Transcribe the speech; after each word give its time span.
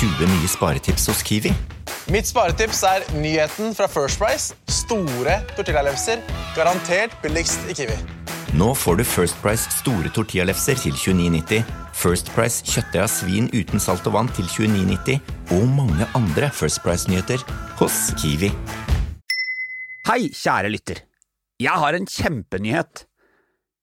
20 0.00 0.30
nye 0.30 0.48
sparetips 0.48 1.10
hos 1.10 1.18
Kiwi. 1.20 1.50
Mitt 2.08 2.24
sparetips 2.24 2.78
er 2.88 3.02
nyheten 3.20 3.74
fra 3.76 3.84
First 3.84 4.16
Price. 4.16 4.54
Store 4.72 5.34
tortillalefser. 5.58 6.22
Garantert 6.56 7.12
billigst 7.20 7.66
i 7.68 7.74
Kiwi. 7.76 7.98
Nå 8.56 8.70
får 8.72 8.96
du 8.96 9.04
First 9.04 9.36
Price 9.42 9.68
store 9.76 10.08
tortillalefser 10.16 10.80
til 10.80 10.96
29,90, 10.96 11.68
First 11.92 12.32
Price 12.32 12.64
kjøttdeig 12.64 13.02
av 13.04 13.12
svin 13.12 13.50
uten 13.52 13.82
salt 13.82 14.08
og 14.08 14.16
vann 14.16 14.32
til 14.38 14.48
29,90 14.48 15.20
og 15.58 15.68
mange 15.76 16.08
andre 16.16 16.48
First 16.48 16.80
Price-nyheter 16.80 17.44
hos 17.82 17.98
Kiwi. 18.22 18.48
Hei, 20.08 20.30
kjære 20.32 20.72
lytter. 20.72 21.04
Jeg 21.60 21.76
har 21.84 21.98
en 21.98 22.08
kjempenyhet. 22.08 23.04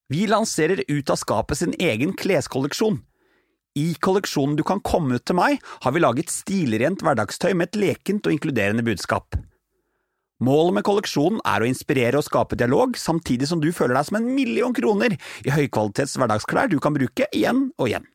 Vi 0.09 0.25
lanserer 0.25 0.81
Ut 0.89 1.13
av 1.13 1.21
skapet 1.21 1.61
sin 1.61 1.77
egen 1.77 2.17
kleskolleksjon. 2.17 3.03
I 3.77 3.93
kolleksjonen 4.01 4.57
Du 4.57 4.63
kan 4.65 4.81
komme 4.81 5.19
ut 5.19 5.25
til 5.27 5.37
meg, 5.37 5.61
har 5.83 5.93
vi 5.93 6.01
laget 6.01 6.33
stilrent 6.33 7.03
hverdagstøy 7.05 7.53
med 7.53 7.69
et 7.69 7.79
lekent 7.83 8.25
og 8.25 8.33
inkluderende 8.33 8.85
budskap. 8.85 9.37
Målet 10.43 10.75
med 10.77 10.85
kolleksjonen 10.85 11.39
er 11.49 11.63
å 11.63 11.69
inspirere 11.69 12.19
og 12.19 12.25
skape 12.27 12.57
dialog, 12.59 12.97
samtidig 12.97 13.49
som 13.49 13.61
du 13.61 13.71
føler 13.73 13.97
deg 13.97 14.09
som 14.09 14.19
en 14.19 14.29
million 14.35 14.73
kroner 14.75 15.15
i 15.17 15.53
høykvalitets 15.53 16.13
hverdagsklær 16.19 16.69
du 16.69 16.77
kan 16.81 16.93
bruke 16.93 17.25
igjen 17.33 17.71
og 17.77 17.89
igjen. 17.89 18.05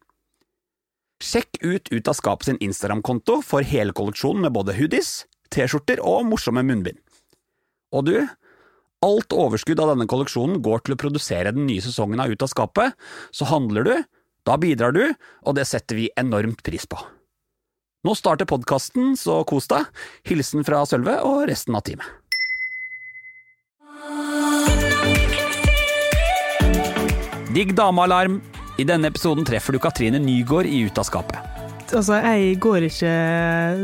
Sjekk 1.22 1.58
ut 1.62 1.90
Ut 1.90 2.10
av 2.10 2.18
skapet 2.18 2.48
sin 2.48 2.60
Instagram-konto 2.62 3.40
for 3.46 3.66
hele 3.66 3.94
kolleksjonen 3.94 4.46
med 4.46 4.54
både 4.54 4.74
hoodies, 4.78 5.24
T-skjorter 5.54 6.02
og 6.02 6.24
morsomme 6.30 6.62
munnbind. 6.66 6.98
Og 7.92 8.06
du, 8.06 8.16
alt 9.04 9.34
overskudd 9.34 9.82
av 9.82 9.92
denne 9.92 10.08
kolleksjonen 10.10 10.62
går 10.64 10.86
til 10.86 10.94
å 10.94 11.00
produsere 11.02 11.52
den 11.54 11.66
nye 11.68 11.82
sesongen 11.84 12.22
av 12.22 12.30
Ut 12.32 12.42
av 12.46 12.50
skapet, 12.50 12.98
så 13.34 13.50
handler 13.50 13.86
du, 13.86 13.94
da 14.46 14.56
bidrar 14.58 14.94
du, 14.96 15.04
og 15.46 15.56
det 15.58 15.66
setter 15.70 15.98
vi 15.98 16.10
enormt 16.18 16.62
pris 16.66 16.86
på. 16.86 16.98
Nå 18.02 18.16
starter 18.18 18.48
podkasten, 18.50 19.14
så 19.14 19.42
kos 19.46 19.68
deg. 19.70 19.86
Hilsen 20.26 20.66
fra 20.66 20.82
Sølve 20.88 21.20
og 21.22 21.44
resten 21.50 21.78
av 21.78 21.86
teamet. 21.86 22.08
Digg 27.52 27.76
damealarm. 27.78 28.40
I 28.80 28.86
denne 28.88 29.10
episoden 29.12 29.44
treffer 29.46 29.76
du 29.76 29.78
Katrine 29.82 30.18
Nygaard 30.18 30.66
i 30.66 30.86
Ut 30.88 30.98
av 30.98 31.04
skapet. 31.06 31.61
Altså, 31.92 32.16
jeg 32.24 32.56
går 32.62 32.86
ikke 32.88 33.12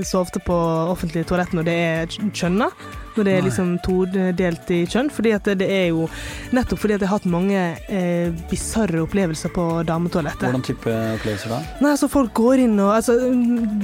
så 0.09 0.23
ofte 0.23 0.41
på 0.45 0.55
offentlige 0.89 1.29
toalett 1.29 1.53
når 1.57 1.67
det 1.69 1.77
er 1.77 2.17
kjønna. 2.33 2.71
Når 3.19 3.27
det 3.27 3.35
er 3.35 3.45
liksom 3.45 3.71
todelt 3.83 4.71
i 4.73 4.81
kjønn. 4.89 5.11
Fordi 5.13 5.33
at 5.35 5.49
det 5.59 5.67
er 5.67 5.89
jo 5.91 6.07
Nettopp 6.55 6.81
fordi 6.81 6.97
at 6.97 7.03
jeg 7.03 7.11
har 7.11 7.19
hatt 7.19 7.29
mange 7.29 7.63
eh, 7.93 8.29
bisarre 8.51 9.03
opplevelser 9.05 9.53
på 9.53 9.67
dametoalettet. 9.89 10.47
Hvordan 10.47 10.65
type 10.65 10.95
opplevelser 11.19 11.53
da? 11.53 11.63
Nei, 11.83 11.93
altså 11.93 12.09
folk 12.13 12.33
går 12.39 12.65
inn 12.65 12.79
og 12.81 12.95
altså, 12.97 13.19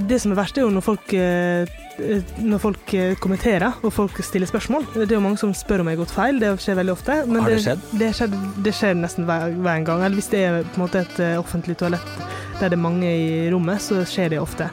Det 0.08 0.20
som 0.22 0.33
er 0.33 0.41
verst, 0.41 0.59
er 0.59 0.64
jo 0.64 0.72
når 0.72 0.86
folk 0.86 1.16
eh, 1.19 1.83
når 1.98 2.61
folk 2.62 2.95
eh, 2.97 3.14
kommenterer 3.23 3.77
og 3.84 3.92
folk 3.95 4.19
stiller 4.27 4.48
spørsmål. 4.50 4.87
Det 4.95 5.06
er 5.06 5.17
jo 5.17 5.25
mange 5.25 5.41
som 5.41 5.53
spør 5.56 5.84
om 5.84 5.91
jeg 5.91 5.98
har 5.98 6.03
gått 6.03 6.14
feil, 6.14 6.41
det 6.42 6.53
skjer 6.62 6.78
veldig 6.81 6.95
ofte. 6.95 7.19
Men 7.28 7.45
Har 7.45 7.55
det 7.55 7.61
skjedd? 7.64 7.84
Det, 8.00 8.11
skjer, 8.19 8.39
det 8.67 8.75
skjer 8.75 8.97
nesten 8.98 9.28
hver, 9.28 9.55
hver 9.55 9.84
gang. 9.87 10.03
Eller 10.03 10.19
hvis 10.19 10.31
det 10.33 10.42
er 10.47 10.59
på 10.67 10.81
en 10.81 10.84
måte 10.87 11.05
et 11.05 11.20
eh, 11.22 11.37
offentlig 11.41 11.78
toalett 11.81 12.17
der 12.61 12.70
det 12.70 12.78
er 12.78 12.83
mange 12.84 13.09
i 13.11 13.28
rommet, 13.50 13.83
så 13.83 14.03
skjer 14.06 14.34
det 14.34 14.42
ofte. 14.42 14.69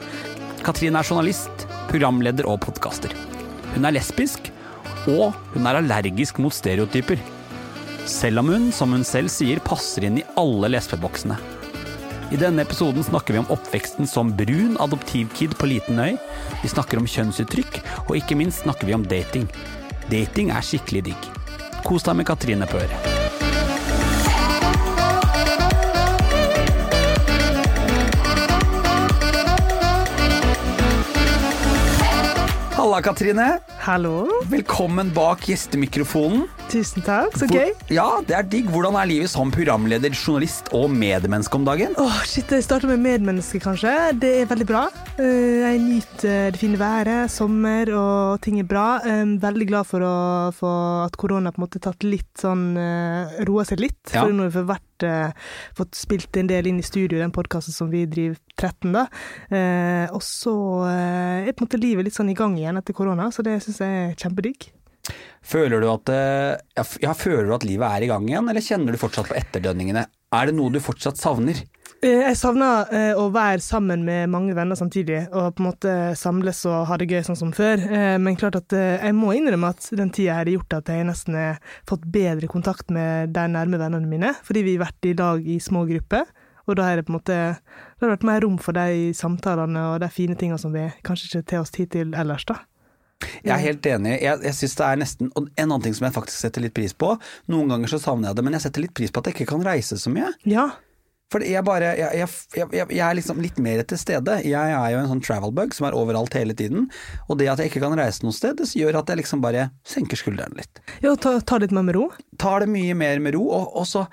Katrine 0.62 1.00
er 1.00 1.08
journalist, 1.08 1.66
programleder 1.90 2.46
og 2.50 2.60
podkaster. 2.62 3.14
Hun 3.72 3.88
er 3.88 3.96
lesbisk, 3.96 4.52
og 5.10 5.32
hun 5.54 5.66
er 5.66 5.80
allergisk 5.80 6.38
mot 6.42 6.54
stereotyper. 6.54 7.18
Selv 8.06 8.42
om 8.42 8.52
hun, 8.54 8.70
som 8.74 8.94
hun 8.94 9.06
selv 9.06 9.30
sier, 9.34 9.62
passer 9.62 10.06
inn 10.06 10.22
i 10.22 10.28
alle 10.38 10.70
lesbeboksene. 10.74 11.38
I 12.32 12.36
denne 12.40 12.62
episoden 12.64 13.04
snakker 13.04 13.34
vi 13.34 13.40
om 13.42 13.50
oppveksten 13.52 14.06
som 14.08 14.30
brun 14.32 14.78
adoptivkid 14.80 15.52
på 15.60 15.66
liten 15.68 15.98
øy. 16.00 16.14
Vi 16.62 16.68
snakker 16.72 16.96
om 16.96 17.04
kjønnsuttrykk, 17.04 17.82
og 18.06 18.16
ikke 18.16 18.38
minst 18.40 18.64
snakker 18.64 18.88
vi 18.88 18.94
om 18.96 19.04
dating. 19.04 19.44
Dating 20.08 20.48
er 20.48 20.64
skikkelig 20.64 21.10
digg. 21.10 21.26
Kos 21.84 22.08
deg 22.08 22.16
med 22.16 22.30
Katrine 22.30 22.64
på 22.70 22.80
øret. 22.80 23.10
Halla, 32.80 33.04
Katrine. 33.04 33.50
Hallo. 33.84 34.24
Velkommen 34.48 35.12
bak 35.12 35.44
gjestemikrofonen. 35.52 36.48
Tusen 36.72 37.04
takk, 37.04 37.34
så 37.36 37.44
gøy. 37.50 37.66
gøy. 37.68 37.72
Ja, 37.92 38.06
det 38.24 38.32
er 38.32 38.46
digg. 38.48 38.68
Hvordan 38.72 38.94
er 38.96 39.08
livet 39.10 39.28
som 39.28 39.50
programleder, 39.52 40.08
journalist 40.16 40.70
og 40.72 40.86
medmenneske 40.88 41.58
om 41.58 41.66
dagen? 41.68 41.92
Åh, 42.00 42.22
shit, 42.24 42.48
Jeg 42.48 42.64
starter 42.64 42.88
med 42.88 43.02
medmenneske, 43.04 43.60
kanskje. 43.60 43.92
Det 44.16 44.30
er 44.40 44.48
veldig 44.48 44.66
bra. 44.70 44.86
Eh, 45.20 45.60
Jeg 45.66 45.82
nyter 45.84 46.48
det 46.54 46.56
fine 46.62 46.78
været, 46.80 47.28
sommer 47.30 47.92
og 47.92 48.40
ting 48.40 48.58
er 48.62 48.64
bra. 48.64 48.86
Eh, 49.04 49.36
Veldig 49.42 49.68
glad 49.68 49.84
for, 49.84 50.00
å, 50.00 50.14
for 50.56 51.04
at 51.04 51.16
korona 51.20 51.52
på 51.52 51.60
en 51.60 51.66
måte 51.66 51.82
tatt 51.82 52.02
litt 52.08 52.40
sånn 52.40 52.72
eh, 52.80 53.44
Roa 53.44 53.68
seg 53.68 53.84
litt. 53.84 54.00
Ja. 54.08 54.22
For 54.24 54.32
nå 54.32 54.48
har 54.48 54.56
vi 54.56 54.64
vært, 54.72 54.88
fått 55.76 55.96
spilt 55.98 56.36
en 56.40 56.48
del 56.48 56.68
inn 56.72 56.78
i 56.80 56.86
studio, 56.86 57.18
den 57.20 57.32
podkasten 57.34 57.74
som 57.76 57.90
vi 57.92 58.06
driver 58.06 58.38
13, 58.56 58.92
da. 58.94 59.08
Og 60.14 60.22
så 60.24 60.52
er 60.88 61.50
på 61.52 61.64
en 61.64 61.66
måte 61.68 61.80
livet 61.82 62.06
litt 62.06 62.16
sånn 62.16 62.30
i 62.30 62.38
gang 62.38 62.54
igjen 62.56 62.78
etter 62.78 62.94
korona, 62.96 63.28
så 63.34 63.42
det 63.44 63.58
syns 63.64 63.82
jeg 63.82 63.98
er 64.06 64.14
kjempedigg. 64.16 64.70
Føler 65.42 65.82
du 65.82 65.88
at, 65.90 66.08
eh, 66.14 66.84
ja, 67.02 67.12
føler 67.18 67.48
du 67.48 67.54
at 67.56 67.66
livet 67.66 67.88
er 67.88 68.04
i 68.04 68.10
gang 68.10 68.26
igjen, 68.28 68.48
eller 68.48 68.62
kjenner 68.62 68.94
du 68.94 69.00
fortsatt 69.00 69.30
på 69.30 69.38
etterdønningene? 69.38 70.06
Er 70.32 70.48
det 70.48 70.54
noe 70.56 70.70
du 70.72 70.78
fortsatt 70.80 71.18
savner? 71.18 71.58
Eh, 72.02 72.22
Jeg 72.22 72.38
savner 72.38 72.86
eh, 72.94 73.10
å 73.18 73.26
være 73.34 73.60
sammen 73.60 74.04
med 74.06 74.30
mange 74.30 74.54
venner 74.54 74.78
samtidig, 74.78 75.24
og 75.32 75.56
på 75.56 75.64
en 75.64 75.68
måte 75.68 75.96
samles 76.18 76.62
og 76.70 76.86
ha 76.88 77.00
det 77.00 77.10
gøy 77.10 77.24
sånn 77.26 77.40
som 77.40 77.52
før. 77.56 77.82
Men 78.22 78.38
klart 78.38 78.60
at 78.60 78.72
jeg 78.72 79.16
må 79.18 79.34
innrømme 79.34 79.74
at 79.74 79.90
den 79.98 80.14
tida 80.14 80.38
har 80.38 80.50
gjort 80.50 80.78
at 80.78 80.94
jeg 80.94 81.08
nesten 81.10 81.36
har 81.38 81.60
fått 81.90 82.06
bedre 82.06 82.48
kontakt 82.50 82.90
med 82.94 83.34
de 83.34 83.48
nærme 83.50 83.82
vennene 83.82 84.08
mine, 84.08 84.32
fordi 84.46 84.64
vi 84.66 84.78
har 84.78 84.86
vært 84.86 85.10
i 85.10 85.16
lag 85.18 85.42
i 85.46 85.58
små 85.62 85.84
grupper. 85.90 86.30
Og 86.70 86.76
da 86.78 86.86
har 86.86 86.96
det 86.96 87.08
på 87.08 87.10
en 87.10 87.18
måte 87.18 87.36
det 87.58 88.06
har 88.06 88.12
vært 88.14 88.26
mer 88.26 88.44
rom 88.44 88.58
for 88.62 88.78
de 88.78 89.10
samtalene 89.18 89.88
og 89.90 90.02
de 90.02 90.08
fine 90.14 90.38
tinga 90.38 90.58
som 90.62 90.74
vi 90.74 90.86
kanskje 91.02 91.28
ikke 91.28 91.48
tar 91.50 91.64
oss 91.64 91.74
tid 91.74 91.90
til 91.90 92.14
ellers, 92.14 92.46
da. 92.46 92.62
Jeg 93.42 93.52
er 93.54 93.62
helt 93.62 93.86
enig. 93.86 94.14
Jeg, 94.22 94.40
jeg 94.48 94.58
synes 94.58 94.78
det 94.78 94.86
er 94.86 95.02
nesten 95.02 95.32
Og 95.36 95.48
en 95.48 95.66
annen 95.66 95.82
ting 95.84 95.94
som 95.96 96.06
jeg 96.08 96.16
faktisk 96.16 96.44
setter 96.44 96.64
litt 96.64 96.74
pris 96.76 96.94
på, 96.94 97.14
noen 97.52 97.70
ganger 97.72 97.92
så 97.92 98.00
savner 98.02 98.30
jeg 98.30 98.38
det, 98.40 98.46
men 98.46 98.56
jeg 98.58 98.66
setter 98.66 98.86
litt 98.86 98.96
pris 98.96 99.12
på 99.12 99.22
at 99.22 99.30
jeg 99.30 99.38
ikke 99.38 99.52
kan 99.54 99.66
reise 99.66 99.98
så 100.00 100.12
mye. 100.12 100.32
Ja. 100.48 100.70
For 101.32 101.44
jeg 101.46 101.64
bare 101.64 101.94
jeg, 101.96 102.18
jeg, 102.20 102.28
jeg, 102.58 102.86
jeg 102.92 103.02
er 103.06 103.16
liksom 103.16 103.40
litt 103.40 103.56
mer 103.62 103.80
til 103.88 104.00
stede. 104.00 104.34
Jeg 104.44 104.74
er 104.76 104.90
jo 104.92 105.00
en 105.00 105.08
sånn 105.14 105.22
travel 105.24 105.54
bug 105.56 105.72
som 105.72 105.86
er 105.88 105.96
overalt 105.96 106.34
hele 106.36 106.56
tiden. 106.58 106.90
Og 107.28 107.38
det 107.40 107.48
at 107.48 107.62
jeg 107.62 107.72
ikke 107.72 107.84
kan 107.86 107.96
reise 107.96 108.26
noe 108.26 108.36
sted, 108.36 108.58
det 108.60 108.68
gjør 108.76 109.00
at 109.00 109.08
jeg 109.12 109.22
liksom 109.22 109.40
bare 109.44 109.70
senker 109.88 110.20
skuldrene 110.20 110.60
litt. 110.60 110.82
ja 111.04 111.14
ta, 111.16 111.38
ta 111.40 111.60
litt 111.62 111.72
mer 111.72 111.86
med 111.88 111.96
ro. 111.96 112.10
tar 112.42 112.66
det 112.66 112.72
mye 112.72 112.96
mer 112.98 113.22
med 113.24 113.36
ro, 113.38 113.46
og, 113.48 113.72
og 113.80 113.88
så 113.88 114.06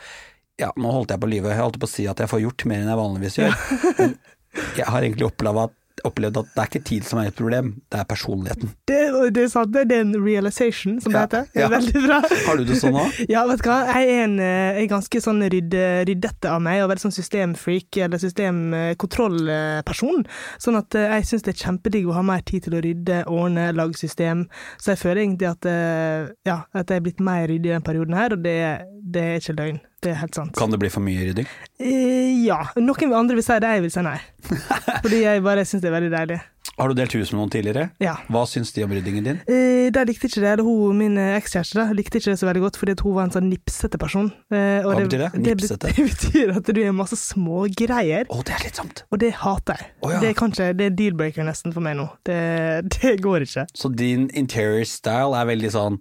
Ja, 0.59 0.71
nå 0.79 0.91
holdt 0.91 1.11
jeg 1.13 1.21
på 1.21 1.27
å 1.27 1.31
lyve, 1.31 1.51
jeg 1.53 1.63
holdt 1.63 1.79
på 1.79 1.87
å 1.87 1.91
si 1.91 2.07
at 2.11 2.19
jeg 2.19 2.31
får 2.31 2.43
gjort 2.43 2.65
mer 2.67 2.81
enn 2.83 2.91
jeg 2.91 2.99
vanligvis 2.99 3.37
gjør. 3.39 3.53
Ja. 3.99 4.07
jeg 4.79 4.87
har 4.87 5.03
egentlig 5.03 5.27
opplevd 5.29 5.61
at, 5.67 5.75
opplevd 6.07 6.39
at 6.41 6.49
det 6.55 6.63
er 6.63 6.69
ikke 6.69 6.81
tid 6.89 7.07
som 7.07 7.21
er 7.21 7.29
et 7.31 7.37
problem, 7.37 7.71
det 7.91 8.01
er 8.01 8.07
personligheten. 8.09 8.71
Det, 8.89 8.99
det 9.35 9.43
er 9.43 9.51
sant, 9.51 9.71
det 9.73 9.83
er 9.85 10.03
en 10.03 10.13
realization, 10.17 10.97
som 11.03 11.13
det 11.13 11.19
Ja, 11.19 11.25
heter. 11.25 11.47
Det 11.53 11.61
ja. 11.61 11.67
er 11.67 11.73
veldig 11.75 12.03
bra. 12.05 12.19
Har 12.45 12.59
du 12.59 12.63
det 12.69 12.79
sånn 12.81 12.99
òg? 12.99 13.19
Ja, 13.33 13.43
vet 13.49 13.63
du 13.63 13.69
hva. 13.69 13.79
Jeg 13.89 14.09
er, 14.09 14.21
en, 14.25 14.35
eh, 14.43 14.79
jeg 14.79 14.85
er 14.85 14.91
ganske 14.93 15.21
sånn 15.23 15.43
rydde, 15.53 15.83
ryddete 16.09 16.53
av 16.53 16.63
meg, 16.65 16.83
og 16.83 16.91
veldig 16.93 17.05
sånn 17.07 17.17
systemfreak, 17.17 17.89
eller 18.05 18.21
systemkontrollperson. 18.23 20.25
Sånn 20.61 20.79
at 20.79 20.99
eh, 20.99 21.09
jeg 21.17 21.29
syns 21.31 21.47
det 21.47 21.55
er 21.55 21.63
kjempedigg 21.65 22.09
å 22.09 22.17
ha 22.17 22.25
mer 22.31 22.45
tid 22.47 22.67
til 22.67 22.77
å 22.77 22.83
rydde, 22.85 23.23
ordne, 23.29 23.69
lage 23.77 23.99
system. 23.99 24.47
Så 24.79 24.93
jeg 24.93 25.03
føler 25.03 25.23
egentlig 25.25 25.51
at, 25.51 25.69
eh, 25.69 26.31
ja, 26.49 26.61
at 26.73 26.89
jeg 26.89 27.01
er 27.01 27.07
blitt 27.09 27.23
mer 27.23 27.45
ryddig 27.49 27.71
i 27.71 27.77
den 27.77 27.85
perioden 27.85 28.17
her, 28.17 28.35
og 28.35 28.43
det, 28.45 28.57
det 29.03 29.25
er 29.25 29.43
ikke 29.43 29.59
løgn. 29.59 29.79
Det 29.99 30.13
er 30.13 30.21
helt 30.21 30.35
sant. 30.37 30.53
Kan 30.55 30.71
det 30.71 30.79
bli 30.79 30.87
for 30.93 31.03
mye 31.03 31.25
rydding? 31.27 31.47
Eh, 31.79 32.45
ja. 32.45 32.61
Noen 32.79 33.11
andre 33.17 33.35
vil 33.39 33.43
si 33.43 33.57
det, 33.59 33.73
jeg 33.75 33.83
vil 33.83 33.91
si 33.91 34.03
nei. 34.05 34.15
Fordi 35.03 35.25
jeg 35.25 35.43
bare 35.43 35.65
syns 35.67 35.83
det 35.83 35.89
er 35.91 35.97
veldig 35.97 36.13
deilig. 36.13 36.39
Har 36.79 36.87
du 36.87 36.95
delt 36.95 37.11
hus 37.17 37.33
med 37.33 37.41
noen 37.41 37.49
tidligere? 37.51 37.89
Ja. 37.99 38.13
Hva 38.31 38.45
syns 38.47 38.69
de 38.71 38.85
om 38.85 38.93
ryddingen 38.95 39.25
din? 39.25 39.39
Eh, 39.51 39.89
de 39.91 40.03
likte 40.07 40.29
ikke 40.29 40.39
det, 40.39 40.53
eller 40.53 40.63
hun, 40.63 40.95
min 41.01 41.17
ekskjæreste 41.19 41.83
likte 41.97 42.21
ikke 42.21 42.31
det 42.31 42.39
så 42.39 42.47
veldig 42.47 42.61
godt, 42.63 42.79
fordi 42.79 42.95
hun 43.01 43.17
var 43.17 43.27
en 43.27 43.33
sånn 43.35 43.49
nipsete 43.51 43.99
person. 43.99 44.29
Eh, 44.55 44.87
Hva 44.87 44.95
betyr 45.01 45.25
det? 45.25 45.29
Nipsete? 45.43 45.91
Det 45.99 46.05
betyr 46.07 46.53
at 46.55 46.71
du 46.71 46.79
er 46.79 46.95
masse 46.95 47.19
små 47.19 47.65
greier, 47.75 48.23
Å, 48.31 48.39
det 48.47 48.55
er 48.55 48.63
slitsomt. 48.63 49.03
og 49.11 49.19
det 49.19 49.33
hater 49.41 49.75
jeg. 49.83 49.91
Oh, 49.99 50.13
ja. 50.15 50.21
Det 50.23 50.31
er 50.31 50.37
kanskje, 50.39 50.69
det 50.79 50.87
er 50.87 50.95
deal-breaker 51.01 51.43
nesten 51.51 51.75
for 51.75 51.83
meg 51.83 51.99
nå. 51.99 52.07
Det, 52.29 52.39
det 52.95 53.17
går 53.25 53.43
ikke. 53.49 53.67
Så 53.75 53.91
din 53.91 54.29
interior 54.31 54.87
style 54.87 55.35
er 55.35 55.51
veldig 55.51 55.73
sånn 55.75 55.99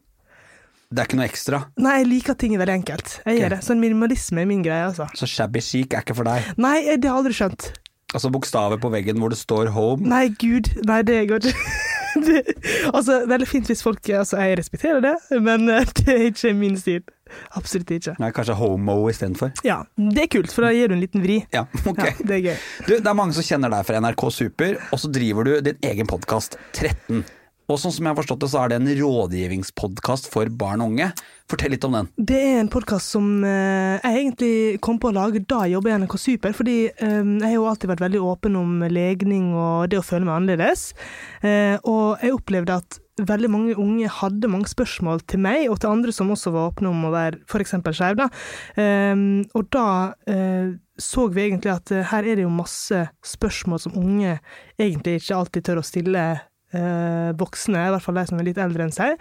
Det 0.89 1.03
er 1.03 1.09
ikke 1.09 1.19
noe 1.19 1.27
ekstra. 1.29 1.59
Nei, 1.85 1.99
jeg 1.99 2.07
liker 2.09 2.37
ting 2.41 2.55
veldig 2.57 2.75
enkelt. 2.79 3.19
Jeg 3.19 3.27
okay. 3.27 3.41
gjør 3.43 3.53
det. 3.53 3.59
Sånn 3.67 3.83
minimalisme 3.83 4.41
er 4.41 4.49
min 4.49 4.63
greie, 4.65 4.87
altså. 4.89 5.05
Så 5.21 5.29
shabby 5.29 5.61
chic 5.61 5.93
er 5.93 6.01
ikke 6.01 6.17
for 6.17 6.29
deg. 6.29 6.47
Nei, 6.57 6.79
det 6.95 7.11
har 7.11 7.19
jeg 7.19 7.21
aldri 7.21 7.37
skjønt. 7.37 7.67
Altså 8.17 8.31
bokstaver 8.33 8.81
på 8.81 8.89
veggen 8.95 9.21
hvor 9.21 9.29
det 9.29 9.37
står 9.37 9.69
home. 9.75 10.09
Nei, 10.09 10.31
gud. 10.41 10.71
Nei, 10.89 11.03
det 11.05 11.27
går 11.29 11.51
ikke. 11.51 11.69
Det, 12.19 12.41
altså, 12.97 13.19
veldig 13.29 13.47
fint 13.47 13.69
hvis 13.69 13.83
folk 13.85 14.01
Altså, 14.09 14.39
jeg 14.41 14.57
respekterer 14.59 15.03
det, 15.05 15.13
men 15.45 15.69
eh, 15.71 15.85
det 16.01 16.09
er 16.09 16.23
ikke 16.31 16.55
min 16.57 16.75
stil. 16.81 17.05
Absolutt 17.55 17.93
ikke. 17.95 18.17
Nei, 18.19 18.33
kanskje 18.35 18.57
homo 18.59 18.97
istedenfor. 19.13 19.53
Ja, 19.63 19.83
det 20.01 20.25
er 20.25 20.31
kult, 20.33 20.51
for 20.51 20.67
da 20.67 20.73
gir 20.75 20.89
du 20.89 20.97
en 20.97 21.05
liten 21.05 21.23
vri. 21.23 21.37
Ja, 21.55 21.67
ok. 21.93 22.01
Ja, 22.01 22.15
det 22.25 22.39
er 22.41 22.45
gøy. 22.49 22.57
Du, 22.89 22.95
det 22.97 23.13
er 23.13 23.19
mange 23.21 23.37
som 23.37 23.47
kjenner 23.47 23.71
deg 23.77 23.87
fra 23.87 24.01
NRK 24.03 24.25
Super, 24.35 24.81
og 24.89 25.05
så 25.05 25.13
driver 25.13 25.47
du 25.47 25.59
din 25.69 25.91
egen 25.93 26.09
podkast, 26.11 26.57
13. 26.73 27.23
Og 27.69 27.77
sånn 27.77 27.93
som 27.93 28.07
jeg 28.07 28.15
har 28.15 28.17
forstått 28.17 28.41
det, 28.41 28.49
så 28.49 28.61
er 28.63 28.71
det 28.71 28.77
en 28.79 28.93
rådgivningspodkast 28.97 30.31
for 30.33 30.49
barn 30.57 30.81
og 30.81 30.95
unge. 30.95 31.11
Fortell 31.53 31.75
litt 31.75 31.85
om 31.85 31.99
den. 31.99 32.07
Det 32.17 32.39
er 32.41 32.63
en 32.63 32.71
podkast 32.73 33.13
som 33.13 33.27
eh, 33.45 33.99
jeg 34.01 34.23
egentlig 34.23 34.81
kom 34.85 34.97
på 35.01 35.11
å 35.11 35.17
lage 35.17 35.43
da 35.45 35.67
jeg 35.67 35.75
jobbet 35.77 35.93
i 35.93 35.99
NRK 36.01 36.17
Super, 36.23 36.57
fordi 36.57 36.79
eh, 36.89 37.19
jeg 37.21 37.45
har 37.45 37.55
jo 37.59 37.67
alltid 37.69 37.93
vært 37.93 38.07
veldig 38.07 38.25
åpen 38.25 38.57
om 38.57 38.73
legning 38.89 39.53
og 39.53 39.93
det 39.93 40.01
å 40.01 40.07
føle 40.07 40.25
meg 40.25 40.39
annerledes. 40.39 40.87
Eh, 41.45 41.77
og 41.85 42.25
jeg 42.25 42.39
opplevde 42.39 42.81
at 42.81 43.01
veldig 43.29 43.53
mange 43.53 43.77
unge 43.77 44.17
hadde 44.17 44.49
mange 44.49 44.73
spørsmål 44.73 45.21
til 45.29 45.45
meg, 45.45 45.69
og 45.69 45.77
til 45.83 45.93
andre 45.93 46.17
som 46.17 46.33
også 46.33 46.55
var 46.57 46.73
åpne 46.73 46.89
om 46.89 47.05
å 47.05 47.13
være 47.13 47.43
f.eks. 47.45 47.77
skeiv. 48.01 48.25
Eh, 48.81 49.25
og 49.53 49.73
da 49.77 49.89
så 50.99 51.29
vi 51.31 51.45
egentlig 51.45 51.77
at 51.77 51.93
her 52.11 52.25
er 52.25 52.41
det 52.41 52.49
jo 52.49 52.51
masse 52.51 53.05
spørsmål 53.23 53.85
som 53.85 54.01
unge 54.01 54.39
egentlig 54.81 55.21
ikke 55.21 55.37
alltid 55.37 55.69
tør 55.69 55.83
å 55.83 55.87
stille 55.87 56.31
eh, 56.77 57.31
voksne, 57.39 57.87
i 57.87 57.95
hvert 57.95 58.05
fall 58.05 58.21
de 58.21 58.27
som 58.31 58.41
er 58.41 58.51
litt 58.51 58.61
eldre 58.63 58.87
enn 58.89 58.95
seg. 58.95 59.17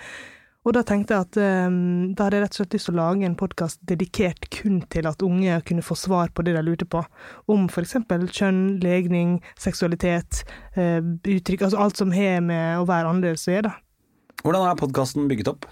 Og 0.68 0.74
da 0.76 0.82
tenkte 0.84 1.16
jeg 1.16 1.24
at 1.30 1.38
eh, 1.40 1.78
da 2.12 2.28
hadde 2.28 2.40
jeg 2.40 2.44
rett 2.44 2.56
og 2.56 2.60
slett 2.60 2.76
lyst 2.76 2.90
til 2.90 2.98
å 2.98 3.00
lage 3.00 3.28
en 3.28 3.40
podkast 3.40 3.82
dedikert 3.88 4.50
kun 4.52 4.82
til 4.92 5.08
at 5.08 5.24
unge 5.24 5.62
kunne 5.68 5.86
få 5.86 5.96
svar 5.96 6.34
på 6.36 6.44
det 6.44 6.58
de 6.58 6.64
lurte 6.66 6.88
på, 6.90 7.06
om 7.48 7.68
f.eks. 7.72 8.00
kjønn, 8.36 8.62
legning, 8.84 9.38
seksualitet, 9.56 10.44
eh, 10.76 11.00
uttrykk, 11.00 11.70
altså 11.70 11.84
alt 11.86 12.04
som 12.04 12.16
har 12.16 12.42
med 12.44 12.82
å 12.82 12.88
være 12.90 13.14
annerledes 13.14 13.48
å 13.48 13.56
gjøre. 13.56 13.72
da. 13.72 13.78
Hvordan 14.46 14.68
er 14.68 14.78
podkasten 14.78 15.26
bygget 15.28 15.50
opp? 15.50 15.66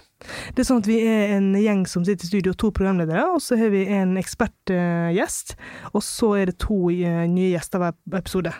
Det 0.56 0.64
er 0.64 0.66
sånn 0.66 0.80
at 0.82 0.88
vi 0.88 0.96
er 1.06 1.36
en 1.36 1.52
gjeng 1.54 1.84
som 1.88 2.02
sitter 2.06 2.26
i 2.26 2.30
studio, 2.32 2.54
to 2.56 2.72
programledere, 2.74 3.22
og 3.36 3.38
så 3.44 3.58
har 3.60 3.70
vi 3.72 3.84
en 3.94 4.16
ekspertgjest, 4.18 5.54
og 5.92 6.02
så 6.04 6.32
er 6.40 6.50
det 6.50 6.58
to 6.64 6.88
eh, 6.90 7.22
nye 7.30 7.52
gjester 7.52 7.84
hver 7.84 7.94
episode. 8.18 8.52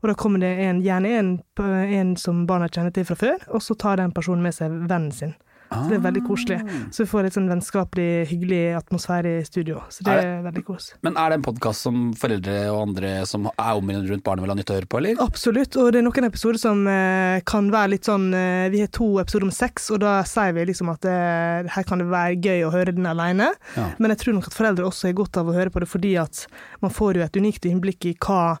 Og 0.00 0.10
da 0.10 0.16
kommer 0.16 0.42
det 0.42 0.54
en, 0.64 0.80
gjerne 0.84 1.12
en, 1.18 1.30
en 1.60 2.16
som 2.16 2.46
barna 2.48 2.70
kjenner 2.72 2.94
til 2.94 3.06
fra 3.08 3.18
før, 3.20 3.46
og 3.52 3.62
så 3.64 3.76
tar 3.78 4.00
den 4.00 4.14
personen 4.16 4.44
med 4.44 4.56
seg 4.56 4.72
vennen 4.88 5.12
sin. 5.14 5.36
Så 5.70 5.86
det 5.86 5.96
er 6.00 6.02
veldig 6.02 6.20
koselig. 6.26 6.56
Så 6.90 7.04
vi 7.04 7.08
får 7.12 7.26
litt 7.26 7.36
sånn 7.36 7.46
vennskapelig, 7.46 8.06
hyggelig 8.26 8.62
atmosfære 8.80 9.36
i 9.38 9.44
studio. 9.46 9.84
Så 9.94 10.02
det 10.06 10.16
Er 10.16 10.26
er 10.26 10.40
veldig 10.42 10.64
kos. 10.66 10.88
Men 11.06 11.14
er 11.14 11.30
det 11.30 11.38
en 11.38 11.44
podkast 11.46 11.86
som 11.86 12.08
foreldre 12.18 12.56
og 12.72 12.80
andre 12.88 13.12
som 13.30 13.46
er 13.52 13.78
omringet 13.78 14.10
rundt 14.10 14.24
barnet 14.26 14.42
vil 14.42 14.50
ha 14.50 14.56
nytte 14.58 14.74
av 14.74 14.76
å 14.76 14.80
høre 14.80 14.90
på, 14.90 14.98
eller? 14.98 15.22
Absolutt, 15.22 15.78
og 15.78 15.92
det 15.92 16.02
er 16.02 16.06
noen 16.08 16.26
episoder 16.26 16.58
som 16.58 16.82
eh, 16.90 17.38
kan 17.46 17.70
være 17.70 17.92
litt 17.94 18.10
sånn 18.10 18.26
eh, 18.34 18.66
Vi 18.74 18.82
har 18.82 18.90
to 18.90 19.12
episoder 19.22 19.46
om 19.46 19.54
sex, 19.54 19.86
og 19.94 20.02
da 20.02 20.18
sier 20.26 20.58
vi 20.58 20.66
liksom 20.72 20.90
at 20.90 21.06
eh, 21.06 21.70
her 21.70 21.86
kan 21.86 22.02
det 22.02 22.10
være 22.10 22.40
gøy 22.42 22.66
å 22.66 22.74
høre 22.74 22.96
den 22.96 23.06
alene. 23.06 23.52
Ja. 23.78 23.92
Men 24.02 24.16
jeg 24.16 24.24
tror 24.24 24.40
nok 24.40 24.50
at 24.50 24.58
foreldre 24.58 24.90
også 24.90 25.12
har 25.12 25.18
godt 25.22 25.38
av 25.38 25.52
å 25.52 25.54
høre 25.54 25.70
på 25.70 25.84
det, 25.84 25.92
fordi 25.94 26.16
at 26.18 26.48
man 26.82 26.90
får 26.90 27.20
jo 27.20 27.28
et 27.28 27.38
unikt 27.38 27.70
innblikk 27.70 28.10
i 28.10 28.16
hva 28.18 28.56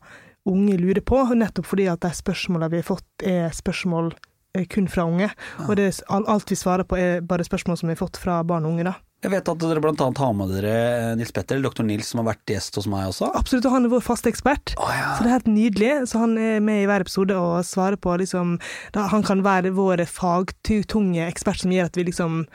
unge 0.50 0.78
lurer 0.80 1.02
på, 1.06 1.22
nettopp 1.34 1.68
fordi 1.70 1.88
at 1.92 2.02
de 2.04 2.10
spørsmålene 2.16 2.72
vi 2.72 2.82
har 2.82 2.88
fått, 2.88 3.08
er 3.26 3.54
spørsmål 3.54 4.12
eh, 4.56 4.66
kun 4.70 4.90
fra 4.90 5.06
unge. 5.08 5.30
Og 5.68 5.76
det, 5.80 5.92
alt 6.10 6.50
vi 6.50 6.58
svarer 6.58 6.88
på, 6.88 6.98
er 6.98 7.22
bare 7.26 7.46
spørsmål 7.46 7.80
som 7.80 7.90
vi 7.90 7.96
har 7.96 8.02
fått 8.02 8.20
fra 8.20 8.42
barn 8.46 8.66
og 8.66 8.76
unge. 8.76 8.90
da. 8.90 8.98
Jeg 9.20 9.34
vet 9.34 9.48
at 9.52 9.60
dere 9.60 9.80
annet 9.84 10.18
har 10.22 10.30
med 10.32 10.52
dere 10.54 10.72
eh, 10.72 11.10
Nils 11.20 11.32
Petter, 11.36 11.58
doktor 11.60 11.84
Nils, 11.84 12.08
som 12.08 12.22
har 12.22 12.30
vært 12.30 12.54
gjest 12.54 12.78
hos 12.80 12.88
meg 12.88 13.10
også. 13.10 13.28
Absolutt, 13.36 13.66
og 13.68 13.74
han 13.76 13.84
er 13.84 13.92
vår 13.92 14.04
faste 14.06 14.30
ekspert. 14.32 14.72
Oh, 14.80 14.92
ja. 14.96 15.10
Så 15.16 15.26
det 15.26 15.28
er 15.28 15.36
helt 15.36 15.50
nydelig. 15.52 15.90
Så 16.08 16.22
han 16.22 16.38
er 16.40 16.62
med 16.64 16.84
i 16.84 16.86
hver 16.88 17.04
episode 17.04 17.36
og 17.36 17.58
svarer 17.68 18.00
på 18.00 18.16
liksom 18.22 18.56
da, 18.96 19.10
Han 19.12 19.26
kan 19.26 19.44
være 19.44 19.74
vår 19.76 20.06
fagtunge 20.08 21.26
ekspert 21.26 21.60
som 21.60 21.74
gjør 21.74 21.92
at 21.92 22.00
vi 22.00 22.06
liksom 22.08 22.46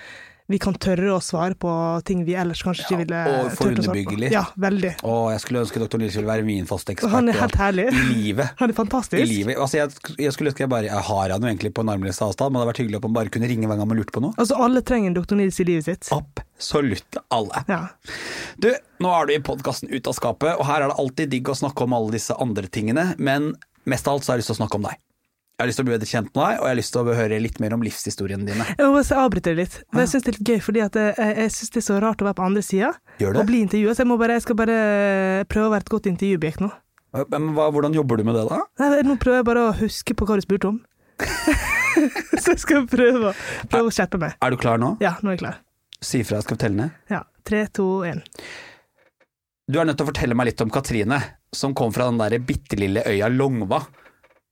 vi 0.51 0.59
kan 0.61 0.75
tørre 0.77 1.09
å 1.15 1.21
svare 1.25 1.55
på 1.57 1.69
ting 2.05 2.21
vi 2.25 2.35
ellers 2.37 2.61
kanskje 2.61 2.83
ikke 2.85 2.97
ville 2.99 3.21
og 3.31 3.47
få 3.57 3.65
turt 3.65 3.79
å 3.81 3.85
svare 3.87 4.03
på. 4.05 4.27
Ja, 4.29 4.43
veldig. 4.61 4.91
Å, 5.01 5.13
jeg 5.33 5.41
skulle 5.41 5.63
ønske 5.63 5.81
dr. 5.81 5.97
Nils 6.01 6.17
ville 6.19 6.29
være 6.29 6.45
min 6.45 6.67
faste 6.69 6.93
ekspert. 6.93 7.09
Og 7.09 7.15
han 7.15 7.31
er 7.31 7.39
helt 7.39 7.57
herlig. 7.57 7.87
I 7.89 8.03
livet. 8.11 8.51
Han 8.59 8.73
er 8.73 8.77
fantastisk. 8.77 9.21
I 9.23 9.25
livet. 9.29 9.57
Altså, 9.57 9.79
jeg, 9.79 10.13
jeg 10.21 10.35
skulle 10.35 10.53
ønske 10.53 10.65
jeg 10.65 10.71
bare 10.71 10.89
Jeg 10.91 11.03
har 11.09 11.33
han 11.33 11.47
jo 11.47 11.49
egentlig 11.49 11.73
på 11.73 11.85
en 11.85 11.93
armlengdes 11.95 12.21
avstand, 12.21 12.53
men 12.53 12.59
det 12.59 12.63
hadde 12.63 12.71
vært 12.73 12.81
hyggelig 12.83 12.99
om 13.01 13.07
han 13.09 13.17
bare 13.17 13.33
kunne 13.33 13.49
ringe 13.49 13.71
hver 13.71 13.81
gang 13.81 13.89
man 13.89 14.01
lurte 14.01 14.15
på 14.15 14.23
noe. 14.27 14.37
Altså, 14.37 14.59
alle 14.67 14.83
trenger 14.85 15.09
en 15.09 15.17
doktor 15.17 15.41
Nils 15.41 15.57
i 15.63 15.67
livet 15.71 15.89
sitt. 15.89 16.11
Absolutt 16.13 17.19
alle. 17.33 17.65
Ja. 17.71 17.81
Du, 18.61 18.69
nå 19.01 19.15
er 19.17 19.25
du 19.25 19.33
i 19.35 19.41
podkasten 19.49 19.89
Ut 19.89 20.11
av 20.11 20.17
skapet, 20.17 20.53
og 20.59 20.69
her 20.69 20.85
er 20.85 20.93
det 20.93 20.99
alltid 21.01 21.33
digg 21.33 21.49
å 21.49 21.57
snakke 21.57 21.89
om 21.89 21.97
alle 21.97 22.13
disse 22.19 22.37
andre 22.41 22.69
tingene, 22.69 23.09
men 23.17 23.55
mest 23.89 24.05
av 24.05 24.19
alt 24.19 24.25
så 24.27 24.33
har 24.33 24.37
jeg 24.37 24.45
lyst 24.45 24.53
til 24.53 24.59
å 24.59 24.61
snakke 24.61 24.79
om 24.81 24.87
deg. 24.91 25.01
Jeg 25.55 25.63
har 25.63 25.69
lyst 25.69 25.79
til 25.79 25.85
å 25.85 25.87
bli 25.87 25.93
bedre 25.95 26.07
kjent 26.09 26.25
med 26.33 26.35
deg, 26.41 26.57
og 26.59 26.65
jeg 26.65 26.71
har 26.73 26.75
lyst 26.75 26.91
til 26.91 26.99
å 26.99 27.13
høre 27.15 27.35
litt 27.39 27.59
mer 27.63 27.73
om 27.77 27.83
livshistoriene 27.85 28.43
dine. 28.43 28.65
Jeg 28.75 28.87
må 28.91 28.97
bare 28.97 29.19
avbryte 29.21 29.53
det 29.53 29.61
litt. 29.61 29.77
Men 29.95 30.03
jeg 30.03 30.09
syns 30.11 30.25
det 30.25 30.31
er 30.31 30.35
litt 30.35 30.49
gøy, 30.51 30.57
fordi 30.65 30.81
jeg, 30.81 31.13
jeg 31.39 31.53
syns 31.55 31.71
det 31.71 31.79
er 31.79 31.85
så 31.85 31.99
rart 32.03 32.19
å 32.19 32.27
være 32.27 32.37
på 32.41 32.43
andre 32.43 32.63
sida 32.65 32.89
og 33.29 33.39
bli 33.47 33.61
intervjua. 33.63 33.93
Så 33.95 34.03
jeg, 34.03 34.09
må 34.11 34.17
bare, 34.19 34.35
jeg 34.35 34.43
skal 34.43 34.59
bare 34.59 34.75
prøve 35.47 35.69
å 35.69 35.71
være 35.71 35.87
et 35.87 35.93
godt 35.95 36.09
intervjuobjekt 36.11 36.65
nå. 36.65 36.69
Men 37.31 37.47
hva, 37.55 37.69
hvordan 37.71 37.95
jobber 37.95 38.19
du 38.19 38.25
med 38.27 38.35
det, 38.35 38.43
da? 38.49 38.59
Nei, 38.83 38.99
nå 39.07 39.15
prøver 39.21 39.39
jeg 39.39 39.47
bare 39.47 39.63
å 39.69 39.73
huske 39.79 40.19
på 40.19 40.27
hva 40.27 40.35
du 40.35 40.43
spurte 40.43 40.73
om. 40.73 40.81
så 42.43 42.51
jeg 42.51 42.59
skal 42.65 42.83
prøve, 42.91 43.31
prøve 43.71 43.87
å 43.87 43.95
skjerpe 43.95 44.19
meg. 44.19 44.35
Er 44.43 44.51
du 44.51 44.59
klar 44.59 44.81
nå? 44.81 44.97
Ja, 44.99 45.15
nå 45.23 45.31
er 45.31 45.37
jeg 45.37 45.45
klar. 45.45 45.61
Si 46.03 46.19
ifra, 46.25 46.43
skal 46.43 46.59
vi 46.59 46.65
telle 46.67 46.81
ned? 46.81 47.03
Ja. 47.15 47.23
Tre, 47.47 47.63
to, 47.71 48.01
én. 48.03 48.25
Du 49.71 49.79
er 49.79 49.87
nødt 49.87 50.01
til 50.01 50.03
å 50.03 50.11
fortelle 50.11 50.35
meg 50.35 50.51
litt 50.51 50.61
om 50.65 50.71
Katrine, 50.73 51.21
som 51.55 51.71
kom 51.77 51.95
fra 51.95 52.09
den 52.11 52.19
der 52.19 52.35
bitte 52.43 52.75
lille 52.75 53.05
øya 53.07 53.31
Longva. 53.31 53.85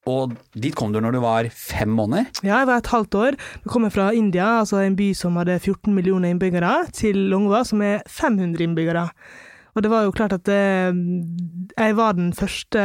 Og 0.09 0.33
dit 0.59 0.73
kom 0.75 0.91
du 0.91 0.99
når 0.99 1.15
du 1.15 1.19
var 1.23 1.47
fem 1.55 1.87
måneder? 1.95 2.25
Ja, 2.43 2.57
jeg 2.59 2.67
var 2.67 2.81
et 2.81 2.89
halvt 2.91 3.15
år. 3.15 3.37
Jeg 3.63 3.71
kommer 3.71 3.93
fra 3.93 4.09
India, 4.11 4.49
altså 4.59 4.81
en 4.83 4.97
by 4.99 5.13
som 5.15 5.37
hadde 5.39 5.55
14 5.63 5.93
millioner 5.95 6.33
innbyggere, 6.33 6.73
til 6.91 7.15
Longva, 7.31 7.61
som 7.65 7.81
er 7.85 8.01
500 8.11 8.59
innbyggere. 8.67 9.05
Og 9.73 9.81
det 9.81 9.89
var 9.89 10.03
jo 10.05 10.11
klart 10.13 10.35
at 10.35 10.49
eh, 10.51 10.91
jeg 11.79 11.95
var 11.97 12.11
den 12.19 12.33
første 12.35 12.83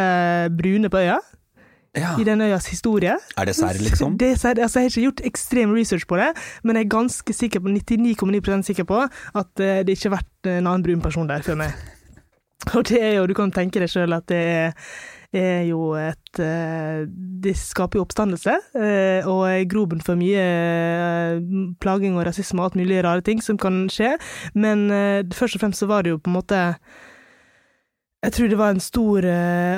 brune 0.56 0.88
på 0.94 1.03
øya, 1.03 1.19
Ja. 1.97 2.12
i 2.20 2.23
den 2.25 2.41
øyas 2.44 2.67
historie. 2.70 3.17
Er 3.37 3.44
det 3.49 3.56
serr, 3.56 3.75
liksom? 3.82 4.17
Det 4.20 4.29
er. 4.44 4.61
Altså, 4.62 4.79
jeg 4.79 4.85
har 4.85 4.91
ikke 4.93 5.03
gjort 5.09 5.20
ekstrem 5.26 5.75
research 5.75 6.06
på 6.06 6.17
det, 6.20 6.29
men 6.62 6.76
jeg 6.76 6.85
er 6.85 6.88
ganske 6.94 7.32
sikker 7.35 7.61
på, 7.65 7.69
99,9% 7.75 8.62
sikker 8.62 8.85
på 8.87 9.00
at 9.35 9.61
eh, 9.65 9.82
det 9.82 9.97
ikke 9.97 10.09
har 10.12 10.19
vært 10.20 10.50
en 10.53 10.67
annen 10.69 10.85
brun 10.87 11.03
person 11.03 11.26
der 11.29 11.43
før 11.43 11.59
meg. 11.65 11.75
Og 12.76 12.85
det 12.88 13.03
er 13.03 13.15
jo, 13.19 13.26
du 13.26 13.35
kan 13.35 13.50
tenke 13.50 13.81
deg 13.82 13.91
sjøl 13.91 14.12
at 14.15 14.29
det 14.31 14.38
er, 14.38 14.73
er 15.35 15.67
jo 15.69 15.93
et 15.99 16.41
eh, 16.41 17.05
Det 17.09 17.55
skaper 17.57 17.99
jo 17.99 18.05
oppstandelse, 18.07 18.55
eh, 18.79 19.27
og 19.29 19.45
er 19.49 19.69
grobunn 19.69 20.01
for 20.05 20.19
mye 20.19 20.41
eh, 20.41 21.43
plaging 21.83 22.17
og 22.17 22.27
rasisme 22.29 22.63
og 22.63 22.71
alt 22.71 22.81
mulig 22.81 23.03
rare 23.05 23.25
ting 23.25 23.43
som 23.45 23.59
kan 23.61 23.87
skje, 23.93 24.17
men 24.55 24.89
først 25.35 25.59
og 25.59 25.63
fremst 25.63 25.85
så 25.85 25.89
var 25.91 26.03
det 26.03 26.15
jo 26.15 26.23
på 26.23 26.31
en 26.33 26.39
måte 26.39 26.63
jeg 28.19 28.35
tror 28.35 28.49
det 28.51 28.59
var 28.59 28.73
en 28.75 28.83
stor 28.83 29.27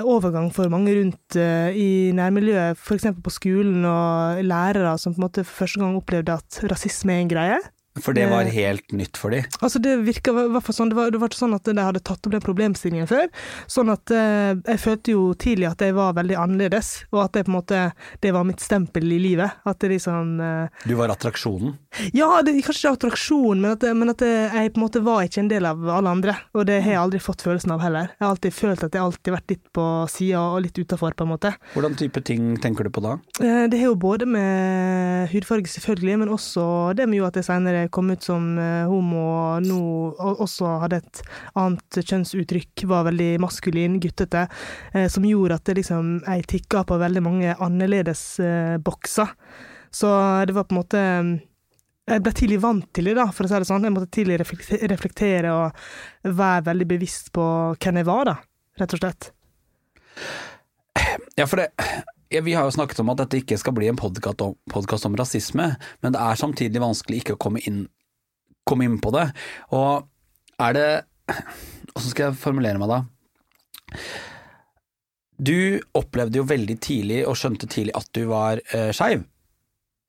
overgang 0.08 0.47
for 0.55 0.70
mange 0.73 0.94
rundt 0.97 1.37
i 1.76 2.08
nærmiljøet, 2.17 2.79
f.eks. 2.79 3.11
på 3.20 3.32
skolen, 3.35 3.85
og 3.85 4.40
lærere 4.40 4.95
som 4.97 5.12
på 5.12 5.21
en 5.21 5.26
måte 5.26 5.45
første 5.45 5.83
gang 5.83 5.99
opplevde 5.99 6.38
at 6.40 6.62
rasisme 6.73 7.12
er 7.12 7.21
en 7.21 7.28
greie. 7.28 7.59
For 8.04 8.16
det 8.16 8.26
var 8.30 8.49
helt 8.50 8.92
nytt 8.97 9.19
for 9.21 9.35
dem? 9.35 9.45
Altså 9.61 9.80
Det 9.83 9.97
virka 10.07 10.33
i 10.33 10.49
hvert 10.54 10.66
fall 10.66 10.76
sånn, 10.76 10.90
det 10.92 10.99
var, 10.99 11.11
det 11.12 11.21
var 11.23 11.30
ikke 11.30 11.40
sånn 11.40 11.57
at 11.57 11.69
de 11.69 11.76
hadde 11.78 12.02
tatt 12.07 12.26
opp 12.26 12.35
den 12.35 12.45
problemstillingen 12.45 13.09
før. 13.11 13.28
Sånn 13.71 13.92
at 13.92 14.11
eh, 14.14 14.54
jeg 14.57 14.83
følte 14.83 15.14
jo 15.14 15.25
tidlig 15.40 15.69
at 15.71 15.85
jeg 15.85 15.97
var 15.97 16.14
veldig 16.19 16.38
annerledes, 16.40 16.92
og 17.12 17.25
at 17.25 17.37
det 17.37 17.45
på 17.47 17.52
en 17.52 17.59
måte 17.59 17.83
det 18.23 18.33
var 18.37 18.47
mitt 18.49 18.62
stempel 18.64 19.07
i 19.12 19.21
livet. 19.23 19.61
At 19.69 19.80
det 19.83 19.92
liksom 19.95 20.40
eh, 20.40 20.87
Du 20.88 20.95
var 20.99 21.12
attraksjonen. 21.14 21.76
Ja, 22.16 22.30
det, 22.47 22.57
kanskje 22.64 22.87
ikke 22.88 22.97
attraksjon, 22.99 23.61
men 23.61 23.75
at, 23.76 23.85
men 23.97 24.12
at 24.12 24.23
jeg 24.25 24.73
på 24.75 24.80
en 24.80 24.87
måte 24.87 25.02
var 25.04 25.25
ikke 25.26 25.42
en 25.45 25.50
del 25.52 25.66
av 25.69 25.83
alle 25.90 26.12
andre. 26.16 26.37
Og 26.57 26.66
det 26.69 26.80
har 26.85 26.95
jeg 26.95 27.02
aldri 27.02 27.21
fått 27.23 27.45
følelsen 27.47 27.75
av 27.75 27.83
heller. 27.85 28.11
Jeg 28.16 28.25
har 28.25 28.35
alltid 28.35 28.54
følt 28.57 28.85
at 28.87 28.97
jeg 28.97 29.04
alltid 29.04 29.35
vært 29.35 29.54
litt 29.54 29.64
på 29.76 29.87
sida 30.11 30.42
og 30.54 30.62
litt 30.64 30.78
utafor, 30.78 31.16
på 31.19 31.26
en 31.26 31.33
måte. 31.35 31.52
Hvordan 31.75 31.97
type 31.99 32.23
ting 32.26 32.54
tenker 32.62 32.87
du 32.87 32.92
på 32.95 33.02
da? 33.04 33.16
Eh, 33.42 33.66
Det 33.71 33.78
har 33.80 33.90
jo 33.92 33.99
både 34.00 34.26
med 34.30 35.28
hudfarge, 35.33 35.69
selvfølgelig, 35.71 36.19
men 36.23 36.33
også 36.33 36.64
det 36.97 37.07
med 37.11 37.21
jo 37.21 37.26
at 37.28 37.37
jeg 37.38 37.47
senere 37.50 37.89
kom 37.92 38.11
ut 38.12 38.25
som 38.25 38.47
eh, 38.59 38.88
homo 38.88 39.25
og 39.30 39.66
nå 39.66 39.80
også 40.30 40.76
hadde 40.85 41.00
et 41.00 41.23
annet 41.59 42.00
kjønnsuttrykk, 42.00 42.87
var 42.90 43.06
veldig 43.11 43.30
maskulin, 43.42 43.99
guttete, 44.02 44.47
eh, 44.94 45.09
som 45.12 45.26
gjorde 45.26 45.59
at 45.59 45.68
det 45.68 45.80
liksom, 45.80 46.18
jeg 46.26 46.49
tikka 46.54 46.85
på 46.88 46.99
veldig 47.00 47.23
mange 47.26 47.54
annerledes 47.59 48.25
eh. 48.42 48.76
Så 49.90 50.11
det 50.47 50.54
var 50.54 50.68
på 50.68 50.76
en 50.76 50.80
måte 50.80 51.04
jeg 52.11 52.23
ble 52.25 52.32
tidlig 52.35 52.61
vant 52.62 52.87
til 52.94 53.11
det, 53.11 53.16
da, 53.18 53.28
for 53.30 53.47
å 53.47 53.50
si 53.50 53.59
det 53.62 53.68
sånn. 53.68 53.85
Jeg 53.87 53.94
måtte 53.94 54.14
tidlig 54.14 54.38
reflektere 54.90 55.52
og 55.54 56.32
være 56.35 56.64
veldig 56.70 56.87
bevisst 56.90 57.30
på 57.35 57.44
hvem 57.76 58.00
jeg 58.00 58.09
var, 58.09 58.25
da, 58.26 58.35
rett 58.80 58.97
og 58.97 59.02
slett. 59.02 59.30
Ja, 61.38 61.47
for 61.47 61.62
det 61.62 61.70
Vi 62.30 62.54
har 62.54 62.62
jo 62.62 62.75
snakket 62.76 63.00
om 63.02 63.10
at 63.10 63.25
dette 63.25 63.40
ikke 63.40 63.58
skal 63.58 63.75
bli 63.75 63.88
en 63.90 63.99
podkast 63.99 64.42
om, 64.44 64.54
om 65.10 65.16
rasisme, 65.18 65.72
men 66.02 66.14
det 66.14 66.20
er 66.22 66.38
samtidig 66.38 66.82
vanskelig 66.82 67.25
ikke 67.25 67.34
å 67.34 67.40
komme 67.42 67.62
inn, 67.66 67.88
komme 68.68 68.87
inn 68.87 69.00
på 69.02 69.10
det. 69.16 69.26
Og 69.75 70.06
er 70.62 70.76
det 70.76 70.90
Åssen 71.96 72.12
skal 72.12 72.28
jeg 72.28 72.38
formulere 72.38 72.78
meg 72.78 72.90
da? 72.90 73.00
Du 75.40 75.80
opplevde 75.96 76.38
jo 76.38 76.46
veldig 76.46 76.76
tidlig, 76.82 77.20
og 77.26 77.38
skjønte 77.38 77.68
tidlig, 77.70 77.94
at 77.99 78.06
du 78.14 78.25
var 78.30 78.60
eh, 78.76 78.90
skeiv. 78.94 79.25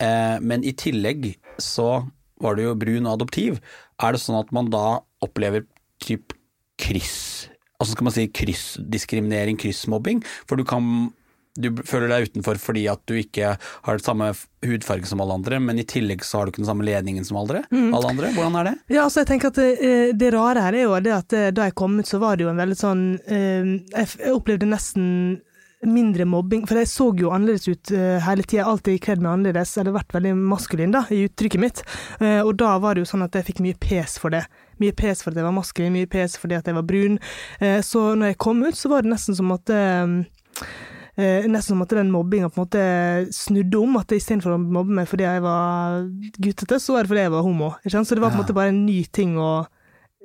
Eh, 0.02 0.38
men 0.44 0.66
i 0.68 0.74
tillegg 0.78 1.32
så 1.62 2.04
var 2.42 2.58
du 2.58 2.66
jo 2.66 2.76
brun 2.78 3.08
og 3.08 3.16
adoptiv. 3.16 3.62
Er 4.02 4.14
det 4.14 4.22
sånn 4.22 4.40
at 4.40 4.52
man 4.54 4.70
da 4.74 5.02
opplever 5.26 5.66
typ 6.02 6.36
kryss 6.82 7.48
Altså 7.82 7.96
skal 7.96 8.06
man 8.06 8.14
si 8.14 8.24
kryssdiskriminering, 8.30 9.58
kryssmobbing? 9.58 10.20
For 10.46 10.60
du 10.60 10.62
kan 10.70 10.84
du 11.60 11.68
føler 11.84 12.08
deg 12.12 12.30
utenfor 12.30 12.60
fordi 12.62 12.86
at 12.92 13.02
du 13.10 13.18
ikke 13.20 13.56
har 13.60 14.00
det 14.00 14.06
samme 14.06 14.32
hudfarge 14.64 15.10
som 15.10 15.24
alle 15.24 15.36
andre, 15.42 15.60
men 15.60 15.82
i 15.82 15.88
tillegg 15.88 16.24
så 16.24 16.40
har 16.40 16.48
du 16.48 16.54
ikke 16.54 16.64
den 16.64 16.70
samme 16.70 16.86
ledningen 16.88 17.28
som 17.28 17.42
alle 17.42 17.62
andre. 17.62 17.94
Alle 17.98 18.14
andre. 18.14 18.34
Hvordan 18.38 18.60
er 18.62 18.70
det? 18.70 18.76
Ja, 18.94 19.06
altså 19.06 19.24
jeg 19.24 19.32
tenker 19.34 19.52
at 19.52 19.60
det, 19.60 19.94
det 20.22 20.34
rare 20.36 20.64
her 20.64 20.78
er 20.78 20.86
jo 20.86 20.98
det 21.04 21.16
at 21.16 21.38
eh, 21.38 21.52
da 21.56 21.68
jeg 21.68 21.78
kom 21.80 22.00
ut, 22.00 22.08
så 22.08 22.22
var 22.22 22.38
det 22.38 22.48
jo 22.48 22.52
en 22.54 22.62
veldig 22.62 22.78
sånn 22.78 23.06
eh, 23.26 23.72
Jeg 23.92 24.36
opplevde 24.36 24.70
nesten 24.70 25.08
mindre 25.82 26.28
mobbing, 26.30 26.68
for 26.70 26.78
jeg 26.78 26.90
så 26.90 27.08
jo 27.18 27.32
annerledes 27.34 27.66
ut 27.66 27.92
eh, 27.96 28.20
hele 28.22 28.46
tida, 28.46 28.68
alltid 28.70 29.02
kledd 29.02 29.24
meg 29.24 29.34
annerledes, 29.34 29.74
eller 29.82 29.96
vært 29.96 30.14
veldig 30.14 30.36
maskulin 30.38 30.94
da, 30.94 31.04
i 31.10 31.24
uttrykket 31.26 31.64
mitt. 31.64 31.82
Eh, 32.22 32.40
og 32.42 32.54
da 32.62 32.76
var 32.84 32.96
det 32.96 33.06
jo 33.06 33.10
sånn 33.10 33.26
at 33.26 33.38
jeg 33.38 33.48
fikk 33.50 33.64
mye 33.66 33.80
pes 33.82 34.20
for 34.22 34.34
det. 34.34 34.44
Mye 34.82 34.94
pes 34.98 35.24
for 35.24 35.34
at 35.34 35.42
jeg 35.42 35.48
var 35.48 35.58
maskulin, 35.58 35.96
mye 35.96 36.10
pes 36.10 36.38
fordi 36.42 36.60
at 36.60 36.70
jeg 36.70 36.78
var 36.78 36.86
brun. 36.88 37.18
Eh, 37.60 37.80
så 37.86 38.12
når 38.14 38.34
jeg 38.34 38.42
kom 38.46 38.62
ut, 38.62 38.78
så 38.78 38.94
var 38.94 39.06
det 39.06 39.14
nesten 39.16 39.38
som 39.38 39.54
at 39.58 39.74
eh, 41.18 41.48
nesten 41.50 41.76
som 41.76 41.84
at 41.84 41.94
den 41.96 42.12
mobbinga 42.14 42.50
på 42.52 42.60
en 42.60 42.66
måte 42.66 42.86
snudde 43.36 43.80
om. 43.80 44.00
At 44.00 44.14
istedenfor 44.16 44.56
å 44.56 44.62
mobbe 44.62 44.96
meg 45.02 45.10
fordi 45.10 45.28
jeg 45.28 45.44
var 45.44 46.02
guttete, 46.38 46.80
så 46.82 46.96
var 46.96 47.06
det 47.06 47.12
fordi 47.14 47.28
jeg 47.28 47.36
var 47.36 47.46
homo. 47.46 47.76
Ikke 47.82 47.96
sant? 47.98 48.10
Så 48.10 48.18
det 48.18 48.24
var 48.24 48.34
på 48.34 48.40
en 48.40 48.44
måte 48.46 48.58
bare 48.58 48.74
en 48.74 48.84
ny 48.86 49.00
ting 49.14 49.38
å 49.42 49.52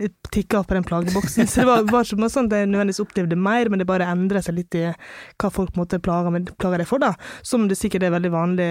eh, 0.01 0.13
tikke 0.35 0.61
av 0.61 0.69
på 0.69 0.77
den 0.79 0.87
plageboksen. 0.87 1.51
Så 1.51 1.63
det 1.63 1.69
var, 1.71 1.87
var 1.91 2.07
ikke 2.07 2.31
sånn 2.33 2.51
at 2.51 2.59
jeg 2.59 2.71
nødvendigvis 2.71 3.03
opplevde 3.07 3.41
mer, 3.49 3.71
men 3.73 3.83
det 3.83 3.89
bare 3.89 4.11
endra 4.13 4.43
seg 4.45 4.59
litt 4.61 4.79
i 4.79 4.85
hva 4.91 5.51
folk 5.51 5.73
på 5.73 5.81
en 5.81 5.85
måte 5.85 6.03
plager, 6.03 6.35
med, 6.35 6.55
plager 6.61 6.85
deg 6.85 6.91
for, 6.91 7.03
da. 7.03 7.15
Som 7.47 7.67
det 7.71 7.79
sikkert 7.81 8.07
er 8.07 8.15
veldig 8.15 8.33
vanlig 8.35 8.71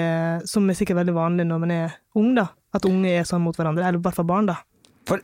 Som 0.49 0.69
er 0.69 0.77
sikkert 0.77 1.01
veldig 1.01 1.15
vanlig 1.17 1.47
når 1.49 1.65
man 1.65 1.75
er 1.75 1.99
ung, 2.19 2.33
da. 2.37 2.49
At 2.75 2.87
unge 2.89 3.11
er 3.11 3.27
sånn 3.27 3.43
mot 3.43 3.57
hverandre. 3.57 3.87
Eller 3.87 3.99
i 3.99 4.07
hvert 4.07 4.17
fall 4.17 4.29
barn, 4.29 4.49
da. 4.51 4.59
For 5.07 5.21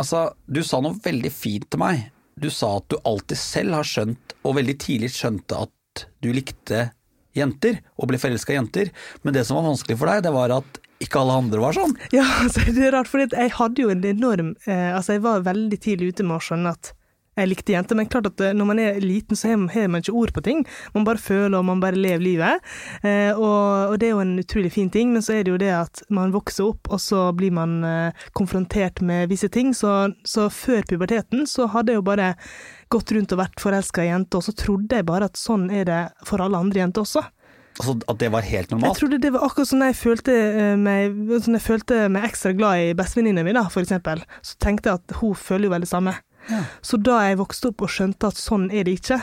altså, 0.00 0.30
du 0.46 0.64
sa 0.66 0.80
noe 0.84 0.98
veldig 1.04 1.30
fint 1.32 1.68
til 1.70 1.80
meg. 1.82 2.08
Du 2.40 2.48
sa 2.50 2.78
at 2.78 2.88
du 2.90 2.96
alltid 3.04 3.38
selv 3.38 3.76
har 3.76 3.86
skjønt, 3.86 4.34
og 4.42 4.56
veldig 4.56 4.74
tidlig 4.80 5.12
skjønte 5.14 5.64
at 5.66 5.72
du 6.22 6.30
likte 6.34 6.90
jenter, 7.36 7.80
og 7.96 8.10
ble 8.10 8.20
forelska 8.20 8.54
i 8.54 8.58
jenter. 8.58 8.90
Men 9.24 9.36
det 9.36 9.44
som 9.48 9.58
var 9.58 9.70
vanskelig 9.70 9.98
for 10.00 10.10
deg, 10.12 10.24
det 10.26 10.32
var 10.34 10.54
at 10.58 10.80
ikke 11.02 11.22
alle 11.22 11.38
andre 11.42 11.62
var 11.62 11.76
sånn. 11.76 11.94
Ja, 12.14 12.26
altså, 12.44 12.64
det 12.68 12.88
er 12.88 12.96
rart, 12.96 13.10
for 13.10 13.24
jeg 13.24 13.54
hadde 13.58 13.84
jo 13.84 13.92
en 13.92 14.04
enorm 14.06 14.54
eh, 14.68 14.90
Altså, 14.92 15.16
jeg 15.16 15.24
var 15.24 15.46
veldig 15.46 15.78
tidlig 15.82 16.12
ute 16.12 16.26
med 16.28 16.38
å 16.38 16.44
skjønne 16.44 16.74
at 16.76 16.92
jeg 17.32 17.48
likte 17.48 17.72
jenter, 17.72 17.96
men 17.96 18.08
klart 18.12 18.28
at 18.28 18.40
eh, 18.44 18.52
når 18.56 18.68
man 18.68 18.80
er 18.82 18.98
liten, 19.00 19.38
så 19.38 19.48
har 19.48 19.88
man 19.88 20.02
ikke 20.02 20.14
ord 20.20 20.32
på 20.36 20.44
ting. 20.44 20.62
Man 20.92 21.06
bare 21.08 21.20
føler, 21.20 21.56
og 21.58 21.64
man 21.64 21.80
bare 21.80 21.96
lever 21.96 22.20
livet. 22.20 22.72
Eh, 23.00 23.32
og, 23.32 23.92
og 23.92 23.96
det 24.00 24.10
er 24.10 24.12
jo 24.12 24.24
en 24.24 24.34
utrolig 24.42 24.72
fin 24.74 24.90
ting, 24.92 25.14
men 25.14 25.24
så 25.24 25.38
er 25.38 25.46
det 25.46 25.54
jo 25.54 25.60
det 25.62 25.72
at 25.72 26.02
man 26.12 26.34
vokser 26.34 26.68
opp, 26.68 26.90
og 26.92 27.00
så 27.00 27.24
blir 27.36 27.54
man 27.56 27.78
eh, 27.88 28.24
konfrontert 28.36 29.00
med 29.00 29.32
visse 29.32 29.48
ting. 29.52 29.72
Så, 29.76 30.12
så 30.28 30.50
før 30.52 30.84
puberteten 30.90 31.46
så 31.48 31.70
hadde 31.72 31.94
jeg 31.94 32.02
jo 32.02 32.08
bare 32.10 32.34
gått 32.92 33.14
rundt 33.16 33.32
og 33.32 33.40
vært 33.40 33.62
forelska 33.62 34.04
i 34.04 34.10
jenter, 34.10 34.42
og 34.42 34.50
så 34.50 34.52
trodde 34.52 34.98
jeg 35.00 35.08
bare 35.08 35.30
at 35.30 35.40
sånn 35.40 35.70
er 35.72 35.88
det 35.88 36.02
for 36.28 36.44
alle 36.44 36.60
andre 36.60 36.84
jenter 36.84 37.06
også. 37.06 37.24
Altså 37.80 37.94
At 38.12 38.18
det 38.20 38.28
var 38.28 38.44
helt 38.44 38.68
normalt? 38.68 38.90
Jeg 38.92 39.00
trodde 39.00 39.22
det 39.22 39.30
var 39.32 39.46
akkurat 39.46 39.70
sånn 39.70 39.86
jeg 39.86 39.96
følte 39.96 40.34
meg, 40.76 41.16
sånn 41.40 41.56
jeg 41.56 41.64
følte 41.64 42.02
meg 42.12 42.26
ekstra 42.28 42.52
glad 42.52 42.82
i 42.82 42.92
bestevenninna 42.98 43.46
mi, 43.46 43.56
for 43.72 43.80
eksempel. 43.80 44.20
Så 44.44 44.60
tenkte 44.60 44.92
jeg 44.92 45.00
at 45.00 45.16
hun 45.22 45.32
føler 45.32 45.70
jo 45.70 45.72
vel 45.72 45.86
det 45.86 45.88
samme. 45.88 46.12
Ja. 46.50 46.64
Så 46.82 46.98
da 46.98 47.20
jeg 47.26 47.38
vokste 47.40 47.70
opp 47.70 47.84
og 47.86 47.92
skjønte 47.92 48.32
at 48.32 48.40
sånn 48.40 48.68
er 48.74 48.86
det 48.88 48.98
ikke, 48.98 49.20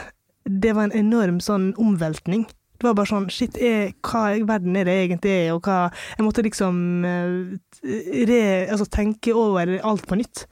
det 0.50 0.72
var 0.76 0.88
en 0.88 0.96
enorm 0.98 1.40
sånn 1.44 1.74
omveltning. 1.80 2.46
Det 2.80 2.88
var 2.88 2.96
bare 2.96 3.12
sånn 3.12 3.28
Shit, 3.34 3.58
er, 3.60 3.92
hva 4.08 4.30
i 4.38 4.46
verden 4.48 4.78
er 4.80 4.88
det 4.88 4.96
egentlig 5.02 5.34
er, 5.34 5.50
og 5.52 5.68
hva 5.68 5.90
Jeg 5.92 6.24
måtte 6.24 6.46
liksom 6.46 6.78
eh, 7.08 8.22
re, 8.30 8.44
altså, 8.72 8.88
tenke 8.88 9.36
over 9.36 9.76
alt 9.84 10.08
på 10.08 10.20
nytt. 10.20 10.46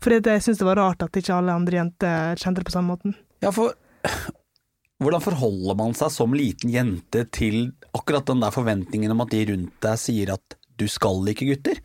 For 0.00 0.16
jeg 0.16 0.44
syns 0.44 0.60
det 0.60 0.68
var 0.68 0.80
rart 0.80 1.04
at 1.04 1.16
ikke 1.16 1.36
alle 1.36 1.56
andre 1.56 1.80
jenter 1.80 2.40
kjente 2.40 2.60
det 2.60 2.68
på 2.68 2.74
samme 2.76 2.94
måten. 2.94 3.16
Ja, 3.44 3.52
for 3.52 3.72
hvordan 5.00 5.24
forholder 5.24 5.78
man 5.80 5.96
seg 5.96 6.12
som 6.12 6.36
liten 6.36 6.72
jente 6.72 7.24
til 7.32 7.72
akkurat 7.96 8.28
den 8.28 8.44
der 8.44 8.54
forventningen 8.54 9.16
om 9.16 9.24
at 9.24 9.32
de 9.32 9.46
rundt 9.52 9.76
deg 9.84 10.00
sier 10.00 10.34
at 10.36 10.56
du 10.80 10.86
skal 10.88 11.24
like 11.24 11.48
gutter? 11.48 11.80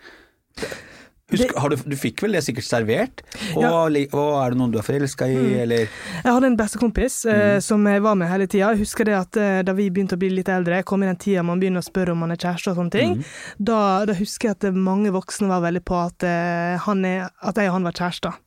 Husk, 1.33 1.55
har 1.57 1.71
du, 1.73 1.75
du 1.89 1.95
fikk 1.97 2.21
vel 2.21 2.35
det 2.37 2.43
sikkert 2.45 2.67
servert? 2.67 3.21
Og, 3.55 3.63
Ja. 3.63 3.69
og 4.13 4.33
er 4.43 4.53
det 4.53 4.59
noen 4.59 4.73
du 4.73 4.77
er 4.77 4.85
forelska 4.85 5.25
i, 5.25 5.55
eller 5.63 5.87
Jeg 5.87 6.27
hadde 6.29 6.51
en 6.51 6.57
bestekompis 6.59 7.15
eh, 7.25 7.57
som 7.65 7.81
jeg 7.89 8.03
var 8.05 8.13
med 8.19 8.29
hele 8.29 8.45
tida. 8.45 8.69
Jeg 8.75 8.83
husker 8.83 9.09
det 9.09 9.15
at 9.17 9.39
eh, 9.41 9.61
da 9.65 9.73
vi 9.73 9.87
begynte 9.89 10.13
å 10.13 10.21
bli 10.21 10.29
litt 10.29 10.51
eldre, 10.53 10.83
kom 10.85 11.01
i 11.01 11.09
den 11.09 11.17
tida 11.17 11.41
man 11.41 11.57
begynner 11.63 11.81
å 11.81 11.87
spørre 11.87 12.13
om 12.13 12.21
man 12.21 12.35
er 12.35 12.37
kjæreste 12.37 12.75
og 12.75 12.77
sånne 12.77 12.93
ting, 12.93 13.17
da, 13.57 13.79
da 14.05 14.13
husker 14.19 14.51
jeg 14.51 14.59
at 14.59 14.67
eh, 14.69 14.77
mange 14.77 15.09
voksne 15.17 15.49
var 15.49 15.65
veldig 15.65 15.81
på 15.89 15.97
at, 15.97 16.27
eh, 16.29 16.77
han 16.85 17.01
er, 17.09 17.31
at 17.41 17.57
jeg 17.57 17.71
og 17.73 17.79
han 17.79 17.89
var 17.89 17.97
kjærester. 17.97 18.37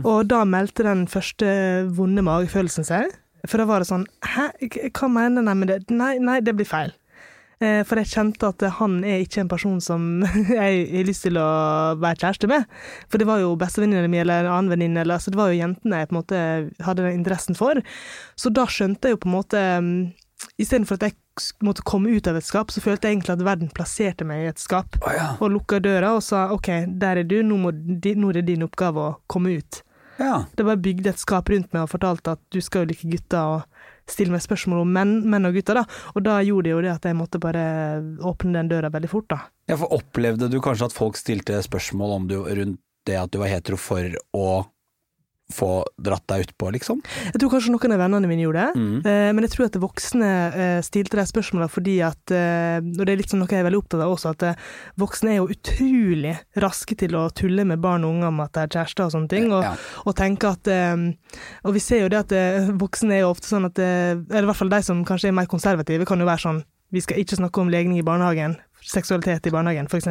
Og 0.00 0.24
da 0.32 0.42
meldte 0.48 0.84
den 0.88 1.04
første 1.12 1.52
vonde 1.96 2.24
magefølelsen 2.24 2.84
seg. 2.88 3.12
For 3.46 3.60
da 3.60 3.68
var 3.68 3.84
det 3.84 3.86
sånn 3.92 4.08
Hæ, 4.24 4.48
hva 4.96 5.08
mener 5.12 5.44
jeg 5.44 5.60
med 5.60 5.68
det? 5.70 5.76
Nei, 5.94 6.16
nei, 6.18 6.40
det 6.44 6.56
blir 6.56 6.66
feil. 6.68 6.96
Eh, 7.62 7.80
For 7.88 7.96
jeg 8.02 8.10
kjente 8.12 8.50
at 8.52 8.62
han 8.78 8.98
er 9.06 9.22
ikke 9.24 9.40
en 9.40 9.48
person 9.48 9.78
som 9.80 10.02
jeg 10.50 10.82
har 10.92 11.06
lyst 11.08 11.24
til 11.24 11.38
å 11.40 11.46
være 12.02 12.20
kjæreste 12.20 12.50
med. 12.52 12.66
For 13.08 13.22
det 13.22 13.28
var 13.30 13.40
jo 13.40 13.54
bestevenninna 13.60 14.10
mi 14.12 14.20
eller 14.20 14.44
en 14.44 14.52
annen 14.52 14.74
venninne, 14.74 15.00
eller 15.04 15.16
altså 15.16 15.32
det 15.32 15.40
var 15.40 15.52
jo 15.52 15.60
jentene 15.62 16.02
jeg 16.02 16.10
på 16.10 16.16
en 16.16 16.20
måte 16.20 16.42
hadde 16.84 17.06
den 17.06 17.16
interessen 17.22 17.56
for. 17.56 17.80
Så 18.36 18.52
da 18.52 18.66
skjønte 18.68 19.08
jeg 19.08 19.16
jo 19.16 19.22
på 19.24 19.30
en 19.32 19.36
måte 19.38 19.64
mm, 19.80 19.98
Istedenfor 20.60 20.98
at 20.98 21.04
jeg 21.06 21.14
måtte 21.64 21.80
komme 21.88 22.12
ut 22.12 22.26
av 22.28 22.36
et 22.36 22.44
skap, 22.44 22.68
så 22.72 22.82
følte 22.84 23.08
jeg 23.08 23.16
egentlig 23.16 23.32
at 23.38 23.44
verden 23.44 23.70
plasserte 23.72 24.24
meg 24.28 24.42
i 24.44 24.48
et 24.50 24.60
skap. 24.60 24.98
Oh, 25.00 25.08
ja. 25.16 25.30
Og 25.40 25.48
lukka 25.54 25.78
døra 25.80 26.10
og 26.16 26.20
sa 26.24 26.42
OK, 26.52 26.68
der 27.00 27.22
er 27.22 27.24
du, 27.28 27.38
nå, 27.44 27.56
må, 27.60 27.72
nå 27.72 28.28
er 28.30 28.38
det 28.38 28.42
din 28.50 28.64
oppgave 28.66 29.00
å 29.00 29.14
komme 29.32 29.54
ut. 29.56 29.80
ja. 30.20 30.42
Det 30.52 30.64
bare 30.68 30.80
bygde 30.84 31.14
et 31.14 31.20
skap 31.24 31.48
rundt 31.52 31.72
meg 31.72 31.86
og 31.86 31.92
fortalte 31.94 32.36
at 32.36 32.42
du 32.52 32.60
skal 32.64 32.84
jo 32.84 32.90
like 32.92 33.08
gutter 33.08 33.56
og 33.56 33.75
stille 34.10 34.34
meg 34.34 34.44
spørsmål 34.44 34.84
om 34.84 34.94
menn, 34.96 35.14
menn 35.26 35.48
og 35.48 35.56
gutter, 35.58 35.80
da. 35.80 35.84
Og 36.14 36.24
da 36.26 36.38
gjorde 36.46 36.68
det 36.68 36.74
jo 36.74 36.82
det 36.84 36.94
at 36.94 37.08
jeg 37.08 37.18
måtte 37.18 37.42
bare 37.42 37.66
åpne 38.22 38.54
den 38.60 38.70
døra 38.72 38.92
veldig 38.94 39.10
fort, 39.12 39.28
da. 39.32 39.40
ja, 39.70 39.76
for 39.76 39.98
opplevde 39.98 40.50
du 40.52 40.60
kanskje 40.62 40.90
at 40.90 40.96
folk 40.96 41.18
stilte 41.18 41.58
spørsmål 41.66 42.16
om 42.20 42.30
du 42.30 42.38
rundt 42.44 42.80
det 43.06 43.18
at 43.20 43.30
du 43.30 43.38
var 43.38 43.52
hetero 43.52 43.78
for 43.78 44.16
å 44.34 44.46
få 45.52 45.84
dratt 46.02 46.24
deg 46.26 46.42
utpå, 46.48 46.72
liksom? 46.74 46.98
Jeg 47.30 47.38
tror 47.38 47.50
kanskje 47.52 47.70
noen 47.70 47.92
av 47.94 48.00
vennene 48.02 48.26
mine 48.26 48.42
gjorde 48.42 48.64
det, 48.66 48.80
Mm. 48.80 48.96
eh, 49.06 49.32
men 49.32 49.44
jeg 49.46 49.50
tror 49.52 49.66
at 49.66 49.76
voksne 49.78 50.30
eh, 50.54 50.80
stilte 50.82 51.16
de 51.16 51.22
spørsmålene 51.26 51.70
fordi 51.70 51.94
at 52.02 52.32
eh, 52.34 52.78
Og 52.82 53.06
det 53.06 53.12
er 53.12 53.16
litt 53.20 53.30
sånn 53.30 53.38
noe 53.44 53.48
jeg 53.48 53.60
er 53.62 53.68
veldig 53.70 53.78
opptatt 53.84 54.02
av 54.02 54.10
også, 54.16 54.30
at 54.34 54.42
eh, 54.42 54.54
voksne 54.98 55.30
er 55.30 55.36
jo 55.36 55.46
utrolig 55.54 56.34
raske 56.56 56.96
til 56.98 57.14
å 57.14 57.30
tulle 57.30 57.64
med 57.64 57.80
barn 57.80 58.04
og 58.04 58.16
unge 58.16 58.26
om 58.26 58.40
at 58.40 58.52
de 58.52 58.60
er 58.64 58.74
kjærester 58.74 59.06
og 59.06 59.12
sånne 59.14 59.28
ting, 59.28 59.52
og, 59.52 59.62
Ja. 59.62 59.74
og 60.04 60.16
tenke 60.16 60.50
at 60.50 60.66
eh, 60.66 60.96
Og 61.64 61.72
vi 61.74 61.78
ser 61.80 62.00
jo 62.02 62.08
det 62.08 62.18
at 62.26 62.32
eh, 62.32 62.70
voksne 62.74 63.12
er 63.14 63.20
jo 63.22 63.30
ofte 63.30 63.46
sånn 63.46 63.66
at 63.70 63.78
Eller 63.78 64.42
i 64.42 64.46
hvert 64.50 64.56
fall 64.56 64.68
de 64.74 64.82
som 64.82 65.04
kanskje 65.04 65.28
er 65.28 65.32
mer 65.38 65.46
konservative, 65.46 66.04
kan 66.06 66.18
jo 66.18 66.26
være 66.26 66.42
sånn 66.42 66.64
Vi 66.92 67.00
skal 67.00 67.18
ikke 67.18 67.36
snakke 67.38 67.60
om 67.60 67.68
legning 67.70 67.98
i 67.98 68.02
barnehagen. 68.06 68.56
Seksualitet 68.86 69.48
i 69.48 69.50
barnehagen, 69.50 69.88
f.eks. 69.90 70.06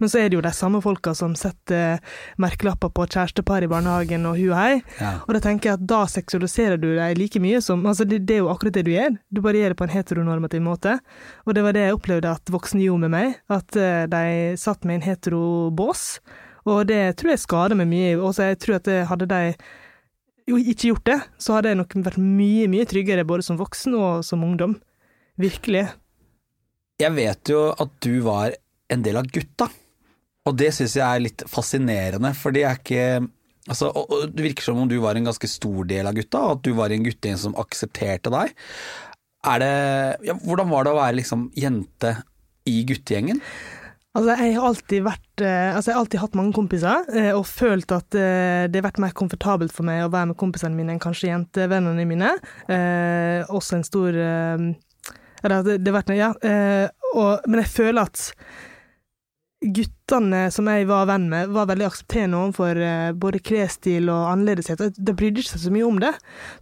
Men 0.00 0.08
så 0.10 0.22
er 0.22 0.30
det 0.30 0.38
jo 0.38 0.44
de 0.44 0.52
samme 0.56 0.80
folka 0.80 1.12
som 1.16 1.34
setter 1.36 1.98
eh, 1.98 2.14
merkelapper 2.40 2.92
på 2.96 3.04
kjærestepar 3.04 3.66
i 3.66 3.70
barnehagen 3.70 4.24
og 4.28 4.38
hu 4.40 4.46
og 4.48 4.56
hei. 4.56 4.80
Ja. 5.00 5.12
Og 5.26 5.36
da 5.36 5.42
tenker 5.44 5.70
jeg 5.70 5.80
at 5.80 5.88
da 5.90 6.00
seksualiserer 6.08 6.80
du 6.80 6.88
deg 6.96 7.18
like 7.20 7.42
mye 7.42 7.60
som 7.64 7.84
Altså, 7.90 8.06
det, 8.08 8.22
det 8.28 8.38
er 8.38 8.44
jo 8.44 8.52
akkurat 8.52 8.76
det 8.78 8.86
du 8.86 8.92
gjør. 8.94 9.16
Du 9.28 9.42
bare 9.44 9.60
gjør 9.60 9.74
det 9.74 9.80
på 9.80 9.86
en 9.88 9.92
heteronormativ 9.92 10.62
måte. 10.64 10.96
Og 11.44 11.56
det 11.56 11.64
var 11.66 11.76
det 11.76 11.84
jeg 11.88 11.98
opplevde 11.98 12.32
at 12.38 12.52
voksne 12.54 12.84
gjorde 12.84 13.04
med 13.06 13.14
meg. 13.16 13.36
At 13.52 13.76
eh, 13.76 14.06
de 14.10 14.56
satt 14.60 14.88
med 14.88 15.00
en 15.00 15.06
heterobås. 15.10 16.06
Og 16.70 16.84
det 16.88 17.02
tror 17.20 17.34
jeg 17.34 17.44
skader 17.44 17.78
meg 17.78 17.90
mye. 17.90 18.16
Og 18.20 18.32
så 18.36 18.50
jeg 18.50 18.60
tror 18.64 18.78
at 18.78 18.88
det 18.88 19.04
hadde 19.10 19.28
de 19.30 19.42
jo 20.50 20.58
ikke 20.58 20.90
gjort 20.90 21.06
det, 21.06 21.18
så 21.38 21.56
hadde 21.56 21.72
jeg 21.72 21.78
nok 21.80 21.96
vært 22.06 22.20
mye, 22.20 22.68
mye 22.70 22.86
tryggere 22.88 23.26
både 23.28 23.44
som 23.46 23.58
voksen 23.60 23.96
og 23.98 24.24
som 24.26 24.44
ungdom. 24.46 24.78
Virkelig. 25.40 25.86
Jeg 27.00 27.16
vet 27.16 27.52
jo 27.52 27.70
at 27.72 27.92
du 28.04 28.20
var 28.26 28.54
en 28.90 29.04
del 29.04 29.18
av 29.20 29.28
gutta, 29.32 29.70
og 30.48 30.56
det 30.58 30.72
syns 30.76 30.96
jeg 30.98 31.06
er 31.06 31.22
litt 31.24 31.44
fascinerende, 31.48 32.32
for 32.36 32.56
det 32.56 32.66
er 32.66 32.80
ikke 32.80 33.04
Altså, 33.68 33.90
Det 34.32 34.42
virker 34.42 34.64
som 34.64 34.78
om 34.80 34.88
du 34.88 34.96
var 34.98 35.14
en 35.14 35.28
ganske 35.28 35.46
stor 35.46 35.84
del 35.86 36.08
av 36.08 36.16
gutta, 36.16 36.40
og 36.40 36.54
at 36.56 36.62
du 36.64 36.72
var 36.74 36.90
en 36.90 37.04
guttegjeng 37.04 37.36
som 37.38 37.52
aksepterte 37.60 38.32
deg. 38.32 38.54
Det, 39.60 39.74
ja, 40.26 40.34
hvordan 40.42 40.72
var 40.72 40.84
det 40.84 40.94
å 40.94 40.98
være 40.98 41.18
liksom 41.20 41.44
jente 41.54 42.14
i 42.66 42.80
guttegjengen? 42.88 43.38
Altså, 44.10 44.34
jeg 44.40 44.56
har 44.56 44.66
alltid 44.66 45.04
vært 45.06 45.42
eh, 45.44 45.70
Altså, 45.70 45.90
jeg 45.90 45.94
har 45.94 46.02
alltid 46.02 46.22
hatt 46.24 46.38
mange 46.40 46.54
kompiser, 46.56 47.10
eh, 47.14 47.30
og 47.36 47.44
følt 47.46 47.92
at 47.94 48.16
eh, 48.18 48.66
det 48.66 48.80
har 48.80 48.88
vært 48.88 49.02
mer 49.04 49.14
komfortabelt 49.14 49.74
for 49.76 49.86
meg 49.86 50.02
å 50.02 50.10
være 50.10 50.32
med 50.32 50.40
kompisene 50.40 50.74
mine 50.74 50.96
enn 50.96 51.02
kanskje 51.02 51.30
jentevennene 51.30 52.08
mine. 52.10 52.32
Også 53.52 53.78
en 53.78 53.86
stor 53.86 54.18
Eller 55.42 55.60
at 55.60 55.70
det, 55.70 55.92
har 55.92 56.00
vært 56.00 56.16
Ja. 56.16 56.32
Eh, 56.42 56.88
og, 57.14 57.46
men 57.48 57.64
jeg 57.64 57.72
føler 57.74 58.06
at 58.06 58.32
guttene 59.60 60.46
som 60.48 60.68
jeg 60.70 60.86
var 60.88 61.04
venn 61.10 61.26
med, 61.28 61.50
var 61.52 61.66
veldig 61.68 61.84
aksepterende 61.84 62.38
overfor 62.38 62.78
eh, 62.80 63.10
både 63.12 63.42
klesstil 63.44 64.08
og 64.08 64.30
annerledeshet. 64.30 64.96
De 64.96 65.12
brydde 65.12 65.42
ikke 65.42 65.52
seg 65.52 65.64
så 65.66 65.72
mye 65.74 65.84
om 65.84 65.98
det. 66.00 66.14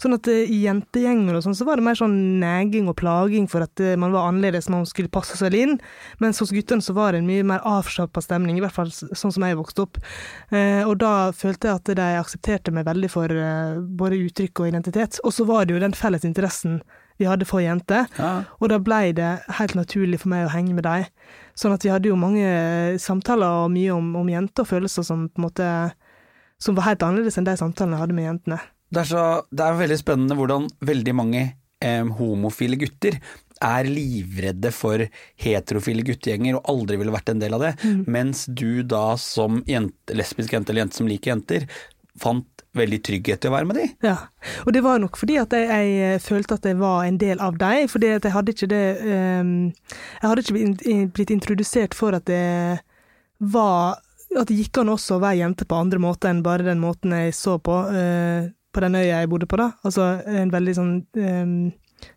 Sånn 0.03 0.17
at 0.17 0.27
eh, 0.33 0.51
i 0.51 0.65
jentegjenger 0.65 1.39
og 1.39 1.45
sånn, 1.45 1.55
så 1.55 1.69
var 1.69 1.79
det 1.79 1.87
mer 1.87 2.01
sånn 2.01 2.17
neging 2.43 2.91
og 2.91 2.97
plaging 2.99 3.47
for 3.53 3.69
at 3.69 3.85
man 4.03 4.17
var 4.17 4.33
annerledes, 4.33 4.71
man 4.73 4.89
skulle 4.89 5.13
passe 5.15 5.39
seg 5.39 5.55
inn. 5.55 5.77
Mens 6.25 6.43
hos 6.43 6.51
guttene 6.55 6.83
så 6.83 6.97
var 6.97 7.15
det 7.15 7.23
en 7.23 7.31
mye 7.31 7.47
mer 7.47 7.63
avslappa 7.69 8.25
stemning, 8.25 8.59
i 8.59 8.67
hvert 8.67 8.75
fall 8.75 8.91
sånn 8.91 9.37
som 9.37 9.47
jeg 9.47 9.61
vokste 9.61 9.87
opp. 9.87 10.03
Og 10.51 10.95
da 10.99 11.13
følte 11.37 11.71
jeg 11.71 11.79
at 11.79 11.93
de 12.01 12.09
aksepterte 12.19 12.75
meg 12.75 12.89
veldig 12.89 13.11
for 13.13 13.41
både 14.01 14.19
uttrykk 14.27 14.65
og 14.65 14.73
identitet. 14.73 15.21
Og 15.23 15.37
så 15.37 15.47
var 15.47 15.69
det 15.69 15.77
jo 15.77 15.85
den 15.85 15.95
felles 15.97 16.27
interessen 16.27 16.81
vi 17.19 17.29
hadde 17.29 17.49
for 17.49 17.63
jenter. 17.63 18.07
Ja. 18.19 18.33
Og 18.59 18.71
da 18.73 18.79
blei 18.83 19.13
det 19.17 19.31
helt 19.59 19.77
naturlig 19.79 20.23
for 20.23 20.33
meg 20.33 20.47
å 20.47 20.53
henge 20.53 20.77
med 20.77 20.87
dem. 20.87 21.07
Sånn 21.59 21.75
at 21.75 21.85
vi 21.85 21.93
hadde 21.93 22.11
jo 22.11 22.19
mange 22.19 22.47
samtaler 23.03 23.65
og 23.65 23.73
mye 23.75 23.95
om, 23.95 24.13
om 24.21 24.31
jenter 24.31 24.65
og 24.65 24.71
følelser 24.71 25.07
som 25.07 25.27
på 25.29 25.43
en 25.43 25.49
måte 25.49 25.71
som 26.63 26.75
var 26.79 26.91
helt 26.91 27.05
annerledes 27.07 27.39
enn 27.39 27.47
de 27.47 27.57
samtalene 27.59 27.97
jeg 27.97 28.05
hadde 28.05 28.19
med 28.19 28.29
jentene. 28.29 28.61
Det 28.89 29.03
er, 29.03 29.11
så, 29.11 29.25
det 29.51 29.65
er 29.65 29.83
veldig 29.83 29.99
spennende 30.01 30.37
hvordan 30.39 30.67
veldig 30.89 31.15
mange 31.15 31.43
eh, 31.85 32.15
homofile 32.19 32.79
gutter 32.81 33.19
er 33.65 33.89
livredde 33.91 34.71
for 34.75 35.03
heterofile 35.43 36.05
guttegjenger 36.07 36.59
og 36.59 36.71
aldri 36.71 36.99
ville 37.01 37.15
vært 37.15 37.33
en 37.33 37.43
del 37.43 37.57
av 37.57 37.65
det, 37.67 37.73
mens 38.07 38.45
du 38.47 38.85
da 38.87 39.17
som 39.19 39.63
jente, 39.67 40.15
lesbisk 40.15 40.55
jente 40.55 40.73
eller 40.73 40.87
jente 40.87 41.01
som 41.01 41.11
liker 41.11 41.35
jenter, 41.35 41.67
fant 42.19 42.58
veldig 42.77 42.99
trygghet 43.05 43.41
til 43.43 43.51
å 43.51 43.55
være 43.55 43.69
med 43.69 43.79
de. 43.81 43.87
Ja, 44.05 44.17
og 44.65 44.75
det 44.77 44.83
var 44.85 45.01
nok 45.03 45.17
fordi 45.21 45.39
at 45.41 45.55
jeg, 45.57 45.89
jeg 45.95 46.21
følte 46.25 46.59
at 46.59 46.69
jeg 46.69 46.79
var 46.81 47.07
en 47.07 47.19
del 47.21 47.41
av 47.45 47.57
dem, 47.61 47.89
at 47.89 48.29
jeg 48.29 48.35
hadde 48.35 48.55
ikke 48.55 48.69
det 48.71 48.85
um, 49.03 49.55
Jeg 50.21 50.27
hadde 50.27 50.45
ikke 50.45 51.01
blitt 51.17 51.33
introdusert 51.35 51.97
for 51.97 52.17
at 52.19 52.29
det 52.29 52.85
var 53.39 53.99
At 54.37 54.51
det 54.51 54.59
gikk 54.59 54.83
an 54.83 54.93
også 54.93 55.17
å 55.17 55.25
være 55.25 55.41
jente 55.41 55.65
på 55.69 55.79
andre 55.79 56.01
måter 56.03 56.31
enn 56.31 56.45
bare 56.45 56.67
den 56.67 56.83
måten 56.83 57.15
jeg 57.17 57.35
så 57.37 57.57
på, 57.59 57.81
uh, 57.89 58.49
på 58.73 58.85
den 58.85 58.99
øya 58.99 59.23
jeg 59.23 59.31
bodde 59.33 59.49
på, 59.49 59.61
da. 59.61 59.73
Altså 59.87 60.09
en 60.29 60.53
veldig 60.53 60.75
sånn 60.77 60.95
um, 61.17 61.61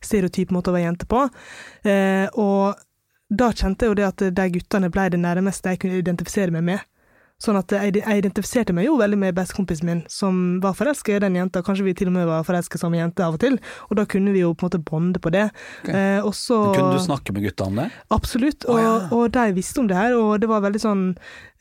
stereotyp 0.03 0.51
måte 0.51 0.73
å 0.73 0.75
være 0.75 0.89
jente 0.89 1.07
på. 1.09 1.23
Uh, 1.87 2.27
og 2.35 2.81
da 3.31 3.47
kjente 3.55 3.87
jeg 3.87 3.93
jo 3.93 3.99
det 4.01 4.09
at 4.09 4.23
de 4.35 4.47
guttene 4.57 4.91
ble 4.91 5.07
det 5.13 5.21
nærmeste 5.23 5.71
jeg 5.71 5.79
kunne 5.85 6.01
identifisere 6.01 6.51
meg 6.51 6.67
med. 6.67 6.90
Sånn 7.41 7.57
at 7.57 7.73
jeg, 7.73 7.95
jeg 7.97 8.21
identifiserte 8.21 8.73
meg 8.75 8.85
jo 8.85 8.97
veldig 8.99 9.17
med 9.17 9.35
bestekompisen 9.37 9.87
min, 9.89 10.01
som 10.11 10.59
var 10.61 10.75
forelska 10.77 11.15
i 11.15 11.21
den 11.23 11.39
jenta. 11.39 11.63
Kanskje 11.65 11.87
vi 11.87 11.95
til 11.97 12.11
og 12.11 12.15
med 12.19 12.27
var 12.29 12.45
forelska 12.45 12.77
samme 12.77 12.99
jente 12.99 13.25
av 13.25 13.37
og 13.37 13.41
til, 13.41 13.57
og 13.89 13.97
da 13.97 14.05
kunne 14.09 14.33
vi 14.35 14.43
jo 14.43 14.51
på 14.53 14.67
en 14.67 14.69
måte 14.69 14.81
bonde 14.85 15.21
på 15.21 15.31
det. 15.33 15.47
Eh, 15.89 16.19
og 16.21 16.35
så 16.37 16.59
Kunne 16.75 16.99
du 16.99 17.01
snakke 17.01 17.33
med 17.33 17.47
gutta 17.47 17.65
om 17.65 17.79
det? 17.81 17.87
Absolutt, 18.13 18.67
og, 18.69 19.13
og 19.15 19.31
de 19.33 19.47
visste 19.57 19.81
om 19.81 19.89
det 19.89 19.97
her, 19.97 20.13
og 20.17 20.35
det 20.43 20.49
var 20.51 20.61
veldig 20.61 20.81
sånn 20.81 21.03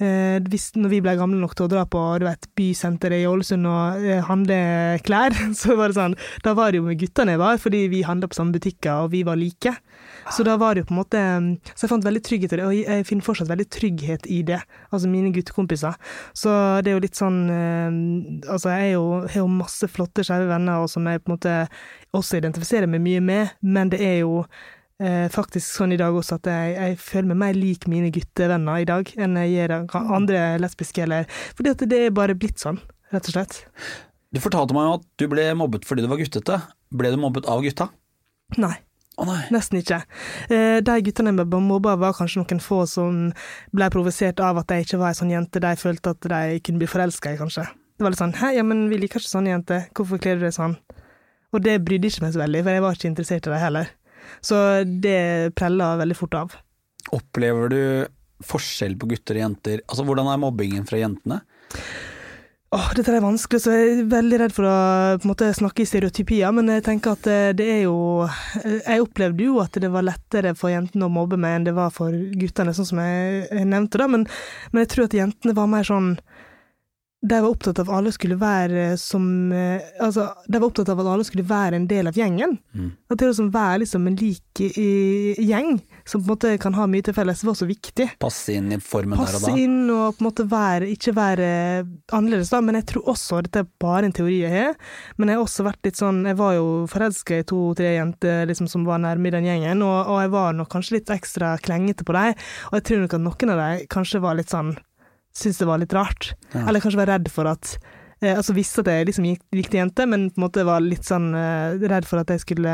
eh, 0.02 0.36
Når 0.40 0.92
vi 0.92 1.00
ble 1.04 1.16
gamle 1.16 1.40
nok 1.40 1.56
til 1.56 1.66
å 1.66 1.72
dra 1.72 1.86
på 1.88 2.02
du 2.20 2.26
vet, 2.28 2.50
bysenteret 2.58 3.22
i 3.22 3.28
Ålesund 3.30 3.68
og 3.70 4.04
eh, 4.04 4.20
handle 4.28 4.60
klær, 5.06 5.36
så 5.60 5.78
var 5.80 5.90
det 5.90 5.98
sånn 5.98 6.18
Da 6.44 6.54
var 6.58 6.72
det 6.72 6.82
jo 6.82 6.88
med 6.90 7.00
guttene 7.00 7.38
jeg 7.38 7.42
var, 7.42 7.60
fordi 7.62 7.86
vi 7.92 8.04
handla 8.04 8.28
på 8.28 8.36
samme 8.36 8.52
butikker, 8.56 9.06
og 9.06 9.14
vi 9.14 9.24
var 9.24 9.40
like. 9.40 9.72
Så 10.30 10.44
da 10.44 10.58
var 10.60 10.76
det 10.76 10.84
jo 10.84 10.90
på 10.90 10.94
en 10.94 11.00
måte 11.00 11.24
Så 11.72 11.86
jeg 11.86 11.94
fant 11.94 12.04
veldig 12.04 12.24
trygghet 12.26 12.52
i 12.52 12.60
det, 12.60 12.68
og 12.68 12.76
jeg 12.76 13.08
finner 13.08 13.24
fortsatt 13.24 13.48
veldig 13.50 13.68
trygghet 13.72 14.28
i 14.28 14.42
det. 14.46 14.60
Altså 14.90 15.08
mine 15.08 15.32
guttekompiser. 15.34 15.69
Så 16.36 16.50
det 16.82 16.90
er 16.92 16.98
jo 16.98 17.04
litt 17.04 17.18
sånn 17.18 17.38
eh, 17.52 18.50
Altså, 18.50 18.72
jeg 18.74 18.96
jo, 18.96 19.04
har 19.26 19.38
jo 19.42 19.46
masse 19.52 19.88
flotte, 19.90 20.24
skeive 20.26 20.50
venner, 20.50 20.82
og 20.82 20.90
som 20.90 21.06
jeg 21.06 21.22
på 21.22 21.30
en 21.30 21.36
måte 21.36 21.54
også 22.16 22.40
identifiserer 22.40 22.90
meg 22.90 23.04
mye 23.04 23.22
med, 23.24 23.54
men 23.62 23.92
det 23.92 24.00
er 24.02 24.18
jo 24.22 24.42
eh, 25.00 25.26
faktisk 25.32 25.78
sånn 25.78 25.94
i 25.94 26.00
dag 26.00 26.16
også 26.16 26.40
at 26.40 26.50
jeg, 26.50 26.74
jeg 26.76 26.98
føler 27.02 27.32
meg 27.32 27.40
mer 27.44 27.58
lik 27.58 27.86
mine 27.90 28.12
guttevenner 28.14 28.82
i 28.82 28.88
dag 28.88 29.10
enn 29.16 29.38
jeg 29.44 29.54
gjør 29.54 29.76
andre 30.02 30.44
lesbiske, 30.62 31.06
eller 31.06 31.30
Fordi 31.54 31.74
at 31.74 31.88
det 31.90 32.04
er 32.06 32.14
bare 32.16 32.38
blitt 32.38 32.62
sånn, 32.62 32.80
rett 33.14 33.30
og 33.30 33.36
slett. 33.36 33.62
Du 34.30 34.38
fortalte 34.42 34.76
meg 34.76 34.86
jo 34.86 34.98
at 35.00 35.08
du 35.18 35.26
ble 35.30 35.48
mobbet 35.58 35.86
fordi 35.88 36.04
du 36.04 36.10
var 36.10 36.20
guttete. 36.20 36.60
Ble 36.94 37.10
du 37.10 37.18
mobbet 37.18 37.48
av 37.50 37.64
gutta? 37.64 37.88
Nei. 38.58 38.76
Nei. 39.26 39.40
Nesten 39.52 39.80
ikke. 39.80 40.00
Eh, 40.48 40.78
de 40.84 40.94
guttene 41.04 41.34
jeg 41.34 41.48
mobba, 41.66 41.96
var 42.00 42.16
kanskje 42.16 42.40
noen 42.40 42.62
få 42.64 42.82
som 42.88 43.26
ble 43.76 43.90
provosert 43.92 44.40
av 44.40 44.62
at 44.62 44.72
jeg 44.72 44.86
ikke 44.86 45.00
var 45.02 45.12
ei 45.12 45.18
sånn 45.18 45.34
jente 45.34 45.60
de 45.60 45.74
følte 45.76 46.14
at 46.14 46.30
de 46.32 46.60
kunne 46.64 46.80
bli 46.80 46.88
forelska 46.88 47.34
i, 47.34 47.40
kanskje. 47.40 47.66
Det 48.00 48.06
var 48.06 48.14
litt 48.14 48.22
sånn 48.22 48.32
'hæ, 48.32 48.54
ja, 48.56 48.62
men 48.64 48.88
vi 48.88 48.96
liker 48.96 49.20
ikke 49.20 49.28
sånne 49.28 49.52
jenter, 49.52 49.88
hvorfor 49.92 50.18
kler 50.18 50.40
du 50.40 50.46
deg 50.46 50.56
sånn?' 50.56 50.78
Og 51.52 51.60
det 51.60 51.82
brydde 51.84 52.08
ikke 52.08 52.22
meg 52.22 52.32
så 52.32 52.40
veldig, 52.40 52.62
for 52.62 52.70
jeg 52.70 52.82
var 52.82 52.94
ikke 52.94 53.10
interessert 53.10 53.46
i 53.46 53.50
det 53.50 53.60
heller. 53.60 53.90
Så 54.40 54.56
det 55.02 55.54
prella 55.58 55.96
veldig 55.98 56.16
fort 56.16 56.34
av. 56.34 56.54
Opplever 57.12 57.68
du 57.68 57.82
forskjell 58.46 58.96
på 58.96 59.08
gutter 59.10 59.36
og 59.36 59.44
jenter? 59.44 59.82
Altså, 59.88 60.04
Hvordan 60.06 60.30
er 60.30 60.40
mobbingen 60.40 60.86
fra 60.88 61.00
jentene? 61.00 61.40
Åh, 62.70 62.90
dette 62.94 63.10
er 63.10 63.22
vanskelig, 63.24 63.58
så 63.64 63.72
jeg 63.74 63.86
er 63.96 64.10
veldig 64.12 64.38
redd 64.44 64.52
for 64.54 64.68
å 64.70 64.74
måte, 65.26 65.48
snakke 65.58 65.82
i 65.82 65.88
stereotypier, 65.90 66.52
men 66.54 66.70
jeg 66.70 66.84
tenker 66.86 67.16
at 67.16 67.24
eh, 67.26 67.48
det 67.58 67.66
er 67.66 67.80
jo 67.88 67.96
eh, 68.22 68.76
Jeg 68.84 69.02
opplevde 69.02 69.48
jo 69.48 69.56
at 69.58 69.74
det 69.82 69.90
var 69.90 70.06
lettere 70.06 70.52
for 70.54 70.70
jentene 70.70 71.08
å 71.08 71.10
mobbe 71.10 71.34
meg 71.40 71.56
enn 71.56 71.66
det 71.66 71.74
var 71.74 71.90
for 71.90 72.14
guttene, 72.14 72.70
sånn 72.76 72.86
som 72.92 73.00
jeg, 73.02 73.48
nevnte, 73.66 73.98
da, 73.98 74.06
men, 74.14 74.28
men 74.70 74.84
jeg 74.84 74.92
tror 74.92 75.08
at 75.08 75.18
jentene 75.18 75.56
var 75.58 75.66
mer 75.72 75.88
sånn 75.88 76.14
de 77.20 77.36
var 77.42 77.50
opptatt 77.50 77.82
av 77.82 77.90
at 77.90 77.96
alle 77.98 78.12
skulle 78.14 78.38
være 78.40 78.94
som 78.96 79.24
eh, 79.52 79.90
Altså, 80.00 80.30
de 80.46 80.60
var 80.60 80.70
opptatt 80.70 80.88
av 80.94 81.02
at 81.02 81.10
alle 81.10 81.26
skulle 81.28 81.44
være 81.44 81.76
en 81.76 81.88
del 81.90 82.08
av 82.08 82.16
gjengen. 82.16 82.54
Mm. 82.72 82.94
At 83.10 83.18
det 83.18 83.26
var 83.26 83.34
liksom 83.34 83.50
være 83.52 83.82
liksom 83.82 84.06
en 84.08 84.20
lik 84.22 84.62
eh, 84.64 85.42
gjeng, 85.42 85.74
som 86.04 86.22
på 86.22 86.26
en 86.26 86.32
måte 86.32 86.52
kan 86.62 86.74
ha 86.78 86.86
mye 86.90 87.04
til 87.06 87.14
felles, 87.16 87.42
var 87.46 87.56
så 87.58 87.68
viktig 87.68 88.06
Passe 88.22 88.54
inn 88.56 88.72
i 88.74 88.78
formen 88.82 89.18
der 89.18 89.22
og 89.22 89.28
passe 89.28 89.50
da? 89.50 89.56
inn 89.60 89.90
og 89.92 90.16
på 90.16 90.24
en 90.24 90.28
måte 90.28 90.46
være, 90.50 90.88
ikke 90.94 91.14
være 91.16 91.48
annerledes, 92.16 92.50
da. 92.52 92.60
Men 92.64 92.80
jeg 92.80 92.88
tror 92.92 93.10
også, 93.14 93.40
dette 93.46 93.64
er 93.64 93.70
bare 93.82 94.08
en 94.08 94.16
teori 94.16 94.40
jeg 94.42 94.52
har, 94.54 94.76
men 95.18 95.32
jeg 95.32 95.38
har 95.40 95.44
også 95.46 95.66
vært 95.66 95.86
litt 95.86 96.00
sånn 96.00 96.22
Jeg 96.28 96.38
var 96.40 96.54
jo 96.56 96.66
forelska 96.90 97.40
i 97.40 97.46
to-tre 97.48 97.94
jenter 97.96 98.44
liksom, 98.50 98.68
som 98.70 98.84
var 98.88 99.02
nærme 99.02 99.30
i 99.30 99.34
den 99.34 99.48
gjengen, 99.48 99.82
og, 99.86 99.98
og 100.10 100.20
jeg 100.24 100.32
var 100.34 100.54
nok 100.56 100.70
kanskje 100.72 100.98
litt 100.98 101.10
ekstra 101.12 101.54
klengete 101.62 102.06
på 102.06 102.16
dem. 102.16 102.36
Og 102.70 102.78
jeg 102.78 102.86
tror 102.88 103.02
nok 103.04 103.16
at 103.18 103.24
noen 103.26 103.54
av 103.54 103.60
dem 103.64 103.88
kanskje 103.96 104.22
var 104.24 104.38
litt 104.38 104.52
sånn 104.52 104.76
Syntes 105.30 105.60
det 105.60 105.66
var 105.68 105.78
litt 105.78 105.92
rart. 105.94 106.32
Ja. 106.50 106.64
Eller 106.66 106.82
kanskje 106.82 106.98
var 106.98 107.06
redd 107.12 107.28
for 107.30 107.46
at 107.46 107.76
eh, 108.18 108.32
Altså 108.34 108.50
visste 108.56 108.82
at 108.82 108.88
jeg 108.90 109.06
liksom 109.06 109.28
gikk, 109.28 109.44
likte 109.54 109.78
jenter, 109.78 110.08
men 110.10 110.24
på 110.30 110.40
en 110.40 110.44
måte 110.48 110.64
var 110.66 110.82
litt 110.82 111.06
sånn 111.06 111.28
eh, 111.38 111.76
redd 111.86 112.08
for 112.08 112.18
at 112.24 112.32
jeg 112.34 112.42
skulle 112.42 112.72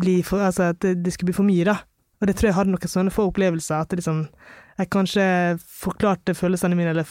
bli 0.00 0.14
for, 0.26 0.40
Altså 0.40 0.70
at 0.72 0.80
det 0.80 1.12
skulle 1.12 1.32
bli 1.32 1.36
for 1.36 1.46
mye, 1.46 1.66
da. 1.68 1.76
Og 2.24 2.30
det 2.30 2.38
tror 2.38 2.48
jeg 2.48 2.56
hadde 2.56 2.72
noen 2.72 2.88
sånne 2.88 3.12
få 3.12 3.26
opplevelser, 3.28 3.82
at 3.84 3.90
liksom 3.92 4.22
jeg 4.78 4.88
kanskje 4.88 5.24
forklarte 5.60 6.32
følelsene 6.32 6.78
mine, 6.78 6.94
eller 6.94 7.10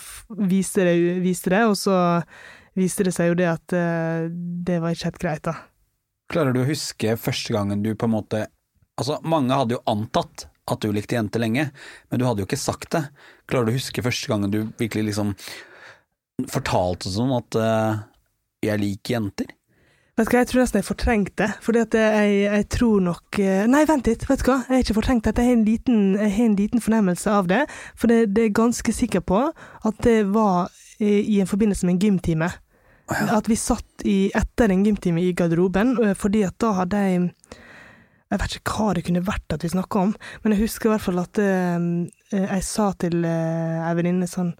viste 0.49 0.87
det, 0.87 0.95
viste 1.21 1.51
det, 1.53 1.59
og 1.69 1.75
så 1.77 1.97
viste 2.73 3.05
det 3.05 3.13
seg 3.13 3.29
jo 3.29 3.35
det 3.37 3.45
at 3.51 3.75
eh, 3.77 4.25
det 4.33 4.79
var 4.81 4.95
ikke 4.95 5.11
helt 5.11 5.21
greit, 5.21 5.43
da. 5.45 5.53
Klarer 6.33 6.55
du 6.55 6.63
å 6.63 6.65
huske 6.65 7.13
første 7.21 7.53
gangen 7.53 7.85
du 7.85 7.91
på 7.93 8.09
en 8.09 8.15
måte 8.15 8.41
Altså, 8.93 9.15
mange 9.25 9.55
hadde 9.57 9.73
jo 9.73 9.83
antatt 9.89 10.43
at 10.69 10.83
du 10.83 10.91
likte 10.93 11.15
jenter 11.15 11.41
lenge, 11.41 11.63
men 12.09 12.19
du 12.21 12.27
hadde 12.27 12.43
jo 12.43 12.45
ikke 12.45 12.59
sagt 12.61 12.91
det. 12.93 13.07
Klarer 13.49 13.65
du 13.65 13.71
å 13.71 13.77
huske 13.79 14.03
første 14.05 14.29
gangen 14.29 14.53
du 14.53 14.59
virkelig 14.77 15.07
liksom 15.07 15.31
fortalte 16.53 17.09
sånn 17.09 17.33
at 17.33 17.57
uh, 17.57 18.03
jeg 18.61 18.81
liker 18.83 19.15
jenter? 19.15 19.49
Vet 20.13 20.27
du 20.29 20.35
hva, 20.35 20.41
jeg 20.43 20.49
tror 20.51 20.61
nesten 20.61 20.77
jeg 20.77 20.85
fortrengte 20.85 21.35
det, 21.41 21.53
fordi 21.65 21.79
at 21.81 21.95
jeg, 21.97 22.33
jeg 22.43 22.65
tror 22.69 22.99
nok 23.01 23.37
eh, 23.41 23.63
Nei, 23.65 23.79
vent 23.89 24.05
litt, 24.05 24.27
vet 24.29 24.43
du 24.43 24.51
hva, 24.51 24.59
jeg 24.67 24.69
har 24.69 24.83
ikke 24.83 24.95
fortrengt 24.99 25.25
det, 25.25 25.33
jeg 25.41 25.49
har 25.49 25.55
en 25.57 25.63
liten, 25.65 26.03
jeg 26.19 26.33
har 26.35 26.45
en 26.45 26.57
liten 26.59 26.83
fornemmelse 26.85 27.31
av 27.33 27.47
det, 27.49 27.63
for 27.97 28.13
det, 28.13 28.19
det 28.35 28.43
er 28.43 28.45
jeg 28.51 28.53
ganske 28.59 28.93
sikker 28.93 29.23
på 29.25 29.39
at 29.49 30.03
det 30.05 30.19
var 30.29 30.69
i, 30.99 31.15
i 31.33 31.39
en 31.41 31.49
forbindelse 31.49 31.89
med 31.89 31.95
en 31.95 32.03
gymtime. 32.03 32.51
At 33.09 33.49
vi 33.49 33.57
satt 33.57 34.05
i, 34.05 34.29
etter 34.37 34.69
en 34.69 34.85
gymtime 34.85 35.23
i 35.23 35.33
garderoben, 35.33 35.95
eh, 36.05 36.13
fordi 36.13 36.45
at 36.45 36.59
da 36.61 36.75
hadde 36.83 37.01
jeg 37.07 37.25
jeg 38.33 38.41
vet 38.41 38.55
ikke 38.57 38.77
hva 38.77 38.93
det 38.93 39.03
kunne 39.05 39.25
vært 39.25 39.53
at 39.53 39.65
vi 39.65 39.73
snakka 39.73 40.07
om, 40.11 40.13
men 40.43 40.53
jeg 40.53 40.67
husker 40.67 40.89
i 40.89 40.93
hvert 40.93 41.07
fall 41.07 41.23
at 41.25 41.41
eh, 41.41 41.89
jeg 42.37 42.69
sa 42.69 42.91
til 43.01 43.25
ei 43.25 43.97
venninne 43.97 44.29
sånn 44.29 44.53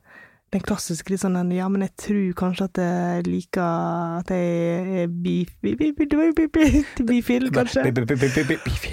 Den 0.54 0.62
klassiske 0.62 1.10
litt 1.10 1.22
sånn 1.24 1.50
Ja, 1.56 1.66
men 1.72 1.82
jeg 1.82 1.94
tror 1.98 2.34
kanskje 2.38 2.66
at 2.70 2.78
jeg 2.78 3.24
liker 3.26 4.20
At 4.20 4.30
jeg 4.30 5.04
er 5.04 5.08
bif- 5.10 5.56
bi- 5.64 5.74
bi- 5.80 5.92
bi- 5.98 6.06
bi- 6.06 6.32
bi- 6.36 6.48
bi- 6.54 7.06
bifil, 7.10 7.48
kanskje. 7.56 7.82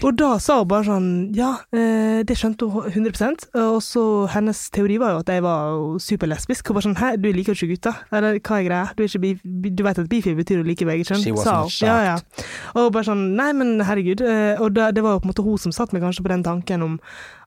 Og 0.06 0.16
da 0.16 0.30
sa 0.40 0.58
hun 0.62 0.68
bare 0.70 0.84
sånn 0.88 1.10
Ja, 1.36 1.50
eh, 1.72 2.22
det 2.24 2.36
skjønte 2.40 2.70
hun 2.72 2.88
100% 2.90 3.50
Og 3.60 3.80
så 3.84 4.04
hennes 4.32 4.62
teori 4.72 4.96
var 5.02 5.12
jo 5.12 5.18
at 5.20 5.26
jeg 5.34 5.42
var 5.44 5.98
superlesbisk. 6.00 6.66
Hun 6.68 6.74
bare 6.78 6.86
sånn 6.88 6.96
Hæ, 7.00 7.10
du 7.20 7.28
liker 7.32 7.52
ikke 7.52 7.68
gutter? 7.74 8.00
Eller 8.12 8.40
hva 8.40 8.58
er 8.60 8.64
greia? 8.68 8.86
Du, 8.96 9.04
er 9.04 9.18
bif 9.26 9.40
du 9.44 9.82
vet 9.84 9.98
at 10.00 10.08
bifil 10.08 10.36
betyr 10.40 10.62
å 10.62 10.66
like 10.66 10.86
begge 10.88 11.04
kjønn? 11.10 11.20
Sa 11.44 11.60
hun. 11.60 11.68
Ja, 11.86 11.98
ja. 12.02 12.16
Og 12.74 12.92
bare 12.92 13.04
sånn 13.04 13.26
Nei, 13.36 13.52
men 13.52 13.80
herregud. 13.84 14.20
eh, 14.24 14.56
Og 14.60 14.72
det 14.74 15.02
var 15.02 15.18
jo 15.18 15.20
på 15.20 15.28
en 15.28 15.32
måte 15.34 15.44
hun 15.44 15.58
som 15.58 15.72
satt 15.76 15.92
meg 15.92 16.02
kanskje 16.02 16.24
på 16.24 16.32
den 16.32 16.42
tanken 16.42 16.82
om 16.82 16.96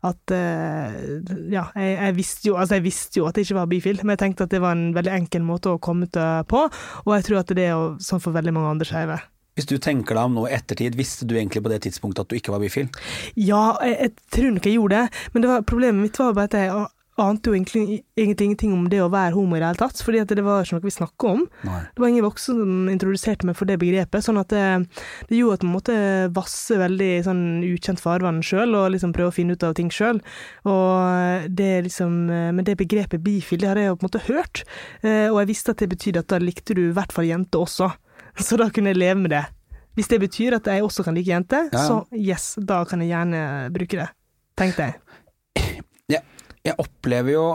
at 0.04 0.32
eh, 0.36 1.20
Ja, 1.50 1.70
jeg, 1.76 1.98
jeg 1.98 2.16
visste 2.18 2.48
jo 2.50 2.56
Altså, 2.60 2.76
jeg 2.78 2.84
visste 2.84 3.20
jo 3.22 3.28
at 3.30 3.38
jeg 3.40 3.48
ikke 3.48 3.56
var 3.62 3.70
bifil, 3.72 4.00
men 4.04 4.16
jeg 4.16 4.24
tenkte 4.26 4.48
at 4.48 4.54
det 4.54 4.62
var 4.64 4.78
en 4.78 4.92
veldig 4.96 5.14
enkel 5.18 5.46
måte 5.48 5.74
å 5.74 5.82
komme 5.84 6.08
eh, 6.08 6.42
på, 6.50 6.66
og 7.04 7.14
jeg 7.18 7.28
tror 7.30 7.44
at 7.44 7.54
det 7.58 7.68
er 7.70 8.02
sånn 8.04 8.24
for 8.24 8.36
veldig 8.36 8.56
mange 8.56 8.74
andre 8.76 8.90
skeive. 8.90 9.20
Hvis 9.54 9.70
du 9.70 9.76
tenker 9.78 10.18
deg 10.18 10.26
om 10.26 10.40
nå 10.40 10.48
i 10.48 10.56
ettertid, 10.56 10.96
visste 10.98 11.28
du 11.30 11.36
egentlig 11.38 11.62
på 11.62 11.70
det 11.70 11.84
tidspunktet 11.86 12.24
at 12.24 12.32
du 12.32 12.40
ikke 12.40 12.56
var 12.56 12.64
bifil? 12.64 12.90
Ja, 13.38 13.78
jeg, 13.86 13.98
jeg 14.00 14.34
tror 14.34 14.56
nok 14.56 14.68
jeg 14.70 14.80
gjorde 14.80 15.04
det, 15.04 15.24
men 15.34 15.46
det 15.46 15.52
var, 15.52 15.66
problemet 15.70 16.08
mitt 16.08 16.20
var 16.22 16.34
bare 16.38 16.50
at 16.50 16.58
jeg 16.58 16.88
ante 17.22 17.52
jo 17.52 17.54
egentlig, 17.56 18.00
egentlig 18.18 18.48
ingenting 18.48 18.74
om 18.74 18.88
det 18.90 19.02
å 19.04 19.10
være 19.14 19.36
homo 19.36 19.56
i 19.56 19.60
det 19.62 19.68
hele 19.68 19.80
tatt, 19.84 20.00
fordi 20.02 20.22
at 20.24 20.32
det 20.34 20.44
var 20.46 20.64
ikke 20.66 20.78
noe 20.80 20.86
vi 20.88 20.94
snakka 20.96 21.30
om. 21.30 21.44
Nei. 21.68 21.82
Det 21.94 22.02
var 22.02 22.10
ingen 22.10 22.26
voksne 22.26 22.56
som 22.58 22.90
introduserte 22.90 23.46
meg 23.46 23.58
for 23.60 23.70
det 23.70 23.78
begrepet, 23.82 24.26
sånn 24.26 24.40
at 24.42 24.50
det, 24.54 24.64
det 25.30 25.38
gjorde 25.38 25.60
at 25.60 25.66
man 25.68 25.76
måtte 25.78 25.98
vasse 26.34 26.80
veldig 26.82 27.12
sånn 27.28 27.44
ukjent 27.70 28.02
farvann 28.02 28.42
sjøl, 28.46 28.74
og 28.80 28.90
liksom 28.96 29.14
prøve 29.14 29.30
å 29.30 29.36
finne 29.36 29.54
ut 29.54 29.66
av 29.68 29.76
ting 29.78 29.92
sjøl. 29.94 30.22
Og 30.70 31.50
det 31.54 31.72
liksom 31.90 32.16
Men 32.28 32.64
det 32.66 32.78
begrepet 32.80 33.22
bifil, 33.24 33.62
det 33.62 33.70
hadde 33.70 33.84
jeg 33.86 33.92
jo 33.92 33.98
på 34.00 34.06
en 34.06 34.10
måte 34.10 34.26
hørt, 34.28 34.64
eh, 35.04 35.28
og 35.30 35.42
jeg 35.44 35.52
visste 35.54 35.74
at 35.76 35.84
det 35.84 35.90
betydde 35.94 36.24
at 36.24 36.32
da 36.34 36.40
likte 36.42 36.74
du 36.78 36.88
i 36.88 36.94
hvert 36.96 37.14
fall 37.14 37.30
jenter 37.30 37.62
også. 37.62 37.92
Så 38.48 38.58
da 38.58 38.70
kunne 38.74 38.94
jeg 38.94 39.02
leve 39.02 39.20
med 39.22 39.36
det. 39.36 39.44
Hvis 39.94 40.10
det 40.10 40.20
betyr 40.24 40.56
at 40.58 40.66
jeg 40.66 40.82
også 40.82 41.04
kan 41.06 41.14
like 41.14 41.30
jenter, 41.30 41.68
Ja, 41.70 41.78
ja. 41.78 41.86
så 41.86 42.00
yes, 42.18 42.56
da 42.58 42.80
kan 42.90 43.02
jeg 43.04 43.12
gjerne 43.14 43.70
bruke 43.74 44.00
det. 44.00 44.08
Tenkte 44.58 44.88
jeg. 44.88 44.96
Jeg, 46.64 46.76
opplever 46.80 47.36
jo 47.36 47.48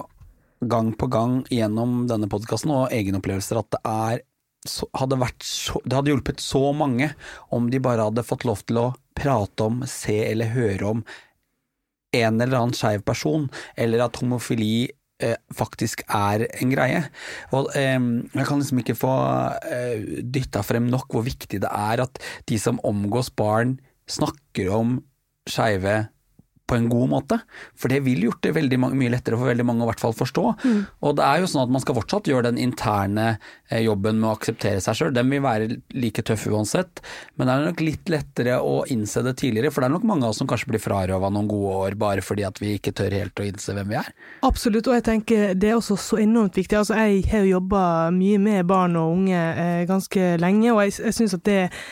gang 0.61 0.91
på 0.99 1.07
gang 1.13 1.41
gjennom 1.55 2.03
denne 2.11 2.29
podkasten 2.31 2.73
og 2.75 2.93
egenopplevelser 2.95 3.61
at 3.61 3.71
det 3.77 3.81
er 3.89 4.25
så, 4.67 4.89
hadde 4.99 5.17
så, 5.47 5.79
det 5.87 5.95
hadde 5.95 6.11
hjulpet 6.11 6.43
så 6.43 6.73
mange 6.75 7.13
om 7.55 7.69
de 7.71 7.81
bare 7.83 8.09
hadde 8.09 8.27
fått 8.27 8.47
lov 8.49 8.65
til 8.67 8.81
å 8.83 8.87
prate 9.19 9.65
om, 9.65 9.83
se 9.87 10.19
eller 10.27 10.51
høre 10.55 10.93
om 10.97 11.03
en 12.17 12.41
eller 12.41 12.57
annen 12.57 12.77
skeiv 12.77 13.05
person, 13.07 13.47
eller 13.77 14.03
at 14.07 14.19
homofili 14.19 14.89
eh, 15.23 15.37
faktisk 15.55 16.03
er 16.09 16.47
en 16.49 16.73
greie. 16.73 17.03
Og 17.53 17.69
eh, 17.77 17.99
Jeg 17.99 18.49
kan 18.49 18.63
liksom 18.63 18.83
ikke 18.83 18.99
få 18.99 19.15
eh, 19.69 20.23
dytta 20.25 20.65
frem 20.67 20.89
nok 20.91 21.13
hvor 21.13 21.27
viktig 21.27 21.61
det 21.65 21.71
er 21.71 22.05
at 22.07 22.21
de 22.49 22.59
som 22.61 22.81
omgås 22.87 23.31
barn, 23.31 23.77
snakker 24.09 24.73
om 24.73 24.97
skeive 25.49 26.09
på 26.69 26.77
en 26.77 26.89
god 26.91 27.09
måte. 27.11 27.39
For 27.79 27.93
det 27.93 28.03
ville 28.05 28.29
gjort 28.29 28.43
det 28.45 28.55
veldig 28.57 28.79
mye 28.85 29.13
lettere 29.13 29.39
for 29.39 29.51
veldig 29.51 29.67
mange 29.67 29.85
å 29.85 29.89
i 29.89 29.91
hvert 29.93 30.03
fall 30.03 30.17
forstå. 30.17 30.45
Og 31.05 31.17
det 31.19 31.25
er 31.25 31.43
jo 31.43 31.49
sånn 31.51 31.65
at 31.65 31.73
man 31.73 31.85
skal 31.85 31.97
fortsatt 31.99 32.29
gjøre 32.29 32.51
den 32.51 32.61
interne 32.61 33.27
eh, 33.33 33.81
jobben 33.87 34.21
med 34.21 34.31
å 34.31 34.35
akseptere 34.37 34.83
seg 34.85 34.99
sjøl. 34.99 35.15
Den 35.17 35.31
vil 35.33 35.45
være 35.45 35.79
like 35.97 36.25
tøff 36.27 36.47
uansett, 36.51 37.03
men 37.37 37.49
det 37.49 37.55
er 37.55 37.69
nok 37.71 37.85
litt 37.85 38.13
lettere 38.13 38.59
å 38.61 38.83
innse 38.93 39.25
det 39.27 39.37
tidligere. 39.41 39.73
For 39.73 39.85
det 39.85 39.91
er 39.91 39.97
nok 39.97 40.09
mange 40.09 40.27
av 40.27 40.35
oss 40.35 40.43
som 40.43 40.51
kanskje 40.51 40.73
blir 40.73 40.83
frarøva 40.83 41.33
noen 41.33 41.51
gode 41.51 41.77
år 41.87 41.99
bare 42.01 42.25
fordi 42.25 42.45
at 42.49 42.61
vi 42.63 42.75
ikke 42.77 42.95
tør 42.97 43.17
helt 43.17 43.41
å 43.41 43.49
innse 43.49 43.77
hvem 43.77 43.95
vi 43.95 44.01
er. 44.01 44.13
Absolutt, 44.47 44.91
og 44.91 44.99
jeg 44.99 45.07
tenker 45.09 45.57
det 45.59 45.73
er 45.73 45.79
også 45.79 45.99
så 46.01 46.21
enormt 46.23 46.59
viktig. 46.59 46.79
Altså, 46.79 46.99
jeg 46.99 47.25
har 47.33 47.47
jo 47.47 47.57
jobba 47.57 47.83
mye 48.15 48.43
med 48.43 48.69
barn 48.69 48.99
og 49.01 49.17
unge 49.17 49.39
eh, 49.39 49.83
ganske 49.89 50.35
lenge, 50.43 50.71
og 50.75 50.85
jeg, 50.85 50.99
jeg 51.09 51.19
syns 51.21 51.37
at 51.39 51.47
det 51.49 51.61
eh, 51.69 51.83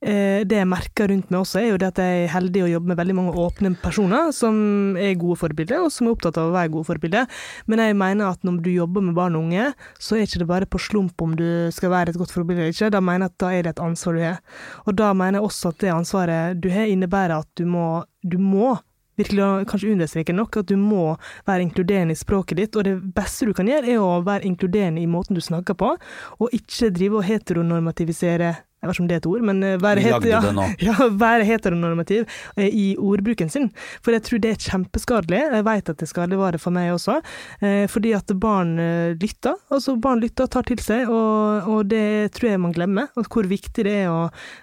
det 0.00 0.56
jeg 0.56 0.68
merker 0.68 1.10
rundt 1.10 1.28
meg 1.28 1.42
også, 1.42 1.58
er 1.60 1.66
jo 1.68 1.78
det 1.80 1.90
at 1.90 1.98
jeg 2.00 2.22
er 2.22 2.32
heldig 2.32 2.62
å 2.64 2.70
jobbe 2.70 2.88
med 2.88 2.98
veldig 3.00 3.16
mange 3.18 3.34
åpne 3.42 3.72
personer 3.82 4.30
som 4.32 4.96
er 4.96 5.18
gode 5.20 5.36
forbilder, 5.42 5.84
og 5.84 5.92
som 5.92 6.08
er 6.08 6.14
opptatt 6.14 6.38
av 6.40 6.48
å 6.48 6.54
være 6.54 6.72
gode 6.72 6.88
forbilder. 6.88 7.40
Men 7.68 7.84
jeg 7.84 7.98
mener 8.00 8.30
at 8.32 8.46
når 8.46 8.62
du 8.64 8.70
jobber 8.72 9.04
med 9.04 9.18
barn 9.18 9.36
og 9.36 9.48
unge, 9.50 9.70
så 10.00 10.16
er 10.16 10.24
ikke 10.24 10.40
det 10.40 10.48
bare 10.48 10.70
på 10.72 10.80
slump 10.80 11.20
om 11.20 11.34
du 11.36 11.46
skal 11.76 11.92
være 11.92 12.14
et 12.14 12.20
godt 12.20 12.32
forbilde 12.32 12.64
eller 12.64 12.72
ikke. 12.72 12.92
Da 12.94 13.02
mener 13.04 13.28
jeg 13.28 13.34
at 13.34 13.40
da 13.44 13.50
er 13.52 13.66
det 13.66 13.74
et 13.74 13.82
ansvar 13.84 14.16
du 14.16 14.22
har. 14.24 14.38
Og 14.86 14.96
da 14.96 15.10
mener 15.12 15.40
jeg 15.40 15.50
også 15.50 15.74
at 15.74 15.82
det 15.84 15.92
ansvaret 15.92 16.62
du 16.64 16.70
har, 16.72 16.88
innebærer 16.88 17.36
at 17.42 17.50
du 17.60 17.66
må, 17.68 17.90
du 18.24 18.38
må 18.40 18.78
virkelig 19.20 19.68
kanskje 19.68 19.92
understreke 19.92 20.32
nok 20.32 20.62
at 20.62 20.70
du 20.70 20.78
må 20.80 21.12
være 21.48 21.66
inkluderende 21.66 22.16
i 22.16 22.20
språket 22.20 22.56
ditt, 22.56 22.76
og 22.78 22.86
det 22.88 22.96
beste 23.16 23.48
du 23.48 23.52
kan 23.56 23.68
gjøre, 23.68 23.84
er 23.92 24.00
å 24.00 24.22
være 24.24 24.48
inkluderende 24.48 25.02
i 25.02 25.10
måten 25.10 25.36
du 25.36 25.42
snakker 25.44 25.76
på, 25.76 25.92
og 26.40 26.56
ikke 26.56 26.92
drive 26.96 27.20
og 27.20 27.26
heteronormativisere 27.28 28.54
jeg 28.80 28.88
vet 28.88 28.96
ikke 28.96 29.02
om 29.04 29.08
det 29.10 29.16
er 29.16 29.20
et 29.20 29.26
ord, 29.28 29.42
men 29.44 29.58
eh, 29.66 29.76
være, 29.80 30.00
het- 30.04 30.24
ja, 30.24 30.40
ja, 30.88 30.94
være 31.20 31.44
heteronormativ 31.44 32.22
eh, 32.56 32.68
i 32.72 32.86
ordbruken 32.96 33.50
sin. 33.52 33.66
For 34.00 34.16
jeg 34.16 34.24
tror 34.24 34.40
det 34.40 34.52
er 34.54 34.62
kjempeskadelig. 34.70 35.40
Jeg 35.52 35.66
vet 35.66 35.90
at 35.92 35.98
det 36.00 36.06
er 36.06 36.10
skadelig 36.14 36.60
for 36.62 36.72
meg 36.74 36.92
også, 36.94 37.18
eh, 37.60 37.84
fordi 37.92 38.14
at 38.16 38.32
barn 38.40 38.72
lytter. 39.20 39.58
Altså 39.70 39.96
barn 40.00 40.22
lytter 40.24 40.46
og 40.48 40.52
tar 40.54 40.64
til 40.68 40.80
seg, 40.80 41.10
og, 41.12 41.68
og 41.68 41.90
det 41.92 42.32
tror 42.36 42.50
jeg 42.54 42.62
man 42.62 42.72
glemmer. 42.76 43.10
Og 43.20 43.28
hvor 43.28 43.44
viktig 43.50 43.84
det 43.86 43.94
er 44.06 44.08
å 44.12 44.22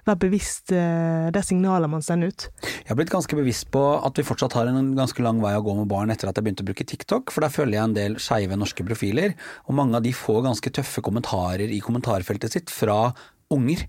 være 0.10 0.21
bevisst 0.25 0.73
de 0.73 1.43
signalene 1.45 1.91
man 1.91 2.03
sender 2.06 2.34
ut. 2.34 2.47
Jeg 2.65 2.89
har 2.89 2.97
blitt 2.99 3.13
ganske 3.13 3.38
bevisst 3.38 3.69
på 3.73 3.84
at 4.01 4.17
vi 4.17 4.25
fortsatt 4.25 4.56
har 4.58 4.69
en 4.71 4.91
ganske 4.97 5.21
lang 5.23 5.39
vei 5.43 5.53
å 5.58 5.63
gå 5.65 5.75
med 5.77 5.89
barn 5.91 6.12
etter 6.13 6.30
at 6.32 6.38
jeg 6.39 6.47
begynte 6.47 6.65
å 6.65 6.69
bruke 6.71 6.88
TikTok, 6.88 7.32
for 7.34 7.45
der 7.45 7.53
følger 7.53 7.77
jeg 7.80 7.86
en 7.91 7.97
del 7.97 8.17
skeive 8.21 8.58
norske 8.60 8.86
profiler, 8.88 9.38
og 9.69 9.77
mange 9.77 9.99
av 9.99 10.06
de 10.06 10.13
får 10.15 10.43
ganske 10.49 10.73
tøffe 10.82 11.03
kommentarer 11.06 11.69
i 11.69 11.80
kommentarfeltet 11.84 12.58
sitt 12.58 12.73
fra 12.73 13.12
unger. 13.54 13.86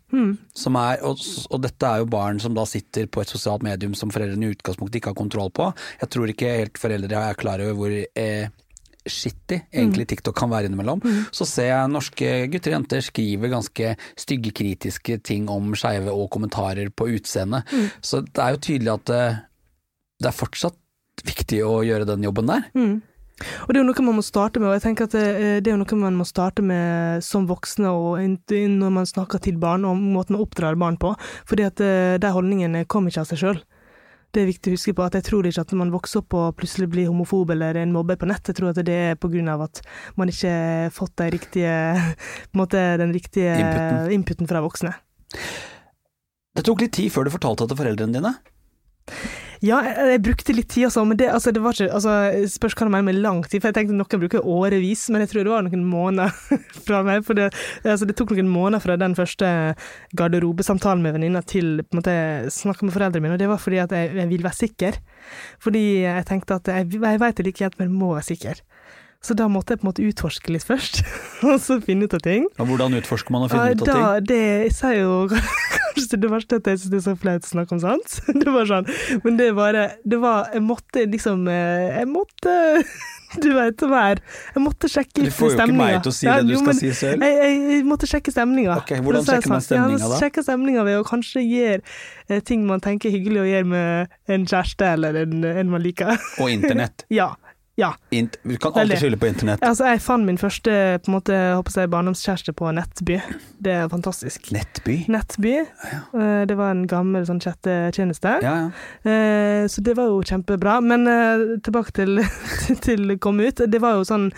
Som 0.55 0.79
er, 0.79 1.03
og, 1.07 1.19
og 1.51 1.61
dette 1.65 1.89
er 1.89 2.03
jo 2.03 2.13
barn 2.13 2.39
som 2.43 2.55
da 2.57 2.65
sitter 2.69 3.09
på 3.11 3.23
et 3.23 3.33
sosialt 3.33 3.65
medium 3.67 3.97
som 3.99 4.13
foreldrene 4.15 4.47
i 4.49 4.55
utgangspunktet 4.55 5.01
ikke 5.01 5.13
har 5.13 5.19
kontroll 5.19 5.51
på. 5.55 5.73
Jeg 6.03 6.15
tror 6.15 6.33
ikke 6.33 6.55
helt 6.61 6.79
foreldre 6.79 7.25
er 7.31 7.39
klar 7.39 7.63
over 7.65 7.79
hvor 7.79 7.97
eh, 7.99 8.49
shitty 9.09 9.61
egentlig 9.73 10.07
TikTok 10.11 10.37
kan 10.37 10.51
være 10.53 10.69
innimellom. 10.69 11.03
Så 11.35 11.47
ser 11.49 11.71
jeg 11.73 11.93
norske 11.93 12.33
gutter 12.53 12.75
og 12.75 12.79
jenter 12.79 13.05
skriver 13.05 13.53
ganske 13.55 13.93
stygge, 14.21 14.53
kritiske 14.53 15.19
ting 15.25 15.49
om 15.53 15.75
skeive 15.79 16.13
og 16.13 16.29
kommentarer 16.35 16.91
på 16.91 17.09
utseendet. 17.17 17.67
Så 18.05 18.23
det 18.27 18.45
er 18.45 18.55
jo 18.55 18.65
tydelig 18.69 18.95
at 18.95 19.07
det, 19.11 19.23
det 20.23 20.31
er 20.31 20.37
fortsatt 20.39 20.79
viktig 21.27 21.65
å 21.67 21.81
gjøre 21.83 22.07
den 22.07 22.27
jobben 22.29 22.47
der. 22.53 22.69
Og 23.39 23.71
det 23.71 23.79
er 23.79 23.85
jo 23.85 23.87
noe 23.87 24.05
man 24.07 24.19
må 24.19 24.25
starte 24.27 24.59
med, 24.59 24.71
og 24.71 24.77
jeg 24.79 24.85
tenker 24.85 25.07
at 25.07 25.15
det, 25.15 25.25
det 25.63 25.71
er 25.71 25.77
jo 25.77 25.81
noe 25.83 26.01
man 26.01 26.19
må 26.19 26.27
starte 26.27 26.65
med 26.65 27.23
som 27.25 27.47
voksne 27.47 27.91
og 27.95 28.19
når 28.19 28.95
man 28.95 29.07
snakker 29.07 29.43
til 29.43 29.59
barn, 29.63 29.87
og 29.87 29.99
måten 29.99 30.35
man 30.35 30.45
oppdrar 30.45 30.79
barn 30.79 30.99
på. 30.99 31.15
Fordi 31.49 31.67
at 31.67 31.83
eh, 31.85 32.19
de 32.19 32.33
holdningene 32.35 32.87
kommer 32.91 33.13
ikke 33.13 33.23
av 33.23 33.31
seg 33.31 33.43
sjøl. 33.43 33.61
Det 34.35 34.43
er 34.43 34.51
viktig 34.51 34.71
å 34.71 34.77
huske 34.77 34.93
på 34.93 35.05
at 35.07 35.15
jeg 35.17 35.25
tror 35.25 35.47
ikke 35.49 35.63
at 35.65 35.73
man 35.79 35.93
vokser 35.95 36.21
opp 36.21 36.35
og 36.37 36.59
plutselig 36.59 36.91
blir 36.93 37.09
homofob 37.09 37.55
eller 37.55 37.79
en 37.81 37.95
mobber 37.95 38.19
på 38.21 38.29
nett. 38.29 38.45
Jeg 38.45 38.59
tror 38.59 38.75
at 38.75 38.83
det 38.85 38.99
er 39.15 39.49
av 39.55 39.65
at 39.65 39.81
man 40.21 40.29
ikke 40.29 40.53
har 40.53 40.93
fått 40.93 41.17
de 41.17 41.31
riktige, 41.33 41.73
måte, 42.59 42.83
den 43.01 43.15
riktige 43.17 43.57
Inputen. 43.57 44.13
inputen 44.13 44.51
fra 44.51 44.61
voksne. 44.61 44.93
Det 46.59 46.67
tok 46.67 46.85
litt 46.85 46.97
tid 46.99 47.13
før 47.15 47.25
du 47.25 47.33
fortalte 47.33 47.65
det 47.65 47.73
til 47.73 47.81
foreldrene 47.81 48.19
dine. 48.19 48.35
Ja, 49.65 49.81
jeg, 49.83 49.95
jeg 50.13 50.23
brukte 50.23 50.55
litt 50.55 50.69
tid, 50.71 50.87
altså, 50.89 51.03
men 51.09 51.19
det, 51.19 51.29
altså, 51.35 51.53
det 51.55 51.63
var 51.65 51.75
ikke 51.75 51.91
altså, 51.97 52.15
Spørs 52.53 52.77
hva 52.79 52.87
du 52.87 52.93
mener 52.95 53.09
med 53.09 53.19
lang 53.19 53.41
tid, 53.47 53.59
for 53.59 53.71
jeg 53.71 53.79
tenkte 53.79 53.97
noen 53.97 54.23
bruker 54.23 54.47
årevis, 54.47 55.07
men 55.11 55.25
jeg 55.25 55.33
tror 55.33 55.47
det 55.47 55.55
var 55.55 55.67
noen 55.67 55.85
måneder 55.89 56.59
fra 56.87 57.03
meg. 57.07 57.25
For 57.27 57.39
det, 57.39 57.49
altså, 57.83 58.09
det 58.09 58.17
tok 58.19 58.35
noen 58.37 58.53
måneder 58.53 58.85
fra 58.85 58.99
den 59.01 59.17
første 59.19 59.51
garderobesamtalen 60.19 61.03
med 61.05 61.19
venninna 61.19 61.43
til 61.43 61.83
på 61.83 61.97
en 61.97 62.03
måte 62.03 62.17
med 62.89 62.95
foreldrene 62.95 63.25
mine, 63.25 63.35
og 63.39 63.43
det 63.43 63.51
var 63.51 63.63
fordi 63.63 63.83
at 63.83 63.95
jeg, 63.97 64.15
jeg 64.21 64.31
ville 64.31 64.47
være 64.47 64.61
sikker. 64.63 65.03
Fordi 65.65 65.85
jeg 66.05 66.29
tenkte 66.31 66.61
at 66.61 66.73
jeg, 66.75 66.91
jeg 66.95 67.23
vet 67.25 67.41
det 67.41 67.49
like 67.49 67.65
gjerne, 67.65 67.81
men 67.81 67.91
jeg 67.91 67.99
må 67.99 68.15
være 68.15 68.31
sikker. 68.31 68.63
Så 69.25 69.35
da 69.35 69.49
måtte 69.51 69.75
jeg 69.75 69.81
på 69.81 69.89
en 69.89 69.91
måte 69.91 70.07
utforske 70.07 70.53
litt 70.55 70.67
først, 70.67 71.03
og 71.49 71.59
så 71.63 71.81
finne 71.83 72.07
ut 72.07 72.15
av 72.15 72.23
ting. 72.23 72.47
Og 72.63 72.71
hvordan 72.71 72.95
utforsker 73.01 73.35
man 73.35 73.49
og 73.49 73.53
finne 73.53 73.73
finner 73.73 73.83
ut 73.83 73.89
av 73.89 73.91
ting? 73.91 74.07
da, 74.07 74.27
det 74.31 74.77
sier 74.79 75.01
jo 75.03 75.15
kanskje 75.99 76.21
det 76.23 76.31
verste 76.33 76.59
at 76.61 76.71
jeg 76.71 76.81
syns 76.81 76.93
det 76.93 76.99
er 77.01 77.05
så 77.05 77.15
flaut 77.19 77.47
å 77.47 77.53
snakke 77.53 77.77
om 77.77 77.83
sånt. 77.83 78.19
Det 78.43 78.55
var 78.55 78.69
sånn, 78.69 78.89
men 79.25 79.39
det 79.39 79.49
bare 79.57 79.85
Det 80.09 80.19
var 80.23 80.51
Jeg 80.55 80.63
måtte 80.65 81.05
liksom 81.11 81.49
eh, 81.51 81.99
Jeg 81.99 82.09
måtte 82.11 82.55
Du 83.43 83.51
vet 83.53 83.83
være 83.91 84.23
Jeg 84.55 84.63
måtte 84.65 84.89
sjekke 84.89 85.27
Du 85.27 85.33
får 85.35 85.53
jo 85.53 85.57
ikke 85.59 85.77
meg 85.77 85.99
til 86.05 86.13
å 86.13 86.17
si 86.17 86.29
det 86.29 86.47
du 86.47 86.55
jo, 86.55 86.61
skal 86.63 86.79
si 86.79 86.93
selv. 86.97 87.25
Jeg, 87.27 87.37
jeg, 87.43 87.59
jeg 87.75 87.89
måtte 87.89 88.09
sjekke 88.09 88.33
stemninga. 88.33 88.79
Okay, 88.83 89.03
hvordan 89.05 89.27
å 89.27 89.29
sjekker 89.29 89.53
man 89.53 89.65
stemninga 89.65 90.09
da? 90.09 90.21
Sjekke 90.23 90.45
stemninga 90.47 90.87
ved 90.89 91.01
å 91.03 91.05
kanskje 91.07 91.43
gjøre 91.45 91.83
eh, 91.83 92.41
ting 92.47 92.65
man 92.69 92.81
tenker 92.85 93.11
er 93.11 93.19
hyggelig 93.19 93.43
å 93.43 93.49
gjøre 93.51 93.69
med 93.75 94.17
en 94.33 94.49
kjæreste 94.49 94.89
eller 94.95 95.21
en, 95.25 95.45
en 95.51 95.75
man 95.75 95.85
liker. 95.85 96.17
Og 96.41 96.55
internett. 96.55 97.05
ja. 97.21 97.35
Ja. 97.79 97.93
Int 98.11 98.37
du 98.43 98.57
kan 98.59 98.75
alltid 98.75 98.99
skylde 98.99 99.19
på 99.23 99.29
internett. 99.31 99.63
Altså, 99.63 99.87
jeg 99.87 100.01
fant 100.03 100.27
min 100.27 100.39
første 100.41 100.73
på 101.05 101.11
en 101.13 101.15
måte, 101.15 101.37
jeg 101.79 101.91
barndomskjæreste 101.93 102.55
på 102.59 102.73
Nettby. 102.75 103.21
Det 103.63 103.75
er 103.77 103.93
fantastisk. 103.93 104.51
Nettby? 104.55 104.97
Nettby. 105.09 105.53
Eh, 105.63 106.43
Det 106.49 106.57
var 106.59 106.75
en 106.75 106.87
gammel 106.91 107.27
sånn 107.29 107.39
chattetjeneste. 107.41 108.35
Ja, 108.43 108.57
ja. 108.65 108.73
Eh, 109.07 109.69
Så 109.71 109.85
det 109.87 109.95
var 109.97 110.11
jo 110.11 110.19
kjempebra. 110.27 110.81
Men 110.83 111.07
eh, 111.07 111.47
tilbake 111.63 111.95
til, 111.95 112.19
til 112.87 113.15
komme 113.23 113.47
ut. 113.53 113.63
Det 113.71 113.81
var 113.81 113.95
jo 114.01 114.05
sånn 114.09 114.33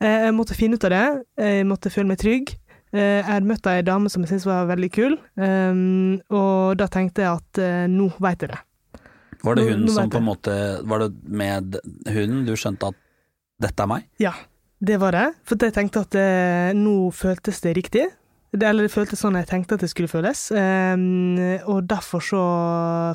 Jeg 0.00 0.34
måtte 0.36 0.52
finne 0.52 0.76
ut 0.76 0.84
av 0.84 0.92
det. 0.92 1.04
Jeg 1.40 1.64
måtte 1.64 1.88
føle 1.88 2.10
meg 2.12 2.20
trygg. 2.20 2.52
Jeg 2.92 3.24
hadde 3.24 3.48
møtt 3.48 3.66
ei 3.66 3.80
dame 3.82 4.10
som 4.12 4.20
jeg 4.22 4.28
syntes 4.34 4.44
var 4.46 4.68
veldig 4.68 4.88
kul, 4.92 5.16
og 6.30 6.76
da 6.78 6.86
tenkte 6.92 7.24
jeg 7.24 7.40
at 7.40 7.60
nå 7.90 8.10
veit 8.20 8.44
jeg 8.44 8.52
det. 8.52 8.60
Var 9.44 9.58
det 9.58 9.64
Nå- 9.66 9.72
hun 9.72 9.86
nå 9.86 9.94
som 9.94 10.10
på 10.10 10.20
en 10.20 10.28
måte 10.28 10.54
Var 10.86 10.98
det 11.04 11.10
med 11.28 11.80
hunden 12.08 12.44
du 12.46 12.54
skjønte 12.56 12.92
at 12.92 13.00
dette 13.62 13.82
er 13.82 13.90
meg? 13.90 14.06
Ja, 14.20 14.34
det 14.84 14.98
var 15.00 15.12
det. 15.16 15.26
For 15.48 15.56
jeg 15.56 15.72
tenkte 15.76 16.04
at 16.04 16.14
eh, 16.20 16.76
nå 16.76 17.10
føltes 17.16 17.60
det 17.64 17.76
riktig. 17.78 18.06
Det, 18.56 18.64
eller 18.64 18.86
det 18.86 18.92
føltes 18.92 19.20
sånn 19.20 19.34
jeg 19.36 19.48
tenkte 19.50 19.76
at 19.76 19.82
det 19.84 19.88
skulle 19.90 20.08
føles, 20.08 20.46
eh, 20.56 20.94
og 21.68 21.82
derfor 21.90 22.22
så 22.24 22.42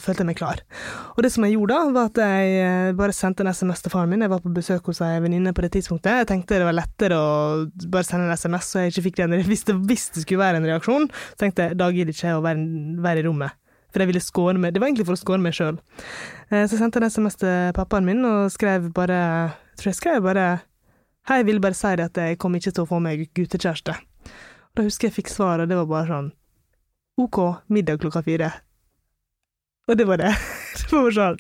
følte 0.04 0.22
jeg 0.22 0.30
meg 0.30 0.38
klar. 0.38 0.60
Og 1.16 1.24
det 1.26 1.32
som 1.34 1.46
jeg 1.48 1.56
gjorde 1.56 1.78
da, 1.78 1.94
var 1.96 2.10
at 2.12 2.20
jeg 2.22 2.58
eh, 2.62 2.90
bare 3.00 3.16
sendte 3.16 3.42
en 3.46 3.50
SMS 3.50 3.82
til 3.82 3.94
faren 3.94 4.12
min. 4.12 4.22
Jeg 4.22 4.34
var 4.34 4.44
på 4.44 4.52
besøk 4.54 4.92
hos 4.92 5.02
ei 5.06 5.16
venninne 5.24 5.54
på 5.58 5.64
det 5.66 5.72
tidspunktet. 5.78 6.20
Jeg 6.22 6.30
tenkte 6.34 6.60
det 6.62 6.68
var 6.68 6.78
lettere 6.78 7.18
å 7.18 7.32
bare 7.90 8.06
sende 8.06 8.28
en 8.30 8.38
SMS, 8.38 8.70
så 8.74 8.84
jeg 8.84 8.94
ikke 8.94 9.06
fikk 9.10 9.22
den. 9.24 9.38
Hvis 9.52 9.66
det, 9.70 9.78
hvis 9.90 10.10
det 10.14 10.26
skulle 10.26 10.44
være 10.44 10.62
en 10.62 10.68
reaksjon, 10.70 11.10
så 11.10 11.42
tenkte 11.46 11.70
jeg 11.70 11.80
da 11.80 11.90
gidder 11.96 12.14
ikke 12.14 12.28
jeg 12.28 12.38
å 12.38 12.46
være, 12.46 12.68
være 13.08 13.24
i 13.24 13.28
rommet. 13.30 13.58
For 13.92 14.00
jeg 14.00 14.08
ville 14.08 14.24
skåne 14.24 14.60
meg. 14.64 14.74
Det 14.74 14.80
var 14.82 14.88
egentlig 14.88 15.06
for 15.06 15.18
å 15.18 15.22
skåne 15.22 15.44
meg 15.44 15.54
sjøl. 15.54 15.78
Så 16.50 16.62
jeg 16.74 16.80
sendte 16.80 17.02
en 17.02 17.10
SMS 17.12 17.36
til 17.42 17.74
pappaen 17.76 18.06
min 18.08 18.24
og 18.26 18.52
skrev 18.52 18.90
bare 18.96 19.18
Jeg 19.20 19.78
tror 19.82 19.92
jeg 19.92 20.00
skrev 20.00 20.22
bare 20.24 20.46
Hei, 21.28 21.38
jeg 21.44 21.46
ville 21.46 21.62
bare 21.62 21.78
si 21.78 21.92
det 22.00 22.06
at 22.10 22.18
jeg 22.18 22.38
kommer 22.42 22.58
ikke 22.58 22.72
til 22.74 22.84
å 22.84 22.90
få 22.90 22.98
meg 23.04 23.28
guttekjæreste. 23.38 23.94
Og 23.94 24.80
da 24.80 24.84
husker 24.88 25.08
jeg 25.10 25.14
fikk 25.20 25.30
svar, 25.30 25.60
og 25.62 25.68
det 25.70 25.78
var 25.78 25.86
bare 25.86 26.08
sånn 26.10 26.32
OK, 27.22 27.38
middag 27.70 28.00
klokka 28.02 28.24
fire. 28.26 28.48
Og 29.90 29.98
det 30.00 30.06
var 30.08 30.18
det. 30.22 30.32
Det 30.92 30.96
var 30.98 31.12
sånn 31.16 31.38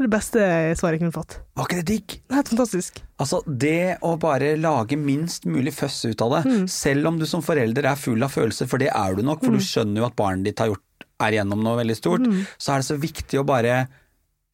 Det 0.00 0.08
beste 0.10 0.40
svaret 0.80 0.96
jeg 0.96 1.00
kunne 1.02 1.14
fått. 1.14 1.34
Var 1.56 1.66
ikke 1.68 1.78
det 1.78 1.84
digg? 1.90 2.14
Helt 2.32 2.48
fantastisk. 2.50 2.98
Altså, 3.20 3.38
det 3.46 3.98
å 4.04 4.14
bare 4.20 4.54
lage 4.60 4.96
minst 5.00 5.44
mulig 5.48 5.74
føss 5.76 6.00
ut 6.08 6.24
av 6.24 6.32
det, 6.34 6.40
Mm. 6.50 6.66
selv 6.68 7.06
om 7.08 7.18
du 7.20 7.26
som 7.28 7.44
forelder 7.44 7.86
er 7.92 7.96
full 8.00 8.22
av 8.24 8.32
følelser, 8.32 8.66
for 8.68 8.78
det 8.82 8.88
er 8.92 9.14
du 9.14 9.22
nok, 9.22 9.40
for 9.44 9.52
Mm. 9.52 9.58
du 9.60 9.64
skjønner 9.64 9.96
jo 10.02 10.06
at 10.08 10.16
barnet 10.16 10.44
ditt 10.44 10.58
har 10.58 10.68
gjort, 10.72 10.82
er 11.26 11.38
igjennom 11.38 11.64
noe 11.64 11.80
veldig 11.80 11.98
stort, 11.98 12.28
så 12.58 12.74
er 12.74 12.82
det 12.82 12.88
så 12.90 13.00
viktig 13.00 13.40
å 13.40 13.48
bare 13.48 13.82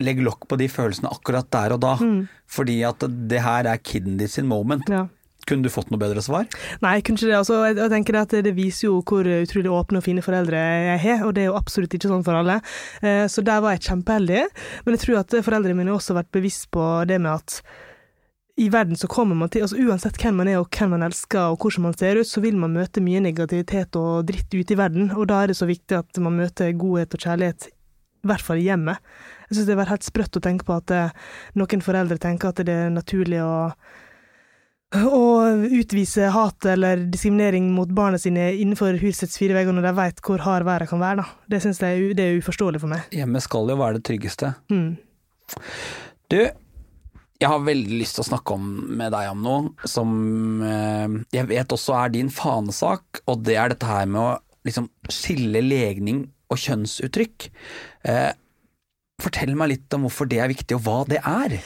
legge 0.05 0.23
lokk 0.23 0.47
på 0.51 0.59
de 0.61 0.69
følelsene 0.71 1.11
akkurat 1.11 1.49
der 1.51 1.75
og 1.75 1.83
da. 1.83 1.95
Mm. 1.99 2.27
Fordi 2.49 2.81
at 2.87 3.07
det 3.31 3.41
her 3.45 3.69
er 3.71 3.81
kiden 3.83 4.19
ditt 4.21 4.35
sin 4.35 4.47
moment. 4.51 4.87
Ja. 4.93 5.07
Kunne 5.49 5.65
du 5.65 5.73
fått 5.73 5.89
noe 5.89 6.01
bedre 6.01 6.21
svar? 6.25 6.45
Nei, 6.85 6.99
kunne 7.01 7.17
ikke 7.17 7.31
det. 7.31 7.39
Altså, 7.39 7.63
jeg, 7.65 7.79
jeg 7.81 7.93
tenker 7.95 8.19
at 8.21 8.35
det 8.45 8.53
viser 8.57 8.91
jo 8.91 8.99
hvor 9.01 9.25
utrolig 9.25 9.73
åpne 9.73 10.03
og 10.03 10.05
fine 10.05 10.25
foreldre 10.25 10.61
jeg 10.61 11.03
har, 11.07 11.23
og 11.25 11.33
det 11.37 11.47
er 11.47 11.49
jo 11.49 11.59
absolutt 11.59 11.95
ikke 11.97 12.11
sånn 12.11 12.25
for 12.27 12.37
alle. 12.37 12.59
Eh, 13.01 13.25
så 13.33 13.45
der 13.47 13.63
var 13.65 13.75
jeg 13.75 13.87
kjempeheldig. 13.89 14.43
Men 14.85 14.97
jeg 14.97 15.05
tror 15.07 15.23
at 15.23 15.39
foreldrene 15.47 15.79
mine 15.79 15.95
også 15.95 16.13
har 16.13 16.23
vært 16.23 16.35
bevisst 16.37 16.69
på 16.75 16.85
det 17.09 17.21
med 17.25 17.39
at 17.39 17.63
i 18.59 18.69
verden 18.75 18.99
så 18.99 19.07
kommer 19.11 19.39
man 19.39 19.51
til 19.53 19.63
altså 19.63 19.79
Uansett 19.79 20.19
hvem 20.19 20.41
man 20.41 20.49
er 20.51 20.59
og 20.59 20.69
hvem 20.75 20.91
man 20.97 21.07
elsker 21.07 21.53
og 21.53 21.63
hvordan 21.63 21.87
man 21.87 21.97
ser 21.99 22.19
ut, 22.19 22.27
så 22.27 22.43
vil 22.43 22.59
man 22.59 22.75
møte 22.75 23.03
mye 23.05 23.23
negativitet 23.23 23.97
og 23.99 24.27
dritt 24.27 24.51
ute 24.55 24.75
i 24.75 24.79
verden, 24.79 25.13
og 25.15 25.29
da 25.31 25.43
er 25.43 25.53
det 25.53 25.59
så 25.61 25.69
viktig 25.69 25.99
at 26.01 26.21
man 26.25 26.37
møter 26.41 26.75
godhet 26.79 27.15
og 27.15 27.23
kjærlighet, 27.23 27.69
i 27.69 28.29
hvert 28.31 28.43
fall 28.43 28.59
i 28.59 28.67
hjemmet. 28.67 28.99
Jeg 29.47 29.57
syns 29.57 29.71
det 29.71 29.79
er 29.79 29.93
helt 29.93 30.09
sprøtt 30.09 30.41
å 30.41 30.45
tenke 30.45 30.67
på 30.67 30.75
at 30.75 30.93
eh, 30.93 31.15
noen 31.59 31.85
foreldre 31.85 32.19
tenker 32.21 32.51
at 32.51 32.67
det 32.67 32.75
er 32.75 32.93
naturlig 32.93 33.41
å 33.45 33.55
å 34.89 35.25
utvise 35.69 36.31
hat 36.33 36.65
eller 36.65 37.03
diskriminering 37.13 37.67
mot 37.75 37.91
barna 37.93 38.17
sine 38.19 38.55
innenfor 38.57 38.97
husets 39.03 39.37
fire 39.37 39.53
vegger 39.53 39.77
når 39.77 39.85
de 39.85 39.93
vet 39.99 40.23
hvor 40.25 40.41
hard 40.41 40.65
været 40.65 40.89
kan 40.89 41.03
være. 41.03 41.21
Da. 41.21 41.27
Det 41.53 41.61
syns 41.61 41.83
jeg 41.85 42.15
det 42.17 42.25
er 42.25 42.39
uforståelig 42.41 42.81
for 42.81 42.95
meg. 42.95 43.05
Hjemme 43.13 43.43
skal 43.45 43.69
jo 43.69 43.77
være 43.77 43.99
det 43.99 44.07
tryggeste. 44.09 44.55
Mm. 44.73 44.97
Du, 46.33 46.41
jeg 47.39 47.51
har 47.53 47.63
veldig 47.63 48.01
lyst 48.01 48.19
til 48.19 48.25
å 48.25 48.29
snakke 48.33 48.57
om, 48.57 48.67
med 48.99 49.13
deg 49.15 49.31
om 49.31 49.45
noe 49.45 49.89
som 49.89 50.11
eh, 50.67 51.19
jeg 51.37 51.47
vet 51.51 51.75
også 51.75 51.95
er 52.01 52.15
din 52.17 52.33
fanesak, 52.35 53.23
og 53.31 53.45
det 53.47 53.55
er 53.61 53.73
dette 53.73 53.87
her 53.87 54.09
med 54.11 54.23
å 54.25 54.31
liksom 54.67 54.89
skille 55.13 55.63
legning 55.63 56.25
og 56.51 56.59
kjønnsuttrykk. 56.59 57.49
Eh, 58.11 58.33
fortell 59.23 59.55
meg 59.59 59.75
litt 59.75 59.95
om 59.95 60.07
hvorfor 60.07 60.31
det 60.31 60.43
er 60.43 60.51
viktig, 60.51 60.79
og 60.79 60.85
hva 60.87 60.99
det 61.09 61.23
er. 61.23 61.59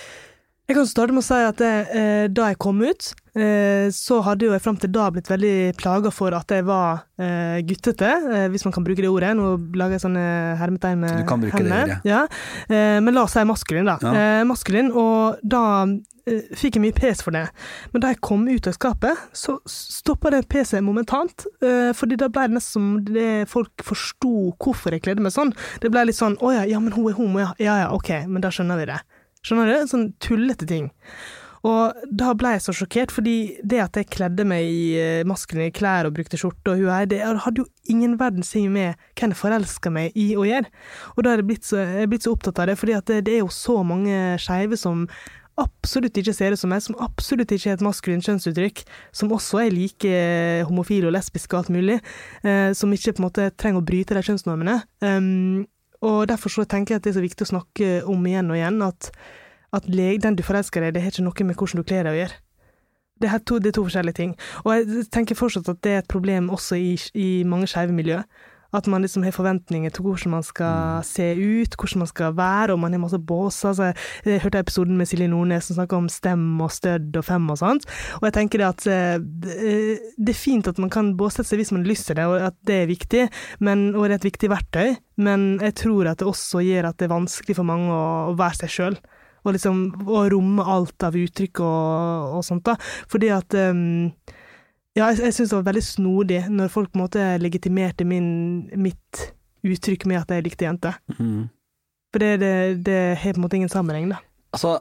Jeg 0.69 0.77
kan 0.77 0.89
starte 0.89 1.17
med 1.17 1.25
å 1.25 1.27
si 1.27 1.41
at 1.41 1.59
det, 1.63 1.73
eh, 1.97 2.27
da 2.29 2.51
jeg 2.53 2.61
kom 2.63 2.85
ut, 2.85 3.13
så 3.35 4.19
hadde 4.27 4.45
jo 4.45 4.53
jeg 4.53 4.61
fram 4.61 4.77
til 4.77 4.91
da 4.93 5.07
blitt 5.13 5.31
veldig 5.31 5.73
plaga 5.81 6.11
for 6.13 6.35
at 6.37 6.53
jeg 6.53 6.67
var 6.69 7.07
eh, 7.17 7.63
guttete, 7.65 8.11
eh, 8.29 8.47
hvis 8.53 8.67
man 8.67 8.75
kan 8.77 8.85
bruke 8.85 9.01
det 9.01 9.09
ordet. 9.09 9.33
Nå 9.39 9.55
lager 9.79 9.97
jeg 9.97 10.05
sånne 10.05 10.25
hermetegn 10.61 11.01
med 11.01 11.23
Du 11.23 11.29
kan 11.29 11.41
bruke 11.41 11.57
det 11.57 11.73
hendene. 11.73 12.01
Ja. 12.05 12.27
Eh, 12.69 12.99
men 13.01 13.17
la 13.17 13.25
oss 13.25 13.37
si 13.37 13.45
maskulin, 13.49 13.89
da. 13.89 13.97
Ja. 14.05 14.13
Eh, 14.13 14.43
maskulin, 14.49 14.93
og 14.93 15.41
da 15.41 15.63
eh, 16.29 16.53
fikk 16.59 16.77
jeg 16.77 16.85
mye 16.85 16.99
pes 16.99 17.25
for 17.25 17.33
det. 17.33 17.47
Men 17.95 18.05
da 18.05 18.13
jeg 18.13 18.21
kom 18.29 18.45
ut 18.51 18.69
av 18.69 18.77
skapet, 18.77 19.25
så 19.33 19.57
stoppa 19.65 20.35
det 20.35 20.45
peset 20.53 20.85
momentant. 20.85 21.49
Eh, 21.65 21.91
fordi 21.97 22.21
da 22.21 22.29
ble 22.29 22.51
det 22.51 22.59
nesten 22.59 22.73
som 22.77 22.93
det 23.09 23.49
folk 23.53 23.87
forsto 23.87 24.53
hvorfor 24.61 24.93
jeg 24.93 25.07
kledde 25.09 25.25
meg 25.25 25.33
sånn. 25.33 25.57
Det 25.81 25.89
ble 25.93 26.05
litt 26.11 26.21
sånn 26.21 26.37
å 26.45 26.53
ja, 26.53 26.67
ja, 26.69 26.85
men 26.85 26.93
hun 26.93 27.09
er 27.09 27.17
homo, 27.17 27.41
ja. 27.41 27.53
Ja 27.63 27.81
ja, 27.87 27.93
ok, 27.97 28.27
men 28.29 28.45
da 28.45 28.53
skjønner 28.53 28.81
vi 28.83 28.91
det. 28.93 29.01
Skjønner 29.43 29.73
du? 29.73 29.89
Sånn 29.91 30.11
tullete 30.23 30.69
ting. 30.69 30.93
Og 31.69 32.07
da 32.11 32.33
ble 32.35 32.57
jeg 32.57 32.65
så 32.65 32.75
sjokkert, 32.75 33.13
fordi 33.15 33.37
det 33.63 33.79
at 33.85 33.99
jeg 33.99 34.09
kledde 34.11 34.47
meg 34.49 34.67
i 34.67 34.87
eh, 34.99 35.27
maskuline 35.29 35.71
klær 35.75 36.09
og 36.09 36.17
brukte 36.17 36.41
skjorte 36.41 36.75
og 36.75 36.83
huei, 36.83 37.05
det 37.11 37.21
hadde 37.23 37.63
jo 37.63 37.69
ingen 37.93 38.17
verdens 38.19 38.51
ting 38.51 38.67
med 38.75 38.99
hvem 39.19 39.31
jeg 39.31 39.39
forelska 39.39 39.93
meg 39.95 40.17
i 40.19 40.33
å 40.35 40.47
gjøre. 40.49 40.73
Og 41.15 41.23
da 41.23 41.35
er 41.35 41.43
jeg 41.43 41.51
blitt 41.53 41.69
så, 41.69 41.85
jeg 42.01 42.11
blitt 42.11 42.27
så 42.27 42.35
opptatt 42.35 42.59
av 42.59 42.73
det, 42.73 42.81
fordi 42.81 42.99
det, 43.13 43.21
det 43.29 43.37
er 43.37 43.45
jo 43.45 43.55
så 43.55 43.79
mange 43.87 44.19
skeive 44.43 44.79
som 44.81 45.07
absolutt 45.61 46.17
ikke 46.19 46.35
ser 46.35 46.55
ut 46.55 46.61
som 46.61 46.73
meg, 46.73 46.83
som 46.83 46.97
absolutt 47.05 47.53
ikke 47.55 47.71
er 47.71 47.77
et 47.77 47.85
maskulint 47.85 48.25
kjønnsuttrykk, 48.27 48.83
som 49.15 49.35
også 49.37 49.61
er 49.63 49.75
like 49.75 50.23
homofile 50.69 51.11
og 51.11 51.15
lesbiske 51.15 51.55
og 51.55 51.63
alt 51.63 51.75
mulig, 51.75 52.01
eh, 52.43 52.73
som 52.75 52.91
ikke 52.91 53.15
på 53.15 53.23
en 53.23 53.29
måte 53.29 53.51
trenger 53.55 53.83
å 53.83 53.87
bryte 53.87 54.17
de 54.17 54.25
kjønnsnormene. 54.27 54.81
Um, 55.05 55.63
og 56.03 56.25
derfor 56.33 56.51
så 56.51 56.67
tenker 56.67 56.97
jeg 56.97 57.03
at 57.03 57.07
det 57.07 57.13
er 57.13 57.19
så 57.21 57.27
viktig 57.27 57.47
å 57.47 57.53
snakke 57.53 57.91
om 58.11 58.25
igjen 58.27 58.51
og 58.51 58.59
igjen 58.59 58.81
at, 58.89 59.13
at 59.73 59.89
den 59.89 60.37
du 60.37 60.43
forelsker 60.45 60.85
deg 60.85 60.95
det 60.95 61.03
har 61.05 61.15
ikke 61.15 61.27
noe 61.27 61.49
med 61.49 61.57
hvordan 61.57 61.81
du 61.81 61.89
kler 61.89 62.05
deg 62.07 62.15
å 62.15 62.21
gjøre. 62.23 62.41
Det 63.23 63.29
er, 63.31 63.43
to, 63.47 63.59
det 63.63 63.71
er 63.71 63.77
to 63.77 63.85
forskjellige 63.87 64.19
ting. 64.19 64.33
Og 64.65 64.73
jeg 64.75 65.05
tenker 65.15 65.39
fortsatt 65.39 65.69
at 65.71 65.79
det 65.85 65.93
er 65.93 66.01
et 66.03 66.11
problem 66.11 66.51
også 66.51 66.79
i, 66.81 66.97
i 67.15 67.29
mange 67.47 67.69
skeive 67.71 67.95
miljø. 67.95 68.19
At 68.73 68.87
man 68.89 69.05
liksom 69.05 69.23
har 69.23 69.35
forventninger 69.37 69.93
til 69.93 70.07
hvordan 70.07 70.33
man 70.33 70.45
skal 70.47 71.05
se 71.05 71.27
ut, 71.37 71.77
hvordan 71.77 72.01
man 72.03 72.09
skal 72.09 72.33
være, 72.35 72.73
og 72.73 72.81
man 72.81 72.97
har 72.97 73.03
masse 73.03 73.21
båser. 73.21 73.69
Altså, 73.69 73.91
jeg 74.25 74.41
hørte 74.43 74.63
episoden 74.65 74.97
med 74.97 75.11
Silje 75.11 75.29
Nordnes 75.29 75.69
som 75.69 75.77
snakker 75.77 76.01
om 76.01 76.09
stem 76.09 76.47
og 76.65 76.73
stødd 76.73 77.21
og 77.21 77.27
fem 77.29 77.51
og 77.53 77.61
sånt. 77.61 77.85
Og 78.23 78.27
jeg 78.27 78.37
tenker 78.39 78.63
det 78.63 78.69
at 78.71 78.87
eh, 78.89 79.21
det 79.21 79.57
det 80.17 80.33
er 80.33 80.41
fint 80.41 80.73
at 80.73 80.81
man 80.81 80.91
kan 80.91 81.13
båsette 81.21 81.51
seg 81.51 81.61
hvis 81.61 81.75
man 81.77 81.85
har 81.85 81.93
lyst 81.93 82.09
til 82.09 82.17
det, 82.17 82.27
og 82.27 82.49
at 82.49 82.57
det 82.67 82.81
er 82.81 82.91
viktig, 82.91 83.27
men, 83.61 83.91
og 83.95 84.09
det 84.09 84.17
er 84.17 84.21
et 84.23 84.31
viktig 84.33 84.51
verktøy, 84.51 84.97
men 85.21 85.61
jeg 85.61 85.77
tror 85.85 86.09
at 86.09 86.23
det 86.23 86.33
også 86.33 86.65
gjør 86.65 86.89
at 86.89 86.99
det 86.99 87.11
er 87.11 87.17
vanskelig 87.19 87.59
for 87.61 87.69
mange 87.69 87.93
å, 87.93 88.33
å 88.33 88.39
være 88.41 88.65
seg 88.65 88.73
sjøl. 88.73 89.03
Og 89.45 89.57
liksom 89.57 89.79
å 90.07 90.23
romme 90.31 90.63
alt 90.71 91.03
av 91.03 91.17
uttrykk 91.19 91.61
og, 91.67 92.37
og 92.39 92.45
sånt, 92.47 92.63
da. 92.69 92.77
Fordi 93.11 93.31
at 93.35 93.55
um, 93.59 94.13
ja, 94.95 95.09
jeg, 95.11 95.19
jeg 95.25 95.35
syns 95.39 95.51
det 95.51 95.57
var 95.59 95.67
veldig 95.73 95.83
snodig 95.87 96.41
når 96.53 96.71
folk 96.71 96.93
på 96.93 96.99
en 97.01 97.05
måte 97.07 97.25
legitimerte 97.43 98.05
min, 98.07 98.29
mitt 98.77 99.25
uttrykk 99.67 100.07
med 100.11 100.21
at 100.23 100.31
jeg 100.37 100.45
likte 100.47 100.67
jenter. 100.69 100.99
Mm. 101.19 101.49
For 102.13 102.21
det, 102.23 102.33
det, 102.43 102.55
det 102.87 103.01
har 103.23 103.35
på 103.35 103.41
en 103.41 103.47
måte 103.47 103.57
ingen 103.59 103.73
sammenheng, 103.73 104.11
da. 104.13 104.19
Altså, 104.53 104.77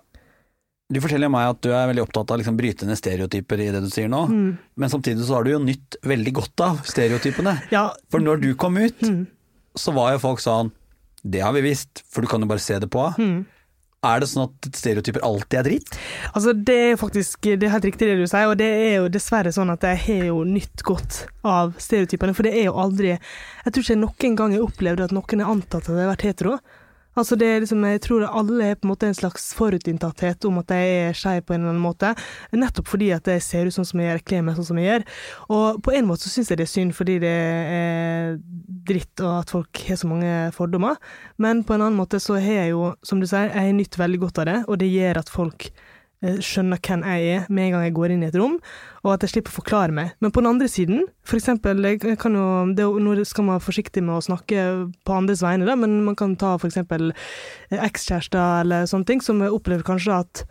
du 0.91 0.99
forteller 0.99 1.31
meg 1.31 1.47
at 1.53 1.61
du 1.63 1.69
er 1.71 1.87
veldig 1.87 2.03
opptatt 2.03 2.27
av 2.33 2.35
å 2.35 2.41
liksom 2.41 2.57
bryte 2.59 2.85
ned 2.89 2.99
stereotyper 2.99 3.61
i 3.63 3.69
det 3.71 3.79
du 3.85 3.87
sier 3.93 4.09
nå, 4.11 4.25
Mm. 4.27 4.49
men 4.75 4.91
samtidig 4.91 5.23
så 5.23 5.37
har 5.37 5.47
du 5.47 5.53
jo 5.53 5.61
nytt 5.63 5.95
veldig 6.03 6.33
godt 6.41 6.63
av 6.65 6.81
stereotypene. 6.83 7.53
Ja, 7.71 7.85
For 8.11 8.19
når 8.19 8.41
du 8.43 8.49
kom 8.59 8.75
ut, 8.81 8.99
mm, 8.99 9.21
så 9.79 9.93
var 9.95 10.11
jo 10.17 10.19
folk 10.25 10.43
sånn 10.43 10.73
Det 11.23 11.39
har 11.45 11.53
vi 11.55 11.61
visst, 11.61 12.01
for 12.11 12.21
du 12.25 12.27
kan 12.27 12.41
jo 12.43 12.47
bare 12.49 12.59
se 12.59 12.77
det 12.81 12.89
på. 12.91 13.07
mm. 13.17 13.45
Er 14.01 14.17
det 14.17 14.31
sånn 14.31 14.47
at 14.47 14.67
stereotyper 14.73 15.21
alltid 15.21 15.59
er 15.59 15.67
dritt? 15.67 15.97
Altså, 16.31 16.55
det 16.57 16.77
er 16.87 16.95
faktisk 16.97 17.45
det 17.45 17.67
er 17.67 17.73
helt 17.75 17.85
riktig 17.85 18.07
det 18.09 18.15
du 18.17 18.25
sier, 18.25 18.49
og 18.49 18.55
det 18.57 18.65
er 18.65 18.95
jo 18.95 19.11
dessverre 19.13 19.51
sånn 19.53 19.69
at 19.69 19.85
jeg 19.85 19.99
har 20.07 20.23
jo 20.31 20.39
nytt 20.41 20.81
godt 20.87 21.19
av 21.45 21.75
stereotypene, 21.77 22.33
for 22.33 22.49
det 22.49 22.55
er 22.57 22.71
jo 22.71 22.79
aldri 22.81 23.11
Jeg 23.11 23.69
tror 23.69 23.83
ikke 23.83 23.93
jeg 23.93 24.01
noen 24.01 24.39
gang 24.39 24.55
har 24.55 24.65
opplevd 24.65 25.05
at 25.05 25.13
noen 25.13 25.43
har 25.45 25.53
antatt 25.53 25.85
at 25.85 25.93
jeg 25.93 26.01
har 26.01 26.09
vært 26.15 26.25
hetero. 26.25 26.57
Altså 27.13 27.35
det 27.35 27.47
er 27.51 27.61
liksom, 27.61 27.83
Jeg 27.91 28.01
tror 28.07 28.25
alle 28.25 28.71
er 28.71 28.79
på 28.79 28.87
en 28.87 28.93
måte 28.95 29.11
en 29.11 29.17
slags 29.21 29.51
forutinntatthet 29.53 30.49
om 30.49 30.57
at 30.63 30.73
jeg 30.73 30.97
er 31.05 31.21
skeiv 31.21 31.45
på 31.45 31.53
en 31.53 31.61
eller 31.61 31.75
annen 31.75 31.85
måte, 31.85 32.15
nettopp 32.55 32.89
fordi 32.89 33.11
at 33.13 33.29
jeg 33.29 33.43
ser 33.45 33.69
ut 33.69 33.75
sånn 33.75 33.85
som 33.85 34.01
jeg 34.01 34.09
gjør, 34.09 34.25
kler 34.31 34.45
meg 34.47 34.57
sånn 34.57 34.69
som 34.71 34.79
jeg 34.81 34.89
gjør. 34.89 35.05
Og 35.53 35.81
på 35.85 35.93
en 35.93 36.07
måte 36.09 36.25
så 36.25 36.33
syns 36.33 36.49
jeg 36.49 36.61
det 36.61 36.65
er 36.65 36.73
synd 36.73 36.97
fordi 36.97 37.19
det 37.21 37.35
er 37.37 38.39
dritt 38.87 39.21
og 39.23 39.41
at 39.41 39.53
folk 39.53 39.83
har 39.87 39.99
så 39.99 40.09
mange 40.09 40.33
fordommer, 40.55 40.99
men 41.41 41.63
på 41.67 41.75
en 41.75 41.85
annen 41.85 41.99
måte 41.99 42.21
så 42.21 42.39
har 42.41 42.63
jeg 42.63 42.75
jo, 42.75 42.91
som 43.05 43.21
du 43.21 43.27
sier, 43.29 43.51
jeg 43.51 43.71
har 43.71 43.77
nytt 43.77 43.97
veldig 43.99 44.21
godt 44.25 44.43
av 44.43 44.49
det, 44.49 44.59
og 44.67 44.79
det 44.81 44.89
gjør 44.91 45.21
at 45.21 45.31
folk 45.31 45.67
eh, 45.69 46.37
skjønner 46.43 46.81
hvem 46.81 47.05
jeg 47.07 47.31
er 47.35 47.47
med 47.49 47.67
en 47.67 47.75
gang 47.75 47.85
jeg 47.87 47.95
går 47.97 48.15
inn 48.15 48.25
i 48.25 48.29
et 48.29 48.37
rom, 48.41 48.59
og 49.03 49.13
at 49.13 49.25
jeg 49.25 49.35
slipper 49.35 49.53
å 49.53 49.57
forklare 49.59 49.95
meg. 49.97 50.13
Men 50.23 50.33
på 50.33 50.43
den 50.43 50.51
andre 50.51 50.69
siden, 50.71 51.05
for 51.27 51.39
eksempel, 51.39 51.81
jeg 51.87 52.19
kan 52.21 52.37
jo, 52.37 52.45
det, 52.77 52.85
nå 52.85 53.15
skal 53.27 53.47
man 53.47 53.57
være 53.57 53.67
forsiktig 53.69 54.05
med 54.05 54.17
å 54.17 54.27
snakke 54.31 54.67
på 55.07 55.17
andres 55.17 55.43
vegne, 55.45 55.69
da, 55.69 55.77
men 55.79 55.99
man 56.07 56.17
kan 56.19 56.37
ta 56.39 56.55
for 56.57 56.71
eksempel 56.71 57.11
eh, 57.13 57.81
ekskjærester 57.81 58.61
eller 58.65 58.89
sånne 58.89 59.09
ting, 59.09 59.25
som 59.25 59.43
opplever 59.51 59.85
kanskje 59.87 60.23
at 60.23 60.45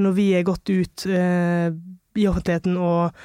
når 0.00 0.16
vi 0.16 0.32
er 0.38 0.46
gått 0.48 0.70
ut 0.70 1.06
eh, 1.10 1.70
i 2.18 2.26
offentligheten 2.28 2.76
og 2.80 3.16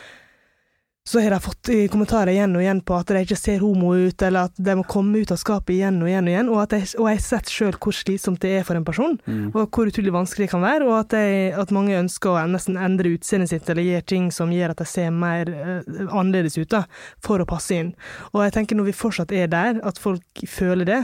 så 1.07 1.21
har 1.21 1.29
de 1.35 1.39
fått 1.39 1.69
i 1.69 1.87
kommentarer 1.87 2.31
igjen 2.33 2.55
og 2.57 2.63
igjen 2.63 2.79
på 2.81 2.95
at 2.97 3.11
de 3.13 3.19
ikke 3.21 3.37
ser 3.37 3.59
homo 3.61 3.91
ut, 3.93 4.23
eller 4.25 4.47
at 4.49 4.55
de 4.57 4.73
må 4.79 4.85
komme 4.89 5.21
ut 5.21 5.33
av 5.33 5.37
skapet 5.37 5.75
igjen 5.75 5.99
og 6.01 6.09
igjen 6.09 6.25
og 6.25 6.33
igjen, 6.33 6.49
og, 6.49 6.61
at 6.63 6.73
jeg, 6.73 6.87
og 6.97 7.09
jeg 7.11 7.19
har 7.19 7.25
sett 7.27 7.51
sjøl 7.53 7.77
hvor 7.77 7.93
slitsomt 7.93 8.41
det 8.41 8.55
er 8.57 8.65
for 8.65 8.79
en 8.79 8.87
person, 8.87 9.19
og 9.51 9.59
hvor 9.69 9.91
utrolig 9.91 10.15
vanskelig 10.15 10.47
det 10.47 10.53
kan 10.55 10.65
være, 10.65 10.87
og 10.87 10.95
at, 11.03 11.13
jeg, 11.13 11.51
at 11.61 11.73
mange 11.77 11.99
ønsker 11.99 12.33
å 12.33 12.47
nesten 12.49 12.81
endre 12.81 13.13
utseendet 13.19 13.53
sitt 13.53 13.69
eller 13.69 13.85
gjøre 13.85 14.07
ting 14.09 14.31
som 14.33 14.53
gjør 14.55 14.73
at 14.73 14.81
de 14.81 14.89
ser 14.89 15.13
mer 15.13 15.53
uh, 15.53 16.09
annerledes 16.09 16.57
ut, 16.57 16.71
da, 16.73 16.85
for 17.21 17.37
å 17.37 17.47
passe 17.53 17.77
inn. 17.77 17.93
Og 18.33 18.41
jeg 18.41 18.57
tenker 18.57 18.81
når 18.81 18.89
vi 18.89 18.97
fortsatt 18.97 19.35
er 19.35 19.53
der, 19.53 19.77
at 19.85 20.01
folk 20.01 20.45
føler 20.49 20.89
det, 20.89 21.01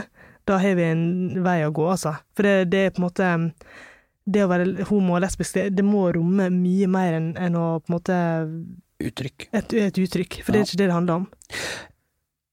da 0.50 0.58
har 0.58 0.74
vi 0.74 0.90
en 0.90 1.06
vei 1.46 1.60
å 1.62 1.70
gå, 1.70 1.86
altså. 1.94 2.16
For 2.34 2.48
det, 2.48 2.72
det 2.74 2.86
er 2.88 2.94
på 2.96 3.04
en 3.04 3.06
måte 3.06 3.32
det 4.24 4.44
å 4.44 4.50
være 4.50 4.86
homo 4.90 5.16
og 5.16 5.22
lesbisk, 5.24 5.56
det, 5.58 5.76
det 5.78 5.84
må 5.86 6.08
romme 6.14 6.48
mye 6.54 6.88
mer 6.90 7.18
enn 7.18 7.32
enn 7.38 7.58
å 7.58 7.66
på 7.82 7.90
en 7.90 7.96
måte 7.96 8.18
Uttrykk. 9.08 9.48
et, 9.50 9.74
et 9.88 10.00
uttrykk, 10.04 10.38
for 10.42 10.54
det 10.54 10.62
er 10.62 10.70
ikke 10.70 10.80
det 10.82 10.88
det 10.88 10.96
handler 10.96 11.22
om. 11.22 11.26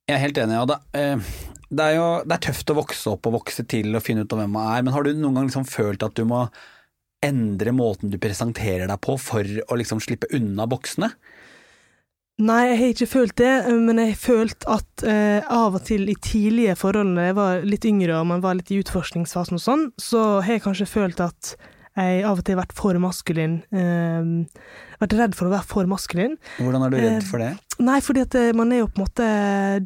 Jeg 0.09 0.15
er 0.17 0.23
helt 0.23 0.41
enig. 0.41 0.57
Ja, 0.57 0.65
det, 0.65 0.79
eh, 0.97 1.29
det 1.69 1.85
er 1.85 1.95
jo 1.99 2.09
det 2.25 2.35
er 2.35 2.45
tøft 2.49 2.73
å 2.73 2.79
vokse 2.79 3.13
opp 3.13 3.29
og 3.29 3.39
vokse 3.39 3.65
til 3.69 3.93
og 3.93 4.03
finne 4.05 4.25
ut 4.25 4.33
av 4.33 4.41
hvem 4.41 4.55
man 4.57 4.71
er, 4.73 4.85
men 4.85 4.95
har 4.95 5.05
du 5.05 5.13
noen 5.13 5.38
gang 5.38 5.49
liksom 5.51 5.67
følt 5.69 6.05
at 6.05 6.17
du 6.17 6.25
må 6.29 6.47
endre 7.25 7.73
måten 7.75 8.09
du 8.09 8.17
presenterer 8.21 8.88
deg 8.88 9.01
på 9.03 9.17
for 9.19 9.43
å 9.43 9.77
liksom 9.77 10.01
slippe 10.03 10.29
unna 10.35 10.65
boksene? 10.71 11.12
Nei, 12.39 12.62
jeg 12.69 12.77
har 12.79 12.91
ikke 12.93 13.12
følt 13.12 13.35
det, 13.41 13.51
men 13.83 13.97
jeg 13.99 14.13
har 14.13 14.19
følt 14.21 14.65
at 14.71 15.03
eh, 15.03 15.43
av 15.51 15.75
og 15.75 15.83
til 15.83 16.07
i 16.07 16.15
tidlige 16.15 16.77
forhold, 16.79 17.12
da 17.17 17.25
jeg 17.27 17.35
var 17.35 17.65
litt 17.67 17.88
yngre 17.89 18.15
og 18.15 18.29
man 18.29 18.43
var 18.45 18.55
litt 18.55 18.71
i 18.71 18.79
utforskningsfasen 18.79 19.59
og 19.59 19.63
sånn, 19.63 19.83
så 19.99 20.21
har 20.39 20.55
jeg 20.55 20.63
kanskje 20.63 20.88
følt 20.88 21.19
at 21.25 21.51
jeg 21.99 22.23
av 22.27 22.39
og 22.39 22.45
til 22.47 22.57
vært 22.59 22.75
for 22.77 22.99
maskulin. 23.01 23.59
Eh, 23.71 24.29
vært 24.99 25.15
redd 25.19 25.35
for 25.38 25.47
å 25.47 25.53
være 25.53 25.67
for 25.69 25.89
maskulin. 25.89 26.38
Hvordan 26.59 26.85
er 26.85 26.93
du 26.93 26.97
redd 26.99 27.17
Eh, 27.19 27.25
for 27.27 27.43
det? 27.43 27.51
Nei, 27.79 27.99
fordi 28.03 28.23
at 28.25 28.35
eh, 28.35 28.51
man 28.55 28.73
er 28.75 28.81
jo 28.81 28.89
på 28.91 28.99
en 28.99 29.05
måte 29.05 29.27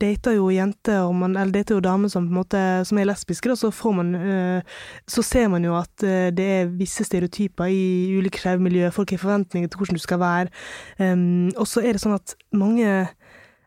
Dater 0.01 0.33
jo 0.33 0.47
jenter, 0.49 1.03
og 1.05 1.13
man, 1.13 1.35
eller 1.37 1.53
dater 1.53 1.77
jo 1.77 1.83
damer 1.85 2.09
som 2.09 2.25
på 2.25 2.33
en 2.33 2.39
måte 2.39 2.61
Som 2.89 2.97
er 2.97 3.05
lesbiske, 3.05 3.51
og 3.53 3.59
så 3.59 3.69
får 3.69 3.93
man 3.99 4.15
eh, 4.17 4.79
Så 5.05 5.21
ser 5.21 5.51
man 5.53 5.65
jo 5.67 5.75
at 5.77 6.03
eh, 6.03 6.31
det 6.33 6.47
er 6.57 6.71
visse 6.73 7.05
stereotyper 7.05 7.69
i 7.69 8.17
ulike 8.17 8.41
skeive 8.41 8.63
miljøer. 8.65 8.93
Folk 8.95 9.13
har 9.13 9.21
forventninger 9.21 9.69
til 9.69 9.77
hvordan 9.77 9.99
du 9.99 10.01
skal 10.01 10.19
være. 10.19 10.49
Um, 10.97 11.51
og 11.57 11.67
så 11.69 11.83
er 11.83 11.93
det 11.93 12.01
sånn 12.01 12.17
at 12.17 12.33
mange 12.57 12.89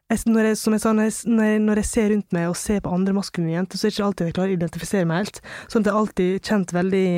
jeg, 0.07 0.21
når 0.31 0.47
jeg, 0.51 0.57
som 0.61 0.75
jeg 0.75 0.83
sa, 0.85 0.93
når 0.95 1.09
jeg, 1.09 1.61
når, 1.65 1.81
jeg, 1.81 1.89
ser 1.89 2.11
rundt 2.13 2.35
meg 2.37 2.45
og 2.47 2.57
ser 2.59 2.83
på 2.85 2.91
andre 2.95 3.15
maskuline 3.17 3.57
jenter, 3.57 3.79
så 3.79 3.87
er 3.87 3.91
det 3.91 3.97
ikke 3.97 4.07
alltid 4.07 4.29
jeg 4.29 4.35
klarer 4.37 4.53
å 4.53 4.57
identifisere 4.57 5.09
meg 5.11 5.23
helt. 5.25 5.41
Sånn 5.67 5.83
at 5.83 5.89
jeg 5.89 5.97
har 5.97 6.05
alltid 6.05 6.51
kjent 6.51 6.75
veldig 6.77 7.09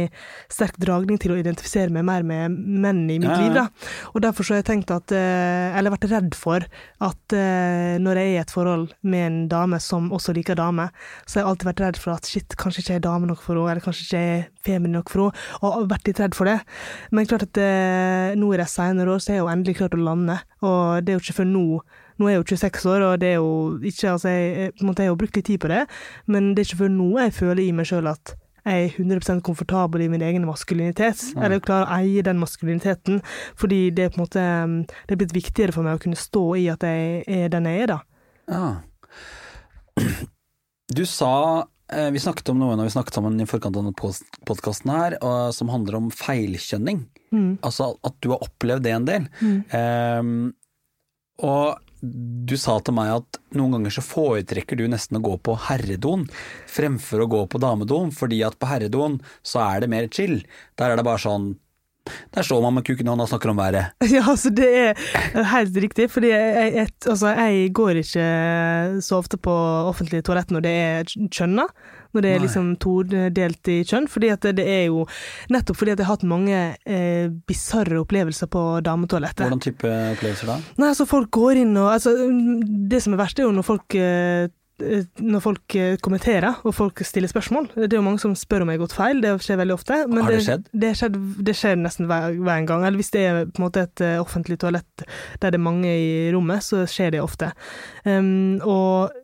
sterk 0.56 0.78
dragning 0.80 1.20
til 1.20 1.34
å 1.34 1.36
identifisere 1.40 1.92
meg 1.92 2.06
mer 2.08 2.24
med 2.30 2.56
menn 2.56 3.02
i 3.04 3.18
mitt 3.20 3.28
Ja, 3.28 3.36
liv. 3.42 3.58
da. 3.58 3.66
Og 4.14 4.24
derfor 4.24 4.46
så 4.48 4.56
har 4.56 4.62
jeg 4.62 4.70
tenkt 4.70 4.92
at 4.94 5.12
eh, 5.12 5.76
Eller 5.76 5.92
vært 5.92 6.08
redd 6.08 6.38
for 6.38 6.64
at 6.64 7.36
eh, 7.36 7.98
når 8.00 8.22
jeg 8.22 8.30
er 8.30 8.38
i 8.38 8.40
et 8.40 8.56
forhold 8.56 8.96
med 9.04 9.26
en 9.26 9.38
dame 9.52 9.82
som 9.84 10.08
også 10.14 10.32
liker 10.38 10.56
dame, 10.56 10.88
så 11.26 11.38
har 11.38 11.44
jeg 11.44 11.50
alltid 11.52 11.70
vært 11.72 11.84
redd 11.84 12.00
for 12.00 12.16
at 12.16 12.32
shit, 12.32 12.56
kanskje 12.56 12.86
ikke 12.86 12.96
jeg 12.96 13.02
er 13.02 13.06
dame 13.10 13.28
nok 13.28 13.44
for 13.44 13.52
henne, 13.52 13.68
eller 13.74 13.84
kanskje 13.84 14.06
ikke 14.06 14.24
jeg 14.24 14.40
er 14.40 14.48
feminin 14.64 14.96
nok 14.96 15.12
for 15.12 15.28
henne, 15.28 15.46
og 15.60 15.76
har 15.76 15.88
vært 15.92 16.08
litt 16.08 16.24
redd 16.24 16.40
for 16.40 16.48
det. 16.48 16.56
Men 17.12 17.28
klart 17.28 17.44
at 17.50 17.60
eh, 17.60 18.34
nå 18.38 18.52
i 18.54 18.60
de 18.62 18.68
senere 18.72 19.12
år 19.12 19.20
så 19.20 19.34
har 19.34 19.42
jeg 19.42 19.44
jo 19.44 19.54
endelig 19.58 19.80
klart 19.82 19.96
å 19.98 20.04
lande, 20.08 20.40
og 20.64 21.04
det 21.04 21.12
er 21.12 21.18
jo 21.18 21.26
ikke 21.26 21.40
før 21.42 21.50
nå 21.52 21.66
nå 22.18 22.26
er 22.26 22.34
jeg 22.34 22.42
jo 22.42 22.58
26 22.58 22.90
år, 22.92 23.06
og 23.06 23.22
det 23.22 23.30
er 23.32 23.38
jo 23.38 23.78
ikke 23.78 24.12
Altså, 24.12 24.28
jeg, 24.32 24.74
måte, 24.82 25.04
jeg 25.04 25.12
har 25.12 25.18
brukt 25.20 25.38
litt 25.38 25.46
tid 25.46 25.62
på 25.62 25.70
det, 25.70 25.86
men 26.26 26.52
det 26.52 26.62
er 26.62 26.68
ikke 26.68 26.82
før 26.82 26.92
nå 26.92 27.08
jeg 27.22 27.34
føler 27.36 27.62
i 27.64 27.72
meg 27.76 27.88
sjøl 27.88 28.10
at 28.10 28.34
jeg 28.68 28.84
er 28.84 28.96
100% 29.00 29.40
komfortabel 29.46 30.02
i 30.04 30.10
min 30.12 30.22
egen 30.24 30.44
maskulinitet, 30.44 31.22
eller 31.38 31.62
klarer 31.64 31.88
å 31.88 32.00
eie 32.02 32.24
den 32.26 32.40
maskuliniteten, 32.40 33.22
fordi 33.56 33.86
det 33.96 34.04
er 34.04 34.12
på 34.12 34.20
en 34.20 34.24
måte 34.26 34.44
Det 35.08 35.14
er 35.14 35.20
blitt 35.22 35.36
viktigere 35.36 35.72
for 35.72 35.86
meg 35.86 35.96
å 35.96 36.02
kunne 36.02 36.18
stå 36.18 36.44
i 36.60 36.66
at 36.72 36.84
jeg 36.84 37.22
er 37.24 37.48
den 37.54 37.68
jeg 37.70 37.86
er, 37.86 37.94
da. 37.94 37.98
Ja. 38.48 38.68
Du 40.88 41.02
sa 41.08 41.32
eh, 41.92 42.10
Vi 42.14 42.20
snakket 42.22 42.52
om 42.52 42.60
noe 42.60 42.76
når 42.78 42.88
vi 42.88 42.94
snakket 42.94 43.18
sammen 43.18 43.40
i 43.40 43.48
forkant 43.48 43.76
av 43.76 43.84
denne 43.84 44.12
podkasten 44.48 44.92
her, 44.92 45.18
som 45.54 45.72
handler 45.72 45.98
om 45.98 46.12
feilkjønning. 46.14 47.02
Mm. 47.32 47.58
Altså 47.62 47.92
at 48.04 48.16
du 48.24 48.32
har 48.32 48.44
opplevd 48.44 48.86
det 48.86 48.94
en 48.96 49.08
del. 49.08 49.28
Ehm, 49.76 50.38
og 51.44 51.87
du 52.00 52.54
sa 52.60 52.78
til 52.84 52.94
meg 52.96 53.10
at 53.16 53.38
noen 53.58 53.76
ganger 53.76 53.94
så 53.98 54.04
foretrekker 54.04 54.78
du 54.78 54.86
nesten 54.90 55.18
å 55.18 55.24
gå 55.24 55.36
på 55.42 55.56
herredoen 55.68 56.26
fremfor 56.70 57.24
å 57.24 57.30
gå 57.30 57.44
på 57.50 57.60
damedoen, 57.62 58.12
fordi 58.14 58.42
at 58.46 58.58
på 58.58 58.68
herredoen 58.70 59.18
så 59.46 59.64
er 59.66 59.82
det 59.82 59.90
mer 59.92 60.06
chill. 60.12 60.40
Der 60.78 60.92
er 60.92 61.00
det 61.00 61.06
bare 61.08 61.22
sånn 61.22 61.56
Der 62.32 62.40
står 62.46 62.62
man 62.64 62.72
med 62.78 62.86
kuken 62.88 63.04
i 63.04 63.10
hånda 63.10 63.26
og 63.26 63.28
snakker 63.28 63.50
om 63.52 63.58
været. 63.60 63.92
Ja, 64.14 64.22
altså 64.30 64.48
det 64.48 64.68
er 64.68 65.48
helt 65.50 65.76
riktig, 65.76 66.06
fordi 66.08 66.30
jeg, 66.32 66.70
jeg, 66.78 66.92
altså, 67.04 67.34
jeg 67.36 67.72
går 67.76 68.00
ikke 68.00 68.28
så 69.04 69.18
ofte 69.20 69.36
på 69.36 69.52
offentlige 69.90 70.24
toalett 70.24 70.54
når 70.54 70.64
det 70.64 70.72
er 70.86 71.12
kjønna. 71.28 71.66
Når 72.16 72.24
det 72.24 72.30
er 72.32 72.44
liksom 72.44 72.70
todelt 72.80 73.68
i 73.68 73.78
kjønn. 73.84 74.08
fordi 74.08 74.30
at 74.32 74.46
det 74.56 74.64
er 74.64 74.84
jo 74.88 75.04
Nettopp 75.52 75.76
fordi 75.76 75.92
at 75.92 76.00
jeg 76.00 76.08
har 76.08 76.16
hatt 76.16 76.28
mange 76.28 76.60
eh, 76.88 77.28
bisarre 77.48 78.00
opplevelser 78.00 78.48
på 78.50 78.62
dametoalettet. 78.84 79.44
Hvordan 79.44 79.64
type 79.64 79.90
opplevelser 80.14 80.52
da? 80.52 80.60
Nei, 80.80 80.92
altså 80.92 81.08
folk 81.08 81.30
går 81.34 81.62
inn 81.64 81.76
og 81.76 81.92
altså, 81.92 82.14
Det 82.88 83.02
som 83.04 83.14
er 83.14 83.22
verst, 83.22 83.38
er 83.38 83.48
jo 83.48 83.52
når 83.56 83.66
folk 83.66 83.98
eh, 83.98 84.48
når 84.78 85.42
folk 85.42 85.74
eh, 85.74 85.96
kommenterer 86.02 86.60
og 86.62 86.74
folk 86.74 87.02
stiller 87.06 87.30
spørsmål. 87.30 87.66
Det 87.74 87.90
er 87.90 87.98
jo 87.98 88.06
mange 88.06 88.22
som 88.22 88.34
spør 88.38 88.62
om 88.62 88.70
jeg 88.70 88.78
har 88.78 88.84
gått 88.84 88.96
feil, 88.96 89.22
det 89.24 89.32
skjer 89.42 89.58
veldig 89.58 89.74
ofte. 89.74 90.00
Men 90.06 90.22
Har 90.22 90.34
det 90.34 90.44
skjedd? 90.46 90.68
Det, 90.72 90.92
skjedd, 91.00 91.16
det 91.48 91.54
skjer 91.58 91.80
nesten 91.80 92.06
hver, 92.10 92.36
hver 92.36 92.62
en 92.62 92.68
gang. 92.68 92.84
Eller 92.86 93.00
hvis 93.00 93.10
det 93.14 93.24
er 93.26 93.40
på 93.46 93.58
en 93.58 93.66
måte 93.66 93.86
et 93.88 94.04
eh, 94.06 94.18
offentlig 94.22 94.60
toalett 94.62 95.06
der 95.42 95.50
det 95.50 95.58
er 95.58 95.64
mange 95.64 95.90
i 95.90 96.28
rommet, 96.34 96.62
så 96.62 96.84
skjer 96.88 97.16
det 97.16 97.24
ofte. 97.24 97.50
Um, 98.04 98.60
og 98.62 99.16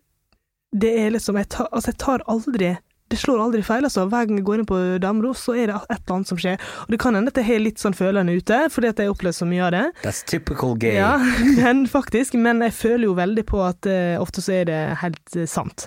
det 0.75 0.91
er 1.01 1.15
liksom 1.15 1.39
jeg 1.39 1.49
tar, 1.55 1.69
Altså, 1.71 1.93
jeg 1.93 2.01
tar 2.03 2.27
aldri 2.27 2.75
det 3.13 3.19
slår 3.21 3.43
aldri 3.45 3.61
feil, 3.63 3.85
altså. 3.85 4.07
Hver 4.09 4.25
gang 4.27 4.39
jeg 4.41 4.45
går 4.47 4.61
inn 4.63 4.67
på 4.67 4.77
Damros, 5.03 5.43
så 5.45 5.53
er 5.55 5.69
det 5.69 5.77
et 5.77 5.93
eller 5.93 6.15
annet 6.17 6.31
som 6.31 6.39
skjer. 6.41 6.63
Og 6.87 6.95
det 6.95 6.99
kan 7.03 7.15
hende 7.15 7.31
at 7.31 7.37
jeg 7.39 7.47
har 7.47 7.61
litt 7.61 7.83
sånn 7.83 7.95
følende 7.95 8.33
ute, 8.35 8.57
fordi 8.73 8.89
at 8.91 8.99
jeg 8.99 9.11
har 9.11 9.15
opplevd 9.15 9.37
så 9.37 9.49
mye 9.49 9.61
av 9.67 9.73
det. 9.75 9.83
That's 10.03 10.23
typical 10.27 10.73
gay. 10.81 10.97
Ja, 10.97 11.13
men 11.61 11.85
faktisk. 11.91 12.35
Men 12.41 12.65
jeg 12.65 12.75
føler 12.75 13.07
jo 13.07 13.19
veldig 13.19 13.45
på 13.47 13.61
at 13.63 13.87
uh, 13.87 14.17
ofte 14.23 14.43
så 14.43 14.57
er 14.57 14.71
det 14.71 14.81
helt 15.05 15.37
uh, 15.37 15.45
sant. 15.51 15.87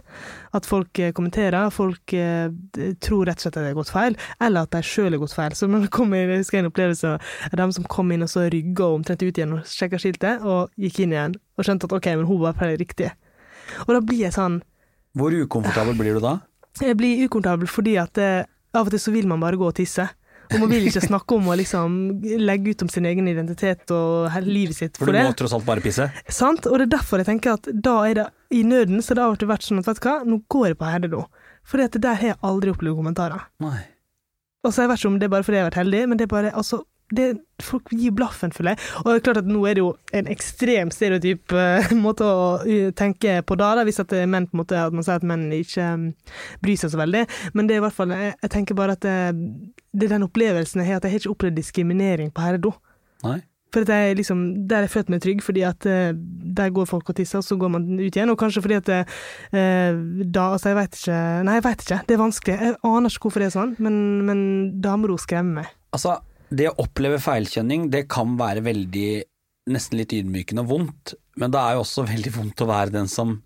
At 0.55 0.69
folk 0.69 1.01
uh, 1.01 1.09
kommenterer, 1.17 1.73
folk 1.73 2.15
tror 3.03 3.27
rett 3.27 3.41
og 3.41 3.43
slett 3.43 3.57
at 3.57 3.59
det 3.59 3.73
har 3.73 3.79
gått 3.81 3.91
feil, 3.91 4.15
eller 4.43 4.69
at 4.69 4.77
de 4.77 4.83
sjøl 4.85 5.11
har 5.11 5.23
gått 5.25 5.35
feil. 5.35 5.57
Så 5.57 5.67
når 5.67 5.87
det 5.87 5.93
kommer, 5.97 6.21
jeg 6.21 6.45
husker 6.45 6.61
en 6.61 6.69
opplevelse 6.69 7.17
av 7.17 7.59
dem 7.59 7.73
som 7.75 7.91
kom 7.91 8.13
inn 8.13 8.23
og 8.23 8.31
så 8.31 8.45
rygga 8.53 8.93
omtrent 8.93 9.25
ut 9.25 9.33
igjen 9.33 9.57
og 9.57 9.67
sjekka 9.67 9.99
skiltet, 9.99 10.45
og 10.45 10.71
gikk 10.79 11.01
inn 11.03 11.17
igjen 11.17 11.37
og 11.57 11.65
skjønte 11.67 11.89
at 11.89 11.97
OK, 11.97 12.13
men 12.13 12.29
hun 12.29 12.43
var 12.45 12.55
feil 12.61 12.77
riktig. 12.79 13.11
Og 13.83 13.95
da 13.97 14.05
blir 14.05 14.27
jeg 14.29 14.37
sånn 14.37 14.61
Hvor 15.17 15.33
ukomfortabel 15.33 15.97
blir 15.99 16.17
du 16.17 16.23
da? 16.23 16.37
Jeg 16.83 16.97
blir 16.99 17.25
ukomfortabel 17.25 17.69
fordi 17.71 17.97
at 18.01 18.19
eh, 18.21 18.45
av 18.77 18.87
og 18.87 18.93
til 18.93 19.01
så 19.01 19.13
vil 19.13 19.27
man 19.29 19.41
bare 19.41 19.59
gå 19.59 19.67
og 19.69 19.77
tisse. 19.77 20.07
Og 20.47 20.61
man 20.61 20.69
vil 20.71 20.85
ikke 20.87 21.03
snakke 21.03 21.35
om 21.35 21.49
å 21.51 21.55
liksom 21.59 21.95
legge 22.39 22.71
ut 22.71 22.83
om 22.85 22.91
sin 22.91 23.07
egen 23.09 23.27
identitet 23.27 23.91
og 23.91 24.31
livet 24.45 24.77
sitt 24.77 24.95
For 24.95 25.09
for 25.09 25.15
du 25.15 25.19
må 25.19 25.33
tross 25.35 25.55
alt 25.57 25.65
bare 25.67 25.83
pisse. 25.83 26.07
Sant? 26.31 26.69
Og 26.69 26.79
det 26.79 26.87
er 26.87 26.93
derfor 26.95 27.19
jeg 27.19 27.27
tenker 27.27 27.57
at 27.57 27.67
da 27.67 27.97
er 28.07 28.19
det 28.21 28.27
i 28.55 28.63
nøden 28.63 29.03
så 29.03 29.17
det 29.17 29.25
har 29.25 29.49
vært 29.51 29.67
sånn 29.67 29.81
at 29.81 29.89
vet 29.89 29.99
du 29.99 30.07
hva, 30.07 30.15
nå 30.23 30.39
går 30.47 30.69
jeg 30.71 30.79
på 30.79 30.87
herredo. 30.87 31.25
For 31.67 31.83
der 31.83 32.15
har 32.15 32.29
jeg 32.29 32.39
aldri 32.47 32.71
opplevd 32.71 32.95
kommentarer. 33.01 33.49
Nei. 33.63 33.81
Og 34.63 34.71
så 34.71 34.85
jeg 34.85 34.91
vet 34.93 35.01
ikke 35.01 35.11
om 35.11 35.17
det 35.19 35.27
er 35.27 35.33
bare 35.35 35.47
fordi 35.47 35.59
jeg 35.59 35.65
har 35.65 35.71
vært 35.71 35.81
heldig, 35.81 36.03
men 36.07 36.19
det 36.19 36.27
er 36.27 36.31
bare 36.31 36.53
altså 36.55 36.79
det, 37.15 37.37
Folk 37.63 37.89
gir 37.89 38.11
blaffen, 38.13 38.51
føler 38.53 38.75
jeg. 38.75 38.83
Og 39.01 39.07
det 39.07 39.15
er 39.15 39.23
klart 39.25 39.39
at 39.41 39.49
nå 39.49 39.63
er 39.65 39.77
det 39.77 39.81
jo 39.81 39.91
en 40.19 40.27
ekstrem 40.29 40.91
stereotyp 40.93 41.55
uh, 41.55 41.93
måte 42.05 42.27
å 42.27 42.47
uh, 42.61 42.89
tenke 42.97 43.39
på 43.47 43.57
da, 43.57 43.71
da, 43.79 43.85
hvis 43.87 44.01
at 44.03 44.11
det 44.13 44.21
er 44.21 44.29
menn 44.29 44.45
på 44.49 44.57
en 44.57 44.61
måte, 44.61 44.77
at 44.77 44.93
man 44.93 45.05
sier 45.07 45.17
at 45.17 45.25
menn 45.27 45.47
ikke 45.55 45.87
um, 45.95 46.07
bryr 46.61 46.77
seg 46.77 46.93
så 46.93 47.01
veldig. 47.01 47.25
Men 47.57 47.69
det 47.69 47.77
er 47.77 47.81
i 47.81 47.85
hvert 47.87 47.97
fall 47.97 48.13
Jeg, 48.13 48.35
jeg 48.43 48.53
tenker 48.53 48.77
bare 48.77 48.97
at 48.97 49.05
det, 49.05 49.17
det 49.95 50.09
er 50.09 50.17
den 50.17 50.27
opplevelsen 50.27 50.83
jeg 50.83 50.91
har, 50.91 51.01
at 51.01 51.07
jeg 51.07 51.15
har 51.15 51.23
ikke 51.23 51.33
opplevd 51.33 51.61
diskriminering 51.61 52.33
på 52.35 52.45
herredo. 52.45 52.75
For 53.73 53.83
at 53.83 53.89
jeg 53.91 54.15
liksom, 54.21 54.45
Der 54.69 54.79
har 54.79 54.85
jeg 54.85 54.93
følt 54.93 55.09
meg 55.11 55.23
trygg, 55.23 55.41
fordi 55.43 55.65
at 55.67 55.89
uh, 55.89 56.13
der 56.57 56.69
går 56.75 56.85
folk 56.89 57.09
og 57.09 57.17
tisser, 57.17 57.41
og 57.41 57.47
så 57.47 57.57
går 57.57 57.73
man 57.73 57.89
ut 57.99 58.13
igjen. 58.13 58.29
Og 58.29 58.37
kanskje 58.39 58.63
fordi 58.63 58.77
at 58.77 58.93
eh, 58.93 59.97
da 60.23 60.51
Altså, 60.53 60.69
jeg 60.69 60.77
veit 60.77 60.95
ikke 61.01 61.19
Nei, 61.47 61.57
jeg 61.57 61.65
veit 61.65 61.83
ikke. 61.83 61.99
Det 62.07 62.15
er 62.15 62.23
vanskelig. 62.23 62.55
Jeg 62.61 62.79
aner 62.83 63.11
ikke 63.11 63.27
hvorfor 63.27 63.43
det 63.43 63.49
er 63.49 63.57
sånn, 63.57 63.75
men, 63.83 63.99
men 64.27 64.39
damero 64.81 65.17
skremmer 65.21 65.63
meg. 65.63 65.75
Altså, 65.95 66.17
det 66.49 66.69
å 66.69 66.77
oppleve 66.83 67.19
feilkjønning, 67.21 67.89
det 67.93 68.05
kan 68.11 68.37
være 68.39 68.63
veldig 68.65 69.09
nesten 69.73 69.99
litt 69.99 70.15
ydmykende 70.15 70.63
og 70.63 70.71
vondt, 70.71 71.17
men 71.39 71.51
det 71.53 71.59
er 71.59 71.75
jo 71.75 71.83
også 71.83 72.07
veldig 72.13 72.33
vondt 72.37 72.63
å 72.63 72.69
være 72.71 72.95
den 72.95 73.11
som 73.11 73.37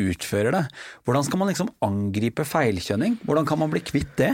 utfører 0.00 0.54
det. 0.54 0.64
Hvordan 1.04 1.26
skal 1.26 1.40
man 1.40 1.50
liksom 1.50 1.72
angripe 1.84 2.46
feilkjønning? 2.48 3.18
Hvordan 3.26 3.48
kan 3.48 3.60
man 3.60 3.72
bli 3.72 3.82
kvitt 3.84 4.14
det? 4.20 4.32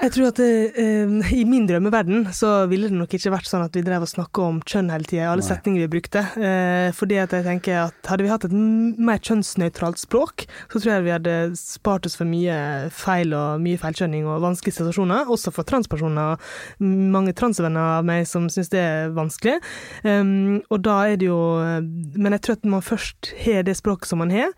Jeg 0.00 0.12
tror 0.14 0.28
at 0.28 0.40
uh, 0.42 1.30
i 1.32 1.44
min 1.48 1.66
drømmeverden 1.68 2.26
så 2.36 2.66
ville 2.70 2.90
det 2.90 2.98
nok 2.98 3.14
ikke 3.16 3.32
vært 3.32 3.48
sånn 3.48 3.64
at 3.64 3.76
vi 3.76 3.84
drev 3.86 4.04
og 4.04 4.10
snakka 4.10 4.44
om 4.44 4.60
kjønn 4.66 4.92
hele 4.92 5.08
tida, 5.08 5.24
i 5.24 5.30
alle 5.30 5.44
Nei. 5.44 5.48
setninger 5.48 5.84
vi 5.84 5.92
brukte. 5.94 6.24
Uh, 6.36 6.90
fordi 6.96 7.18
at 7.22 7.34
jeg 7.36 7.46
tenker 7.46 7.80
at 7.86 8.10
hadde 8.10 8.26
vi 8.26 8.32
hatt 8.32 8.46
et 8.48 8.54
mer 8.54 9.22
kjønnsnøytralt 9.24 10.02
språk, 10.02 10.46
så 10.68 10.78
tror 10.78 10.92
jeg 10.92 11.06
vi 11.06 11.14
hadde 11.14 11.36
spart 11.58 12.08
oss 12.08 12.18
for 12.20 12.28
mye 12.28 12.58
feil 12.94 13.34
og 13.36 13.64
mye 13.64 13.80
feilkjønning 13.80 14.28
og 14.28 14.44
vanskelige 14.44 14.78
situasjoner, 14.80 15.32
også 15.32 15.54
for 15.54 15.68
transpersoner. 15.68 16.40
Mange 16.84 17.34
transvenner 17.36 17.98
av 17.98 18.08
meg 18.08 18.28
som 18.28 18.50
syns 18.52 18.72
det 18.74 18.82
er 18.82 19.14
vanskelig. 19.16 19.58
Um, 20.04 20.62
og 20.68 20.84
da 20.84 21.00
er 21.08 21.20
det 21.20 21.28
jo 21.28 21.40
Men 21.54 22.34
jeg 22.34 22.42
tror 22.44 22.56
at 22.56 22.64
når 22.64 22.72
man 22.76 22.84
først 22.84 23.30
har 23.44 23.64
det 23.66 23.76
språket 23.78 24.08
som 24.10 24.20
man 24.20 24.32
har, 24.34 24.50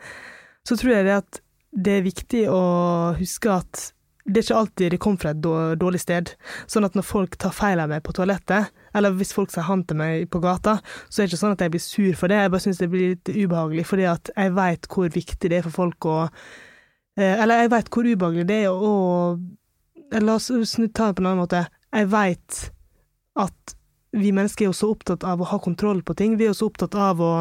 så 0.66 0.76
tror 0.78 0.96
jeg 0.96 1.06
det 1.06 1.18
at 1.20 1.40
det 1.76 1.98
er 1.98 2.06
viktig 2.06 2.46
å 2.50 2.62
huske 3.18 3.52
at 3.52 3.90
det 4.26 4.40
er 4.40 4.44
ikke 4.44 4.58
alltid 4.58 4.90
det 4.90 4.98
kommer 5.02 5.22
fra 5.22 5.30
et 5.30 5.42
dårlig 5.80 6.00
sted. 6.02 6.32
Sånn 6.70 6.86
at 6.86 6.96
når 6.98 7.06
folk 7.06 7.36
tar 7.38 7.54
feil 7.54 7.78
av 7.82 7.90
meg 7.92 8.02
på 8.06 8.14
toalettet, 8.16 8.72
eller 8.96 9.14
hvis 9.14 9.30
folk 9.36 9.52
sier 9.52 9.68
han 9.68 9.84
til 9.86 10.00
meg 10.00 10.26
på 10.32 10.40
gata, 10.42 10.80
så 11.06 11.22
er 11.22 11.26
det 11.26 11.32
ikke 11.32 11.42
sånn 11.44 11.54
at 11.54 11.62
jeg 11.62 11.74
blir 11.74 11.84
sur 11.84 12.18
for 12.18 12.32
det, 12.32 12.40
jeg 12.42 12.52
bare 12.54 12.64
syns 12.64 12.82
det 12.82 12.90
blir 12.90 13.14
litt 13.14 13.30
ubehagelig, 13.30 13.86
fordi 13.86 14.08
at 14.10 14.32
jeg 14.34 14.54
veit 14.56 14.90
hvor 14.90 15.12
viktig 15.14 15.52
det 15.52 15.60
er 15.60 15.68
for 15.68 15.78
folk 15.84 16.08
å 16.10 16.16
eh, 16.26 17.36
Eller 17.36 17.62
jeg 17.62 17.72
veit 17.76 17.92
hvor 17.92 18.08
ubehagelig 18.10 18.48
det 18.50 18.60
er 18.66 18.74
å 18.74 18.94
La 20.14 20.36
oss 20.36 20.46
ta 20.94 21.08
det 21.08 21.16
på 21.18 21.22
en 21.22 21.26
annen 21.26 21.40
måte. 21.40 21.64
Jeg 21.90 22.06
veit 22.12 22.58
at 23.42 23.72
vi 24.14 24.30
mennesker 24.30 24.64
er 24.64 24.70
jo 24.70 24.76
så 24.78 24.92
opptatt 24.94 25.24
av 25.26 25.42
å 25.42 25.48
ha 25.50 25.58
kontroll 25.58 26.04
på 26.06 26.14
ting. 26.14 26.36
Vi 26.38 26.46
er 26.46 26.52
jo 26.52 26.58
så 26.60 26.68
opptatt 26.70 26.94
av 26.94 27.20
å 27.20 27.32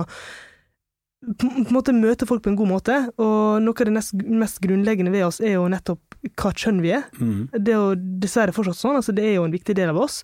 på 1.25 1.47
en 1.47 1.73
måte 1.73 1.93
møte 1.95 2.27
folk 2.29 2.43
på 2.45 2.51
en 2.51 2.57
god 2.59 2.69
måte, 2.69 2.95
og 3.17 3.63
noe 3.63 3.81
av 3.81 3.87
det 3.87 3.93
mest 4.29 4.59
grunnleggende 4.61 5.13
ved 5.13 5.25
oss 5.25 5.39
er 5.41 5.55
jo 5.55 5.69
nettopp 5.71 6.04
hva 6.33 6.53
kjønn 6.55 6.81
vi 6.83 6.93
er. 6.97 7.05
Mm. 7.19 7.49
Det 7.55 7.73
er 7.73 7.77
jo 7.79 7.97
dessverre 8.23 8.55
fortsatt 8.55 8.79
sånn, 8.79 8.99
altså 9.01 9.15
det 9.15 9.27
er 9.27 9.37
jo 9.37 9.45
en 9.47 9.55
viktig 9.55 9.75
del 9.77 9.91
av 9.93 10.01
oss. 10.05 10.21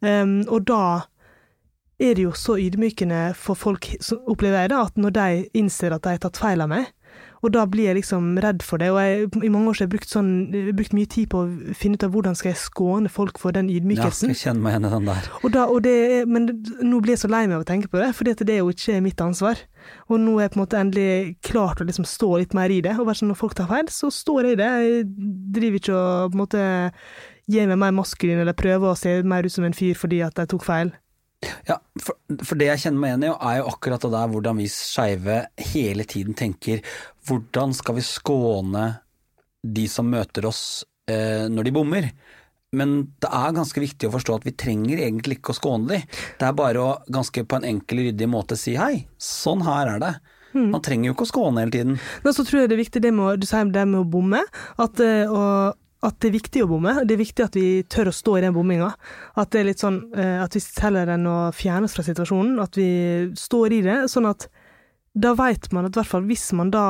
Um, 0.00 0.40
og 0.52 0.66
da 0.68 0.82
er 2.02 2.16
det 2.16 2.26
jo 2.26 2.34
så 2.36 2.58
ydmykende 2.60 3.30
for 3.38 3.56
folk, 3.58 3.88
opplever 4.28 4.64
jeg 4.66 4.72
da, 4.74 4.82
at 4.84 5.00
når 5.00 5.14
de 5.16 5.28
innser 5.56 5.94
at 5.96 6.04
de 6.04 6.16
har 6.16 6.22
tatt 6.26 6.40
feil 6.40 6.64
av 6.64 6.72
meg, 6.72 6.90
og 7.44 7.52
da 7.52 7.64
blir 7.68 7.90
jeg 7.90 7.98
liksom 7.98 8.38
redd 8.42 8.62
for 8.64 8.80
det. 8.80 8.88
Og 8.94 8.98
jeg, 9.02 9.26
i 9.44 9.50
mange 9.52 9.70
år 9.70 9.76
så 9.76 9.82
har 9.84 9.86
jeg 9.86 9.92
brukt, 9.92 10.10
sånn, 10.10 10.30
brukt 10.78 10.94
mye 10.96 11.10
tid 11.12 11.28
på 11.32 11.42
å 11.44 11.74
finne 11.76 11.98
ut 11.98 12.06
av 12.06 12.14
hvordan 12.14 12.38
skal 12.38 12.52
jeg 12.52 12.60
skåne 12.62 13.12
folk 13.12 13.40
for 13.42 13.52
den 13.56 13.68
Ja, 13.70 13.80
ydmykelsen. 13.80 14.32
jeg 14.32 14.40
kjenner 14.40 14.64
meg 14.64 14.74
igjen 14.76 14.88
i 14.88 14.92
den 14.96 15.10
der. 15.10 15.30
Da, 15.56 15.66
det, 15.84 15.96
men 16.32 16.48
nå 16.80 17.00
blir 17.04 17.16
jeg 17.16 17.24
så 17.26 17.30
lei 17.32 17.44
meg 17.46 17.58
av 17.58 17.66
å 17.66 17.68
tenke 17.68 17.92
på 17.92 18.00
det, 18.00 18.10
for 18.16 18.26
det 18.26 18.48
er 18.48 18.62
jo 18.62 18.72
ikke 18.72 18.98
mitt 19.04 19.20
ansvar. 19.20 19.60
Og 20.08 20.18
nå 20.22 20.38
er 20.38 20.46
jeg 20.46 20.54
på 20.56 20.60
en 20.60 20.64
måte 20.64 20.80
endelig 20.80 21.36
klart 21.46 21.80
å 21.82 21.86
liksom 21.86 22.08
stå 22.08 22.32
litt 22.42 22.56
mer 22.56 22.72
i 22.72 22.80
det. 22.84 22.96
Og 22.98 23.12
sånn, 23.12 23.30
når 23.30 23.40
folk 23.44 23.56
tar 23.58 23.70
feil, 23.70 23.88
så 23.92 24.10
står 24.10 24.50
jeg 24.50 24.56
i 24.56 24.60
det. 24.64 24.70
Jeg 24.88 25.08
driver 25.60 25.82
ikke 25.82 25.96
og 25.96 26.30
på 26.32 26.38
en 26.38 26.42
måte 26.46 26.68
gir 27.46 27.68
meg 27.70 27.78
mer 27.78 27.94
maskulin 27.94 28.40
eller 28.42 28.56
prøver 28.58 28.90
å 28.90 28.98
se 28.98 29.20
mer 29.22 29.46
ut 29.46 29.54
som 29.54 29.66
en 29.68 29.76
fyr 29.76 29.94
fordi 29.98 30.24
at 30.26 30.38
jeg 30.40 30.50
tok 30.50 30.64
feil. 30.66 30.94
Ja, 31.68 31.76
for, 32.00 32.16
for 32.42 32.58
det 32.58 32.70
jeg 32.70 32.80
kjenner 32.86 33.02
meg 33.02 33.10
igjen 33.12 33.26
i, 33.28 33.32
er 33.34 33.58
jo 33.60 33.66
akkurat 33.70 34.02
det 34.02 34.10
der 34.14 34.30
hvordan 34.32 34.58
vi 34.58 34.68
skeive 34.72 35.36
hele 35.74 36.06
tiden 36.08 36.34
tenker 36.38 36.80
hvordan 37.26 37.74
skal 37.76 37.98
vi 37.98 38.04
skåne 38.06 38.86
de 39.66 39.86
som 39.90 40.08
møter 40.10 40.46
oss 40.48 40.84
eh, 41.10 41.46
når 41.50 41.68
de 41.68 41.74
bommer? 41.74 42.10
Men 42.76 42.96
det 43.22 43.30
er 43.30 43.54
ganske 43.56 43.80
viktig 43.80 44.08
å 44.08 44.14
forstå 44.16 44.38
at 44.40 44.46
vi 44.46 44.54
trenger 44.58 45.00
egentlig 45.00 45.38
ikke 45.38 45.54
å 45.54 45.58
skåne 45.58 45.94
de. 45.94 46.00
Det 46.38 46.46
er 46.48 46.56
bare 46.58 46.82
å 46.82 46.88
ganske 47.12 47.46
på 47.46 47.58
en 47.58 47.68
enkel, 47.68 48.02
ryddig 48.08 48.28
måte 48.30 48.58
si 48.58 48.74
hei, 48.78 49.06
sånn 49.22 49.64
her 49.66 49.96
er 49.96 50.02
det. 50.02 50.14
Man 50.56 50.82
trenger 50.84 51.10
jo 51.10 51.16
ikke 51.16 51.26
å 51.26 51.32
skåne 51.32 51.64
hele 51.64 51.74
tiden. 51.74 51.96
Men 52.24 52.36
så 52.36 52.44
tror 52.46 52.62
jeg 52.62 52.70
det 52.70 52.78
er 52.78 52.84
viktig 52.84 53.02
det 53.04 53.12
med, 53.14 53.42
du 53.42 53.48
sier 53.48 53.68
det 53.72 53.84
med 53.88 54.00
å 54.00 54.08
bomme, 54.08 54.42
at, 54.82 55.02
eh, 55.04 55.28
og, 55.28 55.76
at 56.06 56.18
det 56.22 56.30
er 56.30 56.36
viktig 56.36 56.62
å 56.64 56.70
bomme. 56.70 56.94
Det 57.04 57.16
er 57.16 57.20
viktig 57.22 57.44
at 57.44 57.58
vi 57.58 57.66
tør 57.92 58.10
å 58.10 58.14
stå 58.16 58.38
i 58.38 58.44
den 58.46 58.56
bomminga. 58.56 58.92
At 59.36 59.52
det 59.52 59.62
er 59.62 59.68
litt 59.70 59.84
sånn 59.84 60.00
eh, 60.16 60.38
at 60.42 60.56
vi 60.56 60.62
heller 60.82 61.12
enn 61.16 61.28
å 61.28 61.38
fjernes 61.56 61.96
fra 61.96 62.06
situasjonen, 62.06 62.56
at 62.62 62.78
vi 62.80 62.88
står 63.36 63.76
i 63.76 63.82
det, 63.86 63.98
sånn 64.12 64.30
at 64.30 64.48
da 65.16 65.32
veit 65.36 65.70
man 65.72 65.88
at 65.88 65.96
hvert 65.96 66.10
fall 66.10 66.26
hvis 66.28 66.50
man 66.56 66.72
da 66.72 66.86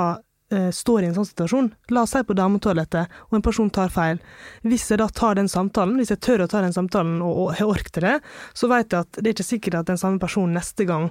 står 0.47 1.03
i 1.03 1.09
en 1.09 1.17
sånn 1.17 1.27
situasjon, 1.27 1.71
la 1.91 2.05
oss 2.07 2.13
si 2.15 2.21
på 2.23 2.37
dametoalettet, 2.39 3.17
og 3.29 3.39
en 3.39 3.43
person 3.43 3.71
tar 3.75 3.91
feil. 3.91 4.21
Hvis 4.63 4.85
jeg 4.93 5.01
da 5.01 5.09
tar 5.11 5.35
den 5.39 5.51
samtalen, 5.51 5.97
hvis 5.99 6.13
jeg 6.15 6.23
tør 6.23 6.45
å 6.45 6.51
ta 6.51 6.63
den 6.63 6.77
samtalen 6.77 7.19
og, 7.25 7.41
og 7.43 7.51
har 7.59 7.73
ork 7.73 7.91
til 7.91 8.07
det, 8.07 8.15
så 8.55 8.71
vet 8.71 8.95
jeg 8.95 9.09
at 9.09 9.19
det 9.19 9.27
er 9.27 9.35
ikke 9.35 9.49
sikkert 9.49 9.81
at 9.81 9.91
den 9.91 10.01
samme 10.01 10.23
personen 10.23 10.55
neste 10.55 10.87
gang 10.87 11.11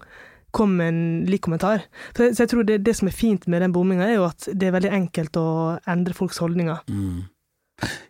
kommer 0.56 0.86
med 0.86 0.88
en 0.94 1.26
lik 1.28 1.44
kommentar. 1.44 1.84
Så 2.16 2.30
jeg, 2.30 2.36
så 2.36 2.46
jeg 2.46 2.52
tror 2.54 2.68
det, 2.68 2.78
det 2.88 2.96
som 2.96 3.10
er 3.12 3.16
fint 3.16 3.48
med 3.52 3.64
den 3.66 3.76
bomminga, 3.76 4.08
er 4.08 4.20
jo 4.22 4.28
at 4.30 4.48
det 4.48 4.70
er 4.70 4.78
veldig 4.78 4.94
enkelt 5.02 5.40
å 5.42 5.48
endre 5.92 6.16
folks 6.16 6.40
holdninger. 6.44 6.80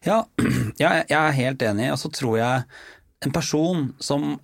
Ja, 0.05 0.19
ja, 0.83 0.91
jeg 1.01 1.17
er 1.17 1.39
helt 1.39 1.65
enig, 1.65 1.89
og 1.95 1.97
så 2.01 2.11
tror 2.13 2.37
jeg 2.37 2.67
en 3.25 3.33
person 3.33 3.87
som 4.03 4.35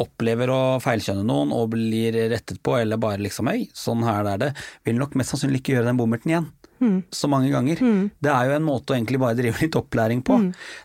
opplever 0.00 0.50
å 0.52 0.60
feilkjønne 0.82 1.24
noen 1.26 1.52
og 1.56 1.72
blir 1.74 2.16
rettet 2.32 2.62
på, 2.64 2.76
eller 2.80 3.00
bare 3.00 3.22
liksom 3.22 3.50
hei, 3.52 3.66
sånn 3.76 4.04
her 4.06 4.28
er 4.34 4.40
det, 4.42 4.50
vil 4.88 4.98
nok 5.00 5.16
mest 5.18 5.34
sannsynlig 5.34 5.62
ikke 5.62 5.76
gjøre 5.76 5.90
den 5.90 6.00
bommerten 6.00 6.34
igjen. 6.34 6.50
Så 7.12 7.28
mange 7.28 7.50
ganger. 7.52 7.80
Det 8.24 8.30
er 8.32 8.48
jo 8.48 8.54
en 8.56 8.64
måte 8.64 8.94
å 8.94 8.96
egentlig 8.96 9.20
bare 9.20 9.36
drive 9.36 9.60
litt 9.60 9.76
opplæring 9.76 10.22
på. 10.24 10.38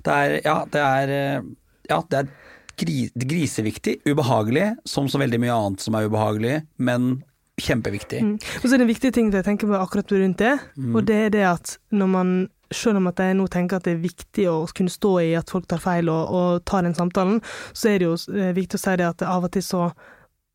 Det 0.03 0.15
er, 0.15 0.33
ja, 0.43 0.57
det 0.71 0.81
er, 0.83 1.13
eh, 1.15 1.45
ja, 1.87 2.01
det 2.11 2.19
er 2.19 2.33
gri, 2.75 2.97
griseviktig, 3.15 4.01
ubehagelig, 4.05 4.73
som 4.83 5.07
så 5.07 5.21
veldig 5.21 5.39
mye 5.45 5.55
annet 5.55 5.85
som 5.85 5.95
er 5.95 6.09
ubehagelig, 6.09 6.57
men 6.77 7.23
kjempeviktig. 7.61 8.19
Mm. 8.19 8.35
Og 8.35 8.65
så 8.65 8.73
er 8.73 8.81
det 8.81 8.83
en 8.83 8.91
viktig 8.91 9.13
ting 9.15 9.31
jeg 9.31 9.47
tenker 9.47 9.69
på 9.71 9.79
akkurat 9.79 10.11
rundt 10.11 10.41
det, 10.43 10.57
og 10.91 11.05
det 11.07 11.19
er 11.29 11.31
det 11.31 11.45
at 11.47 11.77
når 11.95 12.11
man 12.11 12.33
selv 12.73 13.01
om 13.01 13.09
at 13.11 13.21
jeg 13.21 13.37
nå 13.37 13.47
tenker 13.51 13.77
at 13.77 13.87
det 13.87 13.95
er 13.95 14.03
viktig 14.03 14.47
å 14.51 14.57
kunne 14.75 14.93
stå 14.93 15.13
i 15.23 15.31
at 15.37 15.51
folk 15.53 15.67
tar 15.69 15.81
feil 15.83 16.09
og, 16.11 16.33
og 16.33 16.65
tar 16.67 16.85
den 16.85 16.97
samtalen, 16.97 17.41
så 17.73 17.91
er 17.91 18.01
det 18.01 18.09
jo 18.09 18.17
eh, 18.33 18.51
viktig 18.57 18.79
å 18.79 18.83
si 18.83 18.97
det 19.01 19.07
at 19.07 19.25
av 19.27 19.47
og 19.47 19.53
til 19.55 19.65
så 19.65 19.87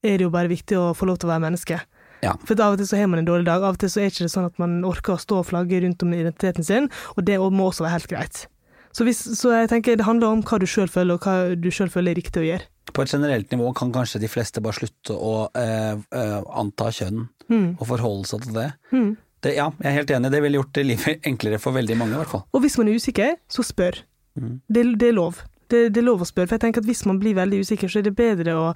er 0.03 0.17
det 0.17 0.27
jo 0.27 0.35
bare 0.35 0.51
viktig 0.51 0.79
å 0.79 0.93
få 0.97 1.09
lov 1.11 1.21
til 1.21 1.29
å 1.29 1.35
være 1.35 1.47
menneske. 1.47 1.81
Ja. 2.21 2.35
For 2.45 2.59
av 2.61 2.75
og 2.75 2.81
til 2.81 2.89
så 2.89 3.01
har 3.01 3.09
man 3.09 3.23
en 3.23 3.29
dårlig 3.29 3.49
dag, 3.49 3.65
av 3.65 3.77
og 3.77 3.83
til 3.83 3.93
så 3.93 4.03
er 4.03 4.09
det 4.09 4.17
ikke 4.17 4.33
sånn 4.33 4.49
at 4.49 4.59
man 4.61 4.81
orker 4.89 5.17
å 5.17 5.21
stå 5.21 5.41
og 5.41 5.49
flagge 5.53 5.81
rundt 5.85 6.03
om 6.05 6.17
identiteten 6.17 6.67
sin, 6.67 6.91
og 7.17 7.25
det 7.29 7.39
må 7.41 7.71
også 7.71 7.87
være 7.87 7.97
helt 7.97 8.11
greit. 8.13 8.43
Så, 8.91 9.07
hvis, 9.07 9.23
så 9.39 9.53
jeg 9.55 9.71
tenker 9.71 9.97
det 9.97 10.07
handler 10.09 10.35
om 10.35 10.43
hva 10.43 10.59
du 10.59 10.67
sjøl 10.69 10.91
føler, 10.91 11.17
og 11.17 11.25
hva 11.25 11.55
du 11.55 11.71
sjøl 11.73 11.93
føler 11.93 12.13
er 12.13 12.19
riktig 12.19 12.43
å 12.43 12.47
gjøre. 12.49 12.67
På 12.91 13.05
et 13.05 13.13
generelt 13.15 13.53
nivå 13.55 13.71
kan 13.79 13.93
kanskje 13.95 14.19
de 14.25 14.29
fleste 14.29 14.63
bare 14.65 14.81
slutte 14.81 15.15
å 15.15 15.35
eh, 15.55 15.95
eh, 15.95 16.39
anta 16.59 16.91
kjønn 16.91 17.29
og 17.79 17.85
forholde 17.87 18.27
seg 18.27 18.49
til 18.49 18.57
det. 18.59 18.71
Det. 19.47 19.55
Ja, 19.57 19.71
jeg 19.81 19.91
er 19.91 19.99
helt 20.01 20.11
enig, 20.17 20.33
det 20.33 20.43
ville 20.45 20.61
gjort 20.61 20.83
livet 20.85 21.25
enklere 21.31 21.61
for 21.63 21.77
veldig 21.77 21.97
mange 22.01 22.17
i 22.17 22.21
hvert 22.23 22.35
fall. 22.35 22.45
Og 22.53 22.65
hvis 22.65 22.79
man 22.81 22.91
er 22.91 23.01
usikker, 23.01 23.39
så 23.51 23.67
spør. 23.67 24.03
Det, 24.41 24.85
det 25.01 25.09
er 25.09 25.17
lov. 25.17 25.41
Det, 25.71 25.85
det 25.95 26.01
er 26.01 26.07
lov 26.07 26.25
å 26.25 26.27
spørre. 26.27 26.49
For 26.51 26.59
jeg 26.59 26.65
tenker 26.65 26.83
at 26.83 26.89
hvis 26.89 27.05
man 27.07 27.21
blir 27.23 27.37
veldig 27.39 27.61
usikker, 27.63 27.91
så 27.91 28.01
er 28.01 28.09
det 28.09 28.15
bedre 28.19 28.57
å, 28.59 28.67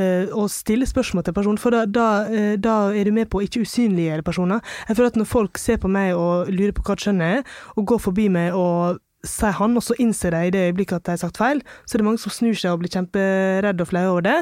eh, 0.00 0.28
å 0.34 0.44
stille 0.52 0.88
spørsmål 0.88 1.24
til 1.24 1.36
personen, 1.36 1.60
for 1.60 1.74
da, 1.74 1.84
da, 1.88 2.08
eh, 2.28 2.54
da 2.60 2.76
er 2.92 3.08
du 3.08 3.14
med 3.16 3.30
på 3.32 3.40
å 3.40 3.46
ikke 3.46 3.64
usynliggjøre 3.64 4.26
personer. 4.26 4.60
Jeg 4.88 4.98
føler 4.98 5.14
at 5.14 5.18
når 5.20 5.30
folk 5.30 5.60
ser 5.60 5.80
på 5.80 5.90
meg 5.92 6.12
og 6.18 6.52
lurer 6.52 6.74
på 6.76 6.84
hva 6.84 6.98
kjønn 7.00 7.24
er, 7.24 7.42
og 7.78 7.88
går 7.94 8.04
forbi 8.08 8.28
meg 8.32 8.56
og 8.58 9.00
sier 9.24 9.56
han, 9.56 9.76
og 9.76 9.84
så 9.84 9.96
innser 10.02 10.34
de 10.36 10.46
i 10.46 10.52
det 10.52 10.66
øyeblikket 10.68 11.00
at 11.00 11.06
de 11.08 11.14
har 11.14 11.22
sagt 11.22 11.40
feil, 11.40 11.62
så 11.84 11.96
er 11.96 12.02
det 12.02 12.08
mange 12.10 12.20
som 12.20 12.34
snur 12.34 12.56
seg 12.58 12.74
og 12.74 12.82
blir 12.82 12.92
kjemperedde 12.92 13.84
og 13.84 13.88
flaue 13.88 14.12
over 14.12 14.26
det. 14.26 14.38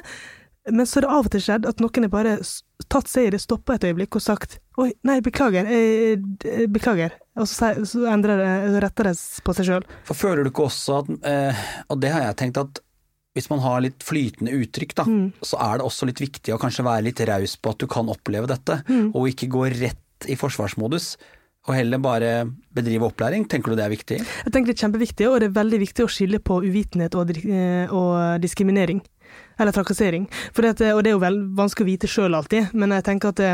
Men 0.71 0.87
så 0.87 1.01
er 1.01 1.07
det 1.07 1.11
av 1.11 1.27
og 1.27 1.33
til 1.35 1.43
skjedd 1.43 1.67
at 1.67 1.81
noen 1.83 2.07
har 2.07 2.13
bare 2.13 2.37
tatt 2.93 3.11
seg 3.11 3.27
i 3.27 3.33
det, 3.35 3.41
stoppa 3.43 3.75
et 3.75 3.87
øyeblikk 3.89 4.19
og 4.19 4.23
sagt 4.23 4.61
oi, 4.79 4.93
nei, 5.07 5.19
beklager, 5.25 5.67
jeg, 5.67 6.21
jeg, 6.45 6.69
beklager. 6.73 7.17
Og 7.41 7.49
så, 7.51 7.73
så 7.89 8.07
endrer 8.13 8.39
det, 8.39 8.53
retter 8.85 9.11
det 9.11 9.17
på 9.43 9.57
seg 9.59 9.69
sjøl. 9.69 9.89
For 10.07 10.19
føler 10.19 10.45
du 10.47 10.53
ikke 10.53 10.69
også 10.69 11.01
at, 11.01 11.13
eh, 11.29 11.67
og 11.91 11.99
det 12.03 12.15
har 12.15 12.29
jeg 12.29 12.39
tenkt 12.45 12.63
at 12.63 12.83
hvis 13.33 13.49
man 13.49 13.63
har 13.65 13.81
litt 13.81 14.05
flytende 14.05 14.53
uttrykk, 14.61 14.95
da, 14.99 15.05
så 15.41 15.59
er 15.65 15.81
det 15.81 15.87
også 15.89 16.09
litt 16.09 16.21
viktig 16.21 16.53
å 16.53 16.61
kanskje 16.61 16.85
være 16.85 17.07
litt 17.07 17.23
raus 17.31 17.55
på 17.57 17.73
at 17.73 17.81
du 17.81 17.87
kan 17.89 18.11
oppleve 18.13 18.51
dette, 18.51 18.83
og 19.09 19.31
ikke 19.31 19.49
gå 19.55 19.71
rett 19.73 20.29
i 20.29 20.37
forsvarsmodus, 20.37 21.15
og 21.63 21.77
heller 21.79 22.03
bare 22.03 22.31
bedrive 22.75 23.07
opplæring. 23.09 23.47
Tenker 23.49 23.73
du 23.73 23.79
det 23.79 23.87
er 23.87 23.95
viktig? 23.95 24.19
Jeg 24.21 24.53
tenker 24.53 24.73
det 24.73 24.77
er 24.77 24.85
kjempeviktig, 24.85 25.29
og 25.31 25.39
det 25.41 25.49
er 25.49 25.57
veldig 25.57 25.81
viktig 25.81 26.05
å 26.05 26.11
skille 26.11 26.43
på 26.43 26.59
uvitenhet 26.65 27.17
og, 27.17 27.31
eh, 27.39 27.87
og 27.89 28.43
diskriminering. 28.43 29.01
Eller 29.63 29.75
trakassering. 29.75 30.27
For 30.53 30.67
det, 30.67 30.93
og 30.93 31.05
det 31.05 31.13
er 31.13 31.17
jo 31.17 31.23
vel 31.23 31.39
vanskelig 31.59 31.87
å 31.87 31.93
vite 31.93 32.11
sjøl 32.11 32.35
alltid, 32.39 32.75
men 32.75 32.95
jeg 32.99 33.07
tenker 33.07 33.33
at 33.33 33.41
det, 33.41 33.53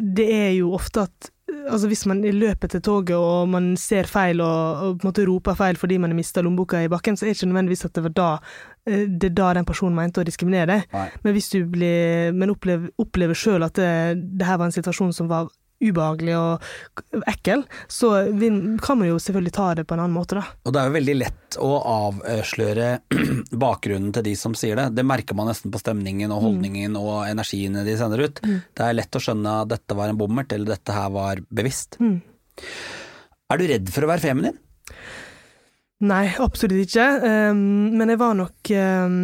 det 0.00 0.26
er 0.34 0.50
jo 0.56 0.74
ofte 0.78 1.06
at 1.08 1.32
Altså 1.52 1.88
Hvis 1.90 2.06
man 2.08 2.22
løper 2.22 2.70
til 2.70 2.80
toget 2.80 3.16
og 3.16 3.48
man 3.52 3.72
ser 3.76 4.06
feil 4.08 4.40
og, 4.40 4.84
og 4.86 4.94
på 4.96 5.04
en 5.04 5.08
måte 5.10 5.24
roper 5.28 5.56
feil 5.58 5.76
fordi 5.76 5.98
man 6.00 6.10
har 6.10 6.16
mista 6.16 6.40
lommeboka 6.40 6.80
i 6.80 6.88
bakken, 6.88 7.16
så 7.16 7.26
er 7.26 7.28
det 7.28 7.36
ikke 7.36 7.48
nødvendigvis 7.50 7.84
at 7.84 7.98
det 7.98 8.04
var 8.06 8.14
da 8.16 8.28
eh, 8.88 9.02
det 9.04 9.28
er 9.28 9.34
da 9.36 9.50
den 9.58 9.68
personen 9.68 9.98
mente 9.98 10.22
å 10.22 10.26
diskriminere 10.26 10.70
deg. 10.70 11.18
Men 11.26 11.36
hvis 11.36 11.50
du 11.52 11.58
blir, 11.68 12.32
men 12.32 12.54
opplever, 12.54 12.88
opplever 13.02 13.38
sjøl 13.38 13.66
at 13.66 13.76
det, 13.76 13.90
det 14.38 14.48
her 14.48 14.58
var 14.62 14.70
en 14.70 14.78
situasjon 14.78 15.12
som 15.12 15.28
var 15.30 15.50
ubehagelig 15.82 16.36
og 16.38 17.22
ekkel, 17.30 17.64
så 17.90 18.12
kan 18.82 19.00
man 19.00 19.10
jo 19.10 19.18
selvfølgelig 19.22 19.54
ta 19.56 19.68
det 19.78 19.86
på 19.88 19.96
en 19.96 20.04
annen 20.04 20.16
måte, 20.16 20.38
da. 20.38 20.44
Og 20.66 20.74
det 20.74 20.80
er 20.80 20.88
jo 20.88 20.96
veldig 20.96 21.16
lett 21.18 21.58
å 21.62 21.70
avsløre 21.92 22.88
bakgrunnen 23.64 24.14
til 24.16 24.26
de 24.30 24.34
som 24.38 24.56
sier 24.58 24.78
det. 24.78 24.88
Det 24.96 25.06
merker 25.06 25.38
man 25.38 25.50
nesten 25.50 25.72
på 25.74 25.80
stemningen 25.82 26.32
og 26.34 26.44
holdningen 26.46 26.96
og 27.00 27.14
energiene 27.28 27.84
de 27.86 27.96
sender 27.98 28.26
ut. 28.26 28.42
Det 28.42 28.86
er 28.86 28.98
lett 28.98 29.18
å 29.18 29.22
skjønne 29.22 29.60
at 29.64 29.72
dette 29.74 29.98
var 29.98 30.12
en 30.12 30.18
bommert, 30.18 30.52
eller 30.54 30.74
dette 30.76 30.96
her 30.96 31.12
var 31.14 31.42
bevisst. 31.50 31.98
Er 33.52 33.60
du 33.60 33.68
redd 33.68 33.90
for 33.92 34.06
å 34.06 34.12
være 34.12 34.24
feminin? 34.24 34.58
Nei, 36.02 36.26
absolutt 36.42 36.82
ikke. 36.82 37.04
Um, 37.22 37.92
men 37.94 38.10
jeg 38.10 38.18
var 38.18 38.34
nok 38.34 38.72
um, 38.74 39.18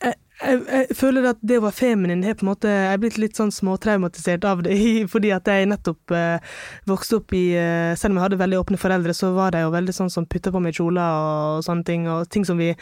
jeg, 0.00 0.14
jeg, 0.42 0.62
jeg 0.66 0.96
føler 0.98 1.28
at 1.30 1.38
det 1.46 1.60
å 1.60 1.62
være 1.62 1.76
feminin 1.76 2.24
har 2.26 2.34
på 2.34 2.42
en 2.42 2.48
måte 2.50 2.70
Jeg 2.70 2.90
er 2.90 3.00
blitt 3.02 3.18
litt 3.22 3.38
sånn 3.38 3.52
småtraumatisert 3.54 4.44
av 4.48 4.64
det, 4.66 4.74
fordi 5.12 5.30
at 5.34 5.46
jeg 5.46 5.68
nettopp 5.70 6.14
eh, 6.14 6.56
vokste 6.90 7.20
opp 7.20 7.34
i 7.38 7.44
eh, 7.58 7.94
Selv 7.98 8.14
om 8.14 8.18
jeg 8.18 8.26
hadde 8.26 8.40
veldig 8.42 8.58
åpne 8.64 8.80
foreldre, 8.80 9.14
så 9.14 9.30
var 9.36 9.54
de 9.54 9.62
jo 9.62 9.72
veldig 9.74 9.94
sånn 9.94 10.10
som 10.10 10.26
putta 10.26 10.50
på 10.54 10.62
meg 10.62 10.74
kjoler 10.74 11.20
og 11.20 11.64
sånne 11.66 11.86
ting, 11.86 12.08
og 12.10 12.26
ting 12.34 12.46
som 12.46 12.58
vi 12.58 12.72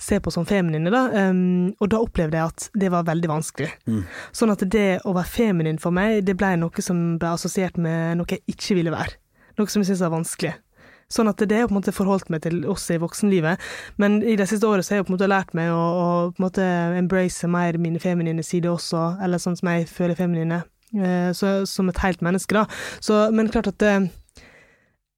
ser 0.00 0.22
på 0.24 0.32
som 0.32 0.46
feminine, 0.48 0.90
da. 0.92 1.04
Um, 1.28 1.72
og 1.82 1.90
da 1.92 2.00
opplevde 2.02 2.38
jeg 2.38 2.52
at 2.54 2.68
det 2.80 2.90
var 2.94 3.06
veldig 3.06 3.30
vanskelig. 3.30 3.68
Sånn 4.34 4.52
at 4.54 4.64
det 4.72 5.02
å 5.08 5.14
være 5.16 5.28
feminin 5.28 5.80
for 5.82 5.94
meg, 5.94 6.22
det 6.26 6.36
ble 6.40 6.54
noe 6.60 6.84
som 6.84 7.02
ble 7.20 7.34
assosiert 7.36 7.78
med 7.80 8.18
noe 8.20 8.32
jeg 8.32 8.44
ikke 8.54 8.78
ville 8.78 8.94
være. 8.94 9.18
Noe 9.60 9.68
som 9.68 9.82
jeg 9.82 9.92
syntes 9.92 10.04
var 10.06 10.14
vanskelig. 10.16 10.54
Sånn 11.12 11.30
at 11.30 11.42
det 11.44 11.58
har 11.58 11.68
på 11.68 11.76
en 11.76 11.80
måte 11.80 11.94
forholdt 11.94 12.30
meg 12.32 12.44
til 12.46 12.62
også 12.70 12.96
i 12.96 13.02
voksenlivet. 13.02 13.60
Men 14.00 14.20
i 14.24 14.36
det 14.38 14.48
siste 14.50 14.68
året 14.68 14.86
så 14.86 14.94
har 14.94 15.02
jeg 15.02 15.08
på 15.08 15.12
en 15.12 15.18
måte 15.18 15.30
lært 15.30 15.52
meg 15.58 15.72
å, 15.74 15.80
å 15.82 16.08
på 16.32 16.40
en 16.40 16.46
måte 16.46 16.68
embrace 16.98 17.50
mer 17.50 17.78
mine 17.82 18.00
feminine 18.02 18.44
sider 18.46 18.72
også, 18.72 19.04
eller 19.22 19.42
sånn 19.42 19.58
som 19.58 19.72
jeg 19.72 19.88
føler 19.92 20.18
feminine, 20.18 20.62
eh, 20.96 21.30
så, 21.36 21.62
som 21.68 21.92
et 21.92 22.02
helt 22.04 22.24
menneske, 22.24 22.56
da. 22.56 22.66
Så, 23.04 23.26
men 23.34 23.52
klart 23.52 23.70
at 23.70 23.86
eh, 23.86 24.08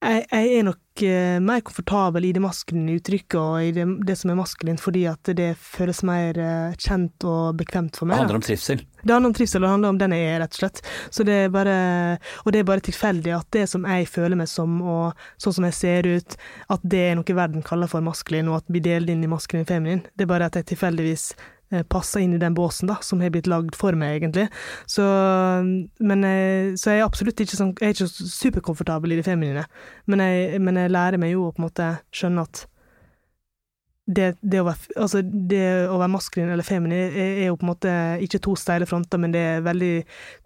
jeg, 0.04 0.24
jeg 0.30 0.58
er 0.58 0.64
nok 0.66 1.02
eh, 1.06 1.36
mer 1.42 1.62
komfortabel 1.64 2.26
i 2.28 2.32
det 2.36 2.42
maskuline 2.44 2.96
uttrykket 2.98 3.36
og 3.40 3.54
i 3.64 3.70
det, 3.76 3.86
det 4.06 4.16
som 4.20 4.32
er 4.32 4.38
maskulint, 4.38 4.82
fordi 4.82 5.04
at 5.10 5.30
det 5.36 5.50
føles 5.60 6.02
mer 6.06 6.38
eh, 6.40 6.76
kjent 6.80 7.26
og 7.28 7.56
bekvemt 7.60 7.98
for 7.98 8.08
meg. 8.08 8.16
Det 8.16 8.24
handler 8.24 8.40
om 8.40 8.46
trivsel. 8.46 8.84
Det 9.02 9.12
handler 9.12 9.32
om 9.32 9.36
trivsel, 9.38 9.60
og 9.60 9.66
det 9.66 9.72
handler 9.74 9.94
om 9.94 10.00
den 10.02 10.16
jeg 10.16 10.28
er, 10.28 10.38
rett 10.44 10.56
og 10.56 10.60
slett. 10.62 10.82
Så 11.14 11.26
det 11.28 11.38
er 11.46 11.54
bare, 11.54 11.76
og 12.44 12.54
det 12.54 12.62
er 12.62 12.68
bare 12.68 12.84
tilfeldig 12.84 13.34
at 13.36 13.50
det 13.56 13.64
som 13.72 13.88
jeg 13.88 14.08
føler 14.10 14.40
meg 14.40 14.50
som, 14.52 14.78
og 14.82 15.26
sånn 15.42 15.58
som 15.58 15.68
jeg 15.68 15.78
ser 15.80 16.10
ut, 16.10 16.38
at 16.76 16.86
det 16.94 17.02
er 17.08 17.18
noe 17.18 17.40
verden 17.40 17.66
kaller 17.66 17.90
for 17.90 18.04
maskulin, 18.04 18.52
og 18.52 18.62
at 18.62 18.72
vi 18.72 18.84
deler 18.84 19.14
inn 19.14 19.24
i 19.24 19.30
maskulin 19.30 19.66
og 19.66 19.72
feminin. 19.72 20.06
Det 20.14 20.28
er 20.28 20.32
bare 20.34 20.48
at 20.50 20.60
jeg 20.60 20.72
tilfeldigvis 20.72 21.32
eh, 21.74 21.86
passer 21.90 22.24
inn 22.24 22.36
i 22.36 22.42
den 22.42 22.56
båsen 22.56 22.90
da, 22.90 22.98
som 23.04 23.22
har 23.24 23.32
blitt 23.34 23.50
lagd 23.50 23.76
for 23.78 23.96
meg, 23.98 24.20
egentlig. 24.20 24.46
Så, 24.90 25.04
men 26.00 26.28
så 26.78 26.94
jeg 26.94 27.02
er 27.02 27.08
absolutt 27.08 27.42
ikke, 27.44 27.58
sånn, 27.58 27.74
jeg 27.80 27.92
er 27.92 27.96
ikke 27.96 28.30
superkomfortabel 28.34 29.14
i 29.14 29.18
det 29.20 29.26
feminine, 29.26 29.66
men 30.10 30.22
jeg, 30.24 30.62
men 30.62 30.80
jeg 30.80 30.94
lærer 30.94 31.20
meg 31.20 31.34
jo 31.34 31.48
å 31.48 31.52
på 31.54 31.62
en 31.62 31.68
måte 31.68 31.90
skjønne 32.14 32.46
at 32.46 32.64
det, 34.04 34.34
det, 34.40 34.60
å 34.60 34.66
være, 34.66 34.92
altså 35.00 35.22
det 35.24 35.64
å 35.88 35.96
være 35.96 36.12
maskulin 36.12 36.52
eller 36.52 36.66
feminin 36.66 36.98
er, 37.08 37.38
er 37.44 37.46
jo 37.48 37.56
på 37.56 37.64
en 37.64 37.72
måte 37.72 37.94
ikke 38.24 38.42
to 38.44 38.52
steile 38.60 38.88
fronter, 38.88 39.20
men 39.20 39.32
det 39.32 39.44
er 39.54 39.64
veldig 39.64 39.94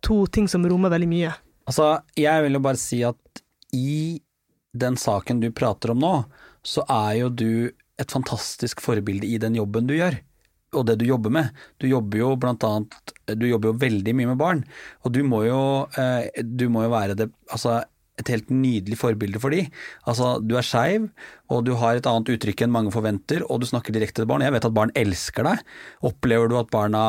to 0.04 0.20
ting 0.30 0.46
som 0.50 0.66
rommer 0.68 0.92
veldig 0.94 1.10
mye. 1.10 1.34
Altså, 1.68 1.90
jeg 2.16 2.44
vil 2.46 2.56
jo 2.56 2.64
bare 2.64 2.80
si 2.80 3.02
at 3.06 3.42
i 3.74 4.20
den 4.78 4.96
saken 5.00 5.42
du 5.42 5.50
prater 5.52 5.92
om 5.92 6.00
nå, 6.00 6.14
så 6.62 6.84
er 6.86 7.18
jo 7.22 7.28
du 7.32 7.50
et 7.98 8.14
fantastisk 8.14 8.80
forbilde 8.84 9.26
i 9.26 9.40
den 9.42 9.58
jobben 9.58 9.88
du 9.88 9.96
gjør. 9.96 10.20
Og 10.76 10.84
det 10.88 10.98
du 11.00 11.06
jobber 11.08 11.32
med. 11.32 11.52
Du 11.80 11.86
jobber 11.88 12.20
jo 12.20 12.32
blant 12.36 12.64
annet 12.66 13.14
Du 13.40 13.46
jobber 13.48 13.70
jo 13.70 13.78
veldig 13.80 14.12
mye 14.16 14.32
med 14.32 14.40
barn. 14.40 14.64
Og 15.04 15.14
du 15.14 15.22
må 15.24 15.44
jo, 15.46 15.60
eh, 15.96 16.42
du 16.44 16.68
må 16.68 16.84
jo 16.84 16.92
være 16.92 17.16
det 17.16 17.30
Altså 17.48 17.80
et 18.18 18.32
helt 18.32 18.48
nydelig 18.50 18.98
forbilde 18.98 19.38
for 19.38 19.54
de. 19.54 19.60
Altså, 20.10 20.36
du 20.42 20.56
er 20.58 20.66
skeiv, 20.66 21.04
og 21.54 21.60
du 21.68 21.76
har 21.78 21.94
et 21.94 22.08
annet 22.10 22.32
uttrykk 22.34 22.64
enn 22.64 22.72
mange 22.74 22.90
forventer, 22.90 23.44
og 23.46 23.62
du 23.62 23.68
snakker 23.70 23.94
direkte 23.94 24.24
til 24.24 24.26
barn. 24.30 24.42
Jeg 24.42 24.56
vet 24.56 24.66
at 24.66 24.74
barn 24.74 24.90
elsker 24.98 25.46
deg. 25.46 25.62
Opplever 26.08 26.50
du 26.50 26.56
at 26.58 26.72
barna 26.72 27.04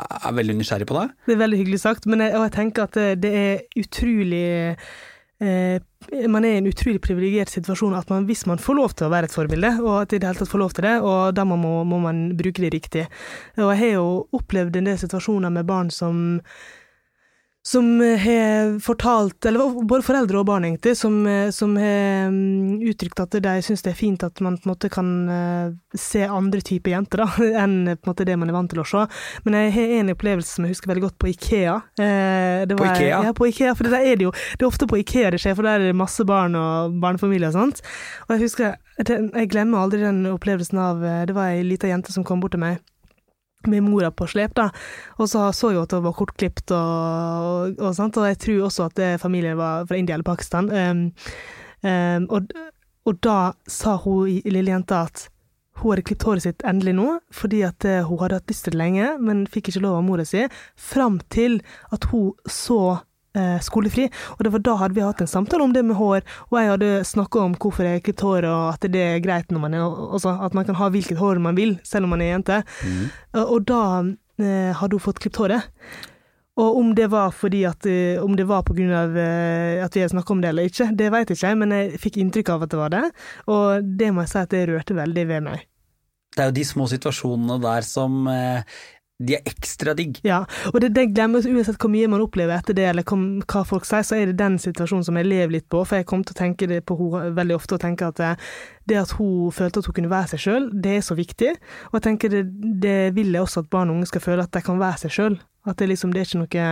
er 0.00 0.34
veldig 0.36 0.56
nysgjerrig 0.58 0.88
på 0.90 0.96
deg? 0.96 1.14
Det 1.26 1.36
er 1.36 1.42
veldig 1.44 1.60
hyggelig 1.60 1.80
sagt, 1.82 2.08
men 2.10 2.24
jeg, 2.24 2.34
og 2.38 2.46
jeg 2.46 2.54
tenker 2.56 2.88
at 2.88 2.98
det, 3.22 3.30
er 3.30 3.80
utrolig 3.80 4.44
Man 5.40 6.44
er 6.44 6.54
i 6.54 6.58
en 6.60 6.68
utrolig 6.68 7.00
privilegert 7.00 7.48
situasjon 7.52 7.94
at 7.96 8.10
man, 8.12 8.26
hvis 8.28 8.42
man 8.48 8.60
får 8.60 8.76
lov 8.76 8.92
til 8.96 9.06
å 9.06 9.12
være 9.12 9.30
et 9.30 9.36
forbilde, 9.36 9.70
og 9.80 9.94
at 10.02 10.12
i 10.12 10.18
det 10.20 10.28
hele 10.28 10.40
tatt 10.40 10.52
får 10.52 10.60
lov 10.60 10.74
til 10.76 10.84
det, 10.84 10.96
og 11.00 11.32
da 11.36 11.46
må, 11.48 11.56
må 11.56 12.00
man 12.02 12.26
bruke 12.36 12.60
det 12.60 12.72
riktig. 12.74 13.06
Og 13.56 13.70
jeg 13.72 13.80
har 13.80 13.94
jo 13.94 14.10
opplevd 14.36 14.76
en 14.76 14.90
del 14.90 15.00
situasjoner 15.00 15.54
med 15.54 15.68
barn 15.68 15.88
som 15.94 16.40
som 17.62 18.00
har 18.00 18.78
fortalt, 18.80 19.44
eller 19.44 19.84
både 19.84 20.04
foreldre 20.04 20.38
og 20.40 20.46
barn 20.48 20.64
egentlig, 20.64 20.94
som, 20.96 21.18
som 21.52 21.74
har 21.76 22.30
mm, 22.32 22.80
uttrykt 22.88 23.20
at 23.20 23.36
de 23.44 23.52
syns 23.64 23.84
det 23.84 23.92
er 23.92 23.98
fint 23.98 24.22
at 24.24 24.40
man 24.40 24.56
på 24.56 24.64
en 24.64 24.72
måte 24.72 24.88
kan 24.92 25.10
eh, 25.28 25.74
se 25.92 26.22
andre 26.24 26.62
typer 26.64 26.94
jenter 26.94 27.24
da, 27.24 27.28
enn 27.62 27.76
på 27.92 28.08
en 28.08 28.12
måte 28.12 28.24
det 28.24 28.38
man 28.40 28.48
er 28.48 28.56
vant 28.56 28.72
til 28.72 28.80
å 28.80 28.86
se. 28.88 29.04
Men 29.44 29.58
jeg 29.58 29.74
har 29.76 29.94
en 29.98 30.12
opplevelse 30.14 30.56
som 30.56 30.64
jeg 30.64 30.74
husker 30.74 30.92
veldig 30.92 31.04
godt 31.04 31.18
på 31.20 31.30
Ikea. 31.34 31.76
Eh, 32.00 32.62
det 32.70 32.78
På 32.80 32.88
Ikea? 32.88 33.22
Ja, 33.28 33.34
på 33.36 33.50
Ikea, 33.50 33.74
for 33.76 33.84
det, 33.84 33.92
der 33.92 34.08
er 34.08 34.16
det, 34.16 34.30
jo, 34.30 34.32
det 34.56 34.64
er 34.64 34.70
ofte 34.70 34.88
på 34.88 35.00
Ikea 35.02 35.34
det 35.34 35.42
skjer, 35.44 35.58
for 35.58 35.68
der 35.68 35.82
er 35.82 35.90
det 35.90 35.98
masse 36.00 36.24
barn 36.24 36.56
og 36.56 36.96
barnefamilier 37.02 37.52
og 37.52 37.58
sånt. 37.58 37.84
Og 38.28 38.36
jeg 38.36 38.46
husker, 38.46 38.78
jeg 39.04 39.52
glemmer 39.52 39.84
aldri 39.84 40.00
den 40.04 40.24
opplevelsen 40.32 40.80
av 40.80 41.04
eh, 41.04 41.26
Det 41.28 41.36
var 41.36 41.52
ei 41.52 41.66
lita 41.66 41.92
jente 41.92 42.12
som 42.16 42.24
kom 42.24 42.40
bort 42.40 42.56
til 42.56 42.64
meg 42.64 42.80
med 43.68 43.84
mora 43.84 44.12
på 44.14 44.28
slep, 44.30 44.54
da. 44.56 44.70
Og 45.18 45.28
så 45.28 45.48
så 45.56 45.72
jeg 45.74 45.82
at 45.82 45.96
hun 45.96 46.06
var 46.06 46.16
kortklipt 46.16 46.72
og, 46.72 46.80
og, 46.80 47.80
og 47.80 47.96
sånt, 47.96 48.16
og 48.20 48.28
jeg 48.30 48.38
tror 48.40 48.68
også 48.68 48.88
at 48.88 49.02
familien 49.20 49.58
var 49.58 49.84
fra 49.88 49.98
India 50.00 50.16
eller 50.16 50.26
Pakistan. 50.26 50.70
Um, 50.70 51.02
um, 51.82 52.30
og, 52.30 52.54
og 53.04 53.20
da 53.24 53.52
sa 53.68 53.98
hun 54.00 54.40
lille 54.46 54.72
jenta 54.72 55.04
at 55.08 55.28
hun 55.80 55.94
hadde 55.94 56.04
klippet 56.04 56.26
håret 56.28 56.44
sitt 56.44 56.64
endelig 56.68 56.94
nå, 56.98 57.06
fordi 57.32 57.62
at 57.64 57.84
eh, 57.88 58.02
hun 58.04 58.20
hadde 58.20 58.40
hatt 58.40 58.50
lyst 58.52 58.66
til 58.66 58.74
det 58.74 58.80
lenge, 58.82 59.12
men 59.22 59.46
fikk 59.48 59.70
ikke 59.70 59.84
lov 59.86 60.00
av 60.00 60.04
mora 60.04 60.26
si, 60.28 60.44
fram 60.76 61.20
til 61.32 61.60
at 61.94 62.04
hun 62.10 62.34
så 62.44 63.00
skolefri. 63.62 64.08
Og 64.36 64.40
det 64.44 64.50
var 64.50 64.62
da 64.66 64.72
hadde 64.80 64.96
vi 64.96 65.04
hatt 65.04 65.20
en 65.22 65.30
samtale 65.30 65.62
om 65.62 65.74
det 65.74 65.84
med 65.86 65.94
hår, 65.94 66.24
og 66.50 66.56
jeg 66.58 66.70
hadde 66.72 66.88
snakka 67.06 67.44
om 67.44 67.54
hvorfor 67.54 67.86
jeg 67.86 68.00
har 68.00 68.02
klippet 68.02 68.26
håret, 68.26 68.50
og 68.50 68.72
at 68.72 68.88
det 68.90 69.04
er 69.04 69.22
greit 69.22 69.54
når 69.54 69.62
man 69.62 69.76
er 69.78 69.84
også, 69.86 70.32
At 70.42 70.54
man 70.54 70.66
kan 70.66 70.78
ha 70.80 70.88
hvilket 70.90 71.18
hår 71.18 71.38
man 71.38 71.56
vil, 71.56 71.78
selv 71.86 72.08
om 72.08 72.16
man 72.16 72.24
er 72.24 72.32
jente. 72.34 72.62
Og, 73.32 73.44
og 73.44 73.66
da 73.70 73.82
eh, 74.42 74.72
hadde 74.74 74.98
hun 74.98 75.06
fått 75.06 75.22
klippet 75.22 75.44
håret. 75.44 75.70
Og 76.60 76.76
om 76.80 76.92
det 76.94 77.08
var 77.12 77.32
fordi 77.34 77.62
at 77.68 77.86
eh, 77.88 78.20
Om 78.22 78.36
det 78.36 78.46
var 78.48 78.64
av 78.66 79.16
eh, 79.16 79.84
at 79.84 79.96
vi 79.96 80.02
har 80.02 80.12
snakka 80.12 80.32
om 80.32 80.40
det 80.42 80.48
eller 80.50 80.68
ikke, 80.68 80.90
det 80.92 81.10
vet 81.10 81.30
jeg 81.30 81.38
ikke, 81.38 81.54
men 81.56 81.72
jeg 81.72 82.00
fikk 82.00 82.16
inntrykk 82.20 82.48
av 82.54 82.62
at 82.66 82.70
det 82.70 82.80
var 82.80 82.90
det. 82.90 83.04
Og 83.46 83.84
det 83.98 84.12
må 84.12 84.24
jeg 84.24 84.32
si 84.32 84.38
at 84.38 84.50
det 84.50 84.68
rørte 84.68 84.96
veldig 84.98 85.26
ved 85.28 85.44
meg. 85.46 85.66
Det 86.30 86.42
er 86.42 86.50
jo 86.50 86.58
de 86.60 86.64
små 86.64 86.86
situasjonene 86.86 87.58
der 87.62 87.86
som 87.86 88.26
eh, 88.30 88.62
De 89.20 89.36
er 89.36 89.48
ekstra 89.48 89.92
digg. 89.96 90.18
Ja, 90.24 90.42
og 90.72 90.80
det, 90.80 90.92
det 90.96 91.10
glemmes 91.12 91.48
uansett 91.48 91.76
hvor 91.80 91.92
mye 91.92 92.08
man 92.08 92.22
opplever 92.24 92.56
etter 92.56 92.76
det, 92.76 92.86
eller 92.88 93.04
hva, 93.04 93.62
folk 93.68 93.84
sier, 93.88 94.06
så 94.06 94.16
er 94.16 94.30
det 94.30 94.38
den 94.40 94.56
situasjonen 94.62 95.04
som 95.06 95.18
jeg 95.20 95.28
lever 95.28 95.58
litt 95.58 95.68
på. 95.72 95.82
For 95.84 96.00
jeg 96.00 96.08
kom 96.08 96.24
til 96.24 96.36
å 96.36 96.40
tenke 96.40 96.68
det 96.70 96.80
på 96.88 96.96
henne 97.00 97.34
veldig 97.36 97.58
ofte, 97.58 97.76
og 97.76 97.84
tenke 97.84 98.08
at 98.08 98.20
det, 98.20 98.32
det 98.88 99.00
at 99.02 99.12
hun 99.18 99.52
følte 99.54 99.82
at 99.82 99.90
hun 99.90 99.98
kunne 100.00 100.12
være 100.12 100.32
seg 100.32 100.44
sjøl, 100.46 100.70
det 100.72 100.96
er 100.96 101.04
så 101.04 101.18
viktig. 101.18 101.52
Og 101.90 102.00
jeg 102.00 102.06
tenker 102.08 102.32
det, 102.32 102.44
det 102.82 102.98
vil 103.18 103.32
jeg 103.36 103.44
også 103.44 103.64
at 103.64 103.70
barn 103.72 103.92
og 103.92 104.00
unge 104.00 104.10
skal 104.10 104.24
føle, 104.24 104.48
at 104.48 104.56
de 104.56 104.64
kan 104.64 104.80
være 104.80 105.04
seg 105.04 105.16
sjøl. 105.18 105.40
At 105.68 105.76
det 105.80 105.90
liksom, 105.90 106.12
det 106.14 106.22
er 106.22 106.28
ikke 106.28 106.40
noe 106.40 106.66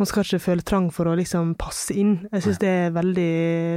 Man 0.00 0.08
skal 0.08 0.24
ikke 0.24 0.40
føle 0.40 0.64
trang 0.64 0.86
for 0.94 1.10
å 1.10 1.16
liksom 1.18 1.52
passe 1.60 1.92
inn. 1.92 2.14
Jeg 2.30 2.46
syns 2.46 2.60
det 2.62 2.70
er 2.72 2.94
veldig 2.94 3.32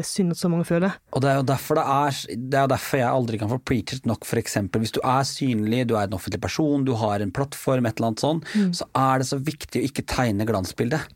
synd 0.08 0.36
at 0.36 0.40
så 0.40 0.52
mange 0.52 0.68
føler. 0.70 0.96
Og 1.12 1.24
det 1.24 1.32
er 1.32 1.40
jo 1.42 1.48
derfor 1.50 1.80
det 1.80 1.86
er 1.96 2.22
Det 2.54 2.62
er 2.62 2.70
derfor 2.72 3.02
jeg 3.02 3.10
aldri 3.10 3.42
kan 3.42 3.52
få 3.52 3.60
preachet 3.60 4.08
nok, 4.10 4.24
eksempel 4.40 4.84
hvis 4.84 4.96
du 4.96 5.02
er 5.04 5.26
synlig, 5.28 5.84
du 5.90 5.96
er 5.98 6.08
en 6.08 6.16
offentlig 6.18 6.42
person, 6.42 6.86
du 6.86 6.94
har 7.00 7.22
en 7.24 7.34
plattform, 7.34 7.86
et 7.86 8.00
eller 8.00 8.12
annet 8.12 8.24
sånn, 8.24 8.42
så 8.76 8.88
er 8.98 9.22
det 9.22 9.28
så 9.30 9.40
viktig 9.40 9.82
å 9.82 9.88
ikke 9.90 10.08
tegne 10.10 10.48
glansbildet. 10.48 11.12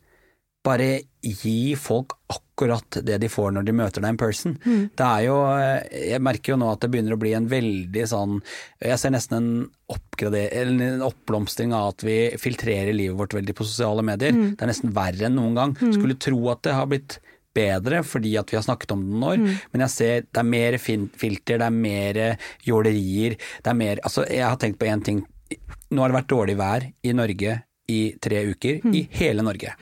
Bare 0.66 1.00
gi 1.22 1.76
folk 1.78 2.16
akkurat 2.28 2.98
det 3.06 3.18
de 3.22 3.28
får 3.30 3.52
når 3.54 3.66
de 3.68 3.74
møter 3.78 4.02
deg 4.02 4.14
in 4.14 4.18
person. 4.20 4.56
Det 4.98 5.04
er 5.06 5.22
jo 5.28 5.36
Jeg 5.94 6.20
merker 6.24 6.52
jo 6.52 6.58
nå 6.60 6.72
at 6.72 6.82
det 6.82 6.90
begynner 6.92 7.14
å 7.14 7.20
bli 7.20 7.32
en 7.38 7.46
veldig 7.48 8.04
sånn 8.10 8.40
Jeg 8.82 8.98
ser 8.98 9.14
nesten 9.14 9.38
en 9.38 9.70
eller 10.18 10.82
en 10.96 11.04
oppblomstring 11.06 11.72
av 11.72 11.92
at 11.94 12.02
vi 12.04 12.16
filtrerer 12.42 12.92
livet 12.92 13.16
vårt 13.16 13.34
veldig 13.38 13.54
på 13.54 13.64
sosiale 13.64 14.02
medier. 14.02 14.32
Det 14.58 14.62
er 14.66 14.70
nesten 14.72 14.92
verre 14.92 15.28
enn 15.30 15.38
noen 15.38 15.54
gang. 15.54 15.76
Skulle 15.94 16.18
tro 16.18 16.40
at 16.50 16.62
det 16.66 16.74
har 16.74 16.90
blitt 16.90 17.20
bedre 17.54 18.02
fordi 18.04 18.34
at 18.38 18.50
vi 18.52 18.58
har 18.58 18.66
snakket 18.66 18.92
om 18.92 19.00
det 19.06 19.14
noen 19.14 19.28
år, 19.30 19.38
men 19.72 19.80
jeg 19.86 19.90
ser 19.94 20.26
det 20.26 20.42
er 20.42 20.46
mer 20.50 20.76
filter, 20.78 21.58
det 21.58 21.64
er 21.66 21.70
mer 21.74 22.20
jålerier, 22.66 23.38
det 23.62 23.72
er 23.72 23.78
mer 23.78 24.02
Altså, 24.04 24.26
jeg 24.28 24.44
har 24.44 24.58
tenkt 24.60 24.78
på 24.78 24.86
én 24.90 25.02
ting. 25.02 25.22
Nå 25.90 26.02
har 26.02 26.10
det 26.12 26.18
vært 26.20 26.30
dårlig 26.34 26.58
vær 26.60 26.84
i 27.02 27.14
Norge 27.16 27.56
i 27.88 28.00
tre 28.20 28.44
uker, 28.50 28.82
i 28.92 29.06
hele 29.16 29.42
Norge. 29.46 29.72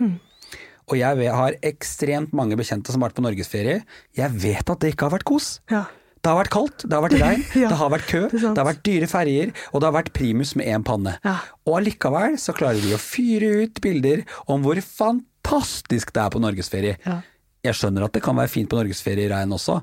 Og 0.86 0.98
jeg 1.00 1.30
har 1.34 1.56
ekstremt 1.66 2.34
mange 2.36 2.56
bekjente 2.58 2.92
som 2.92 3.02
har 3.02 3.10
vært 3.10 3.18
på 3.18 3.24
norgesferie. 3.26 3.80
Jeg 4.14 4.34
vet 4.38 4.70
at 4.70 4.82
det 4.82 4.92
ikke 4.94 5.08
har 5.08 5.16
vært 5.16 5.26
kos. 5.26 5.56
Ja. 5.72 5.84
Det 6.26 6.32
har 6.32 6.40
vært 6.40 6.50
kaldt, 6.50 6.82
det 6.82 6.96
har 6.96 7.04
vært 7.04 7.20
regn, 7.20 7.42
Ja, 7.62 7.68
det 7.70 7.76
har 7.78 7.90
vært 7.92 8.06
kø, 8.10 8.20
det 8.32 8.40
det 8.42 8.58
har 8.58 8.66
vært 8.66 8.80
dyre 8.86 9.06
ferjer, 9.06 9.52
og 9.70 9.82
det 9.82 9.86
har 9.86 9.94
vært 9.94 10.08
primus 10.16 10.56
med 10.58 10.66
én 10.72 10.82
panne. 10.86 11.12
Ja. 11.22 11.36
Og 11.68 11.76
allikevel 11.78 12.34
så 12.42 12.54
klarer 12.56 12.82
de 12.82 12.96
å 12.96 12.98
fyre 12.98 13.50
ut 13.62 13.78
bilder 13.84 14.24
om 14.50 14.64
hvor 14.64 14.80
fantastisk 14.82 16.10
det 16.16 16.24
er 16.24 16.32
på 16.34 16.42
norgesferie. 16.42 16.96
Ja. 17.06 17.20
Jeg 17.66 17.78
skjønner 17.78 18.08
at 18.08 18.16
det 18.16 18.24
kan 18.26 18.38
være 18.38 18.50
fint 18.50 18.70
på 18.70 18.78
norgesferie 18.78 19.28
i 19.28 19.30
regn 19.30 19.54
også, 19.54 19.78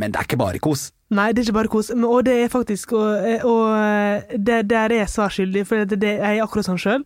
men 0.00 0.12
det 0.12 0.22
er 0.22 0.28
ikke 0.30 0.40
bare 0.40 0.62
kos. 0.62 0.86
Nei, 1.12 1.28
det 1.32 1.42
er 1.42 1.46
ikke 1.46 1.56
bare 1.58 1.68
kos, 1.68 1.90
og 1.92 2.24
det 2.24 2.34
er 2.40 2.48
faktisk 2.48 2.92
Og, 2.96 3.44
og 3.44 3.72
det, 4.46 4.70
der 4.70 4.76
er 4.76 4.94
jeg 5.02 5.08
svar 5.08 5.28
skyldig, 5.28 5.66
for 5.66 5.76
det, 5.84 6.00
det, 6.00 6.08
jeg 6.08 6.38
er 6.38 6.44
akkurat 6.44 6.66
sånn 6.66 6.80
sjøl. 6.80 7.04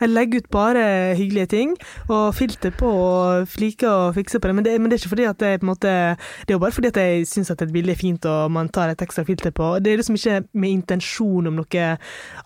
Jeg 0.00 0.08
legger 0.08 0.40
ut 0.40 0.48
bare 0.54 0.84
hyggelige 1.18 1.50
ting, 1.52 1.74
og 2.08 2.34
filter 2.36 2.72
på 2.72 2.88
og 2.88 3.48
fliker 3.48 3.90
og 3.90 4.14
fikser 4.16 4.40
på 4.40 4.48
det, 4.48 4.56
men 4.56 4.64
det, 4.64 4.76
men 4.80 4.90
det 4.90 4.96
er 4.96 5.02
ikke 5.02 5.12
fordi 5.12 5.26
at 5.28 5.40
det 5.40 5.48
er 5.48 5.60
på 5.60 5.66
en 5.66 5.72
måte 5.72 5.92
Det 5.92 6.54
er 6.54 6.56
jo 6.56 6.62
bare 6.62 6.76
fordi 6.76 6.90
at 6.92 7.00
jeg 7.02 7.26
syns 7.28 7.52
at 7.52 7.62
et 7.62 7.72
bilde 7.72 7.92
er 7.92 8.00
fint 8.00 8.24
og 8.28 8.50
man 8.52 8.70
tar 8.72 8.92
et 8.92 9.02
ekstra 9.02 9.24
filter 9.28 9.50
på. 9.50 9.78
Det 9.84 9.92
er 9.92 10.00
liksom 10.00 10.16
ikke 10.16 10.42
med 10.52 10.70
intensjon 10.70 11.50
om 11.50 11.60
noe 11.60 11.86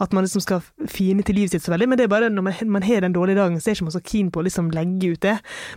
at 0.01 0.13
man 0.13 0.27
liksom 0.27 0.43
skal 0.43 0.63
fine 0.91 1.23
til 1.23 1.39
livet 1.39 1.55
sitt 1.55 1.67
så 1.67 1.75
veldig, 1.75 1.89
men 1.89 1.99
det 1.99 2.07
er 2.07 2.13
bare 2.13 2.31
når 2.31 2.43
man, 2.49 2.55
man 2.79 2.83
har 2.83 3.01
den 3.01 3.15
dårlige 3.15 3.39
dagen, 3.39 3.61
så 3.61 3.71
er 3.71 3.79
ikke 3.79 3.89
man 3.89 3.97
så 3.97 4.03
keen 4.03 4.31
på 4.31 4.43
å 4.43 4.47
liksom 4.47 4.71
legge 4.75 5.13
ut 5.15 5.23
det. 5.23 5.37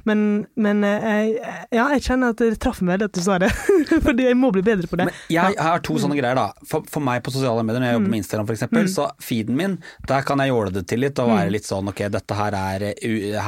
Men, 0.10 0.46
men 0.56 0.84
jeg, 0.84 1.38
ja, 1.76 1.88
jeg 1.94 2.06
kjenner 2.08 2.34
at 2.34 2.42
det 2.42 2.60
traff 2.62 2.82
meg 2.82 2.98
veldig 2.98 3.10
at 3.10 3.18
du 3.18 3.24
sa 3.24 3.38
det, 3.42 3.52
fordi 4.08 4.30
jeg 4.30 4.38
må 4.38 4.52
bli 4.56 4.66
bedre 4.66 4.90
på 4.90 5.00
det. 5.00 5.10
Men 5.10 5.19
jeg, 5.28 5.56
jeg 5.56 5.66
har 5.66 5.84
to 5.86 5.98
sånne 6.02 6.18
greier, 6.18 6.38
da. 6.40 6.66
For, 6.70 6.86
for 6.90 7.04
meg 7.06 7.24
på 7.26 7.34
sosiale 7.34 7.64
medier, 7.68 7.82
når 7.84 7.92
jeg 7.92 7.98
jobber 8.00 8.14
med 8.14 8.22
Instagram 8.22 8.50
f.eks., 8.50 8.94
så 8.96 9.10
feeden 9.24 9.60
min, 9.60 9.78
der 10.08 10.26
kan 10.28 10.42
jeg 10.44 10.54
jåle 10.54 10.74
det 10.76 10.86
til 10.90 11.04
litt 11.04 11.20
og 11.22 11.34
være 11.34 11.54
litt 11.54 11.68
sånn 11.68 11.92
ok, 11.92 12.06
dette 12.14 12.40
her 12.40 12.58
er, 12.60 12.88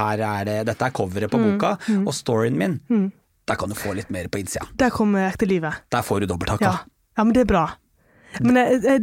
her 0.01 0.25
er 0.27 0.51
dette 0.67 0.87
er 0.87 0.95
coveret 0.95 1.31
på 1.31 1.41
boka, 1.41 1.75
og 2.01 2.13
storyen 2.15 2.59
min, 2.59 2.79
der 3.47 3.59
kan 3.59 3.71
du 3.71 3.77
få 3.77 3.95
litt 3.97 4.11
mer 4.13 4.29
på 4.31 4.41
innsida. 4.41 4.67
Der 4.79 4.93
kommer 4.93 5.29
ekte 5.29 5.49
livet. 5.49 5.85
Der 5.91 6.05
får 6.05 6.23
du 6.23 6.31
dobbelthakka. 6.33 6.67
Ja. 6.67 6.99
ja, 7.17 7.23
men 7.23 7.33
det 7.37 7.45
er 7.45 7.53
bra. 7.53 7.65
Men 8.39 8.55
jeg, 8.55 9.01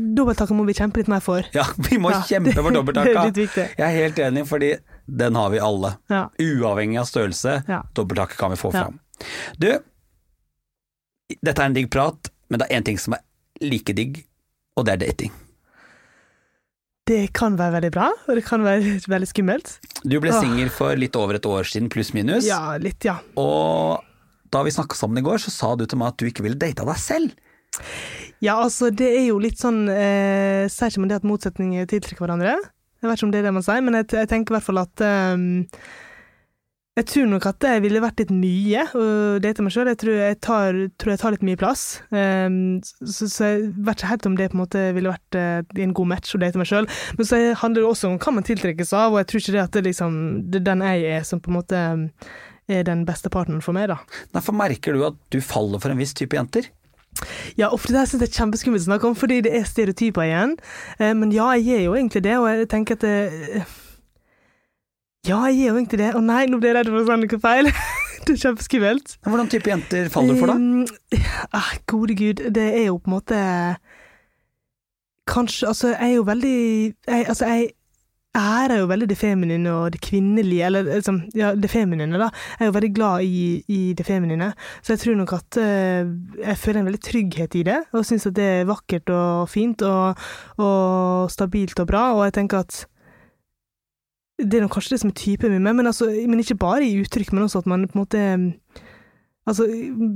må 0.57 0.65
vi 0.65 0.75
kjempe 0.77 1.03
litt 1.03 1.11
mer 1.13 1.21
for. 1.21 1.45
Ja, 1.53 1.67
vi 1.91 1.99
må 2.01 2.13
Ja, 2.15 2.23
kjempe 2.25 2.55
for 2.57 2.73
viktig. 3.37 3.67
Jeg 3.77 3.85
er 3.85 3.97
helt 3.97 4.19
enig, 4.25 4.47
fordi 4.49 4.73
den 5.05 5.37
har 5.37 5.51
vi 5.53 5.61
alle. 5.61 5.97
Ja. 6.09 6.29
Uavhengig 6.41 7.01
av 7.03 7.09
størrelse. 7.11 7.59
Ja. 7.69 7.83
Dobbelthakket 7.97 8.41
kan 8.41 8.55
vi 8.55 8.61
få 8.61 8.73
fram. 8.73 8.99
Du, 9.61 9.69
Dette 11.45 11.61
er 11.61 11.69
en 11.69 11.77
digg 11.77 11.91
prat, 11.93 12.31
men 12.49 12.61
det 12.61 12.69
er 12.69 12.81
én 12.81 12.87
ting 12.87 12.99
som 13.01 13.17
er 13.17 13.25
like 13.65 13.95
digg, 13.97 14.23
og 14.79 14.87
det 14.89 14.97
er 14.97 15.05
dating. 15.07 15.33
Det 17.09 17.31
kan 17.37 17.57
være 17.57 17.79
veldig 17.79 17.91
bra, 17.95 18.11
og 18.29 18.37
det 18.37 18.45
kan 18.45 18.65
være 18.67 18.99
veldig 19.15 19.31
skummelt. 19.31 19.79
Du 20.05 20.19
ble 20.23 20.35
singel 20.37 20.73
for 20.73 20.99
litt 20.99 21.17
over 21.17 21.39
et 21.39 21.49
år 21.49 21.69
siden, 21.69 21.89
pluss 21.93 22.13
minus. 22.17 22.47
Ja, 22.49 22.77
litt, 22.81 23.01
ja. 23.09 23.19
Og 23.41 24.05
da 24.53 24.65
vi 24.65 24.73
snakka 24.73 24.97
sammen 24.97 25.21
i 25.21 25.25
går, 25.25 25.41
så 25.45 25.53
sa 25.53 25.75
du 25.77 25.87
til 25.89 26.01
meg 26.01 26.13
at 26.13 26.21
du 26.21 26.29
ikke 26.29 26.45
ville 26.45 26.59
date 26.61 26.85
deg 26.85 27.01
selv. 27.01 27.37
Ja, 28.45 28.59
altså, 28.61 28.91
det 28.95 29.09
er 29.09 29.25
jo 29.29 29.39
litt 29.43 29.59
sånn 29.61 29.89
eh, 29.91 30.65
Sier 30.71 30.93
ikke 30.93 31.03
man 31.03 31.11
det 31.11 31.19
at 31.21 31.27
motsetninger 31.27 31.89
tiltrekker 31.91 32.23
hverandre? 32.23 32.55
Jeg 32.99 33.07
vet 33.07 33.19
ikke 33.19 33.27
om 33.29 33.33
det 33.35 33.41
er 33.41 33.49
det 33.49 33.55
man 33.55 33.67
sier, 33.67 33.83
men 33.85 33.99
jeg, 33.99 34.09
jeg 34.15 34.31
tenker 34.31 34.53
i 34.53 34.57
hvert 34.57 34.67
fall 34.67 34.81
at 34.83 35.03
ehm, 35.07 35.49
Jeg 36.99 37.07
tror 37.07 37.29
nok 37.31 37.45
at 37.47 37.63
jeg 37.63 37.83
ville 37.85 38.01
vært 38.03 38.19
litt 38.19 38.31
mye 38.35 38.81
og 38.99 39.39
date 39.45 39.63
meg 39.63 39.71
sjøl. 39.71 39.91
Jeg 39.93 40.01
tror 40.01 40.17
jeg, 40.19 40.39
tar, 40.43 40.79
tror 40.99 41.13
jeg 41.13 41.21
tar 41.21 41.35
litt 41.35 41.45
mye 41.47 41.61
plass. 41.61 41.85
Um, 42.11 42.57
så, 42.83 43.29
så 43.31 43.51
jeg 43.53 43.69
vet 43.87 44.01
ikke 44.01 44.11
helt 44.11 44.27
om 44.27 44.39
det 44.41 44.49
på 44.51 44.59
en 44.59 44.63
måte 44.65 44.83
ville 44.97 45.13
vært 45.13 45.39
uh, 45.39 45.79
en 45.85 45.95
god 45.95 46.11
match 46.11 46.35
å 46.35 46.43
date 46.43 46.59
meg 46.59 46.67
sjøl. 46.71 46.89
Men 47.15 47.29
så 47.29 47.41
handler 47.63 47.85
det 47.85 47.93
også 47.93 48.11
om 48.11 48.19
hva 48.19 48.35
man 48.35 48.49
tiltrekkes 48.49 48.91
av, 48.99 49.15
og 49.15 49.23
jeg 49.23 49.31
tror 49.31 49.45
ikke 49.45 49.55
det 49.55 49.63
at 49.63 49.79
det 49.79 49.85
liksom 49.87 50.21
det 50.51 50.63
er 50.63 50.69
den 50.73 50.87
jeg 50.89 51.07
er 51.21 51.29
som 51.29 51.43
på 51.45 51.53
en 51.53 51.61
måte 51.61 51.87
er 52.69 52.85
den 52.85 53.07
beste 53.07 53.31
partneren 53.33 53.63
for 53.65 53.79
meg, 53.79 53.93
da. 53.93 54.01
Derfor 54.35 54.59
merker 54.59 54.97
du 54.97 55.07
at 55.07 55.23
du 55.33 55.39
faller 55.45 55.79
for 55.81 55.95
en 55.95 56.03
viss 56.03 56.19
type 56.19 56.35
jenter. 56.35 56.67
Ja, 57.59 57.71
ofte 57.71 57.95
det 57.95 58.09
synes 58.09 58.25
jeg 58.25 58.33
er 58.33 58.41
kjempeskummelt 58.43 58.83
å 58.83 58.91
snakke 58.91 59.07
om, 59.07 59.17
fordi 59.19 59.39
det 59.47 59.55
er 59.55 59.71
stereotyper 59.71 60.27
igjen. 60.27 60.59
Uh, 60.99 61.15
men 61.15 61.31
ja, 61.31 61.53
jeg 61.63 61.79
er 61.79 61.87
jo 61.87 61.95
egentlig 61.95 62.27
det, 62.27 62.41
og 62.43 62.51
jeg 62.51 62.73
tenker 62.75 62.99
at 62.99 63.07
det, 63.07 63.69
Ja, 65.29 65.43
jeg 65.53 65.67
er 65.67 65.73
jo 65.75 65.77
egentlig 65.77 65.99
det. 66.01 66.13
Å 66.17 66.21
nei, 66.25 66.47
nå 66.49 66.57
ble 66.57 66.71
jeg 66.71 66.79
redd 66.79 66.89
for 66.89 67.03
å 67.03 67.05
si 67.05 67.17
noe 67.21 67.41
feil. 67.43 67.67
det 68.25 68.35
er 68.35 68.43
kjempeskummelt. 68.47 69.17
Hvordan 69.27 69.51
type 69.53 69.69
jenter 69.69 70.09
faller 70.13 70.39
du 70.39 70.41
for, 70.41 70.53
da? 70.53 70.57
Um, 70.57 71.51
ah, 71.59 71.73
gode 71.91 72.17
gud, 72.17 72.41
det 72.57 72.69
er 72.79 72.87
jo 72.89 72.97
på 73.03 73.11
en 73.11 73.17
måte 73.19 73.41
Kanskje 75.29 75.69
Altså, 75.69 75.91
jeg 75.93 76.15
er 76.15 76.15
jo 76.15 76.25
veldig 76.25 76.55
jeg, 77.05 77.27
Altså, 77.29 77.51
jeg 77.53 77.69
ærer 78.39 78.79
jo 78.81 78.89
veldig 78.89 79.09
det 79.11 79.19
feminine 79.21 79.73
og 79.73 79.93
det 79.93 80.01
kvinnelige, 80.05 80.65
eller 80.65 80.89
liksom, 80.89 81.23
ja, 81.37 81.53
det 81.59 81.71
feminine, 81.73 82.21
da. 82.21 82.29
Jeg 82.57 82.65
er 82.65 82.69
jo 82.69 82.75
veldig 82.77 82.95
glad 82.97 83.25
i, 83.25 83.47
i 83.69 83.81
det 83.99 84.07
feminine, 84.07 84.53
så 84.81 84.95
jeg 84.95 85.03
tror 85.03 85.17
nok 85.19 85.33
at 85.33 85.59
uh, 85.59 86.13
jeg 86.45 86.61
føler 86.61 86.81
en 86.81 86.91
veldig 86.91 87.01
trygghet 87.03 87.57
i 87.59 87.65
det, 87.67 87.81
og 87.93 88.05
syns 88.07 88.29
at 88.31 88.37
det 88.37 88.47
er 88.61 88.69
vakkert 88.69 89.11
og 89.11 89.49
fint 89.51 89.83
og, 89.83 90.29
og 90.61 91.33
stabilt 91.35 91.83
og 91.83 91.89
bra, 91.91 92.05
og 92.15 92.29
jeg 92.29 92.37
tenker 92.39 92.63
at 92.63 92.85
det 94.39 94.55
er 94.55 94.63
nok 94.63 94.77
kanskje 94.77 94.95
det 94.95 95.01
som 95.03 95.11
er 95.11 95.19
typen 95.19 95.55
min, 95.55 95.67
men, 95.67 95.87
altså, 95.91 96.07
men 96.31 96.39
ikke 96.43 96.59
bare 96.59 96.87
i 96.87 97.01
uttrykk, 97.03 97.33
men 97.35 97.47
også 97.49 97.65
at 97.65 97.71
man 97.71 97.89
på 97.89 97.99
en 97.99 98.05
måte 98.05 98.23
Altså, 99.49 99.65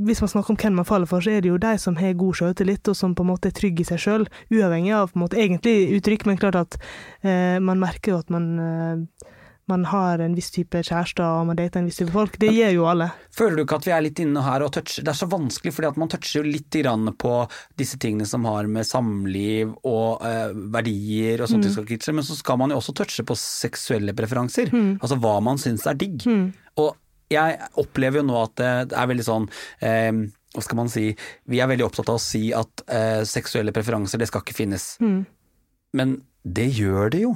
Hvis 0.05 0.21
man 0.21 0.29
snakker 0.29 0.51
om 0.53 0.57
hvem 0.61 0.75
man 0.77 0.85
faller 0.85 1.09
for, 1.09 1.25
så 1.25 1.31
er 1.31 1.41
det 1.41 1.49
jo 1.49 1.57
de 1.57 1.79
som 1.81 1.97
har 1.97 2.13
god 2.21 2.35
sjøltillit, 2.37 2.89
og 2.89 2.97
som 2.97 3.15
på 3.15 3.25
en 3.25 3.31
måte 3.31 3.49
er 3.49 3.57
trygge 3.57 3.81
i 3.81 3.87
seg 3.89 4.03
sjøl, 4.03 4.27
uavhengig 4.53 4.93
av 4.93 5.09
på 5.09 5.17
en 5.17 5.23
måte 5.25 5.41
egentlig 5.41 5.97
uttrykk, 5.97 6.27
men 6.29 6.37
klart 6.37 6.59
at 6.61 6.77
eh, 7.25 7.57
man 7.57 7.81
merker 7.81 8.13
jo 8.13 8.19
at 8.21 8.29
man, 8.35 8.51
eh, 8.61 9.31
man 9.71 9.85
har 9.85 10.19
en 10.19 10.35
viss 10.35 10.51
type 10.51 10.81
kjærester, 10.83 11.23
og 11.23 11.47
man 11.49 11.59
dater 11.59 11.81
en 11.81 11.87
viss 11.89 12.01
type 12.01 12.13
folk. 12.15 12.35
Det 12.43 12.51
gjør 12.51 12.73
jo 12.75 12.87
alle. 12.91 13.09
Føler 13.35 13.57
du 13.57 13.63
ikke 13.65 13.79
at 13.79 13.87
vi 13.87 13.95
er 13.95 14.05
litt 14.05 14.23
inne 14.23 14.43
her 14.45 14.65
og 14.67 14.73
toucher 14.75 15.07
Det 15.07 15.13
er 15.13 15.21
så 15.21 15.29
vanskelig, 15.31 15.73
fordi 15.77 15.91
at 15.93 16.01
man 16.03 16.11
toucher 16.13 16.41
jo 16.41 16.49
litt 16.49 16.79
grann 16.83 17.13
på 17.15 17.35
disse 17.79 18.01
tingene 18.03 18.27
som 18.29 18.47
har 18.51 18.67
med 18.71 18.89
samliv 18.89 19.73
og 19.89 20.25
eh, 20.27 20.51
verdier 20.75 21.45
og 21.45 21.53
sånt, 21.53 21.69
mm. 21.71 22.11
Men 22.17 22.27
så 22.27 22.37
skal 22.39 22.59
man 22.61 22.75
jo 22.75 22.81
også 22.81 22.97
touche 22.99 23.25
på 23.27 23.39
seksuelle 23.39 24.17
preferanser. 24.19 24.73
Altså 24.99 25.19
hva 25.23 25.39
man 25.45 25.61
syns 25.63 25.87
er 25.87 25.99
digg. 26.01 26.27
Og 26.83 26.93
jeg 27.33 27.71
opplever 27.81 28.21
jo 28.21 28.29
nå 28.29 28.37
at 28.43 28.57
det, 28.61 28.73
det 28.91 28.99
er 28.99 29.09
veldig 29.09 29.25
sånn 29.25 29.47
eh, 29.81 30.11
hva 30.53 30.65
skal 30.65 30.77
man 30.83 30.91
si, 30.93 31.07
vi 31.49 31.63
er 31.65 31.71
veldig 31.71 31.87
opptatt 31.87 32.11
av 32.13 32.19
å 32.19 32.21
si 32.21 32.51
at 32.53 32.83
eh, 32.93 33.23
seksuelle 33.29 33.73
preferanser, 33.73 34.21
det 34.21 34.29
skal 34.29 34.45
ikke 34.45 34.59
finnes. 34.59 34.99
Men 35.97 36.19
det 36.43 36.69
gjør 36.77 37.13
det 37.15 37.23
jo. 37.25 37.33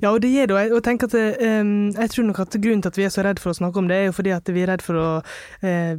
Ja, 0.00 0.10
og 0.10 0.18
det 0.24 0.32
gjør 0.32 0.48
det. 0.50 0.56
Og 0.74 0.80
jeg, 0.82 0.98
at 1.06 1.14
um, 1.62 1.74
jeg 1.94 2.10
tror 2.10 2.26
nok 2.26 2.40
at 2.42 2.56
grunnen 2.58 2.82
til 2.82 2.90
at 2.90 2.98
vi 2.98 3.04
er 3.06 3.12
så 3.14 3.22
redd 3.22 3.38
for 3.42 3.52
å 3.52 3.56
snakke 3.56 3.78
om 3.78 3.90
det, 3.90 3.98
er 4.00 4.08
jo 4.08 4.16
fordi 4.16 4.32
at 4.34 4.50
vi 4.50 4.64
er 4.64 4.72
redd 4.72 4.82
for 4.82 4.98
å 4.98 5.06
uh, 5.22 5.92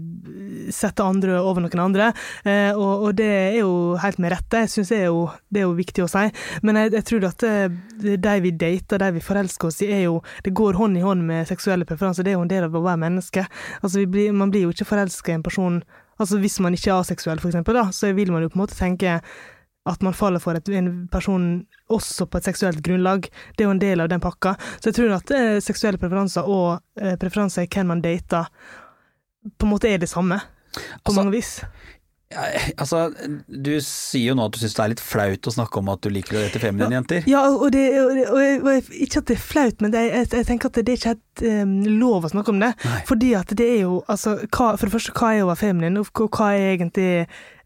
sette 0.76 1.06
andre 1.06 1.38
over 1.40 1.64
noen 1.64 1.84
andre. 1.86 2.10
Uh, 2.44 2.76
og, 2.76 3.08
og 3.08 3.16
det 3.22 3.30
er 3.32 3.58
jo 3.62 3.72
helt 4.04 4.20
med 4.20 4.36
rette. 4.36 4.66
Jeg 4.66 4.74
synes 4.76 4.92
det, 4.92 5.00
det 5.48 5.64
er 5.64 5.68
jo 5.70 5.78
viktig 5.80 6.04
å 6.04 6.10
si. 6.12 6.26
Men 6.68 6.82
jeg, 6.82 6.94
jeg 6.98 7.08
tror 7.08 7.30
at 7.30 7.48
eh, 7.48 7.80
de 8.02 8.36
vi 8.44 8.52
dater, 8.52 9.02
de 9.02 9.10
vi 9.16 9.24
forelsker 9.24 9.72
oss 9.72 9.82
i, 9.86 9.90
er 9.94 10.06
jo 10.10 10.20
Det 10.44 10.54
går 10.58 10.76
hånd 10.80 11.00
i 11.00 11.06
hånd 11.06 11.24
med 11.28 11.48
seksuelle 11.48 11.88
preferanser. 11.88 12.28
Det 12.28 12.34
er 12.34 12.40
jo 12.40 12.46
en 12.46 12.52
del 12.52 12.68
av 12.68 12.76
å 12.76 12.84
være 12.84 13.04
menneske. 13.06 13.46
Altså, 13.80 14.04
blir, 14.10 14.36
man 14.36 14.52
blir 14.52 14.68
jo 14.68 14.76
ikke 14.76 14.90
forelska 14.92 15.32
i 15.32 15.40
en 15.40 15.48
person 15.48 15.82
Altså 16.22 16.38
Hvis 16.38 16.60
man 16.62 16.76
ikke 16.76 16.92
er 16.92 17.00
aseksuell, 17.02 17.40
for 17.42 17.50
eksempel, 17.50 17.74
da, 17.74 17.88
så 17.96 18.12
vil 18.14 18.30
man 18.30 18.44
jo 18.44 18.52
på 18.52 18.60
en 18.60 18.62
måte 18.62 18.78
tenke 18.78 19.16
at 19.90 20.04
man 20.06 20.14
faller 20.14 20.40
for 20.44 20.54
et, 20.60 20.68
en 20.78 21.08
person 21.12 21.46
også 21.90 22.28
på 22.30 22.38
et 22.38 22.46
seksuelt 22.52 22.84
grunnlag. 22.86 23.26
Det 23.58 23.64
er 23.64 23.70
jo 23.70 23.76
en 23.76 23.82
del 23.82 24.04
av 24.04 24.10
den 24.12 24.22
pakka. 24.22 24.56
Så 24.80 24.92
jeg 24.92 25.00
tror 25.00 25.16
at 25.18 25.32
eh, 25.34 25.56
seksuelle 25.64 25.98
preferanser 26.02 26.46
og 26.46 26.82
eh, 27.02 27.16
preferanser 27.22 27.66
i 27.66 27.72
hvem 27.74 27.90
man 27.96 28.04
dater, 28.06 28.46
på 29.58 29.66
en 29.66 29.74
måte 29.74 29.90
er 29.90 29.98
det 30.04 30.10
samme. 30.12 30.38
På 30.72 31.10
Altså, 31.10 31.18
mange 31.18 31.34
vis. 31.34 31.56
Ja, 32.32 32.46
altså, 32.80 33.00
du 33.52 33.74
sier 33.84 34.30
jo 34.30 34.36
nå 34.40 34.46
at 34.48 34.54
du 34.56 34.62
syns 34.62 34.78
det 34.78 34.84
er 34.86 34.92
litt 34.94 35.02
flaut 35.04 35.48
å 35.50 35.52
snakke 35.52 35.82
om 35.82 35.90
at 35.92 36.00
du 36.06 36.08
liker 36.16 36.38
å 36.40 36.44
date 36.46 36.62
feminine 36.64 36.96
jenter. 36.96 37.26
Ja, 37.28 37.42
og, 37.50 37.66
det, 37.74 37.82
og, 38.00 38.14
det, 38.16 38.28
og, 38.32 38.38
jeg- 38.40 38.62
og 38.62 38.70
jeg- 38.72 39.02
ikke 39.04 39.20
at 39.20 39.26
det 39.28 39.36
er 39.36 39.42
flaut, 39.50 39.82
men 39.84 39.92
det, 39.92 40.04
jeg, 40.14 40.30
jeg 40.38 40.48
tenker 40.48 40.70
at 40.72 40.78
det, 40.80 40.86
er 40.94 41.02
ikke 41.02 41.12
helt 41.12 41.44
um, 41.66 41.74
lov 42.00 42.30
å 42.30 42.32
snakke 42.32 42.54
om 42.54 42.62
det. 42.64 42.70
Nei. 42.86 43.02
Fordi 43.10 43.34
at 43.42 43.52
det 43.60 43.68
er 43.74 43.82
jo 43.82 43.98
altså, 44.08 44.38
hva, 44.46 44.70
For 44.78 44.86
det 44.88 44.94
første, 44.96 45.18
hva 45.18 45.34
er 45.36 45.44
å 45.44 45.50
være 45.52 45.64
feminin, 45.66 46.00
og 46.00 46.08
hva- 46.32 46.54
er 46.54 46.70
egentlig 46.78 47.10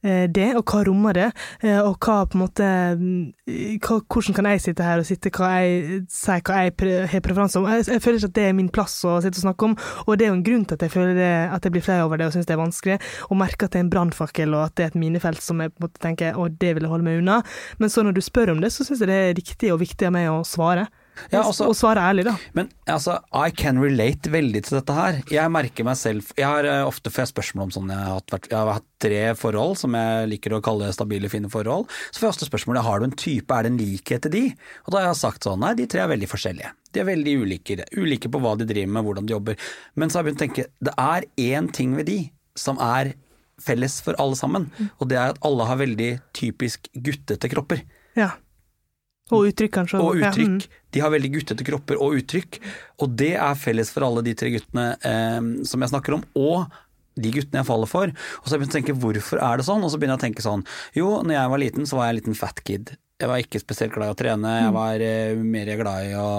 det, 0.05 0.51
og 0.57 0.63
hva 0.69 0.83
rommer 0.87 1.17
det? 1.17 1.27
Eh, 1.61 1.79
og 1.79 1.97
hva 2.03 2.17
på 2.29 2.37
en 2.37 2.43
måte 2.43 2.67
mm, 2.99 3.79
hva, 3.83 3.99
Hvordan 4.11 4.37
kan 4.37 4.49
jeg 4.49 4.63
sitte 4.63 4.85
her 4.85 5.01
og 5.01 5.07
sitte 5.07 5.31
hva 5.35 5.51
jeg, 5.63 6.01
si 6.11 6.35
hva 6.35 6.61
jeg 6.63 6.73
har 7.11 7.23
preferanse 7.25 7.59
om? 7.59 7.67
Jeg, 7.71 7.87
jeg 7.89 8.03
føler 8.03 8.19
ikke 8.19 8.31
at 8.31 8.37
det 8.37 8.47
er 8.49 8.57
min 8.57 8.71
plass 8.73 8.97
å 9.07 9.17
sitte 9.23 9.41
og 9.41 9.47
snakke 9.47 9.69
om, 9.69 9.77
og 10.05 10.17
det 10.17 10.27
er 10.27 10.33
jo 10.33 10.37
en 10.39 10.45
grunn 10.45 10.65
til 10.65 10.77
at 10.77 10.85
jeg 10.85 10.93
føler 10.93 11.15
det, 11.17 11.31
at 11.55 11.65
jeg 11.65 11.75
blir 11.75 11.85
flau 11.85 11.99
over 12.05 12.21
det 12.21 12.29
og 12.29 12.35
syns 12.35 12.49
det 12.49 12.55
er 12.55 12.61
vanskelig, 12.61 12.99
og 13.29 13.39
merker 13.41 13.67
at 13.67 13.75
det 13.75 13.81
er 13.81 13.87
en 13.87 13.93
brannfakkel 13.93 14.57
og 14.57 14.67
at 14.67 14.77
det 14.77 14.87
er 14.87 14.93
et 14.93 14.99
minefelt 15.05 15.43
som 15.43 15.63
jeg 15.63 15.73
på 15.73 15.81
en 15.81 15.87
måte 15.87 16.03
tenker 16.03 16.37
å, 16.39 16.49
det 16.49 16.75
vil 16.75 16.87
jeg 16.87 16.93
holde 16.93 17.07
meg 17.07 17.23
unna. 17.23 17.41
Men 17.81 17.93
så 17.93 18.05
når 18.05 18.17
du 18.17 18.23
spør 18.25 18.55
om 18.55 18.61
det, 18.63 18.73
så 18.73 18.87
syns 18.87 19.03
jeg 19.03 19.11
det 19.11 19.19
er 19.21 19.35
riktig 19.37 19.73
og 19.73 19.81
viktig 19.83 20.09
av 20.09 20.15
meg 20.15 20.29
å 20.31 20.43
svare. 20.47 20.87
Ja, 21.31 21.41
også, 21.43 21.69
og 21.71 21.77
svare 21.77 22.03
ærlig, 22.03 22.25
da. 22.27 22.35
Men 22.57 22.69
altså, 22.91 23.17
I 23.31 23.53
can 23.55 23.79
relate 23.81 24.31
veldig 24.31 24.61
til 24.65 24.77
dette 24.79 24.95
her. 24.97 25.19
Jeg 25.31 25.51
merker 25.53 25.87
meg 25.87 25.97
selv 25.99 26.31
Jeg 26.37 26.47
har 26.47 26.67
eh, 26.69 26.83
ofte 26.85 27.11
får 27.13 27.25
jeg 27.25 27.33
spørsmål 27.33 27.67
om 27.67 27.73
sånn 27.75 27.91
jeg 27.93 28.01
har, 28.01 28.19
hatt, 28.19 28.49
jeg 28.51 28.57
har 28.57 28.71
hatt 28.77 28.87
tre 29.05 29.21
forhold 29.39 29.75
som 29.79 29.95
jeg 29.97 30.29
liker 30.31 30.55
å 30.57 30.61
kalle 30.65 30.91
stabile, 30.95 31.31
fine 31.31 31.51
forhold. 31.51 31.89
Så 32.09 32.19
får 32.19 32.27
jeg 32.27 32.35
ofte 32.35 32.49
spørsmålet 32.49 32.87
har 32.87 33.01
du 33.01 33.09
en 33.09 33.17
type, 33.25 33.51
er 33.51 33.67
det 33.67 33.73
en 33.73 33.81
likhet 33.81 34.25
til 34.25 34.35
de? 34.35 34.45
Og 34.85 34.93
da 34.93 35.01
har 35.01 35.11
jeg 35.11 35.21
sagt 35.23 35.47
sånn 35.47 35.61
nei, 35.63 35.75
de 35.77 35.89
tre 35.91 36.05
er 36.05 36.11
veldig 36.11 36.31
forskjellige. 36.31 36.71
De 36.95 37.03
er 37.03 37.09
veldig 37.09 37.35
ulike. 37.43 37.81
Ulike 37.97 38.31
på 38.31 38.41
hva 38.43 38.55
de 38.59 38.67
driver 38.69 38.95
med, 38.95 39.07
hvordan 39.07 39.27
de 39.27 39.35
jobber. 39.35 39.69
Men 39.99 40.11
så 40.11 40.19
har 40.19 40.25
jeg 40.25 40.31
begynt 40.31 40.41
å 40.41 40.45
tenke 40.45 40.67
det 40.87 40.95
er 41.01 41.29
én 41.51 41.69
ting 41.75 41.95
ved 41.99 42.09
de 42.11 42.19
som 42.55 42.79
er 42.81 43.15
felles 43.61 43.99
for 44.03 44.17
alle 44.19 44.35
sammen, 44.35 44.67
og 44.99 45.07
det 45.11 45.19
er 45.19 45.31
at 45.31 45.45
alle 45.47 45.67
har 45.67 45.79
veldig 45.79 46.09
typisk 46.35 46.89
guttete 46.91 47.51
kropper. 47.51 47.85
Ja. 48.19 48.33
Og 49.33 49.47
uttrykk, 49.49 49.71
kanskje. 49.79 49.99
Og 50.05 50.19
uttrykk. 50.21 50.65
De 50.93 51.01
har 51.01 51.13
veldig 51.13 51.31
guttete 51.33 51.65
kropper 51.65 51.97
og 52.01 52.19
uttrykk. 52.19 52.59
Og 53.01 53.15
det 53.17 53.33
er 53.41 53.57
felles 53.57 53.89
for 53.93 54.05
alle 54.05 54.21
de 54.25 54.35
tre 54.37 54.51
guttene 54.53 54.91
eh, 55.01 55.39
som 55.65 55.81
jeg 55.81 55.93
snakker 55.93 56.19
om, 56.19 56.25
og 56.37 56.67
de 57.15 57.31
guttene 57.31 57.61
jeg 57.61 57.69
faller 57.69 57.89
for. 57.89 58.11
Og 58.11 58.45
så 58.45 58.53
har 58.53 58.57
jeg 58.57 58.65
begynt 58.65 58.75
å 58.75 58.77
tenke 58.79 58.97
hvorfor 59.01 59.41
er 59.41 59.57
det 59.57 59.65
sånn, 59.67 59.81
og 59.85 59.91
så 59.91 59.97
begynner 59.97 60.17
jeg 60.17 60.23
å 60.23 60.25
tenke 60.27 60.45
sånn 60.45 60.65
jo, 60.97 61.09
når 61.23 61.37
jeg 61.37 61.51
var 61.53 61.63
liten 61.63 61.89
så 61.89 61.97
var 61.97 62.07
jeg 62.07 62.15
en 62.15 62.19
liten 62.19 62.37
fat 62.37 62.61
kid. 62.67 62.93
Jeg 63.15 63.31
var 63.31 63.39
ikke 63.39 63.61
spesielt 63.63 63.95
glad 63.95 64.11
i 64.11 64.13
å 64.13 64.19
trene, 64.19 64.53
jeg 64.59 64.75
var 64.75 65.03
eh, 65.07 65.41
mer 65.55 65.71
glad 65.79 66.09
i 66.09 66.15
å 66.19 66.29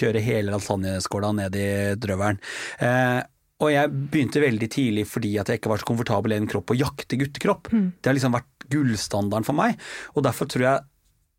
kjøre 0.00 0.24
hele 0.24 0.54
lasagneskåla 0.54 1.34
ned 1.36 1.58
i 1.60 1.70
drøvelen. 2.00 2.40
Eh, 2.80 3.20
og 3.60 3.72
jeg 3.72 3.92
begynte 4.12 4.40
veldig 4.42 4.68
tidlig 4.72 5.06
fordi 5.08 5.36
at 5.40 5.48
jeg 5.48 5.60
ikke 5.60 5.70
var 5.72 5.80
så 5.80 5.88
komfortabel 5.88 6.34
i 6.34 6.40
en 6.40 6.48
kropp 6.48 6.72
å 6.72 6.76
jakte 6.76 7.16
guttekropp. 7.20 7.70
Det 7.72 8.08
har 8.10 8.16
liksom 8.16 8.34
vært 8.36 8.66
gullstandarden 8.72 9.46
for 9.46 9.56
meg, 9.56 9.78
og 10.16 10.24
derfor 10.26 10.48
tror 10.50 10.64
jeg 10.66 10.84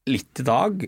litt 0.07 0.39
i 0.41 0.45
dag 0.47 0.87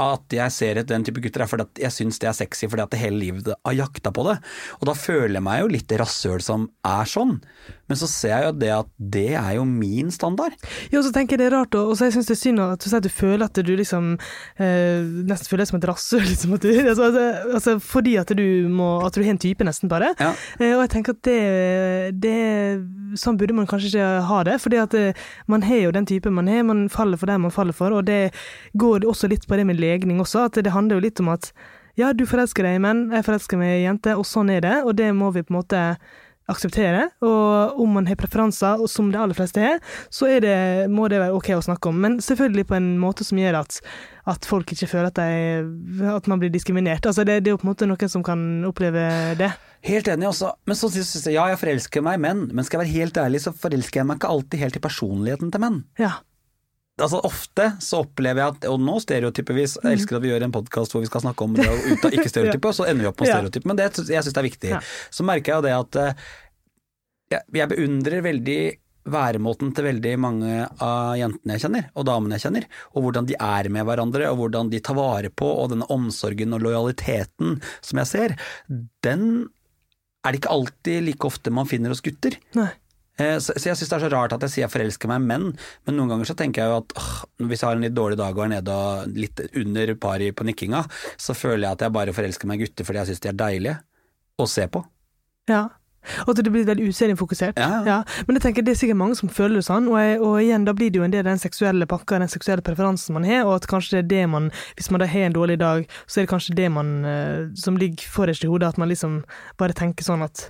at 0.00 0.34
jeg 0.34 0.54
ser 0.54 0.80
etter 0.80 0.94
den 0.96 1.04
type 1.04 1.20
gutter 1.22 1.44
er 1.44 1.50
fordi 1.50 1.84
jeg 1.84 1.94
syns 1.94 2.18
det 2.22 2.30
er 2.30 2.36
sexy 2.36 2.66
fordi 2.70 2.84
at 2.86 2.94
det 2.94 3.02
hele 3.02 3.18
livet 3.20 3.52
har 3.52 3.76
jakta 3.76 4.12
på 4.14 4.24
det. 4.26 4.38
Og 4.80 4.88
da 4.88 4.96
føler 4.96 5.36
jeg 5.36 5.44
meg 5.44 5.60
jo 5.60 5.70
litt 5.74 5.92
rasshøl 6.00 6.40
som 6.44 6.70
er 6.86 7.08
sånn. 7.08 7.36
Men 7.90 7.98
så 8.00 8.08
ser 8.08 8.32
jeg 8.32 8.46
jo 8.46 8.52
det 8.56 8.70
at 8.72 8.88
det 9.12 9.28
er 9.36 9.50
jo 9.58 9.66
min 9.68 10.08
standard. 10.14 10.54
Ja, 10.88 11.02
og 11.02 11.04
så 11.04 11.12
tenker 11.12 11.36
jeg 11.36 11.42
det 11.42 11.48
er 11.50 11.56
rart, 11.58 11.76
og 11.76 11.92
så 11.98 12.08
jeg 12.08 12.16
syns 12.16 12.30
det 12.30 12.36
er 12.38 12.40
synd 12.40 12.62
at 12.64 12.86
du 12.86 13.02
du 13.02 13.10
føler 13.12 13.44
at 13.44 13.58
du 13.66 13.72
liksom 13.76 14.12
eh, 14.62 15.02
Nesten 15.28 15.50
føler 15.50 15.64
deg 15.64 15.70
som 15.70 15.78
et 15.80 15.86
rasshøl, 15.90 16.24
liksom. 16.30 16.54
At 16.56 16.64
du, 16.64 16.70
altså, 16.72 17.08
altså, 17.10 17.26
altså, 17.58 17.76
fordi 17.82 18.16
at 18.20 18.32
du 18.38 18.68
må 18.72 18.94
At 19.04 19.14
du 19.14 19.22
har 19.22 19.34
en 19.34 19.42
type, 19.42 19.64
nesten, 19.66 19.90
bare. 19.92 20.14
Ja. 20.20 20.32
Eh, 20.58 20.72
og 20.76 20.84
jeg 20.86 20.92
tenker 20.96 21.16
at 21.18 21.22
det, 21.28 22.16
det 22.22 23.18
Sånn 23.20 23.36
burde 23.36 23.52
man 23.56 23.68
kanskje 23.68 23.92
ikke 23.92 24.08
ha 24.30 24.42
det. 24.48 24.56
fordi 24.62 24.78
at 24.80 24.94
det, 24.96 25.04
man 25.52 25.66
har 25.66 25.82
jo 25.84 25.92
den 25.92 26.06
type 26.08 26.30
man 26.32 26.48
har, 26.48 26.62
man 26.64 26.86
faller 26.88 27.20
for 27.20 27.28
den 27.28 27.42
man 27.44 27.52
faller 27.52 27.76
for, 27.76 27.92
og 27.92 28.06
det 28.08 28.32
går 28.78 29.04
også 29.04 29.28
litt 29.28 29.44
på 29.48 29.58
det 29.58 29.66
med 29.68 29.81
legning 29.82 30.22
også, 30.22 30.46
at 30.48 30.58
det 30.62 30.74
handler 30.74 30.98
jo 30.98 31.06
litt 31.06 31.22
om 31.22 31.32
at 31.34 31.52
ja, 31.98 32.14
du 32.16 32.24
forelsker 32.24 32.64
deg 32.64 32.78
i 32.78 32.82
menn, 32.82 33.08
jeg 33.12 33.26
forelsker 33.26 33.60
meg 33.60 33.74
i 33.76 33.86
jenter, 33.86 34.16
og 34.16 34.24
sånn 34.24 34.52
er 34.54 34.62
det, 34.64 34.76
og 34.86 34.94
det 34.96 35.10
må 35.16 35.28
vi 35.34 35.44
på 35.44 35.52
en 35.52 35.58
måte 35.60 35.80
akseptere. 36.50 37.08
Og 37.24 37.82
om 37.82 37.92
man 37.98 38.08
har 38.08 38.18
preferanser, 38.20 38.80
og 38.82 38.90
som 38.90 39.10
de 39.12 39.20
aller 39.20 39.36
fleste 39.36 39.62
har, 39.62 39.82
så 40.12 40.28
er 40.30 40.42
det, 40.44 40.56
må 40.92 41.08
det 41.10 41.20
være 41.22 41.36
OK 41.36 41.52
å 41.56 41.62
snakke 41.64 41.90
om. 41.90 42.00
Men 42.02 42.18
selvfølgelig 42.24 42.66
på 42.70 42.78
en 42.78 42.88
måte 43.02 43.26
som 43.26 43.38
gjør 43.40 43.60
at, 43.62 43.78
at 44.30 44.48
folk 44.48 44.72
ikke 44.74 44.90
føler 44.90 45.10
at, 45.10 45.20
de, 45.20 46.08
at 46.12 46.30
man 46.30 46.42
blir 46.42 46.52
diskriminert. 46.52 47.06
Altså 47.08 47.26
det, 47.28 47.42
det 47.44 47.52
er 47.52 47.56
jo 47.56 47.62
på 47.62 47.68
en 47.68 47.72
måte 47.74 47.88
noen 47.88 48.12
som 48.12 48.26
kan 48.26 48.42
oppleve 48.68 49.06
det. 49.38 49.52
Helt 49.86 50.10
enig 50.10 50.28
også. 50.30 50.52
Men 50.68 50.78
så 50.78 50.90
synes 50.94 51.14
jeg 51.26 51.38
ja, 51.38 51.46
jeg 51.52 51.62
forelsker 51.62 52.04
meg 52.04 52.18
i 52.18 52.24
menn, 52.26 52.44
men 52.50 52.66
skal 52.66 52.80
jeg 52.80 52.86
være 52.86 52.98
helt 52.98 53.24
ærlig, 53.24 53.44
så 53.46 53.54
forelsker 53.54 54.02
jeg 54.02 54.10
meg 54.10 54.20
ikke 54.20 54.34
alltid 54.34 54.66
helt 54.66 54.78
i 54.78 54.84
personligheten 54.84 55.54
til 55.54 55.64
menn. 55.64 55.82
Ja. 56.00 56.18
Altså 57.02 57.20
Ofte 57.26 57.68
så 57.82 58.02
opplever 58.04 58.42
jeg 58.42 58.54
at, 58.54 58.68
og 58.70 58.82
nå 58.82 58.98
stereotypevis, 59.02 59.78
jeg 59.82 59.98
elsker 59.98 60.18
at 60.18 60.24
vi 60.24 60.30
gjør 60.30 60.46
en 60.46 60.54
podkast 60.54 60.94
hvor 60.94 61.02
vi 61.02 61.10
skal 61.10 61.24
snakke 61.24 61.46
om 61.46 61.56
det 61.58 61.66
og 61.66 61.88
ut 61.88 62.06
av 62.06 62.12
ikke-stereotype, 62.16 62.70
og 62.70 62.78
så 62.78 62.86
ender 62.90 63.06
vi 63.06 63.10
opp 63.10 63.24
med 63.24 63.32
stereotype, 63.32 63.70
men 63.70 63.80
det, 63.80 63.88
jeg 63.98 64.26
syns 64.26 64.36
det 64.36 64.42
er 64.42 64.48
viktig. 64.48 64.72
Så 65.10 65.26
merker 65.26 65.52
jeg 65.52 65.58
jo 65.58 65.66
det 65.66 65.74
at 65.80 66.00
eh, 66.02 66.30
jeg, 67.34 67.44
jeg 67.58 67.72
beundrer 67.74 68.24
veldig 68.28 68.60
væremåten 69.12 69.72
til 69.74 69.86
veldig 69.88 70.12
mange 70.22 70.58
av 70.84 71.16
jentene 71.18 71.56
jeg 71.56 71.64
kjenner, 71.64 71.88
og 71.98 72.06
damene 72.06 72.38
jeg 72.38 72.44
kjenner, 72.46 72.68
og 72.94 73.06
hvordan 73.06 73.26
de 73.30 73.38
er 73.38 73.68
med 73.74 73.86
hverandre, 73.88 74.28
og 74.30 74.38
hvordan 74.38 74.70
de 74.70 74.82
tar 74.84 74.98
vare 74.98 75.32
på, 75.34 75.48
og 75.48 75.72
denne 75.72 75.88
omsorgen 75.90 76.54
og 76.54 76.62
lojaliteten 76.62 77.58
som 77.82 78.02
jeg 78.02 78.10
ser, 78.12 78.36
den 79.02 79.26
er 80.22 80.30
det 80.30 80.38
ikke 80.38 80.54
alltid 80.54 81.02
like 81.08 81.26
ofte 81.26 81.50
man 81.50 81.66
finner 81.66 81.90
hos 81.90 82.02
gutter. 82.04 82.36
Nei. 82.54 82.68
Eh, 83.20 83.36
Så, 83.38 83.52
så 83.58 83.68
jeg 83.68 83.76
syns 83.76 83.90
det 83.90 83.98
er 83.98 84.04
så 84.06 84.12
rart 84.14 84.32
at 84.32 84.46
jeg 84.46 84.54
sier 84.54 84.64
jeg 84.64 84.72
forelsker 84.72 85.10
meg 85.10 85.20
i 85.20 85.26
menn, 85.28 85.50
men 85.86 85.98
noen 85.98 86.14
ganger 86.14 86.30
så 86.30 86.36
tenker 86.38 86.62
jeg 86.62 86.72
jo 86.72 86.78
at 86.80 86.94
åh, 86.96 87.10
hvis 87.50 87.60
jeg 87.60 87.68
har 87.68 87.76
en 87.76 87.84
litt 87.84 87.96
dårlig 87.98 88.16
dag 88.20 88.38
og 88.38 88.46
er 88.46 88.54
nede 88.54 88.72
og 88.72 89.12
litt 89.18 89.42
under 89.60 89.94
pari 90.00 90.30
på 90.32 90.46
nikkinga, 90.48 90.80
så 91.20 91.36
føler 91.36 91.66
jeg 91.66 91.76
at 91.76 91.84
jeg 91.86 91.96
bare 91.98 92.16
forelsker 92.16 92.48
meg 92.48 92.60
i 92.62 92.66
gutter 92.66 92.88
fordi 92.88 93.02
jeg 93.02 93.12
syns 93.12 93.22
de 93.26 93.30
er 93.32 93.38
deilige 93.44 93.78
å 94.40 94.48
se 94.48 94.64
på. 94.72 94.84
Ja. 95.50 95.68
Og 96.24 96.32
at 96.32 96.40
det 96.42 96.50
blir 96.50 96.64
veldig 96.66 96.88
utseendefokusert. 96.90 97.60
Ja, 97.62 97.82
ja. 97.86 97.98
Men 98.26 98.34
jeg 98.34 98.42
tenker 98.42 98.64
det 98.66 98.72
er 98.72 98.78
sikkert 98.80 98.98
mange 98.98 99.14
som 99.14 99.30
føler 99.30 99.60
det 99.60 99.66
sånn, 99.68 99.84
og, 99.86 100.00
jeg, 100.00 100.16
og 100.18 100.40
igjen, 100.42 100.64
da 100.66 100.72
blir 100.74 100.90
det 100.90 100.98
jo 100.98 101.04
en 101.06 101.12
del 101.14 101.22
den 101.28 101.38
seksuelle 101.38 101.86
pakka, 101.86 102.18
den 102.18 102.32
seksuelle 102.32 102.64
preferansen 102.66 103.14
man 103.14 103.28
har, 103.28 103.44
og 103.46 103.60
at 103.60 103.68
kanskje 103.70 104.00
det 104.00 104.02
er 104.02 104.08
det 104.10 104.24
man 104.32 104.48
Hvis 104.74 104.90
man 104.90 104.98
da 105.04 105.06
har 105.06 105.28
en 105.28 105.36
dårlig 105.36 105.60
dag, 105.60 105.86
så 106.08 106.18
er 106.18 106.26
det 106.26 106.32
kanskje 106.32 106.56
det 106.58 106.72
man 106.74 107.04
eh, 107.06 107.44
som 107.54 107.78
ligger 107.78 108.08
forrest 108.10 108.42
i 108.42 108.50
hodet, 108.50 108.72
at 108.72 108.80
man 108.82 108.90
liksom 108.90 109.20
bare 109.62 109.76
tenker 109.78 110.02
sånn 110.08 110.26
at 110.26 110.48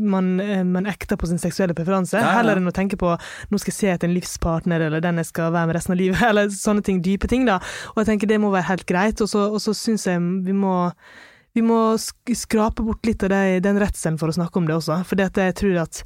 man, 0.00 0.40
eh, 0.40 0.62
man 0.64 0.86
ekter 0.86 1.18
på 1.20 1.26
sin 1.26 1.38
seksuelle 1.42 1.74
preferanse, 1.74 2.16
Ja, 2.16 2.28
ja. 2.28 2.32
heller 2.38 2.60
enn 2.60 2.70
å 2.70 2.74
tenke 2.74 2.96
på 3.00 3.10
nå 3.50 3.58
skal 3.58 3.72
jeg 3.72 3.78
se 3.78 3.90
etter 3.92 4.08
en 4.08 4.14
livspartner, 4.14 4.80
eller 4.86 5.00
den 5.04 5.16
jeg 5.20 5.26
skal 5.26 5.52
være 5.52 5.66
med 5.66 5.76
resten 5.76 5.92
av 5.96 5.98
livet, 5.98 6.22
eller 6.30 6.48
sånne 6.48 6.84
ting, 6.86 7.02
dype 7.02 7.28
ting, 7.28 7.44
da. 7.48 7.58
Og 7.94 8.02
jeg 8.02 8.12
tenker 8.12 8.30
det 8.30 8.40
må 8.40 8.52
være 8.54 8.68
helt 8.70 8.86
greit, 8.86 9.20
og 9.20 9.28
så, 9.28 9.48
og 9.50 9.60
så 9.60 9.74
syns 9.76 10.06
jeg 10.06 10.20
vi 10.46 10.56
må 10.56 10.74
vi 11.54 11.62
må 11.62 11.94
skrape 11.94 12.82
bort 12.82 13.06
litt 13.06 13.22
av 13.22 13.30
det, 13.30 13.60
den 13.62 13.78
redselen 13.78 14.16
for 14.18 14.26
å 14.26 14.34
snakke 14.34 14.58
om 14.58 14.64
det 14.66 14.74
også, 14.74 14.96
for 15.06 15.20
jeg 15.20 15.54
tror 15.54 15.76
at 15.84 16.00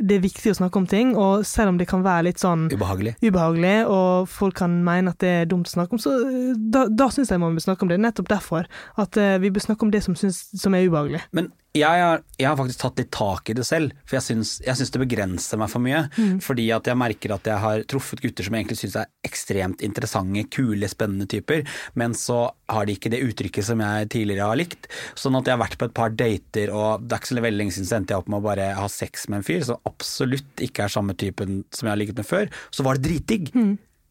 det 0.00 0.16
er 0.16 0.24
viktig 0.24 0.52
å 0.52 0.56
snakke 0.56 0.80
om 0.80 0.88
ting, 0.88 1.12
og 1.18 1.44
selv 1.48 1.74
om 1.74 1.78
det 1.80 1.88
kan 1.90 2.04
være 2.04 2.30
litt 2.30 2.42
sånn 2.42 2.68
Ubehagelig. 2.72 3.14
ubehagelig, 3.22 3.76
og 3.92 4.28
folk 4.32 4.56
kan 4.62 4.80
mene 4.86 5.12
at 5.14 5.20
det 5.22 5.32
er 5.42 5.50
dumt 5.50 5.68
å 5.68 5.74
snakke 5.74 5.96
om, 5.96 6.02
så 6.02 6.16
da, 6.56 6.86
da 6.88 7.10
syns 7.12 7.32
jeg 7.32 7.42
man 7.42 7.56
bør 7.56 7.68
snakke 7.68 7.86
om 7.86 7.92
det. 7.92 8.00
Nettopp 8.00 8.30
derfor. 8.30 8.68
At 9.00 9.16
uh, 9.20 9.36
vi 9.42 9.52
bør 9.52 9.68
snakke 9.68 9.86
om 9.86 9.92
det 9.92 10.02
som, 10.06 10.16
synes, 10.18 10.42
som 10.56 10.76
er 10.76 10.88
ubehagelig. 10.88 11.22
Men 11.36 11.52
jeg 11.70 12.02
har, 12.02 12.22
jeg 12.34 12.48
har 12.48 12.56
faktisk 12.58 12.80
tatt 12.82 12.98
litt 12.98 13.10
tak 13.14 13.50
i 13.52 13.54
det 13.54 13.64
selv, 13.66 13.92
for 14.02 14.16
jeg 14.18 14.26
syns, 14.26 14.56
jeg 14.64 14.74
syns 14.78 14.90
det 14.90 15.02
begrenser 15.04 15.60
meg 15.60 15.70
for 15.70 15.84
mye. 15.84 16.00
Fordi 16.42 16.64
at 16.74 16.88
jeg 16.90 16.98
merker 16.98 17.34
at 17.36 17.46
jeg 17.46 17.62
har 17.62 17.84
truffet 17.90 18.22
gutter 18.24 18.46
som 18.46 18.56
jeg 18.56 18.64
egentlig 18.64 18.78
syns 18.80 18.96
er 18.98 19.10
ekstremt 19.26 19.84
interessante, 19.86 20.42
kule, 20.50 20.90
spennende 20.90 21.28
typer, 21.30 21.62
men 21.94 22.16
så 22.18 22.42
har 22.70 22.88
de 22.88 22.96
ikke 22.98 23.12
det 23.14 23.22
uttrykket 23.22 23.68
som 23.70 23.82
jeg 23.84 24.10
tidligere 24.16 24.50
har 24.50 24.58
likt. 24.58 24.90
Sånn 25.18 25.38
at 25.38 25.46
jeg 25.46 25.54
har 25.54 25.62
vært 25.62 25.78
på 25.78 25.86
et 25.86 25.94
par 25.94 26.10
dater, 26.10 26.74
og 26.74 27.06
det 27.06 27.14
er 27.14 27.22
ikke 27.22 27.30
så 27.30 27.46
veldig 27.46 27.62
lenge 27.62 27.76
siden 27.76 27.90
så 27.92 27.98
endte 28.00 28.16
jeg 28.16 28.24
opp 28.24 28.34
med 28.34 28.42
å 28.42 28.48
bare 28.50 28.68
ha 28.80 28.90
sex 28.90 29.28
med 29.30 29.40
en 29.40 29.46
fyr 29.46 29.62
som 29.70 29.78
absolutt 29.90 30.64
ikke 30.64 30.86
er 30.86 30.92
samme 30.96 31.18
typen 31.18 31.64
som 31.74 31.88
jeg 31.88 31.94
har 31.94 32.00
ligget 32.00 32.20
med 32.22 32.28
før. 32.28 32.50
Så 32.70 32.86
var 32.86 32.98
det 32.98 33.08
dritdigg. 33.10 33.52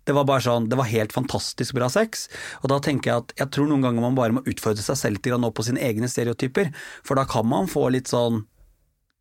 Det 0.09 0.15
var 0.17 0.25
bare 0.25 0.41
sånn, 0.41 0.69
det 0.71 0.77
var 0.79 0.89
helt 0.89 1.13
fantastisk 1.13 1.75
bra 1.77 1.89
sex. 1.93 2.27
Og 2.63 2.71
da 2.71 2.79
tenker 2.81 3.11
jeg 3.11 3.23
at 3.23 3.33
jeg 3.43 3.53
tror 3.53 3.67
noen 3.69 3.83
ganger 3.85 4.01
man 4.01 4.15
bare 4.17 4.33
må 4.39 4.45
utfordre 4.49 4.81
seg 4.81 4.97
selv 4.97 5.21
til 5.21 5.35
å 5.35 5.41
nå 5.41 5.51
på 5.53 5.65
sine 5.67 5.83
egne 5.85 6.09
stereotyper. 6.09 6.71
For 7.05 7.19
da 7.19 7.27
kan 7.29 7.45
man 7.45 7.69
få 7.69 7.91
litt 7.93 8.09
sånn 8.11 8.45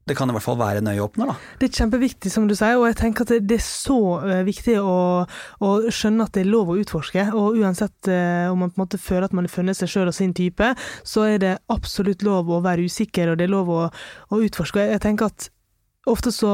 Det 0.09 0.15
kan 0.17 0.31
i 0.31 0.33
hvert 0.33 0.41
fall 0.41 0.57
være 0.57 0.81
en 0.81 0.87
øyeåpner, 0.89 1.29
da. 1.29 1.35
Det 1.61 1.67
er 1.67 1.81
kjempeviktig, 1.83 2.31
som 2.33 2.47
du 2.49 2.55
sier, 2.57 2.79
og 2.79 2.87
jeg 2.87 2.97
tenker 2.97 3.27
at 3.27 3.43
det, 3.45 3.59
er 3.59 3.61
så 3.61 3.99
eh, 4.25 4.39
viktig 4.47 4.79
å, 4.81 4.95
å 5.61 5.73
skjønne 5.93 6.25
at 6.25 6.33
det 6.33 6.47
er 6.47 6.49
lov 6.49 6.71
å 6.73 6.79
utforske. 6.81 7.27
Og 7.37 7.59
uansett 7.61 8.09
eh, 8.09 8.47
om 8.49 8.57
man 8.65 8.73
på 8.73 8.81
en 8.81 8.85
måte 8.87 9.03
føler 9.05 9.27
at 9.27 9.37
man 9.37 9.45
har 9.45 9.53
funnet 9.53 9.77
seg 9.77 9.93
sjøl 9.93 10.09
og 10.09 10.17
sin 10.17 10.33
type, 10.33 10.71
så 11.05 11.27
er 11.29 11.45
det 11.45 11.53
absolutt 11.69 12.25
lov 12.25 12.49
å 12.49 12.63
være 12.65 12.89
usikker, 12.89 13.35
og 13.35 13.37
det 13.37 13.51
er 13.51 13.53
lov 13.53 13.69
å, 13.69 13.83
å 14.33 14.41
utforske. 14.49 14.89
Jeg 14.95 15.05
tenker 15.05 15.29
at 15.29 15.51
Ofte 16.09 16.33
så 16.35 16.51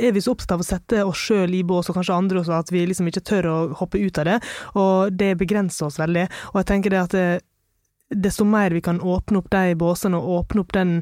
er 0.00 0.14
vi 0.14 0.22
så 0.22 0.34
opptatt 0.34 0.56
av 0.56 0.62
å 0.62 0.66
sette 0.66 1.02
oss 1.06 1.24
sjøl 1.28 1.56
i 1.56 1.64
bås, 1.66 1.90
og 1.90 1.98
kanskje 1.98 2.16
andre 2.16 2.42
også, 2.42 2.60
at 2.60 2.72
vi 2.74 2.84
liksom 2.86 3.10
ikke 3.10 3.24
tør 3.26 3.50
å 3.50 3.58
hoppe 3.80 4.00
ut 4.00 4.22
av 4.22 4.28
det. 4.30 4.38
Og 4.78 5.12
det 5.16 5.34
begrenser 5.40 5.88
oss 5.88 6.00
veldig. 6.00 6.26
Og 6.52 6.60
jeg 6.62 6.70
tenker 6.70 6.94
det 6.94 7.02
at 7.02 7.16
det, 7.16 7.26
desto 8.10 8.46
mer 8.46 8.70
vi 8.70 8.80
kan 8.86 9.00
åpne 9.02 9.40
opp 9.40 9.50
de 9.50 9.74
båsene, 9.78 10.18
og 10.18 10.44
åpne 10.44 10.62
opp 10.62 10.72
den 10.76 10.92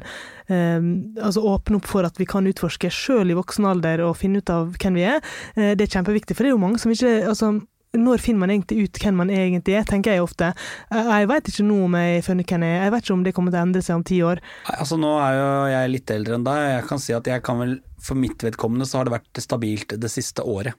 eh, 0.49 0.81
Altså 1.21 1.43
åpne 1.45 1.77
opp 1.79 1.89
for 1.89 2.07
at 2.07 2.17
vi 2.19 2.25
kan 2.29 2.47
utforske 2.49 2.89
sjøl 2.89 3.29
i 3.29 3.37
voksen 3.37 3.67
alder 3.69 4.01
og 4.07 4.17
finne 4.17 4.41
ut 4.41 4.49
av 4.49 4.73
hvem 4.79 4.97
vi 4.97 5.05
er, 5.13 5.21
eh, 5.55 5.75
det 5.77 5.85
er 5.85 5.95
kjempeviktig. 5.99 6.35
For 6.35 6.45
det 6.45 6.53
er 6.53 6.57
jo 6.57 6.63
mange 6.65 6.81
som 6.81 6.93
ikke 6.93 7.19
altså, 7.29 7.53
når 7.97 8.21
finner 8.23 8.39
man 8.45 8.49
egentlig 8.53 8.85
ut 8.87 8.99
hvem 9.03 9.15
man 9.21 9.29
egentlig 9.33 9.75
er, 9.79 9.83
tenker 9.89 10.11
jeg 10.15 10.21
ofte. 10.23 10.53
Eh, 10.91 11.11
Jeg 11.19 11.27
veit 11.31 11.49
ikke 11.51 11.65
nå 11.67 11.77
om 11.85 11.93
jeg 11.99 12.15
har 12.19 12.25
funnet 12.27 12.47
hvem 12.51 12.63
jeg 12.67 12.77
er, 12.79 12.83
jeg 12.85 12.91
vet 12.95 13.03
ikke 13.07 13.13
om 13.17 13.23
det 13.23 13.33
kommer 13.35 13.51
til 13.55 13.59
å 13.59 13.65
endre 13.67 13.81
seg 13.85 13.95
om 13.95 14.03
ti 14.03 14.21
år. 14.23 14.41
Altså 14.75 14.97
Nå 14.99 15.11
er 15.21 15.37
jo 15.39 15.49
jeg 15.73 15.91
litt 15.95 16.11
eldre 16.15 16.35
enn 16.39 16.47
deg. 16.47 16.63
Jeg 16.75 16.87
kan 16.89 16.99
si 16.99 17.13
at 17.13 17.25
jeg 17.27 17.43
kan 17.43 17.59
vel, 17.59 17.77
for 18.01 18.15
mitt 18.15 18.37
vedkommende 18.43 18.85
så 18.89 18.99
har 19.01 19.05
det 19.09 19.15
vært 19.19 19.41
stabilt 19.43 19.95
det 19.99 20.11
siste 20.11 20.43
året. 20.45 20.73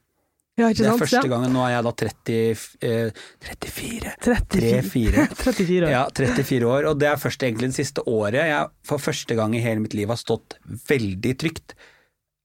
Ja, 0.56 0.70
Det 0.72 0.80
er 0.86 0.94
sant? 0.94 1.02
første 1.02 1.28
gangen. 1.28 1.52
Nå 1.52 1.60
er 1.66 1.74
jeg 1.74 1.84
da 1.84 1.90
30, 1.92 2.36
eh, 2.80 3.10
34. 3.44 4.14
34. 4.24 4.46
34. 4.56 5.26
34 5.36 5.84
år. 5.84 5.90
Ja, 5.92 6.04
34 6.08 6.64
år, 6.64 6.86
og 6.88 6.98
det 7.02 7.10
er 7.10 7.16
først 7.20 7.42
egentlig 7.44 7.68
det 7.74 7.76
siste 7.76 8.00
året 8.08 8.40
jeg 8.48 8.70
for 8.88 8.96
første 8.98 9.36
gang 9.36 9.52
i 9.54 9.60
hele 9.60 9.80
mitt 9.84 9.92
liv 9.92 10.08
har 10.08 10.16
stått 10.16 10.56
veldig 10.88 11.34
trygt. 11.42 11.74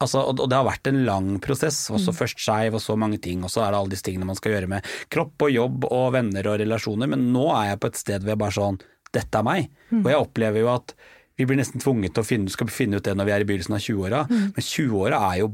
Altså, 0.02 0.24
og, 0.26 0.44
det 0.50 0.58
har 0.58 0.68
vært 0.68 0.90
en 0.90 1.04
lang 1.08 1.32
prosess, 1.44 1.84
også 1.94 2.14
først 2.16 2.42
skeiv 2.42 2.78
og 2.78 2.84
så 2.84 2.98
mange 3.00 3.22
ting, 3.22 3.44
og 3.46 3.54
så 3.54 3.66
er 3.66 3.72
det 3.72 3.82
alle 3.82 3.94
disse 3.94 4.08
tingene 4.08 4.28
man 4.28 4.40
skal 4.40 4.56
gjøre 4.56 4.72
med 4.72 4.92
kropp 5.14 5.48
og 5.48 5.54
jobb 5.54 5.88
og 5.92 6.08
venner 6.18 6.52
og 6.52 6.60
relasjoner, 6.64 7.12
men 7.12 7.30
nå 7.36 7.48
er 7.56 7.72
jeg 7.72 7.82
på 7.84 7.92
et 7.92 8.02
sted 8.02 8.26
hvor 8.26 8.34
jeg 8.34 8.42
bare 8.44 8.58
sånn, 8.58 8.82
dette 9.12 9.42
er 9.42 9.46
meg. 9.48 9.72
Og 10.02 10.12
jeg 10.12 10.24
opplever 10.24 10.64
jo 10.64 10.72
at 10.74 10.96
vi 11.40 11.48
blir 11.50 11.58
nesten 11.58 11.82
tvunget 11.82 12.14
til 12.14 12.22
å 12.22 12.28
finne, 12.28 12.52
skal 12.54 12.70
finne 12.70 13.00
ut 13.00 13.08
det 13.08 13.16
når 13.18 13.28
vi 13.28 13.34
er 13.34 13.44
i 13.44 13.48
begynnelsen 13.50 13.78
av 13.78 13.82
20-åra, 13.82 14.26
men 14.30 14.66
20-åra 14.68 15.22
er, 15.32 15.46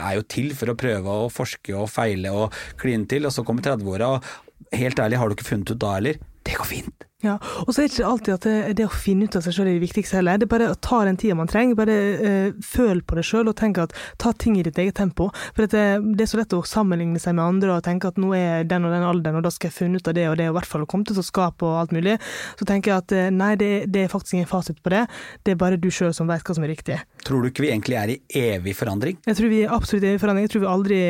er 0.00 0.14
jo 0.16 0.26
til 0.32 0.52
for 0.56 0.72
å 0.72 0.78
prøve 0.80 1.16
å 1.24 1.28
forske 1.32 1.74
og 1.76 1.90
feile 1.92 2.32
og 2.32 2.56
kline 2.80 3.08
til, 3.10 3.26
og 3.28 3.34
så 3.34 3.44
kommer 3.44 3.66
30-åra, 3.66 4.14
og 4.16 4.76
helt 4.76 5.02
ærlig, 5.02 5.18
har 5.20 5.28
du 5.28 5.36
ikke 5.36 5.50
funnet 5.50 5.74
ut 5.74 5.82
da 5.82 5.96
heller? 5.98 6.20
Det 6.46 6.56
går 6.56 6.68
fint. 6.68 7.06
Ja, 7.20 7.34
og 7.36 7.74
så 7.74 7.82
er 7.82 7.88
det 7.88 7.98
ikke 7.98 8.08
alltid 8.08 8.32
at 8.32 8.44
det, 8.46 8.52
det 8.78 8.84
å 8.88 8.92
finne 8.96 9.26
ut 9.28 9.34
av 9.36 9.42
seg 9.44 9.52
sjøl 9.52 9.66
er 9.68 9.74
det 9.76 9.82
viktigste 9.82 10.16
heller. 10.16 10.38
Det 10.40 10.46
er 10.46 10.52
bare 10.54 10.70
å 10.72 10.76
ta 10.80 11.02
den 11.04 11.18
tida 11.20 11.36
man 11.36 11.50
trenger. 11.50 11.76
Bare 11.76 11.96
eh, 12.16 12.54
føl 12.64 13.02
på 13.04 13.18
det 13.18 13.24
sjøl 13.28 13.50
og 13.50 13.58
tenk 13.58 13.80
at 13.82 13.92
ta 14.20 14.32
ting 14.32 14.56
i 14.56 14.62
ditt 14.64 14.78
eget 14.80 14.96
tempo. 14.96 15.26
For 15.52 15.68
det, 15.68 15.82
det 16.16 16.24
er 16.24 16.30
så 16.30 16.38
lett 16.40 16.54
å 16.56 16.62
sammenligne 16.64 17.20
seg 17.20 17.36
med 17.36 17.44
andre 17.44 17.74
og 17.74 17.84
tenke 17.84 18.08
at 18.08 18.20
nå 18.20 18.32
er 18.38 18.64
den 18.68 18.88
og 18.88 18.94
den 18.94 19.04
alderen, 19.04 19.36
og 19.36 19.44
da 19.44 19.52
skal 19.52 19.68
jeg 19.68 19.76
finne 19.76 20.00
ut 20.00 20.08
av 20.08 20.16
det 20.16 20.30
og 20.30 20.38
det, 20.40 20.46
og 20.48 20.54
i 20.54 20.58
hvert 20.60 20.70
fall 20.70 20.86
komme 20.88 21.08
til 21.08 21.20
å 21.20 21.26
skape 21.26 21.68
og 21.68 21.76
alt 21.82 21.92
mulig. 21.96 22.16
Så 22.56 22.68
tenker 22.68 22.94
jeg 22.94 23.04
at 23.04 23.16
eh, 23.18 23.28
nei, 23.36 23.50
det, 23.60 23.70
det 23.92 24.06
er 24.06 24.14
faktisk 24.14 24.38
ingen 24.38 24.48
fasit 24.48 24.80
på 24.80 24.94
det. 24.94 25.02
Det 25.44 25.52
er 25.52 25.60
bare 25.60 25.80
du 25.80 25.90
sjøl 25.92 26.14
som 26.16 26.30
veit 26.30 26.46
hva 26.46 26.56
som 26.56 26.64
er 26.64 26.72
riktig. 26.72 26.96
Tror 27.26 27.44
du 27.44 27.50
ikke 27.50 27.66
vi 27.66 27.74
egentlig 27.74 28.00
er 28.00 28.14
i 28.14 28.20
evig 28.54 28.72
forandring? 28.78 29.20
Jeg 29.28 29.36
tror 29.36 29.52
vi 29.52 29.60
er 29.66 29.76
absolutt 29.76 30.08
i 30.08 30.14
evig 30.14 30.24
forandring. 30.24 30.48
Jeg 30.48 30.54
tror 30.56 30.64
vi 30.64 30.72
aldri 30.72 31.02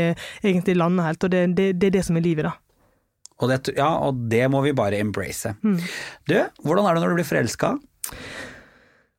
egentlig 0.43 0.77
lander 0.81 1.07
helt, 1.07 1.23
og 1.23 1.33
det, 1.37 1.45
det, 1.55 1.71
det 1.79 1.93
er 1.93 1.97
det 2.01 2.05
som 2.09 2.19
er 2.19 2.27
livet, 2.27 2.51
da. 2.51 2.57
Og 3.41 3.49
det, 3.51 3.75
ja, 3.77 3.89
og 4.05 4.29
det 4.31 4.45
må 4.53 4.61
vi 4.67 4.77
bare 4.77 5.01
embrace. 5.01 5.55
Du, 5.61 6.37
hvordan 6.65 6.87
er 6.87 6.97
det 6.97 7.03
når 7.03 7.13
du 7.15 7.21
blir 7.21 7.29
forelska? 7.29 7.75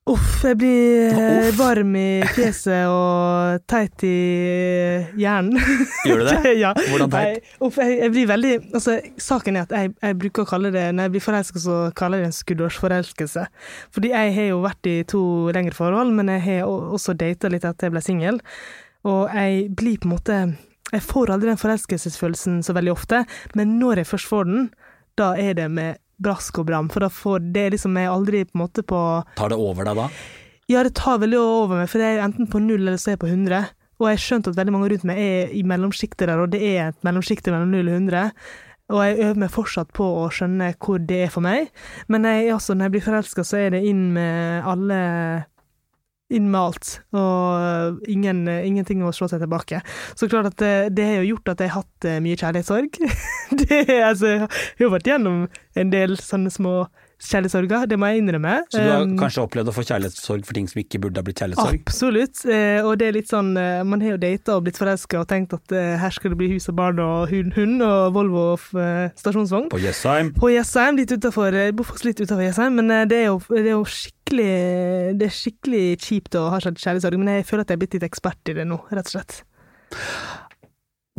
Uff, 0.09 0.39
jeg 0.41 0.57
blir 0.57 1.11
eh, 1.13 1.47
Uff. 1.51 1.57
varm 1.59 1.91
i 1.93 2.23
fjeset 2.33 2.89
og 2.89 3.61
teit 3.69 4.01
i 4.07 4.15
hjernen. 5.21 5.59
Gjør 6.07 6.23
du 6.23 6.25
det? 6.25 6.53
ja. 6.63 6.71
Hvordan 6.89 7.11
teit? 7.13 7.37
Nei, 7.37 7.59
Uff, 7.67 7.77
jeg, 7.77 7.99
jeg 7.99 8.13
blir 8.15 8.31
veldig 8.31 8.53
Altså, 8.73 8.95
saken 9.21 9.59
er 9.59 9.67
at 9.67 9.75
jeg, 9.77 9.91
jeg 10.01 10.17
bruker 10.23 10.41
å 10.41 10.49
kalle 10.49 10.71
det 10.73 10.87
Når 10.97 11.05
jeg 11.05 11.13
blir 11.13 11.25
forelska, 11.27 11.61
så 11.61 11.77
kaller 11.97 12.17
jeg 12.17 12.25
det 12.25 12.31
en 12.31 12.39
skuddårsforelskelse. 12.39 13.45
Fordi 13.93 14.11
jeg 14.15 14.33
har 14.39 14.49
jo 14.49 14.63
vært 14.65 14.89
i 14.89 14.95
to 15.13 15.23
lengre 15.53 15.77
forhold, 15.77 16.17
men 16.17 16.33
jeg 16.33 16.47
har 16.49 16.65
også 16.65 17.13
data 17.21 17.53
litt 17.53 17.69
etter 17.69 17.91
jeg 17.91 17.93
ble 17.93 18.03
singel. 18.09 18.41
Og 19.05 19.29
jeg 19.37 19.69
blir 19.77 20.01
på 20.01 20.09
en 20.09 20.15
måte 20.15 20.41
Jeg 20.91 21.05
får 21.07 21.33
aldri 21.33 21.51
den 21.51 21.61
forelskelsesfølelsen 21.61 22.61
så 22.65 22.75
veldig 22.77 22.93
ofte, 22.93 23.23
men 23.57 23.77
når 23.79 24.01
jeg 24.03 24.11
først 24.11 24.31
får 24.31 24.49
den, 24.49 24.69
da 25.19 25.33
er 25.39 25.55
det 25.57 25.67
med 25.71 26.01
brask 26.21 26.61
og 26.61 26.67
bram. 26.69 26.89
For 26.93 27.03
da 27.03 27.09
får 27.11 27.51
det 27.55 27.71
liksom 27.75 27.97
jeg 27.97 28.11
aldri 28.11 28.45
på 28.45 28.57
en 28.57 28.63
måte 28.65 28.83
på 28.85 29.01
Tar 29.39 29.53
det 29.53 29.59
over 29.59 29.87
deg 29.87 29.99
da? 30.03 30.07
ja, 30.71 30.83
det 30.83 30.95
tar 30.95 31.19
veldig 31.21 31.39
over 31.41 31.81
meg, 31.81 31.89
for 31.91 31.99
jeg 32.03 32.17
er 32.17 32.25
enten 32.25 32.49
på 32.49 32.61
null 32.63 32.85
eller 32.85 32.99
så 33.01 33.11
er 33.11 33.17
jeg 33.17 33.23
på 33.25 33.31
100. 33.31 33.71
Og 34.01 34.07
jeg 34.07 34.17
har 34.17 34.23
skjønt 34.23 34.49
at 34.49 34.57
veldig 34.57 34.73
mange 34.73 34.89
rundt 34.91 35.05
meg 35.05 35.19
er 35.21 35.51
i 35.53 35.61
mellomsjiktet 35.67 36.25
der, 36.25 36.41
og 36.41 36.51
det 36.53 36.61
er 36.65 36.89
et 36.89 37.01
mellomsjikte 37.05 37.53
mellom 37.53 37.73
null 37.73 37.91
og 37.91 37.97
100. 37.99 38.31
Og 38.91 39.03
jeg 39.05 39.19
øver 39.23 39.39
meg 39.43 39.51
fortsatt 39.53 39.91
på 39.95 40.07
å 40.23 40.25
skjønne 40.33 40.71
hvor 40.81 40.99
det 41.07 41.19
er 41.27 41.31
for 41.31 41.45
meg. 41.45 41.69
Men 42.11 42.25
jeg, 42.27 42.49
altså, 42.55 42.75
når 42.75 42.89
jeg 42.89 42.95
blir 42.95 43.05
forelska, 43.05 43.45
så 43.47 43.59
er 43.61 43.75
det 43.75 43.83
inn 43.87 44.09
med 44.15 44.67
alle 44.67 44.97
inn 46.31 46.49
med 46.51 46.61
alt, 46.61 46.93
og 47.17 48.01
ingen, 48.11 48.45
ingenting 48.47 49.03
å 49.03 49.13
slå 49.15 49.29
seg 49.31 49.43
tilbake. 49.43 49.81
Så 50.15 50.29
klart 50.31 50.51
at 50.53 50.57
det, 50.61 50.73
det 50.97 51.07
har 51.07 51.21
jo 51.21 51.35
gjort 51.35 51.53
at 51.53 51.63
jeg 51.63 51.73
har 51.73 51.83
hatt 51.83 52.09
eh, 52.09 52.21
mye 52.23 52.39
kjærlighetssorg. 52.39 52.99
det, 53.61 53.83
altså, 53.99 54.35
jeg 54.35 54.49
har 54.49 54.85
jo 54.87 54.91
vært 54.95 55.11
gjennom 55.11 55.45
en 55.81 55.93
del 55.93 56.17
sånne 56.21 56.53
små 56.53 56.75
kjærlighetssorger, 57.21 57.85
det 57.89 57.97
må 58.01 58.09
jeg 58.09 58.21
innrømme. 58.21 58.53
Så 58.71 58.81
du 58.81 58.89
har 58.89 59.03
kanskje 59.19 59.43
opplevd 59.45 59.69
å 59.69 59.75
få 59.75 59.83
kjærlighetssorg 59.85 60.45
for 60.47 60.57
ting 60.57 60.69
som 60.71 60.81
ikke 60.81 61.01
burde 61.03 61.21
ha 61.21 61.25
blitt 61.25 61.41
kjærlighetssorg? 61.41 61.83
Absolutt. 61.85 62.43
Eh, 62.49 62.79
og 62.81 62.95
det 63.01 63.09
er 63.09 63.17
litt 63.19 63.29
sånn 63.31 63.51
eh, 63.59 63.83
Man 63.87 64.01
har 64.03 64.15
jo 64.15 64.21
data 64.21 64.57
og 64.57 64.65
blitt 64.65 64.79
forelska 64.81 65.21
og 65.21 65.27
tenkt 65.29 65.53
at 65.57 65.75
eh, 65.75 65.93
her 66.01 66.15
skal 66.15 66.33
det 66.33 66.39
bli 66.41 66.49
hus 66.55 66.69
og 66.71 66.79
barn 66.79 67.01
og 67.03 67.29
hund, 67.31 67.53
hund 67.57 67.85
og 67.85 68.15
Volvo 68.17 68.47
og 68.55 68.65
stasjonsvogn. 69.19 69.69
På 69.73 69.81
Jessheim? 69.81 70.33
På 70.37 70.49
Jessheim, 70.53 70.97
litt 70.99 71.13
utenfor, 71.13 71.53
jeg 71.53 71.77
bor 71.77 71.91
faktisk 71.91 72.09
litt 72.09 72.23
utenfor 72.23 72.45
Jessheim, 72.47 72.81
men 72.81 72.95
eh, 72.95 73.05
det 73.11 73.21
er, 73.21 73.29
jo, 73.29 73.37
det 73.53 73.67
er 73.67 73.75
jo 73.75 73.85
skikkelig 73.85 74.20
Det 74.39 75.27
er 75.27 75.33
skikkelig 75.35 75.85
kjipt 76.01 76.37
å 76.39 76.47
ha 76.53 76.59
kjærlighetssorg, 76.63 77.19
men 77.19 77.35
jeg 77.35 77.47
føler 77.49 77.65
at 77.65 77.73
jeg 77.73 77.79
er 77.79 77.83
blitt 77.83 77.97
litt 77.97 78.07
ekspert 78.07 78.51
i 78.51 78.57
det 78.57 78.67
nå, 78.69 78.79
rett 78.91 79.09
og 79.09 79.15
slett. 79.15 79.41